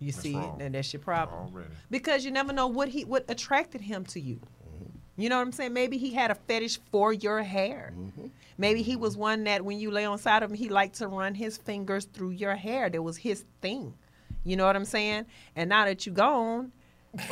You 0.00 0.12
That's 0.12 0.22
see, 0.22 0.34
wrong. 0.34 0.60
and 0.60 0.74
that's 0.74 0.92
your 0.92 1.00
problem. 1.00 1.54
Already. 1.54 1.70
Because 1.90 2.24
you 2.24 2.30
never 2.30 2.52
know 2.52 2.66
what 2.66 2.88
he 2.88 3.04
what 3.04 3.24
attracted 3.28 3.80
him 3.80 4.04
to 4.06 4.20
you. 4.20 4.34
Mm-hmm. 4.36 4.90
You 5.16 5.28
know 5.28 5.36
what 5.36 5.42
I'm 5.46 5.52
saying? 5.52 5.72
Maybe 5.72 5.96
he 5.96 6.12
had 6.12 6.30
a 6.30 6.34
fetish 6.34 6.80
for 6.90 7.12
your 7.12 7.42
hair. 7.42 7.92
Mm-hmm. 7.96 8.26
Maybe 8.58 8.82
he 8.82 8.92
mm-hmm. 8.92 9.00
was 9.02 9.16
one 9.16 9.44
that 9.44 9.64
when 9.64 9.78
you 9.78 9.90
lay 9.90 10.04
on 10.04 10.18
side 10.18 10.42
of 10.42 10.50
him, 10.50 10.56
he 10.56 10.68
liked 10.68 10.96
to 10.96 11.08
run 11.08 11.34
his 11.34 11.56
fingers 11.56 12.06
through 12.06 12.30
your 12.30 12.54
hair. 12.54 12.90
That 12.90 13.02
was 13.02 13.16
his 13.16 13.44
thing. 13.62 13.94
You 14.42 14.56
know 14.56 14.66
what 14.66 14.76
I'm 14.76 14.84
saying? 14.84 15.26
And 15.56 15.70
now 15.70 15.86
that 15.86 16.04
you 16.04 16.12
gone, 16.12 16.72
He 17.16 17.26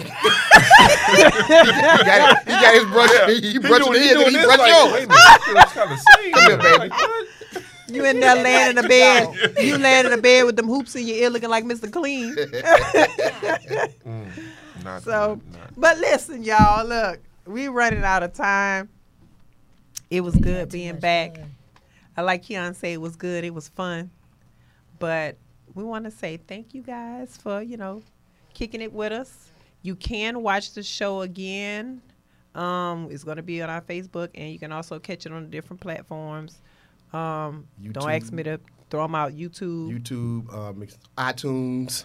got, 2.07 2.44
he 2.44 2.53
got 2.53 2.74
his 2.74 2.84
brush. 2.84 3.11
He, 3.26 3.53
he 3.53 3.59
brushed 3.59 3.84
doing- 3.84 4.00
his 4.00 4.11
he 4.11 4.14
and 4.14 4.20
doing 4.20 4.34
he 4.34 4.44
brushed 4.44 4.59
like, 4.61 4.70
yours. 4.70 4.92
wait 4.92 5.05
a 5.05 5.09
minute, 5.09 5.68
kind 5.74 5.92
of 5.92 5.98
same. 5.98 6.32
Come 6.32 6.44
here, 6.46 6.57
baby. 6.59 6.78
Like, 6.78 6.90
what? 6.92 7.28
You 7.95 8.05
in 8.05 8.20
there 8.20 8.43
laying 8.43 8.70
in 8.70 8.76
the 8.76 8.88
bed, 8.88 9.28
you 9.61 9.78
laying 9.78 10.07
in 10.07 10.11
the 10.12 10.18
bed 10.18 10.45
with 10.45 10.57
them 10.57 10.66
hoops 10.66 10.95
in 10.97 11.07
your 11.07 11.16
ear, 11.16 11.30
looking 11.30 11.51
like 11.51 11.64
Mr. 11.64 11.90
Clean. 11.93 12.34
Not, 14.84 15.03
So, 15.03 15.40
not, 15.53 15.61
not. 15.61 15.70
but 15.76 15.99
listen, 15.99 16.43
y'all, 16.43 16.84
look, 16.84 17.20
we 17.47 17.68
running 17.68 18.03
out 18.03 18.22
of 18.24 18.32
time. 18.32 18.88
It 20.11 20.22
was 20.22 20.34
good 20.36 20.70
being 20.70 20.99
back. 20.99 21.36
fun. 21.36 21.51
I 22.16 22.22
like 22.22 22.43
Keon 22.43 22.74
say 22.74 22.93
it 22.93 23.01
was 23.01 23.16
good. 23.16 23.45
It 23.45 23.55
was 23.55 23.68
fun. 23.68 24.11
But 24.99 25.36
we 25.74 25.84
want 25.84 26.05
to 26.05 26.11
say 26.11 26.36
thank 26.36 26.74
you 26.74 26.82
guys 26.82 27.36
for, 27.36 27.62
you 27.62 27.76
know, 27.76 28.03
kicking 28.55 28.80
it 28.80 28.93
with 28.93 29.12
us. 29.12 29.51
You 29.82 29.95
can 29.95 30.43
watch 30.43 30.72
the 30.74 30.82
show 30.82 31.22
again. 31.22 32.03
Um, 32.55 33.09
it's 33.11 33.24
going 33.24 33.38
to 33.38 33.43
be 33.43 33.62
on 33.62 33.70
our 33.70 33.80
Facebook, 33.80 34.28
and 34.34 34.53
you 34.53 34.59
can 34.59 34.72
also 34.72 34.99
catch 34.99 35.24
it 35.26 35.32
on 35.32 35.43
the 35.45 35.49
different 35.49 35.80
platforms. 35.80 36.61
Um, 37.12 37.66
don't 37.92 38.10
ask 38.10 38.32
me 38.32 38.42
to 38.44 38.60
throw 38.90 39.02
them 39.02 39.14
out. 39.14 39.32
YouTube, 39.32 40.02
YouTube, 40.02 40.52
um, 40.54 40.86
iTunes, 41.18 42.04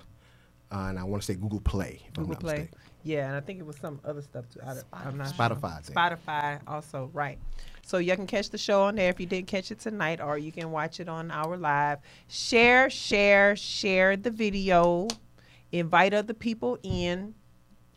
uh, 0.71 0.87
and 0.89 0.99
I 0.99 1.03
want 1.03 1.21
to 1.21 1.25
say 1.25 1.35
Google 1.35 1.61
Play. 1.61 2.01
If 2.09 2.17
I'm 2.17 2.23
Google 2.25 2.33
not 2.33 2.39
Play. 2.41 2.53
mistaken. 2.53 2.79
Yeah, 3.03 3.27
and 3.27 3.35
I 3.37 3.39
think 3.39 3.59
it 3.59 3.65
was 3.65 3.77
some 3.77 4.01
other 4.03 4.21
stuff 4.21 4.45
too. 4.49 4.59
I, 4.65 5.07
am 5.07 5.17
not 5.17 5.27
Spotify, 5.27 5.85
Sure. 5.85 5.95
Spotify 5.95 6.59
also, 6.67 7.09
right. 7.13 7.37
So 7.85 7.99
you 7.99 8.13
can 8.17 8.27
catch 8.27 8.49
the 8.49 8.57
show 8.57 8.83
on 8.83 8.95
there 8.95 9.09
if 9.09 9.17
you 9.17 9.25
didn't 9.25 9.47
catch 9.47 9.71
it 9.71 9.79
tonight, 9.79 10.19
or 10.19 10.37
you 10.37 10.51
can 10.51 10.71
watch 10.71 10.99
it 10.99 11.07
on 11.07 11.31
our 11.31 11.55
live. 11.55 11.99
Share, 12.27 12.89
share, 12.89 13.55
share 13.55 14.17
the 14.17 14.29
video. 14.29 15.07
Invite 15.71 16.13
other 16.13 16.33
people 16.33 16.77
in. 16.83 17.33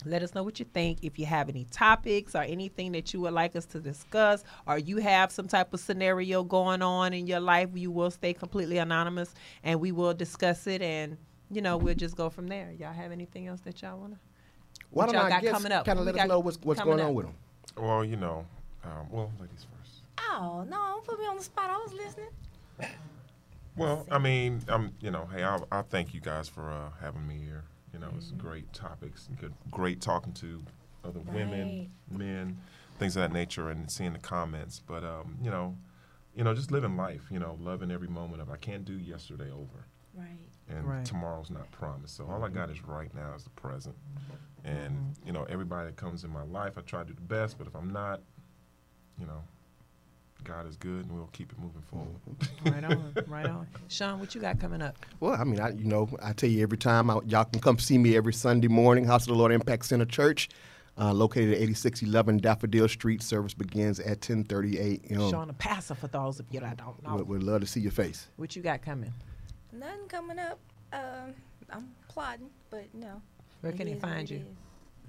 Let 0.04 0.22
us 0.22 0.34
know 0.34 0.42
what 0.42 0.58
you 0.58 0.66
think. 0.72 0.98
If 1.02 1.18
you 1.18 1.26
have 1.26 1.48
any 1.48 1.64
topics 1.70 2.34
or 2.34 2.42
anything 2.42 2.92
that 2.92 3.12
you 3.12 3.20
would 3.20 3.32
like 3.32 3.54
us 3.56 3.66
to 3.66 3.80
discuss, 3.80 4.44
or 4.66 4.78
you 4.78 4.98
have 4.98 5.30
some 5.30 5.48
type 5.48 5.72
of 5.74 5.80
scenario 5.80 6.42
going 6.42 6.82
on 6.82 7.12
in 7.12 7.26
your 7.26 7.40
life, 7.40 7.68
you 7.74 7.90
will 7.90 8.10
stay 8.10 8.32
completely 8.32 8.78
anonymous 8.78 9.34
and 9.62 9.80
we 9.80 9.92
will 9.92 10.14
discuss 10.14 10.66
it 10.66 10.82
and 10.82 11.16
you 11.52 11.60
know, 11.60 11.76
we'll 11.76 11.94
just 11.96 12.16
go 12.16 12.30
from 12.30 12.46
there. 12.46 12.70
Y'all 12.78 12.92
have 12.92 13.10
anything 13.10 13.48
else 13.48 13.60
that 13.62 13.82
y'all 13.82 13.98
wanna 13.98 14.18
Why 14.90 15.06
What 15.06 15.12
don't 15.12 15.14
y'all 15.16 15.26
I 15.26 15.30
got 15.30 15.42
guess 15.42 15.52
coming 15.52 15.72
up? 15.72 15.84
kind 15.84 15.98
of 15.98 16.04
let 16.06 16.16
us 16.18 16.28
know 16.28 16.38
what's, 16.40 16.58
what's 16.62 16.80
coming 16.80 16.96
going 16.96 17.08
on 17.08 17.14
with 17.14 17.26
them? 17.26 17.34
Well, 17.76 18.04
you 18.04 18.16
know, 18.16 18.46
um, 18.84 19.10
well, 19.10 19.32
ladies 19.40 19.66
first. 19.78 20.02
Oh 20.18 20.64
no! 20.68 20.76
Don't 20.76 21.04
put 21.04 21.18
me 21.18 21.26
on 21.26 21.36
the 21.36 21.42
spot. 21.42 21.70
I 21.70 21.76
was 21.76 21.92
listening. 21.92 22.28
Well, 23.76 24.06
I 24.10 24.18
mean, 24.18 24.62
I'm, 24.68 24.92
you 25.00 25.10
know, 25.10 25.28
hey, 25.34 25.42
I, 25.42 25.58
I 25.72 25.82
thank 25.82 26.12
you 26.12 26.20
guys 26.20 26.48
for 26.48 26.70
uh, 26.70 26.90
having 27.00 27.26
me 27.26 27.38
here. 27.44 27.64
You 27.92 27.98
know, 27.98 28.10
it's 28.16 28.30
great 28.32 28.72
topics, 28.72 29.26
and 29.28 29.38
good, 29.38 29.52
great 29.70 30.00
talking 30.00 30.32
to 30.34 30.62
other 31.04 31.20
women, 31.20 31.90
men, 32.10 32.58
things 32.98 33.16
of 33.16 33.22
that 33.22 33.32
nature, 33.32 33.70
and 33.70 33.90
seeing 33.90 34.12
the 34.12 34.18
comments. 34.18 34.80
But 34.86 35.02
um, 35.04 35.38
you 35.42 35.50
know, 35.50 35.76
you 36.36 36.44
know, 36.44 36.54
just 36.54 36.70
living 36.70 36.96
life. 36.96 37.22
You 37.30 37.38
know, 37.40 37.56
loving 37.60 37.90
every 37.90 38.08
moment 38.08 38.42
of. 38.42 38.50
I 38.50 38.56
can't 38.56 38.84
do 38.84 38.94
yesterday 38.94 39.50
over, 39.50 39.86
Right. 40.14 40.38
and 40.68 40.88
Right. 40.88 41.04
tomorrow's 41.04 41.50
not 41.50 41.70
promised. 41.72 42.16
So 42.16 42.26
all 42.26 42.44
I 42.44 42.48
got 42.48 42.70
is 42.70 42.82
right 42.84 43.12
now 43.14 43.34
is 43.34 43.44
the 43.44 43.50
present. 43.50 43.96
And 44.64 45.16
you 45.24 45.32
know, 45.32 45.44
everybody 45.44 45.86
that 45.86 45.96
comes 45.96 46.22
in 46.22 46.30
my 46.30 46.44
life, 46.44 46.78
I 46.78 46.82
try 46.82 47.00
to 47.02 47.08
do 47.08 47.14
the 47.14 47.20
best. 47.22 47.58
But 47.58 47.66
if 47.66 47.74
I'm 47.74 47.90
not, 47.92 48.20
you 49.18 49.26
know, 49.26 49.42
God 50.44 50.66
is 50.68 50.76
good, 50.76 51.06
and 51.06 51.12
we'll 51.12 51.28
keep 51.32 51.52
it 51.52 51.58
moving 51.58 51.82
forward. 51.82 52.16
Right 52.64 52.84
on, 52.84 53.14
right 53.26 53.46
on. 53.46 53.66
Sean, 53.88 54.18
what 54.18 54.34
you 54.34 54.40
got 54.40 54.58
coming 54.60 54.82
up? 54.82 54.96
Well, 55.20 55.34
I 55.40 55.44
mean, 55.44 55.60
I 55.60 55.70
you 55.70 55.84
know, 55.84 56.08
I 56.22 56.32
tell 56.32 56.50
you 56.50 56.62
every 56.62 56.78
time, 56.78 57.10
I, 57.10 57.18
y'all 57.26 57.44
can 57.44 57.60
come 57.60 57.78
see 57.78 57.98
me 57.98 58.16
every 58.16 58.32
Sunday 58.32 58.68
morning, 58.68 59.04
House 59.04 59.22
of 59.22 59.28
the 59.28 59.34
Lord 59.34 59.52
Impact 59.52 59.84
Center 59.84 60.04
Church, 60.04 60.48
uh, 60.98 61.12
located 61.12 61.54
at 61.54 61.60
8611 61.60 62.38
Daffodil 62.38 62.88
Street. 62.88 63.22
Service 63.22 63.54
begins 63.54 64.00
at 64.00 64.20
10:30 64.20 64.76
a.m. 65.10 65.30
Sean, 65.30 65.48
the 65.48 65.54
pastor 65.54 65.94
for 65.94 66.08
those 66.08 66.40
of 66.40 66.46
you 66.50 66.60
that 66.60 66.76
don't 66.76 67.02
know. 67.02 67.16
We'd, 67.16 67.28
we'd 67.28 67.42
love 67.42 67.60
to 67.60 67.66
see 67.66 67.80
your 67.80 67.92
face. 67.92 68.28
What 68.36 68.56
you 68.56 68.62
got 68.62 68.82
coming? 68.82 69.12
Nothing 69.72 70.08
coming 70.08 70.38
up. 70.38 70.58
Um, 70.92 71.34
I'm 71.70 71.88
plotting, 72.08 72.50
but 72.70 72.84
no. 72.94 73.22
Where 73.60 73.72
It 73.72 73.76
can 73.76 73.86
he 73.86 73.94
find 73.94 74.28
you? 74.28 74.44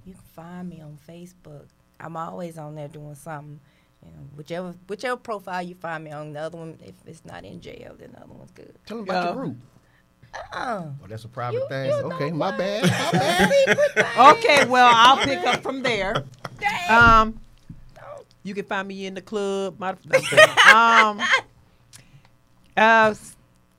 You 0.04 0.14
can 0.14 0.22
find 0.34 0.68
me 0.68 0.80
on 0.80 0.98
Facebook. 1.08 1.66
I'm 2.00 2.16
always 2.16 2.58
on 2.58 2.74
there 2.74 2.88
doing 2.88 3.14
something. 3.14 3.60
You 4.04 4.10
know, 4.12 4.18
whichever 4.36 4.74
whichever 4.88 5.16
profile 5.16 5.62
you 5.62 5.74
find 5.74 6.04
me 6.04 6.10
on, 6.10 6.32
the 6.32 6.40
other 6.40 6.58
one, 6.58 6.78
if 6.84 6.94
it's 7.06 7.24
not 7.24 7.44
in 7.44 7.60
jail, 7.60 7.94
then 7.98 8.12
the 8.12 8.18
other 8.22 8.32
one's 8.32 8.50
good. 8.52 8.74
Tell 8.86 8.98
them 8.98 9.04
about 9.08 9.24
Yeah. 9.24 9.32
your 9.34 9.44
group. 9.44 9.56
Uh, 10.52 10.82
Oh, 11.02 11.06
that's 11.08 11.24
a 11.24 11.28
private 11.28 11.58
You- 11.58 11.68
thing. 11.68 11.86
you 11.90 11.94
okay, 12.12 12.30
my 12.32 12.48
what? 12.50 12.58
bad. 12.58 12.82
My 12.84 13.18
bad. 13.18 14.06
Okay, 14.38 14.64
well, 14.66 14.90
I'll 14.94 15.18
pick 15.24 15.38
up 15.46 15.62
from 15.62 15.82
there. 15.82 16.24
dang. 16.58 16.90
Um, 16.90 17.40
you 18.42 18.54
can 18.54 18.64
find 18.64 18.88
me 18.88 19.06
in 19.06 19.14
the 19.14 19.20
club. 19.20 19.78
My, 19.78 19.94
no, 20.04 20.74
um, 20.74 21.20
uh, 22.76 23.14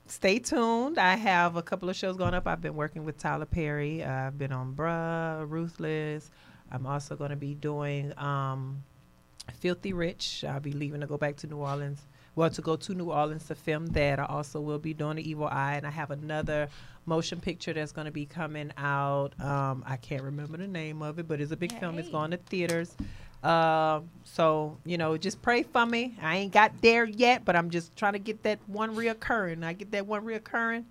stay 0.07 0.39
tuned. 0.39 0.97
I 0.99 1.15
have 1.15 1.55
a 1.55 1.61
couple 1.61 1.89
of 1.89 1.95
shows 1.95 2.17
going 2.17 2.33
up. 2.33 2.47
I've 2.47 2.61
been 2.61 2.75
working 2.75 3.03
with 3.03 3.17
Tyler 3.17 3.45
Perry. 3.45 4.03
Uh, 4.03 4.09
I've 4.27 4.37
been 4.37 4.51
on 4.51 4.73
Bruh, 4.75 5.49
Ruthless. 5.49 6.29
I'm 6.71 6.85
also 6.85 7.15
going 7.15 7.31
to 7.31 7.35
be 7.35 7.53
doing 7.55 8.13
um, 8.17 8.83
Filthy 9.59 9.93
Rich. 9.93 10.43
I'll 10.47 10.59
be 10.59 10.71
leaving 10.71 11.01
to 11.01 11.07
go 11.07 11.17
back 11.17 11.35
to 11.37 11.47
New 11.47 11.57
Orleans. 11.57 12.01
Well, 12.35 12.49
to 12.49 12.61
go 12.61 12.75
to 12.75 12.93
New 12.93 13.11
Orleans 13.11 13.45
to 13.47 13.55
film 13.55 13.87
that. 13.87 14.19
I 14.19 14.25
also 14.25 14.59
will 14.59 14.79
be 14.79 14.93
doing 14.93 15.17
The 15.17 15.29
Evil 15.29 15.47
Eye, 15.47 15.75
and 15.75 15.85
I 15.85 15.91
have 15.91 16.09
another 16.09 16.67
motion 17.05 17.39
picture 17.39 17.73
that's 17.73 17.91
going 17.91 18.05
to 18.05 18.11
be 18.11 18.25
coming 18.25 18.71
out. 18.77 19.39
Um, 19.39 19.83
I 19.85 19.97
can't 19.97 20.23
remember 20.23 20.57
the 20.57 20.67
name 20.67 21.01
of 21.01 21.19
it, 21.19 21.27
but 21.27 21.39
it's 21.39 21.51
a 21.51 21.57
big 21.57 21.77
film. 21.79 21.99
It's 21.99 22.09
going 22.09 22.31
to 22.31 22.37
theaters. 22.37 22.95
Um, 23.43 24.09
so 24.23 24.77
you 24.85 24.97
know, 24.97 25.17
just 25.17 25.41
pray 25.41 25.63
for 25.63 25.85
me. 25.85 26.15
I 26.21 26.37
ain't 26.37 26.53
got 26.53 26.71
there 26.81 27.03
yet, 27.03 27.43
but 27.43 27.55
I'm 27.55 27.69
just 27.69 27.95
trying 27.95 28.13
to 28.13 28.19
get 28.19 28.41
that 28.43 28.59
one 28.67 28.95
reoccurring. 28.95 29.63
I 29.65 29.73
get 29.73 29.91
that 29.91 30.07
one 30.07 30.23
reoccurring. 30.23 30.85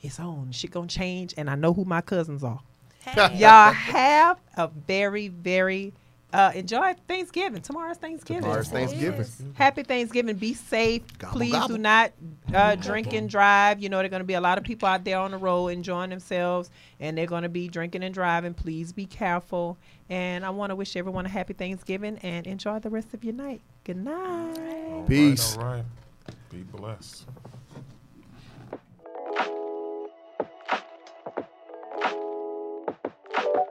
It's 0.00 0.18
on. 0.18 0.50
Shit 0.50 0.70
gonna 0.70 0.86
change, 0.86 1.34
and 1.36 1.50
I 1.50 1.56
know 1.56 1.74
who 1.74 1.84
my 1.84 2.00
cousins 2.00 2.42
are. 2.42 2.60
Hey. 3.00 3.36
Y'all 3.38 3.72
have 3.72 4.38
a 4.56 4.68
very, 4.68 5.28
very 5.28 5.92
uh, 6.32 6.52
enjoy 6.54 6.94
Thanksgiving. 7.08 7.60
Tomorrow's 7.60 7.96
Thanksgiving. 7.96 8.42
Tomorrow's 8.42 8.68
Thanksgiving. 8.68 9.26
Happy 9.54 9.82
Thanksgiving. 9.82 10.36
Be 10.36 10.54
safe. 10.54 11.02
Gobble, 11.18 11.36
Please 11.38 11.52
gobble. 11.52 11.76
do 11.76 11.78
not 11.78 12.12
uh, 12.54 12.76
drink 12.76 13.12
and 13.12 13.28
drive. 13.28 13.80
You 13.80 13.88
know, 13.88 13.96
there 13.96 14.06
are 14.06 14.10
going 14.10 14.20
to 14.20 14.26
be 14.26 14.34
a 14.34 14.40
lot 14.40 14.56
of 14.58 14.64
people 14.64 14.88
out 14.88 15.04
there 15.04 15.18
on 15.18 15.32
the 15.32 15.38
road 15.38 15.68
enjoying 15.68 16.10
themselves, 16.10 16.70
and 17.00 17.18
they're 17.18 17.26
going 17.26 17.42
to 17.42 17.48
be 17.48 17.68
drinking 17.68 18.04
and 18.04 18.14
driving. 18.14 18.54
Please 18.54 18.92
be 18.92 19.06
careful. 19.06 19.76
And 20.08 20.44
I 20.44 20.50
want 20.50 20.70
to 20.70 20.76
wish 20.76 20.96
everyone 20.96 21.26
a 21.26 21.28
happy 21.28 21.52
Thanksgiving 21.52 22.18
and 22.22 22.46
enjoy 22.46 22.78
the 22.78 22.90
rest 22.90 23.12
of 23.14 23.24
your 23.24 23.34
night. 23.34 23.60
Good 23.84 23.96
night. 23.96 24.56
All 24.90 25.04
Peace. 25.04 25.56
Right, 25.56 25.64
all 25.64 25.72
right. 25.72 25.84
Be 26.50 26.62
blessed. 26.62 27.26
you 33.44 33.69